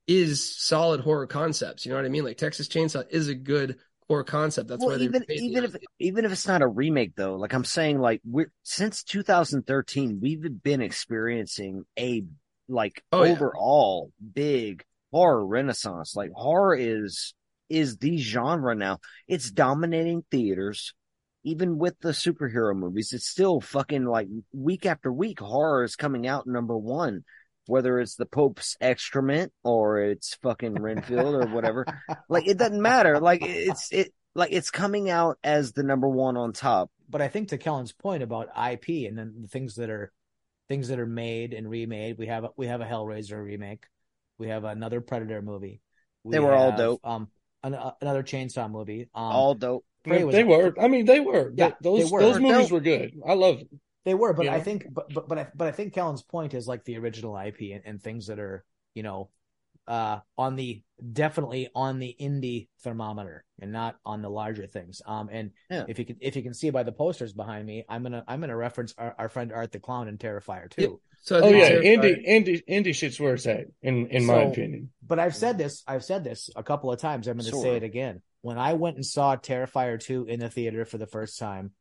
is 0.07 0.55
solid 0.57 1.01
horror 1.01 1.27
concepts. 1.27 1.85
You 1.85 1.91
know 1.91 1.97
what 1.97 2.05
I 2.05 2.09
mean? 2.09 2.23
Like 2.23 2.37
Texas 2.37 2.67
Chainsaw 2.67 3.05
is 3.09 3.27
a 3.27 3.35
good 3.35 3.77
horror 4.07 4.23
concept. 4.23 4.69
That's 4.69 4.83
well, 4.83 4.97
why 4.97 5.03
even 5.03 5.25
even 5.29 5.63
if 5.63 5.75
even 5.99 6.25
if 6.25 6.31
it's 6.31 6.47
not 6.47 6.61
a 6.61 6.67
remake 6.67 7.15
though, 7.15 7.35
like 7.35 7.53
I'm 7.53 7.65
saying, 7.65 7.99
like 7.99 8.21
we're 8.25 8.51
since 8.63 9.03
2013, 9.03 10.19
we've 10.21 10.63
been 10.63 10.81
experiencing 10.81 11.85
a 11.97 12.23
like 12.69 13.03
Oh, 13.11 13.23
yeah. 13.23 13.31
overall 13.31 14.11
big 14.33 14.83
horror 15.11 15.45
renaissance. 15.45 16.15
Like 16.15 16.31
horror 16.31 16.75
is 16.75 17.33
is 17.69 17.97
the 17.97 18.17
genre 18.17 18.75
now. 18.75 18.99
It's 19.27 19.51
dominating 19.51 20.23
theaters. 20.29 20.93
Even 21.43 21.77
with 21.77 21.97
the 21.99 22.09
superhero 22.09 22.75
movies, 22.75 23.13
it's 23.13 23.27
still 23.27 23.61
fucking 23.61 24.05
like 24.05 24.27
week 24.51 24.85
after 24.85 25.11
week 25.11 25.39
horror 25.39 25.83
is 25.83 25.95
coming 25.95 26.27
out 26.27 26.45
number 26.45 26.77
one. 26.77 27.23
Whether 27.67 27.99
it's 27.99 28.15
the 28.15 28.25
Pope's 28.25 28.75
excrement 28.79 29.51
or 29.63 29.99
it's 29.99 30.35
fucking 30.41 30.73
Renfield 30.73 31.35
or 31.35 31.47
whatever 31.47 31.85
like 32.29 32.47
it 32.47 32.57
doesn't 32.57 32.81
matter. 32.81 33.19
Like 33.19 33.41
it's 33.43 33.91
it 33.91 34.13
like 34.35 34.51
it's 34.51 34.71
coming 34.71 35.09
out 35.09 35.37
as 35.43 35.73
the 35.73 35.83
number 35.83 36.07
one 36.07 36.37
on 36.37 36.53
top. 36.53 36.89
But 37.09 37.21
I 37.21 37.27
think 37.27 37.49
to 37.49 37.57
Kellan's 37.57 37.91
point 37.91 38.23
about 38.23 38.49
IP 38.49 39.07
and 39.07 39.17
then 39.17 39.35
the 39.41 39.47
things 39.47 39.75
that 39.75 39.89
are 39.89 40.13
things 40.67 40.89
that 40.89 40.99
are 40.99 41.07
made 41.07 41.53
and 41.53 41.69
remade, 41.69 42.17
we 42.17 42.27
have 42.27 42.43
a, 42.43 42.49
we 42.55 42.67
have 42.67 42.81
a 42.81 42.85
Hellraiser 42.85 43.43
remake, 43.43 43.85
we 44.37 44.49
have 44.49 44.63
another 44.63 45.01
Predator 45.01 45.41
movie. 45.41 45.81
We 46.23 46.33
They 46.33 46.39
were 46.39 46.53
all 46.53 46.75
dope. 46.75 47.01
Um, 47.03 47.29
an, 47.63 47.75
uh, 47.75 47.91
another 48.01 48.23
Chainsaw 48.23 48.69
movie. 48.69 49.09
Um, 49.15 49.23
All 49.23 49.55
dope. 49.55 49.85
Prey 50.03 50.23
was 50.23 50.33
they 50.33 50.43
were. 50.43 50.73
I 50.79 50.87
mean, 50.87 51.05
they 51.05 51.19
were. 51.19 51.51
Yeah, 51.55 51.67
Th- 51.67 51.77
those 51.81 51.99
they 52.05 52.11
were. 52.11 52.21
those 52.21 52.39
movies 52.39 52.71
were 52.71 52.79
good. 52.79 53.13
I 53.27 53.33
love 53.33 53.59
them. 53.59 53.79
They 54.05 54.13
were, 54.13 54.31
but 54.33 54.45
You 54.45 54.51
I 54.51 54.61
think, 54.61 54.85
but 54.89 55.13
but 55.13 55.27
but 55.27 55.37
I, 55.37 55.47
but 55.53 55.67
I 55.67 55.71
think 55.71 55.93
Kellan's 55.93 56.23
point 56.23 56.53
is 56.53 56.65
like 56.67 56.85
the 56.85 56.97
original 56.97 57.37
IP 57.37 57.59
and, 57.73 57.81
and 57.85 58.01
things 58.01 58.27
that 58.27 58.39
are 58.39 58.63
you 58.93 59.03
know, 59.03 59.29
uh, 59.87 60.19
on 60.37 60.55
the 60.55 60.81
definitely 61.13 61.69
on 61.75 61.99
the 61.99 62.15
indie 62.19 62.67
thermometer 62.83 63.43
and 63.61 63.71
not 63.71 63.97
on 64.05 64.21
the 64.21 64.29
larger 64.29 64.65
things. 64.65 65.01
Um, 65.05 65.29
and 65.31 65.51
Yeah. 65.69 65.85
if 65.87 65.99
you 65.99 66.05
can 66.05 66.17
if 66.21 66.35
you 66.35 66.41
can 66.41 66.53
see 66.53 66.69
by 66.69 66.83
the 66.83 66.91
posters 66.91 67.33
behind 67.33 67.65
me, 67.65 67.85
I'm 67.89 68.01
gonna 68.03 68.23
I'm 68.27 68.39
gonna 68.39 68.55
reference 68.55 68.93
our, 68.97 69.13
our 69.19 69.29
friend 69.29 69.51
Art 69.51 69.71
the 69.71 69.79
Clown 69.79 70.07
and 70.07 70.17
Terrifier 70.17 70.69
too. 70.69 70.99
So 71.27 71.39
I 71.39 71.41
Oh 71.41 71.49
yeah, 71.49 71.71
Terrifier- 71.71 71.83
indie 71.83 72.25
indie 72.25 72.63
indie 72.69 72.95
shit's 72.95 73.19
where 73.19 73.33
it's 73.33 73.45
at. 73.47 73.65
In 73.81 74.07
in 74.07 74.25
my 74.25 74.43
opinion. 74.43 74.91
But 75.05 75.19
I've 75.19 75.35
said 75.35 75.57
this, 75.57 75.83
I've 75.85 76.05
said 76.05 76.23
this 76.23 76.49
a 76.55 76.63
couple 76.63 76.89
of 76.89 77.01
times. 77.01 77.27
I'm 77.27 77.35
going 77.35 77.43
to 77.45 77.51
Sort 77.51 77.63
say 77.63 77.75
it 77.75 77.83
again. 77.83 78.21
When 78.43 78.57
I 78.57 78.73
went 78.73 78.95
and 78.95 79.05
saw 79.05 79.35
Terrifier 79.35 79.99
2 80.01 80.25
in 80.25 80.39
the 80.39 80.49
theater 80.49 80.85
for 80.85 80.97
the 80.97 81.05
first 81.05 81.37
time, 81.37 81.71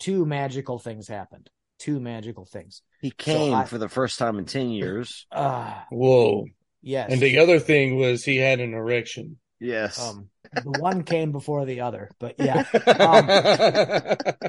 two 0.00 0.26
magical 0.26 0.80
things 0.80 1.06
happened. 1.06 1.48
Two 1.78 2.00
magical 2.00 2.44
things. 2.44 2.82
He 3.00 3.12
came 3.12 3.54
I- 3.54 3.66
for 3.66 3.78
the 3.78 3.88
first 3.88 4.18
time 4.18 4.36
in 4.36 4.46
ten 4.46 4.70
years. 4.70 5.26
Ah, 5.30 5.86
Whoa. 5.90 6.46
yes. 6.82 7.12
And 7.12 7.20
the 7.20 7.38
other 7.38 7.60
thing 7.60 7.98
was 7.98 8.24
he 8.24 8.36
had 8.38 8.58
an 8.58 8.74
erection. 8.74 9.38
Yes. 9.60 10.00
um, 10.00 10.28
the 10.52 10.78
one 10.80 11.02
came 11.02 11.32
before 11.32 11.64
the 11.64 11.80
other, 11.82 12.10
but 12.18 12.34
yeah. 12.38 12.64
Um, 12.98 13.26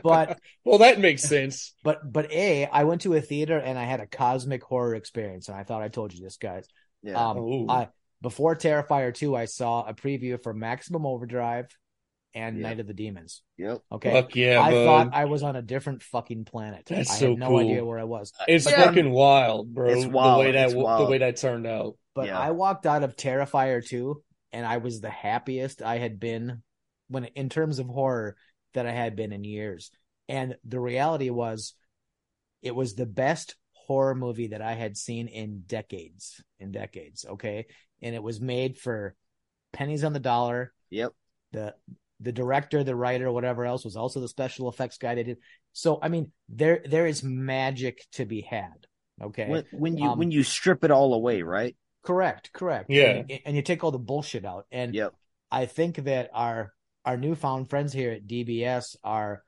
but 0.04 0.40
well, 0.64 0.80
that 0.80 1.00
makes 1.00 1.24
sense. 1.24 1.74
but 1.84 2.00
but 2.12 2.32
a, 2.32 2.66
I 2.66 2.84
went 2.84 3.02
to 3.02 3.14
a 3.16 3.22
theater 3.22 3.58
and 3.58 3.78
I 3.78 3.84
had 3.86 4.00
a 4.00 4.08
cosmic 4.08 4.64
horror 4.64 4.96
experience, 4.96 5.48
and 5.50 5.58
I 5.58 5.64
thought 5.64 5.82
I 5.82 5.88
told 5.90 6.14
you 6.14 6.24
this, 6.24 6.38
guys. 6.38 6.66
yeah. 7.04 7.14
Um, 7.30 7.70
I 7.70 7.90
before 8.22 8.56
Terrifier 8.56 9.14
2, 9.14 9.36
I 9.36 9.46
saw 9.46 9.84
a 9.88 9.94
preview 9.94 10.42
for 10.42 10.54
Maximum 10.54 11.06
Overdrive 11.06 11.68
and 12.36 12.58
Yeah. 12.58 12.64
Night 12.68 12.80
of 12.80 12.88
the 12.88 12.94
Demons. 12.94 13.42
yep. 13.58 13.80
Okay. 13.92 14.12
Fuck 14.12 14.36
yeah, 14.36 14.60
I 14.62 14.72
bud. 14.72 14.86
thought 14.86 15.10
I 15.14 15.26
was 15.26 15.42
on 15.42 15.56
a 15.56 15.62
different 15.62 16.04
fucking 16.04 16.46
planet. 16.46 16.84
That's 16.88 17.10
I 17.12 17.14
so 17.16 17.30
had 17.30 17.40
no 17.40 17.48
cool. 17.48 17.60
idea 17.60 17.86
where 17.86 17.98
I 17.98 18.04
was. 18.04 18.34
It's 18.48 18.66
But 18.66 18.76
then- 18.76 18.88
fucking 18.88 19.10
wild, 19.10 19.74
bro. 19.74 19.90
It's 19.90 20.04
The 20.04 20.10
wild. 20.10 20.40
way 20.42 20.52
that 20.52 20.66
It's 20.66 20.74
the 20.74 21.08
way 21.10 21.18
that 21.20 21.38
turned 21.38 21.66
out. 21.66 21.96
But 22.14 22.28
Yeah. 22.28 22.38
I 22.40 22.52
walked 22.52 22.86
out 22.86 23.04
of 23.04 23.16
Terrifier 23.16 23.86
2 23.86 24.22
and 24.52 24.66
I 24.66 24.78
was 24.78 25.02
the 25.02 25.10
happiest 25.10 25.82
I 25.82 25.98
had 25.98 26.20
been 26.20 26.64
when 27.08 27.26
in 27.26 27.50
terms 27.50 27.80
of 27.80 27.88
horror 27.88 28.36
that 28.74 28.86
I 28.86 28.92
had 28.92 29.16
been 29.16 29.32
in 29.32 29.44
years. 29.44 29.92
And 30.28 30.56
the 30.64 30.80
reality 30.80 31.30
was 31.30 31.74
it 32.62 32.76
was 32.76 32.94
the 32.94 33.06
best 33.06 33.56
horror 33.74 34.14
movie 34.14 34.48
that 34.48 34.62
I 34.62 34.74
had 34.74 34.96
seen 34.96 35.28
in 35.28 35.64
decades, 35.66 36.44
in 36.60 36.72
decades, 36.72 37.26
okay? 37.28 37.66
And 38.02 38.14
it 38.14 38.22
was 38.22 38.40
made 38.40 38.78
for 38.78 39.16
pennies 39.74 40.04
on 40.04 40.14
the 40.14 40.20
dollar. 40.20 40.72
Yep. 40.92 41.14
The 41.52 41.74
the 42.20 42.32
director, 42.32 42.84
the 42.84 42.96
writer, 42.96 43.32
whatever 43.32 43.66
else 43.66 43.86
was 43.86 43.96
also 43.96 44.20
the 44.20 44.28
special 44.28 44.70
effects 44.70 44.98
guy 44.98 45.16
they 45.16 45.24
did. 45.24 45.38
So 45.74 46.00
I 46.02 46.10
mean, 46.10 46.32
there 46.50 46.84
there 46.86 47.08
is 47.08 47.24
magic 47.24 48.06
to 48.14 48.26
be 48.26 48.42
had. 48.42 48.86
Okay. 49.22 49.48
When, 49.48 49.66
when 49.72 49.98
you 49.98 50.10
Um, 50.10 50.20
when 50.20 50.32
you 50.32 50.44
strip 50.44 50.84
it 50.84 50.92
all 50.92 51.14
away, 51.14 51.42
right? 51.42 51.76
Correct, 52.04 52.52
correct. 52.54 52.90
Yeah. 52.90 53.24
And, 53.30 53.40
and 53.46 53.56
you 53.56 53.62
take 53.62 53.84
all 53.84 53.92
the 53.92 54.00
bullshit 54.00 54.46
out. 54.46 54.66
And 54.72 54.94
Yep. 54.94 55.14
I 55.52 55.66
think 55.66 55.98
that 56.06 56.30
our 56.34 56.74
our 57.06 57.18
newfound 57.18 57.70
friends 57.70 57.92
here 57.94 58.12
at 58.12 58.28
DBS 58.28 58.96
are 59.04 59.44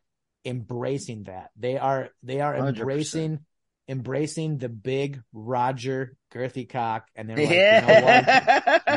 embracing 0.45 1.23
that. 1.23 1.51
They 1.57 1.77
are 1.77 2.09
they 2.23 2.41
are 2.41 2.55
100%. 2.55 2.67
embracing 2.79 3.39
embracing 3.87 4.57
the 4.57 4.69
big 4.69 5.21
Roger 5.33 6.15
girthy 6.33 6.67
cock 6.69 7.07
and 7.15 7.29
they're 7.29 7.37
like, 7.37 7.49
you 7.49 7.55
know 7.55 8.01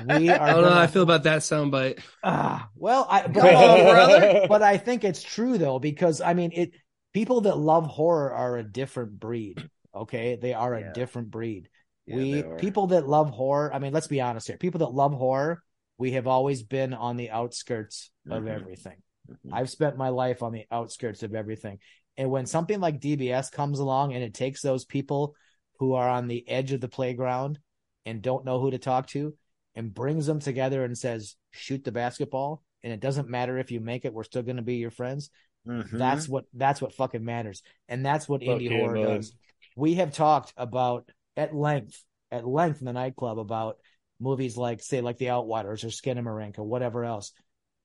what? 0.07 0.21
We 0.21 0.29
are 0.31 0.41
I 0.41 0.53
don't 0.53 0.63
know 0.63 0.71
how 0.71 0.81
I 0.81 0.87
feel 0.87 1.03
about 1.03 1.25
that 1.25 1.41
soundbite. 1.41 2.01
Ah, 2.23 2.69
well, 2.77 3.07
I 3.11 3.23
but, 3.27 3.43
Come 3.43 4.49
but 4.49 4.63
I 4.63 4.77
think 4.79 5.05
it's 5.05 5.23
true 5.23 5.59
though 5.59 5.79
because 5.79 6.21
I 6.21 6.35
mean 6.35 6.51
it. 6.53 6.73
People 7.13 7.43
that 7.43 7.57
love 7.57 7.87
horror 7.87 8.33
are 8.33 8.57
a 8.57 8.65
different 8.65 9.21
breed. 9.21 9.69
Okay, 9.95 10.37
they 10.41 10.53
are 10.55 10.77
Yeah. 10.79 10.91
a 10.91 10.93
different 10.93 11.31
breed. 11.31 11.69
Yeah, 12.07 12.17
we 12.17 12.43
people 12.59 12.89
that 12.89 13.09
love 13.09 13.31
horror. 13.31 13.73
I 13.73 13.79
mean, 13.79 13.93
let's 13.93 14.07
be 14.07 14.21
honest 14.21 14.47
here. 14.47 14.59
People 14.59 14.81
that 14.81 14.93
love 14.93 15.15
horror, 15.15 15.63
we 15.99 16.13
have 16.13 16.27
always 16.27 16.63
been 16.63 16.93
on 16.93 17.17
the 17.17 17.31
outskirts 17.31 18.11
of 18.29 18.43
Mhm. 18.43 18.49
everything. 18.49 18.97
Mhm. 19.31 19.53
I've 19.53 19.71
spent 19.71 19.97
my 19.97 20.11
life 20.11 20.43
on 20.43 20.53
the 20.53 20.67
outskirts 20.71 21.23
of 21.23 21.35
everything. 21.35 21.79
And 22.17 22.31
when 22.31 22.47
something 22.47 22.79
like 22.81 23.01
DBS 23.01 23.51
comes 23.51 23.79
along 23.79 24.13
and 24.13 24.23
it 24.23 24.35
takes 24.35 24.61
those 24.61 24.85
people 24.85 25.35
who 25.79 25.95
are 25.95 26.09
on 26.09 26.29
the 26.29 26.47
edge 26.49 26.73
of 26.73 26.81
the 26.81 26.89
playground 26.89 27.59
and 28.07 28.23
don't 28.23 28.45
know 28.45 28.61
who 28.61 28.71
to 28.71 28.79
talk 28.79 29.07
to 29.09 29.35
and 29.75 29.93
brings 29.95 30.27
them 30.27 30.39
together 30.41 30.85
and 30.85 30.97
says, 30.97 31.37
shoot 31.53 31.83
the 31.85 31.91
basketball. 31.91 32.63
And 32.83 32.93
it 32.93 33.01
doesn't 33.01 33.29
matter 33.31 33.59
if 33.59 33.71
you 33.71 33.81
make 33.81 34.05
it, 34.05 34.13
we're 34.13 34.25
still 34.25 34.43
going 34.43 34.57
to 34.57 34.63
be 34.63 34.77
your 34.77 34.91
friends. 34.91 35.31
Mhm. 35.67 35.91
That's 35.99 36.29
what, 36.29 36.45
that's 36.53 36.83
what 36.83 36.93
fucking 36.93 37.25
matters. 37.25 37.63
And 37.89 38.05
that's 38.05 38.29
what 38.29 38.45
Fuck 38.45 38.59
indie 38.61 38.79
horror 38.79 38.95
bud. 38.97 39.15
does. 39.17 39.35
We 39.75 39.95
have 39.95 40.13
talked 40.13 40.53
about 40.57 41.11
at 41.37 41.55
length, 41.55 42.03
at 42.31 42.47
length 42.47 42.81
in 42.81 42.87
the 42.87 42.93
nightclub 42.93 43.39
about 43.39 43.79
movies 44.21 44.57
like, 44.57 44.83
say, 44.83 45.01
like 45.01 45.19
The 45.19 45.27
Outwaters 45.27 45.85
or 45.85 45.89
Skinamarink 45.89 46.59
or 46.59 46.65
whatever 46.65 47.05
else. 47.05 47.33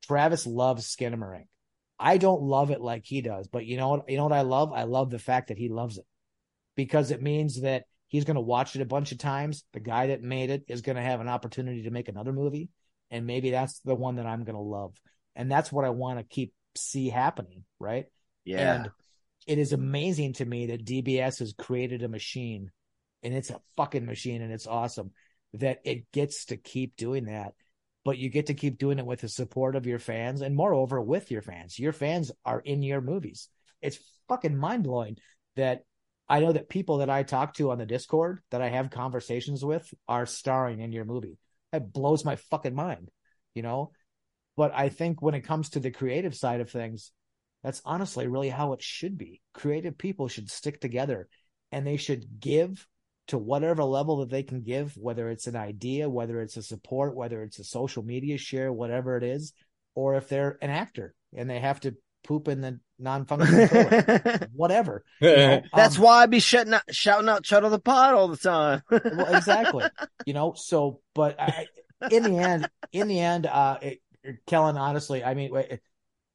Travis 0.06 0.48
loves 0.48 0.96
Skinamarink. 0.96 1.48
I 2.00 2.18
don't 2.18 2.42
love 2.42 2.72
it 2.72 2.80
like 2.80 3.04
he 3.06 3.22
does, 3.22 3.48
but 3.48 3.66
you 3.66 3.76
know 3.76 3.90
what? 3.90 4.10
You 4.10 4.18
know 4.18 4.24
what 4.24 4.34
I 4.34 4.42
love? 4.42 4.72
I 4.72 4.84
love 4.84 5.10
the 5.10 5.20
fact 5.20 5.50
that 5.50 5.58
he 5.58 5.68
loves 5.68 5.98
it 5.98 6.06
because 6.76 7.12
it 7.12 7.22
means 7.22 7.62
that 7.62 7.84
he's 8.08 8.24
going 8.24 8.36
to 8.36 8.42
watch 8.42 8.76
it 8.76 8.82
a 8.82 8.86
bunch 8.86 9.12
of 9.12 9.18
times. 9.18 9.66
The 9.74 9.82
guy 9.82 10.08
that 10.08 10.22
made 10.22 10.50
it 10.50 10.64
is 10.70 10.82
going 10.82 10.96
to 10.96 11.02
have 11.02 11.20
an 11.20 11.28
opportunity 11.28 11.84
to 11.84 11.92
make 11.92 12.08
another 12.08 12.32
movie, 12.32 12.70
and 13.12 13.26
maybe 13.26 13.52
that's 13.52 13.80
the 13.82 13.96
one 13.96 14.16
that 14.16 14.26
I'm 14.26 14.46
going 14.46 14.56
to 14.56 14.62
love, 14.62 14.96
and 15.36 15.52
that's 15.52 15.74
what 15.74 15.84
I 15.84 15.90
want 15.90 16.20
to 16.20 16.24
keep 16.24 16.54
see 16.76 17.10
happening, 17.10 17.66
right? 17.80 18.06
yeah. 18.46 18.76
And 18.76 18.92
it 19.46 19.58
is 19.58 19.74
amazing 19.74 20.34
to 20.34 20.46
me 20.46 20.68
that 20.68 20.86
DBS 20.86 21.40
has 21.40 21.54
created 21.58 22.04
a 22.04 22.08
machine, 22.08 22.72
and 23.24 23.34
it's 23.34 23.50
a 23.50 23.62
fucking 23.78 24.06
machine, 24.06 24.42
and 24.42 24.52
it's 24.52 24.68
awesome 24.68 25.12
that 25.54 25.80
it 25.84 26.12
gets 26.12 26.46
to 26.46 26.58
keep 26.58 26.96
doing 26.96 27.26
that. 27.26 27.54
But 28.06 28.18
you 28.18 28.30
get 28.30 28.48
to 28.48 28.54
keep 28.54 28.78
doing 28.78 29.00
it 29.00 29.06
with 29.06 29.22
the 29.22 29.30
support 29.30 29.76
of 29.76 29.86
your 29.86 30.00
fans, 30.00 30.42
and 30.42 30.56
moreover, 30.56 31.02
with 31.02 31.32
your 31.32 31.42
fans. 31.42 31.78
Your 31.78 31.94
fans 31.94 32.32
are 32.46 32.60
in 32.60 32.82
your 32.82 33.02
movies. 33.02 33.50
It's 33.82 34.00
fucking 34.28 34.58
mind 34.58 34.84
blowing 34.84 35.18
that 35.56 35.84
I 36.30 36.40
know 36.40 36.52
that 36.52 36.70
people 36.70 37.00
that 37.00 37.10
I 37.10 37.24
talk 37.24 37.56
to 37.56 37.72
on 37.72 37.80
the 37.80 37.86
Discord 37.88 38.42
that 38.52 38.62
I 38.62 38.70
have 38.70 38.92
conversations 38.92 39.66
with 39.66 39.92
are 40.08 40.28
starring 40.28 40.80
in 40.80 40.92
your 40.92 41.06
movie. 41.06 41.38
That 41.72 41.92
blows 41.92 42.24
my 42.24 42.36
fucking 42.36 42.76
mind, 42.76 43.10
you 43.56 43.64
know? 43.64 43.92
But 44.56 44.72
I 44.76 44.90
think 44.90 45.22
when 45.22 45.34
it 45.34 45.42
comes 45.42 45.72
to 45.72 45.80
the 45.80 45.90
creative 45.90 46.36
side 46.36 46.62
of 46.62 46.70
things, 46.70 47.12
that's 47.64 47.82
honestly 47.84 48.28
really 48.28 48.50
how 48.50 48.74
it 48.74 48.82
should 48.82 49.18
be. 49.18 49.42
Creative 49.54 49.98
people 49.98 50.28
should 50.28 50.50
stick 50.50 50.80
together 50.80 51.28
and 51.72 51.86
they 51.86 51.98
should 51.98 52.40
give 52.40 52.86
to 53.30 53.38
whatever 53.38 53.84
level 53.84 54.18
that 54.18 54.30
they 54.30 54.44
can 54.44 54.62
give, 54.62 54.96
whether 54.98 55.30
it's 55.30 55.48
an 55.48 55.56
idea, 55.56 56.10
whether 56.10 56.42
it's 56.42 56.58
a 56.58 56.64
support, 56.64 57.16
whether 57.16 57.42
it's 57.44 57.60
a 57.60 57.64
social 57.64 58.04
media 58.04 58.38
share, 58.38 58.72
whatever 58.72 59.18
it 59.18 59.24
is, 59.24 59.54
or 59.96 60.16
if 60.16 60.30
they're 60.30 60.58
an 60.62 60.70
actor 60.70 61.16
and 61.36 61.50
they 61.50 61.60
have 61.60 61.80
to 61.82 61.96
poop 62.24 62.48
in 62.48 62.62
the 62.62 62.80
non-functional 63.00 63.68
toilet, 63.70 64.50
whatever. 64.54 65.04
you 65.22 65.36
know? 65.36 65.62
That's 65.74 65.98
Um, 65.98 66.04
why 66.04 66.24
I 66.24 66.26
be 66.26 66.40
shouting 66.40 66.74
out, 66.74 66.84
shouting 66.92 67.30
out 67.30 67.46
"Shut 67.46 67.64
of 67.64 67.72
the 67.72 67.80
Pod" 67.80 68.14
all 68.14 68.28
the 68.28 68.38
time. 68.38 68.82
well, 68.92 69.36
exactly. 69.36 69.86
You 70.26 70.34
know, 70.34 70.54
so 70.56 71.02
but 71.16 71.40
I, 71.40 71.68
in 72.12 72.24
the 72.24 72.38
end, 72.38 72.70
in 72.92 73.08
the 73.08 73.20
end, 73.20 73.46
uh, 73.46 73.78
it, 73.82 74.00
Kellan, 74.48 74.78
honestly, 74.78 75.24
I 75.24 75.34
mean, 75.34 75.52
wait, 75.52 75.80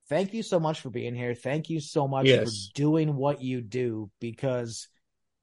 thank 0.08 0.32
you 0.32 0.42
so 0.42 0.58
much 0.58 0.80
for 0.80 0.90
being 0.90 1.14
here. 1.14 1.34
Thank 1.34 1.70
you 1.70 1.80
so 1.80 2.08
much 2.08 2.26
Yes. 2.26 2.68
for 2.68 2.74
doing 2.74 3.14
what 3.14 3.42
you 3.42 3.60
do 3.60 4.10
because 4.20 4.88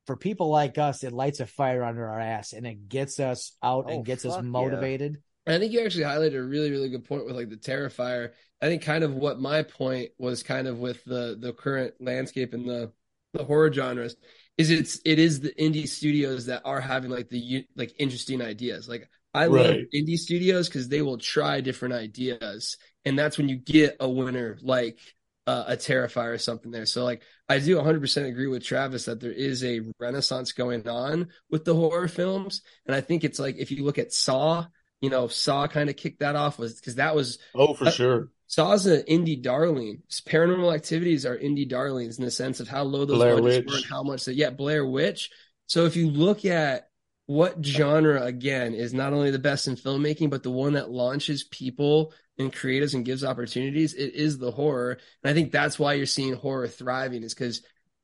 for 0.07 0.15
people 0.15 0.49
like 0.49 0.78
us, 0.78 1.03
it 1.03 1.14
lights 1.14 1.40
a 1.40 1.45
fire 1.45 1.84
under 1.84 2.07
our 2.07 2.19
ass 2.19 2.53
and 2.53 2.65
it 2.65 2.90
gets 2.90 3.19
us 3.19 3.56
out 3.64 3.86
Oh, 3.88 3.95
and 3.95 4.06
gets 4.06 4.26
us 4.26 4.34
fuck 4.36 4.44
yeah. 4.44 4.49
motivated. 4.49 5.22
I 5.48 5.57
think 5.57 5.73
you 5.73 5.82
actually 5.84 6.03
highlighted 6.03 6.36
a 6.36 6.44
really, 6.44 6.72
really 6.72 6.90
good 6.90 7.03
point 7.06 7.26
with 7.26 7.36
like 7.36 7.49
the 7.49 7.57
Terrifier. 7.57 8.32
I 8.61 8.68
think 8.68 8.84
kind 8.84 9.03
of 9.03 9.14
what 9.15 9.40
my 9.40 9.64
point 9.64 10.11
was 10.19 10.44
kind 10.44 10.68
of 10.68 10.78
with 10.80 11.03
the 11.06 11.36
the 11.40 11.53
current 11.53 11.95
landscape 11.99 12.53
and 12.53 12.68
the 12.68 12.91
the 13.34 13.44
horror 13.44 13.72
genres 13.72 14.15
is 14.57 14.69
it's 14.69 14.99
it 15.06 15.18
is 15.18 15.40
the 15.40 15.53
indie 15.53 15.88
studios 15.88 16.45
that 16.48 16.61
are 16.65 16.82
having 16.82 17.10
like 17.10 17.30
the 17.30 17.40
u- 17.40 17.64
like 17.76 17.94
interesting 17.98 18.41
ideas. 18.41 18.88
Like 18.88 19.10
I 19.34 19.48
love 19.48 19.78
indie 19.95 20.18
studios 20.18 20.68
because 20.68 20.90
they 20.90 21.02
will 21.02 21.18
try 21.18 21.61
different 21.61 21.95
ideas, 21.95 22.78
and 23.06 23.18
that's 23.18 23.38
when 23.38 23.49
you 23.49 23.56
get 23.56 23.98
a 23.99 24.10
winner 24.10 24.57
like 24.61 24.99
uh, 25.47 25.65
a 25.68 25.77
Terrifier 25.77 26.34
or 26.34 26.38
something 26.38 26.72
there. 26.72 26.85
So 26.85 27.03
like 27.03 27.23
I 27.49 27.59
do 27.59 27.77
100% 27.77 28.27
agree 28.27 28.47
with 28.47 28.63
Travis 28.63 29.05
that 29.05 29.19
there 29.19 29.31
is 29.31 29.63
a 29.63 29.81
renaissance 29.99 30.51
going 30.51 30.88
on 30.88 31.30
with 31.49 31.65
the 31.65 31.76
horror 31.76 32.07
films, 32.07 32.61
and 32.85 32.95
I 32.95 33.01
think 33.01 33.23
it's 33.23 33.39
like 33.39 33.57
if 33.57 33.72
you 33.72 33.84
look 33.84 33.97
at 33.97 34.13
Saw, 34.13 34.65
you 35.01 35.09
know, 35.09 35.27
Saw 35.27 35.68
kind 35.68 35.89
of 35.89 35.95
kicked 35.97 36.19
that 36.19 36.35
off 36.35 36.59
was 36.59 36.76
because 36.76 36.95
that 36.95 37.15
was 37.15 37.39
Oh, 37.55 37.73
for 37.73 37.88
Uh, 37.88 37.91
sure. 37.91 38.30
Saw's 38.47 38.85
an 38.85 39.03
indie 39.03 39.41
darling. 39.41 40.03
Paranormal 40.27 40.73
Activities 40.76 41.26
are 41.26 41.38
indie 41.38 41.68
darlings 41.68 42.19
in 42.19 42.26
the 42.26 42.31
sense 42.31 42.59
of 42.59 42.68
how 42.68 42.84
low 42.84 43.05
those 43.05 43.18
Blair 43.18 43.35
budgets 43.41 43.57
Witch. 43.57 43.65
were 43.68 43.76
and 43.77 43.85
how 43.85 44.03
much 44.03 44.26
that 44.26 44.35
yeah 44.35 44.49
Blair 44.49 44.85
Witch. 44.85 45.31
So 45.68 45.85
if 45.85 45.95
you 45.95 46.09
look 46.09 46.43
at 46.45 46.89
what 47.27 47.63
genre 47.65 48.23
again 48.23 48.73
is 48.73 48.93
not 48.93 49.13
only 49.13 49.31
the 49.31 49.39
best 49.39 49.68
in 49.68 49.76
filmmaking, 49.77 50.30
but 50.30 50.43
the 50.43 50.51
one 50.51 50.73
that 50.73 50.91
launches 50.91 51.45
people 51.45 52.13
and 52.41 52.53
creatives 52.53 52.93
and 52.93 53.05
gives 53.05 53.23
opportunities, 53.23 53.93
it 53.93 54.13
is 54.13 54.38
the 54.38 54.51
horror. 54.51 54.97
And 55.23 55.31
I 55.31 55.34
think 55.34 55.51
that's 55.51 55.80
why 55.80 55.93
you're 55.93 56.05
seeing 56.05 56.34
horror 56.34 56.68
thriving 56.68 57.23
is 57.23 57.34
because 57.34 57.61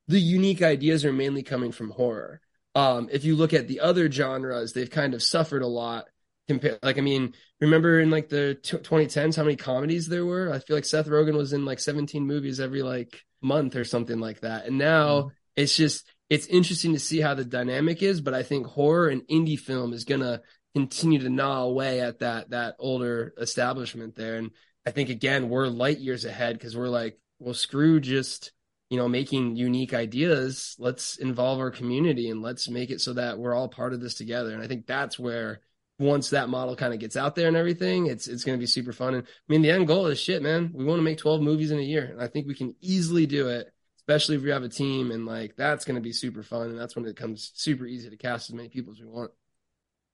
the 0.07 0.19
unique 0.19 0.61
ideas 0.61 1.03
are 1.05 1.13
mainly 1.13 1.43
coming 1.43 1.71
from 1.71 1.89
horror. 1.89 2.41
Um, 2.75 3.09
if 3.11 3.25
you 3.25 3.35
look 3.35 3.53
at 3.53 3.67
the 3.67 3.79
other 3.81 4.09
genres, 4.11 4.73
they've 4.73 4.89
kind 4.89 5.13
of 5.13 5.23
suffered 5.23 5.63
a 5.63 5.67
lot. 5.67 6.05
Compared, 6.47 6.79
like 6.81 6.97
I 6.97 7.01
mean, 7.01 7.33
remember 7.59 7.99
in 7.99 8.09
like 8.09 8.29
the 8.29 8.55
t- 8.55 8.77
2010s 8.77 9.35
how 9.35 9.43
many 9.43 9.57
comedies 9.57 10.07
there 10.07 10.25
were? 10.25 10.53
I 10.53 10.59
feel 10.59 10.77
like 10.77 10.85
Seth 10.85 11.07
Rogen 11.07 11.35
was 11.35 11.51
in 11.51 11.65
like 11.65 11.79
17 11.79 12.25
movies 12.25 12.61
every 12.61 12.83
like 12.83 13.21
month 13.41 13.75
or 13.75 13.83
something 13.83 14.19
like 14.19 14.41
that. 14.41 14.65
And 14.65 14.77
now 14.77 15.31
it's 15.57 15.75
just 15.75 16.09
it's 16.29 16.47
interesting 16.47 16.93
to 16.93 16.99
see 16.99 17.19
how 17.19 17.33
the 17.33 17.43
dynamic 17.43 18.01
is, 18.01 18.21
but 18.21 18.33
I 18.33 18.43
think 18.43 18.67
horror 18.67 19.09
and 19.09 19.27
indie 19.27 19.59
film 19.59 19.91
is 19.91 20.05
gonna 20.05 20.41
continue 20.77 21.19
to 21.19 21.29
gnaw 21.29 21.63
away 21.63 22.01
at 22.01 22.19
that 22.19 22.51
that 22.51 22.75
older 22.77 23.33
establishment 23.37 24.15
there. 24.15 24.35
And 24.35 24.51
I 24.85 24.91
think 24.91 25.09
again 25.09 25.49
we're 25.49 25.67
light 25.67 25.97
years 25.99 26.23
ahead 26.23 26.57
because 26.57 26.77
we're 26.77 26.87
like, 26.87 27.17
well, 27.39 27.55
screw 27.55 27.99
just 27.99 28.51
you 28.89 28.97
know 28.97 29.07
making 29.07 29.55
unique 29.55 29.93
ideas. 29.93 30.75
Let's 30.77 31.17
involve 31.17 31.59
our 31.59 31.71
community 31.71 32.29
and 32.29 32.43
let's 32.43 32.69
make 32.69 32.91
it 32.91 33.01
so 33.01 33.13
that 33.13 33.39
we're 33.39 33.55
all 33.55 33.69
part 33.69 33.93
of 33.93 34.01
this 34.01 34.13
together. 34.13 34.53
And 34.53 34.61
I 34.61 34.67
think 34.67 34.85
that's 34.85 35.17
where 35.17 35.61
once 35.99 36.29
that 36.29 36.49
model 36.49 36.75
kind 36.75 36.93
of 36.93 36.99
gets 36.99 37.17
out 37.17 37.33
there 37.33 37.47
and 37.47 37.57
everything, 37.57 38.05
it's 38.05 38.27
it's 38.27 38.43
going 38.43 38.57
to 38.57 38.61
be 38.61 38.67
super 38.67 38.93
fun. 38.93 39.15
And 39.15 39.23
I 39.23 39.27
mean, 39.47 39.63
the 39.63 39.71
end 39.71 39.87
goal 39.87 40.05
is 40.05 40.19
shit, 40.19 40.43
man. 40.43 40.71
We 40.75 40.85
want 40.85 40.99
to 40.99 41.03
make 41.03 41.17
12 41.17 41.41
movies 41.41 41.71
in 41.71 41.79
a 41.79 41.83
year, 41.83 42.05
and 42.05 42.21
I 42.21 42.27
think 42.27 42.47
we 42.47 42.53
can 42.53 42.75
easily 42.81 43.25
do 43.25 43.49
it, 43.49 43.73
especially 43.97 44.35
if 44.35 44.43
we 44.43 44.51
have 44.51 44.63
a 44.63 44.69
team. 44.69 45.09
And 45.09 45.25
like 45.25 45.55
that's 45.55 45.85
going 45.85 45.95
to 45.95 46.01
be 46.01 46.13
super 46.13 46.43
fun, 46.43 46.69
and 46.69 46.79
that's 46.79 46.95
when 46.95 47.05
it 47.05 47.15
becomes 47.15 47.51
super 47.55 47.87
easy 47.87 48.11
to 48.11 48.17
cast 48.17 48.51
as 48.51 48.55
many 48.55 48.69
people 48.69 48.93
as 48.93 48.99
we 48.99 49.07
want. 49.07 49.31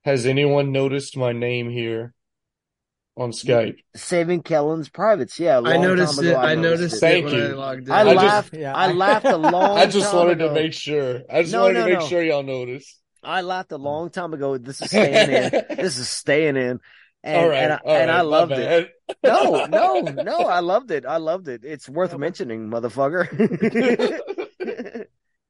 Has 0.06 0.26
anyone 0.26 0.72
noticed 0.72 1.16
my 1.18 1.32
name 1.32 1.70
here 1.70 2.14
on 3.16 3.32
Skype? 3.32 3.78
Saving 3.96 4.42
Kellan's 4.44 4.90
privates. 4.90 5.40
Yeah, 5.40 5.60
a 5.60 5.62
I 5.64 5.74
long 5.76 5.82
noticed 5.82 6.16
time 6.18 6.26
it. 6.26 6.30
ago, 6.32 6.40
I 6.40 6.56
noticed 6.56 6.96
it 6.98 7.00
Thank 7.00 7.26
when 7.26 7.36
you. 7.36 7.44
I 7.46 7.52
logged 7.52 7.88
in. 7.88 7.94
I, 7.94 8.00
I 8.02 8.14
just- 8.14 8.26
laughed. 8.26 8.54
Yeah, 8.54 8.76
I 8.76 8.90
I- 8.90 8.92
laughed 8.92 9.26
a 9.26 9.38
long. 9.56 9.78
I 9.78 9.86
just 9.86 10.12
time 10.12 10.16
wanted 10.20 10.42
ago. 10.42 10.48
to 10.50 10.54
make 10.54 10.74
sure. 10.74 11.22
I 11.32 11.42
just 11.44 11.54
No, 11.54 11.62
wanted 11.64 11.74
no, 11.76 11.86
to 11.86 11.90
make 11.92 12.00
no. 12.00 12.08
sure 12.08 12.24
y'all 12.24 12.44
noticed. 12.44 13.00
I 13.24 13.42
laughed 13.42 13.72
a 13.72 13.78
long 13.78 14.10
time 14.10 14.34
ago. 14.34 14.58
This 14.58 14.82
is 14.82 14.90
staying 14.90 15.30
in. 15.54 15.62
This 15.78 15.98
is 15.98 16.10
staying 16.10 16.58
in. 16.58 16.80
And, 17.26 17.38
all 17.42 17.48
right, 17.50 17.58
and 17.64 17.72
I, 17.74 17.78
all 17.78 17.96
and 17.96 18.10
right, 18.10 18.18
I 18.18 18.22
loved 18.22 18.52
it. 18.52 18.92
No, 19.24 19.66
no, 19.70 20.02
no. 20.02 20.40
I 20.40 20.60
loved 20.60 20.92
it. 20.92 21.06
I 21.06 21.16
loved 21.18 21.48
it. 21.48 21.62
It's 21.64 21.88
worth 21.88 22.18
mentioning, 22.18 22.68
motherfucker. 22.70 23.30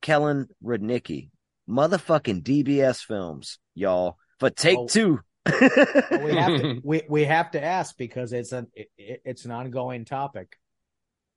Kellan 0.03 0.49
Rudnicki, 0.63 1.29
motherfucking 1.67 2.43
DBS 2.43 3.03
films, 3.03 3.57
y'all. 3.73 4.17
For 4.43 4.55
take 4.55 4.77
Oh. 4.79 4.87
two. 4.87 5.19
Well, 5.45 6.23
we 6.23 6.33
have 6.35 6.61
to 6.61 6.81
we, 6.85 7.01
we 7.09 7.25
have 7.25 7.51
to 7.51 7.63
ask 7.63 7.97
because 7.97 8.33
it's 8.33 8.51
an 8.51 8.67
it, 8.73 8.89
it- 8.97 9.21
it's 9.25 9.45
an 9.45 9.51
ongoing 9.51 10.05
topic, 10.05 10.57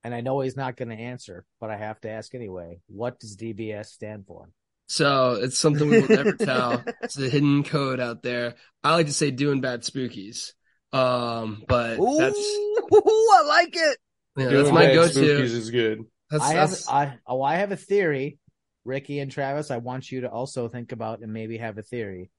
and 0.05 0.15
I 0.15 0.21
know 0.21 0.41
he's 0.41 0.57
not 0.57 0.77
going 0.77 0.91
to 0.91 0.95
answer, 0.97 1.45
but 1.61 1.71
I 1.71 1.77
have 1.77 2.01
to 2.03 2.11
ask 2.11 2.35
anyway. 2.35 2.81
What 2.87 3.19
does 3.19 3.37
DBS 3.37 3.87
stand 3.87 4.27
for? 4.27 4.49
So 4.89 5.33
it's 5.43 5.59
something 5.59 5.89
we 5.91 6.01
will 6.03 6.09
never 6.17 6.33
tell. 6.35 6.85
It's 7.03 7.19
a 7.19 7.29
hidden 7.29 7.65
code 7.65 7.99
out 7.99 8.23
there. 8.23 8.55
I 8.85 8.93
like 8.93 9.07
to 9.07 9.13
say 9.13 9.33
doing 9.33 9.61
bad 9.61 9.83
spookies. 9.83 10.53
Um, 10.93 11.65
but 11.67 11.99
Ooh, 11.99 12.17
that's 12.19 12.39
I 12.93 13.45
like 13.49 13.75
it. 13.75 13.99
yeah, 14.37 14.49
Doing 14.51 14.63
that's 14.63 14.73
my 14.73 14.87
Bad 14.87 14.95
go-to. 14.95 15.19
Spookies 15.21 15.43
is 15.43 15.71
good. 15.71 16.05
That's, 16.31 16.45
I 16.45 16.53
have 16.53 16.71
that's 16.71 16.89
I 16.89 17.19
oh 17.27 17.43
I 17.43 17.57
have 17.57 17.73
a 17.73 17.77
theory, 17.77 18.39
Ricky 18.85 19.19
and 19.19 19.31
Travis. 19.31 19.73
I 19.73 19.79
want 19.79 20.13
you 20.13 20.21
to 20.21 20.31
also 20.31 20.69
think 20.69 20.93
about 20.93 21.21
and 21.21 21.33
maybe 21.33 21.59
have 21.59 21.79
a 21.79 21.83
theory. 21.83 22.31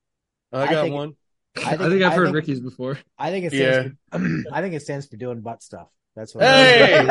Uh, 0.54 0.58
I 0.58 0.62
I 0.64 0.72
got 0.72 0.82
think- 0.84 0.96
one. 0.96 1.14
I 1.58 1.76
think, 1.76 2.04
I've 2.04 2.12
I 2.12 2.16
heard 2.16 2.26
think- 2.28 2.36
Ricky's 2.36 2.60
before. 2.60 3.00
I 3.18 3.32
think 3.32 3.46
it 3.46 3.54
Yeah. 3.54 3.88
for, 4.12 4.20
I 4.54 4.62
think 4.62 4.76
it 4.76 4.84
stands 4.84 5.08
for 5.08 5.18
doing 5.18 5.42
butt 5.42 5.64
stuff. 5.64 5.88
That's 6.16 6.36
what. 6.36 6.44
Hey, 6.46 6.98
hey, 6.98 7.06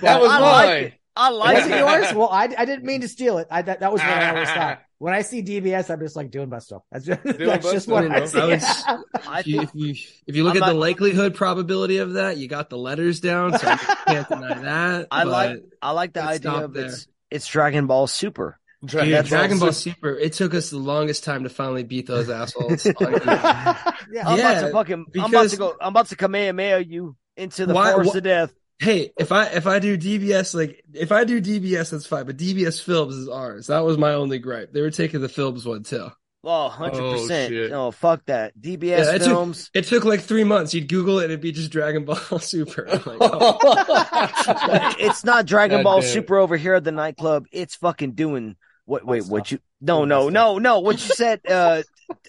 that 0.00 0.20
was 0.20 0.30
I 0.30 0.40
mine. 0.40 0.40
like 0.40 0.82
it. 0.82 0.94
I 1.18 1.30
like 1.30 1.56
Was 1.56 1.66
it. 1.66 1.72
it 1.72 1.78
yours? 1.78 2.14
Well, 2.14 2.28
I, 2.30 2.44
I 2.56 2.64
didn't 2.64 2.84
mean 2.84 3.00
to 3.02 3.08
steal 3.08 3.38
it. 3.38 3.48
I 3.50 3.62
that, 3.62 3.80
that 3.80 3.92
was 3.92 4.00
what 4.00 4.10
I 4.10 4.30
always 4.30 4.48
thought. 4.50 4.82
When 4.98 5.12
I 5.12 5.20
see 5.20 5.42
DBS, 5.42 5.90
I'm 5.90 6.00
just 6.00 6.16
like 6.16 6.30
doing 6.30 6.48
butt 6.48 6.62
stuff. 6.62 6.80
That's 6.90 7.04
just, 7.04 7.22
that's 7.22 7.36
butt 7.38 7.60
just 7.60 7.82
stuff, 7.84 7.88
what 7.88 8.10
I 8.10 8.18
bro. 8.20 8.26
see. 8.26 8.38
I 8.88 8.96
would- 8.96 9.38
If 9.40 9.46
you, 9.46 9.60
if 9.60 9.70
you 9.74 9.94
if 10.26 10.36
you 10.36 10.44
look 10.44 10.56
I'm 10.56 10.62
at 10.62 10.66
the 10.68 10.74
likelihood 10.74 11.34
probability 11.34 11.98
of 11.98 12.14
that, 12.14 12.38
you 12.38 12.48
got 12.48 12.70
the 12.70 12.78
letters 12.78 13.20
down, 13.20 13.58
so 13.58 13.66
I 13.68 13.76
can't 13.76 14.26
deny 14.28 14.54
that. 14.54 15.08
I 15.10 15.24
like 15.24 15.62
I 15.82 15.90
like 15.90 16.14
the 16.14 16.22
idea 16.22 16.50
of 16.50 16.72
there. 16.72 16.86
it's 16.86 17.06
it's 17.30 17.46
Dragon 17.46 17.86
Ball 17.86 18.06
Super. 18.06 18.58
Dragon, 18.86 19.08
Dude, 19.10 19.18
That's 19.18 19.28
Dragon 19.28 19.58
Ball 19.58 19.72
Super. 19.72 19.94
Super. 19.96 20.18
It 20.18 20.32
took 20.32 20.54
us 20.54 20.70
the 20.70 20.78
longest 20.78 21.24
time 21.24 21.42
to 21.44 21.48
finally 21.50 21.82
beat 21.84 22.06
those 22.06 22.30
assholes. 22.30 22.84
yeah. 23.00 23.04
I'm 23.04 23.14
about 23.14 24.38
Yeah, 24.38 24.60
to 24.62 24.70
fucking 24.72 25.06
I'm 25.18 25.30
about 25.34 25.50
to 25.50 25.56
go 25.56 25.74
I'm 25.80 25.88
about 25.88 26.06
to 26.08 26.16
Kamehameha 26.16 26.84
you 26.86 27.16
into 27.36 27.66
the 27.66 27.74
Why- 27.74 27.92
forest 27.92 28.12
wh- 28.14 28.16
of 28.16 28.22
death. 28.22 28.54
hey, 28.78 29.12
if 29.18 29.32
I 29.32 29.46
if 29.46 29.66
I 29.66 29.78
do 29.78 29.96
DBS 29.98 30.54
like 30.54 30.82
if 30.94 31.12
I 31.12 31.24
do 31.24 31.40
DBS, 31.40 31.90
that's 31.90 32.06
fine. 32.06 32.24
But 32.26 32.36
DBS 32.36 32.82
Films 32.82 33.14
is 33.16 33.28
ours. 33.28 33.66
That 33.68 33.84
was 33.84 33.98
my 33.98 34.14
only 34.14 34.38
gripe. 34.38 34.72
They 34.72 34.80
were 34.80 34.90
taking 34.90 35.20
the 35.20 35.28
Films 35.28 35.66
one 35.66 35.82
too. 35.82 36.10
Oh, 36.48 36.72
100%. 36.72 37.48
shit. 37.48 37.72
Oh, 37.72 37.90
fuck 37.90 38.24
that. 38.26 38.56
DBS 38.56 38.82
Yeah, 38.82 39.14
it 39.14 39.18
took- 39.18 39.26
films. 39.26 39.68
It 39.74 39.84
took 39.86 40.04
like 40.04 40.20
three 40.20 40.44
months. 40.44 40.74
You'd 40.74 40.88
Google 40.88 41.18
it, 41.18 41.24
and 41.24 41.32
it'd 41.32 41.40
be 41.40 41.50
just 41.50 41.72
Dragon 41.72 42.04
Ball 42.04 42.14
Super. 42.38 42.86
Like, 42.86 43.18
oh. 43.20 44.94
it's 45.00 45.24
not 45.24 45.44
Dragon 45.46 45.78
God 45.78 45.84
Ball. 45.84 46.02
Super 46.02 46.36
over 46.38 46.56
here 46.56 46.74
at 46.74 46.84
the 46.84 46.92
nightclub. 46.92 47.46
It's 47.50 47.74
fucking 47.76 48.12
doing 48.12 48.54
what 48.86 49.04
wait, 49.06 49.28
Butt 49.28 49.28
what 49.28 49.46
stuff. 49.46 49.52
you 49.52 49.58
No, 49.80 50.06
Doing 50.06 50.08
no, 50.08 50.28
no, 50.30 50.58
no. 50.58 50.80
What 50.80 50.94
you 51.02 51.14
said 51.14 51.40
uh 51.48 51.82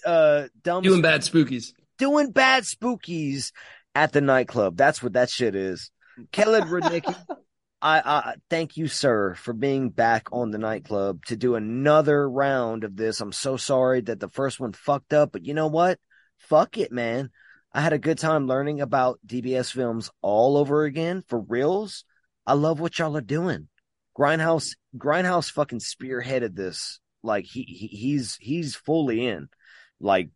uh 0.04 0.48
dumb 0.62 0.82
doing 0.82 1.02
bad 1.02 1.22
spookies. 1.22 1.72
doing 1.98 2.30
bad 2.32 2.64
spookies 2.64 3.52
at 3.94 4.12
the 4.12 4.20
nightclub. 4.20 4.76
That's 4.76 5.02
what 5.02 5.14
that 5.14 5.30
shit 5.30 5.54
is. 5.54 5.90
Kellan 6.32 6.68
Rudnicki, 6.68 7.14
I, 7.82 8.00
I 8.04 8.34
thank 8.50 8.76
you, 8.76 8.88
sir, 8.88 9.34
for 9.36 9.52
being 9.52 9.90
back 9.90 10.28
on 10.32 10.50
the 10.50 10.58
nightclub 10.58 11.24
to 11.26 11.36
do 11.36 11.54
another 11.54 12.28
round 12.28 12.84
of 12.84 12.96
this. 12.96 13.20
I'm 13.20 13.32
so 13.32 13.56
sorry 13.56 14.00
that 14.02 14.20
the 14.20 14.28
first 14.28 14.58
one 14.60 14.72
fucked 14.72 15.12
up, 15.12 15.32
but 15.32 15.44
you 15.46 15.54
know 15.54 15.68
what? 15.68 15.98
Fuck 16.38 16.76
it, 16.76 16.90
man. 16.92 17.30
I 17.72 17.80
had 17.80 17.92
a 17.92 17.98
good 17.98 18.18
time 18.18 18.46
learning 18.48 18.80
about 18.80 19.20
DBS 19.26 19.72
films 19.72 20.10
all 20.22 20.56
over 20.56 20.84
again 20.84 21.22
for 21.28 21.38
reals. 21.40 22.04
I 22.46 22.54
love 22.54 22.80
what 22.80 22.98
y'all 22.98 23.16
are 23.16 23.20
doing. 23.20 23.68
Grindhouse, 24.18 24.76
Grindhouse 24.96 25.50
fucking 25.50 25.80
spearheaded 25.80 26.54
this. 26.54 27.00
Like 27.22 27.44
he, 27.44 27.62
he 27.62 27.86
he's 27.88 28.36
he's 28.40 28.74
fully 28.76 29.26
in. 29.26 29.48
Like 30.00 30.30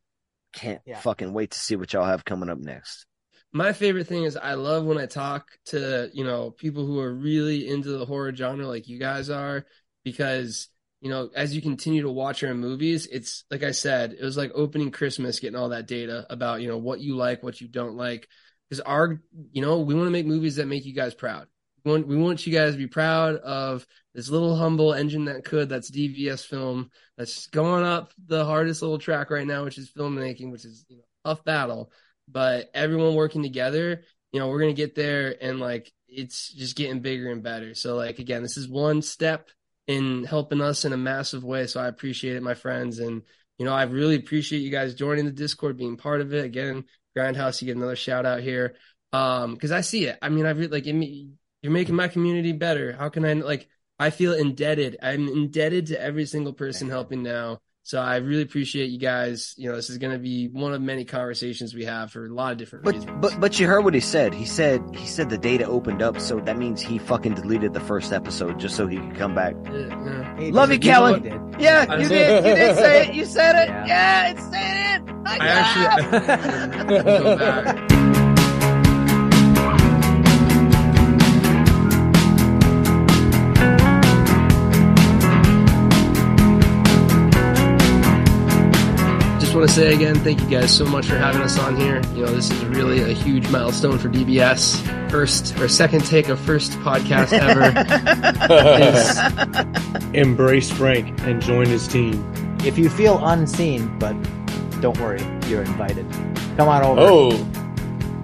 can't 0.53 0.83
Yeah. 0.87 1.01
fucking 1.01 1.33
wait 1.33 1.53
to 1.53 1.59
see 1.59 1.77
what 1.77 1.93
y'all 1.93 2.05
have 2.05 2.25
coming 2.25 2.49
up 2.51 2.59
next. 2.59 3.07
my 3.53 3.73
favorite 3.73 4.07
thing 4.07 4.25
is 4.25 4.37
I 4.37 4.55
love 4.55 4.85
when 4.85 4.99
I 4.99 5.07
talk 5.07 5.49
to, 5.67 6.11
you 6.15 6.25
know, 6.25 6.51
people 6.51 6.87
who 6.87 7.01
are 7.01 7.13
really 7.13 7.69
into 7.69 7.91
the 7.91 8.07
horror 8.07 8.35
genre 8.35 8.67
like 8.67 8.89
you 8.89 8.99
guys 8.99 9.29
are, 9.31 9.67
because, 10.05 10.69
you 11.01 11.11
know, 11.11 11.31
as 11.35 11.55
you 11.55 11.61
continue 11.63 12.03
to 12.03 12.11
watch 12.11 12.43
our 12.45 12.55
movies, 12.55 13.07
it's 13.07 13.45
like 13.51 13.63
I 13.63 13.73
said, 13.73 14.13
it 14.19 14.23
was 14.25 14.37
like 14.37 14.53
opening 14.55 14.91
Christmas, 14.91 15.39
getting 15.41 15.59
all 15.59 15.71
that 15.71 15.87
data 15.87 16.27
about, 16.31 16.63
you 16.63 16.69
know, 16.69 16.79
what 16.79 17.01
you 17.01 17.17
like, 17.17 17.43
what 17.43 17.61
you 17.61 17.69
don't 17.69 17.97
like. 17.97 18.27
Because 18.69 18.81
our, 18.81 19.21
you 19.53 19.61
know, 19.63 19.81
we 19.81 19.95
want 19.95 20.07
to 20.07 20.11
make 20.13 20.27
movies 20.27 20.57
that 20.57 20.67
make 20.69 20.87
you 20.87 20.95
guys 20.95 21.15
proud. 21.15 21.47
We 21.85 21.93
want, 21.93 22.07
we 22.07 22.17
want 22.17 22.47
you 22.47 22.53
guys 22.53 22.73
to 22.73 22.79
be 22.79 22.87
proud 22.87 23.37
of 23.37 23.87
this 24.15 24.29
little 24.29 24.57
humble 24.57 24.93
engine 24.93 25.25
that 25.27 25.45
could, 25.45 25.69
that's 25.69 25.91
DBS 25.91 26.47
film, 26.47 26.91
that's 27.17 27.47
going 27.47 27.85
up 27.85 28.13
the 28.27 28.45
hardest 28.45 28.83
little 28.83 28.99
track 28.99 29.31
right 29.31 29.47
now, 29.47 29.65
which 29.65 29.79
is 29.79 29.91
filmmaking, 29.91 30.53
which 30.53 30.65
is, 30.65 30.85
you 30.89 30.99
know, 30.99 31.03
tough 31.25 31.45
battle 31.45 31.91
but 32.29 32.71
everyone 32.75 33.15
working 33.15 33.43
together, 33.43 34.03
you 34.33 34.41
know, 34.41 34.49
we're 34.49 34.61
gonna 34.61 34.73
get 34.73 34.95
there 34.95 35.35
and 35.41 35.61
like 35.61 35.93
it's 36.09 36.53
just 36.53 36.77
getting 36.77 37.01
bigger 37.01 37.31
and 37.31 37.43
better. 37.43 37.75
So 37.75 37.97
like 37.97 38.19
again, 38.19 38.43
this 38.43 38.57
is 38.57 38.69
one 38.69 39.03
step 39.03 39.51
in 39.87 40.25
helping 40.25 40.61
us 40.61 40.85
in 40.85 40.93
a 40.93 40.97
massive 40.97 41.45
way. 41.45 41.67
So 41.67 41.81
I 41.81 41.89
appreciate 41.89 42.37
it, 42.37 42.43
my 42.43 42.55
friends, 42.55 42.99
and 42.99 43.23
you 43.59 43.67
know, 43.67 43.75
I 43.75 43.85
really 43.85 44.17
appreciate 44.17 44.61
you 44.61 44.71
guys 44.71 44.95
joining 44.95 45.27
the 45.27 45.33
Discord, 45.33 45.77
being 45.77 45.97
part 45.97 46.21
of 46.21 46.33
it. 46.33 46.45
Again, 46.45 46.85
Grindhouse, 47.17 47.61
you 47.61 47.67
get 47.67 47.77
another 47.77 47.97
shout 47.97 48.27
out 48.27 48.41
here. 48.41 48.77
Um, 49.13 49.53
because 49.53 49.73
I 49.73 49.83
see 49.83 50.07
it. 50.07 50.19
I 50.23 50.31
mean, 50.31 50.47
I 50.47 50.51
really 50.51 50.69
like 50.69 50.87
it, 50.87 51.29
you're 51.63 51.73
making 51.73 51.95
my 51.95 52.09
community 52.09 52.53
better. 52.53 52.93
How 52.93 53.09
can 53.09 53.25
I 53.25 53.33
like 53.35 53.69
I 53.99 54.11
feel 54.11 54.33
indebted. 54.33 54.97
I'm 55.03 55.29
indebted 55.29 55.87
to 55.89 56.01
every 56.01 56.27
single 56.27 56.53
person 56.53 56.89
helping 56.89 57.23
now. 57.23 57.61
So 57.85 58.01
I 58.01 58.17
really 58.17 58.43
appreciate 58.43 58.91
you 58.91 58.99
guys. 58.99 59.55
You 59.57 59.69
know, 59.69 59.75
this 59.77 59.91
is 59.91 59.99
going 59.99 60.13
to 60.13 60.19
be 60.19 60.47
one 60.49 60.73
of 60.73 60.81
many 60.81 61.05
conversations 61.05 61.75
we 61.75 61.85
have 61.85 62.13
for 62.13 62.27
a 62.27 62.33
lot 62.33 62.53
of 62.53 62.59
different 62.59 62.85
But 62.85 62.95
reasons. 62.95 63.19
but 63.21 63.41
but 63.41 63.59
you 63.61 63.67
heard 63.67 63.81
what 63.85 63.93
he 63.95 63.99
said. 64.01 64.35
He 64.35 64.45
said 64.45 64.83
he 64.95 65.07
said 65.07 65.31
the 65.31 65.39
data 65.39 65.65
opened 65.67 66.01
up, 66.01 66.21
so 66.21 66.39
that 66.41 66.57
means 66.59 66.81
he 66.81 66.99
fucking 66.99 67.35
deleted 67.35 67.73
the 67.75 67.81
first 67.81 68.13
episode 68.13 68.59
just 68.61 68.77
so 68.77 68.87
he 68.87 68.99
could 68.99 69.17
come 69.17 69.35
back. 69.35 69.55
Yeah, 69.65 69.73
yeah. 70.05 70.41
He 70.41 70.53
Love 70.53 70.73
you, 70.73 70.79
Kellan. 70.79 71.25
Yeah, 71.61 71.87
I 71.89 71.97
you 71.97 72.03
know. 72.05 72.09
did. 72.09 72.45
You 72.47 72.55
did 72.55 72.77
say 72.77 73.09
it. 73.09 73.15
You 73.15 73.25
said 73.25 73.65
it. 73.65 73.69
Yeah. 73.69 73.87
Yeah, 73.87 74.31
it's 74.31 74.51
saying 74.51 75.03
it. 75.03 75.03
I 75.25 75.37
actually 77.79 77.97
want 89.55 89.69
to 89.69 89.75
say 89.75 89.93
again, 89.93 90.15
thank 90.17 90.41
you 90.41 90.49
guys 90.49 90.75
so 90.75 90.85
much 90.87 91.07
for 91.07 91.17
having 91.17 91.43
us 91.43 91.59
on 91.59 91.77
here. 91.77 92.01
You 92.15 92.25
know, 92.25 92.33
this 92.33 92.51
is 92.51 92.65
really 92.67 93.03
a 93.03 93.13
huge 93.15 93.49
milestone 93.51 93.99
for 93.99 94.09
DBS. 94.09 95.11
First 95.11 95.59
or 95.59 95.69
second 95.69 96.07
take 96.07 96.29
of 96.29 96.41
first 96.41 96.73
podcast 96.81 97.33
ever. 97.33 97.73
Embrace 100.15 100.71
Frank 100.71 101.21
and 101.23 101.43
join 101.43 101.67
his 101.67 101.87
team. 101.87 102.25
If 102.65 102.79
you 102.79 102.89
feel 102.89 103.25
unseen, 103.27 103.99
but 103.99 104.15
don't 104.81 104.99
worry, 104.99 105.21
you're 105.49 105.63
invited. 105.63 106.11
Come 106.57 106.69
on 106.69 106.83
over. 106.83 107.01
Oh, 107.01 107.31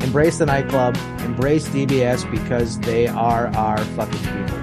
Embrace 0.01 0.39
the 0.39 0.47
nightclub. 0.47 0.97
Embrace 1.21 1.69
DBS 1.69 2.31
because 2.31 2.79
they 2.81 3.07
are 3.07 3.49
our 3.49 3.79
fucking 3.79 4.21
people. 4.21 4.59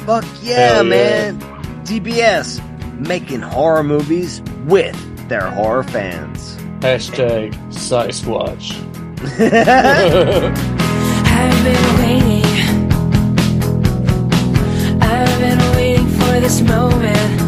Fuck 0.00 0.24
yeah, 0.42 0.76
yeah. 0.76 0.82
man. 0.82 1.40
DBS 1.84 2.60
making 2.98 3.40
horror 3.40 3.82
movies 3.82 4.42
with 4.66 5.11
their 5.32 5.50
horror 5.50 5.82
fans. 5.82 6.56
hashtag 6.80 7.54
Sasquatch. 7.70 8.76
I've 11.24 11.64
been 11.64 11.86
waiting. 12.02 12.44
I've 15.00 15.38
been 15.40 15.58
waiting 15.74 16.06
for 16.06 16.38
this 16.38 16.60
moment 16.60 17.41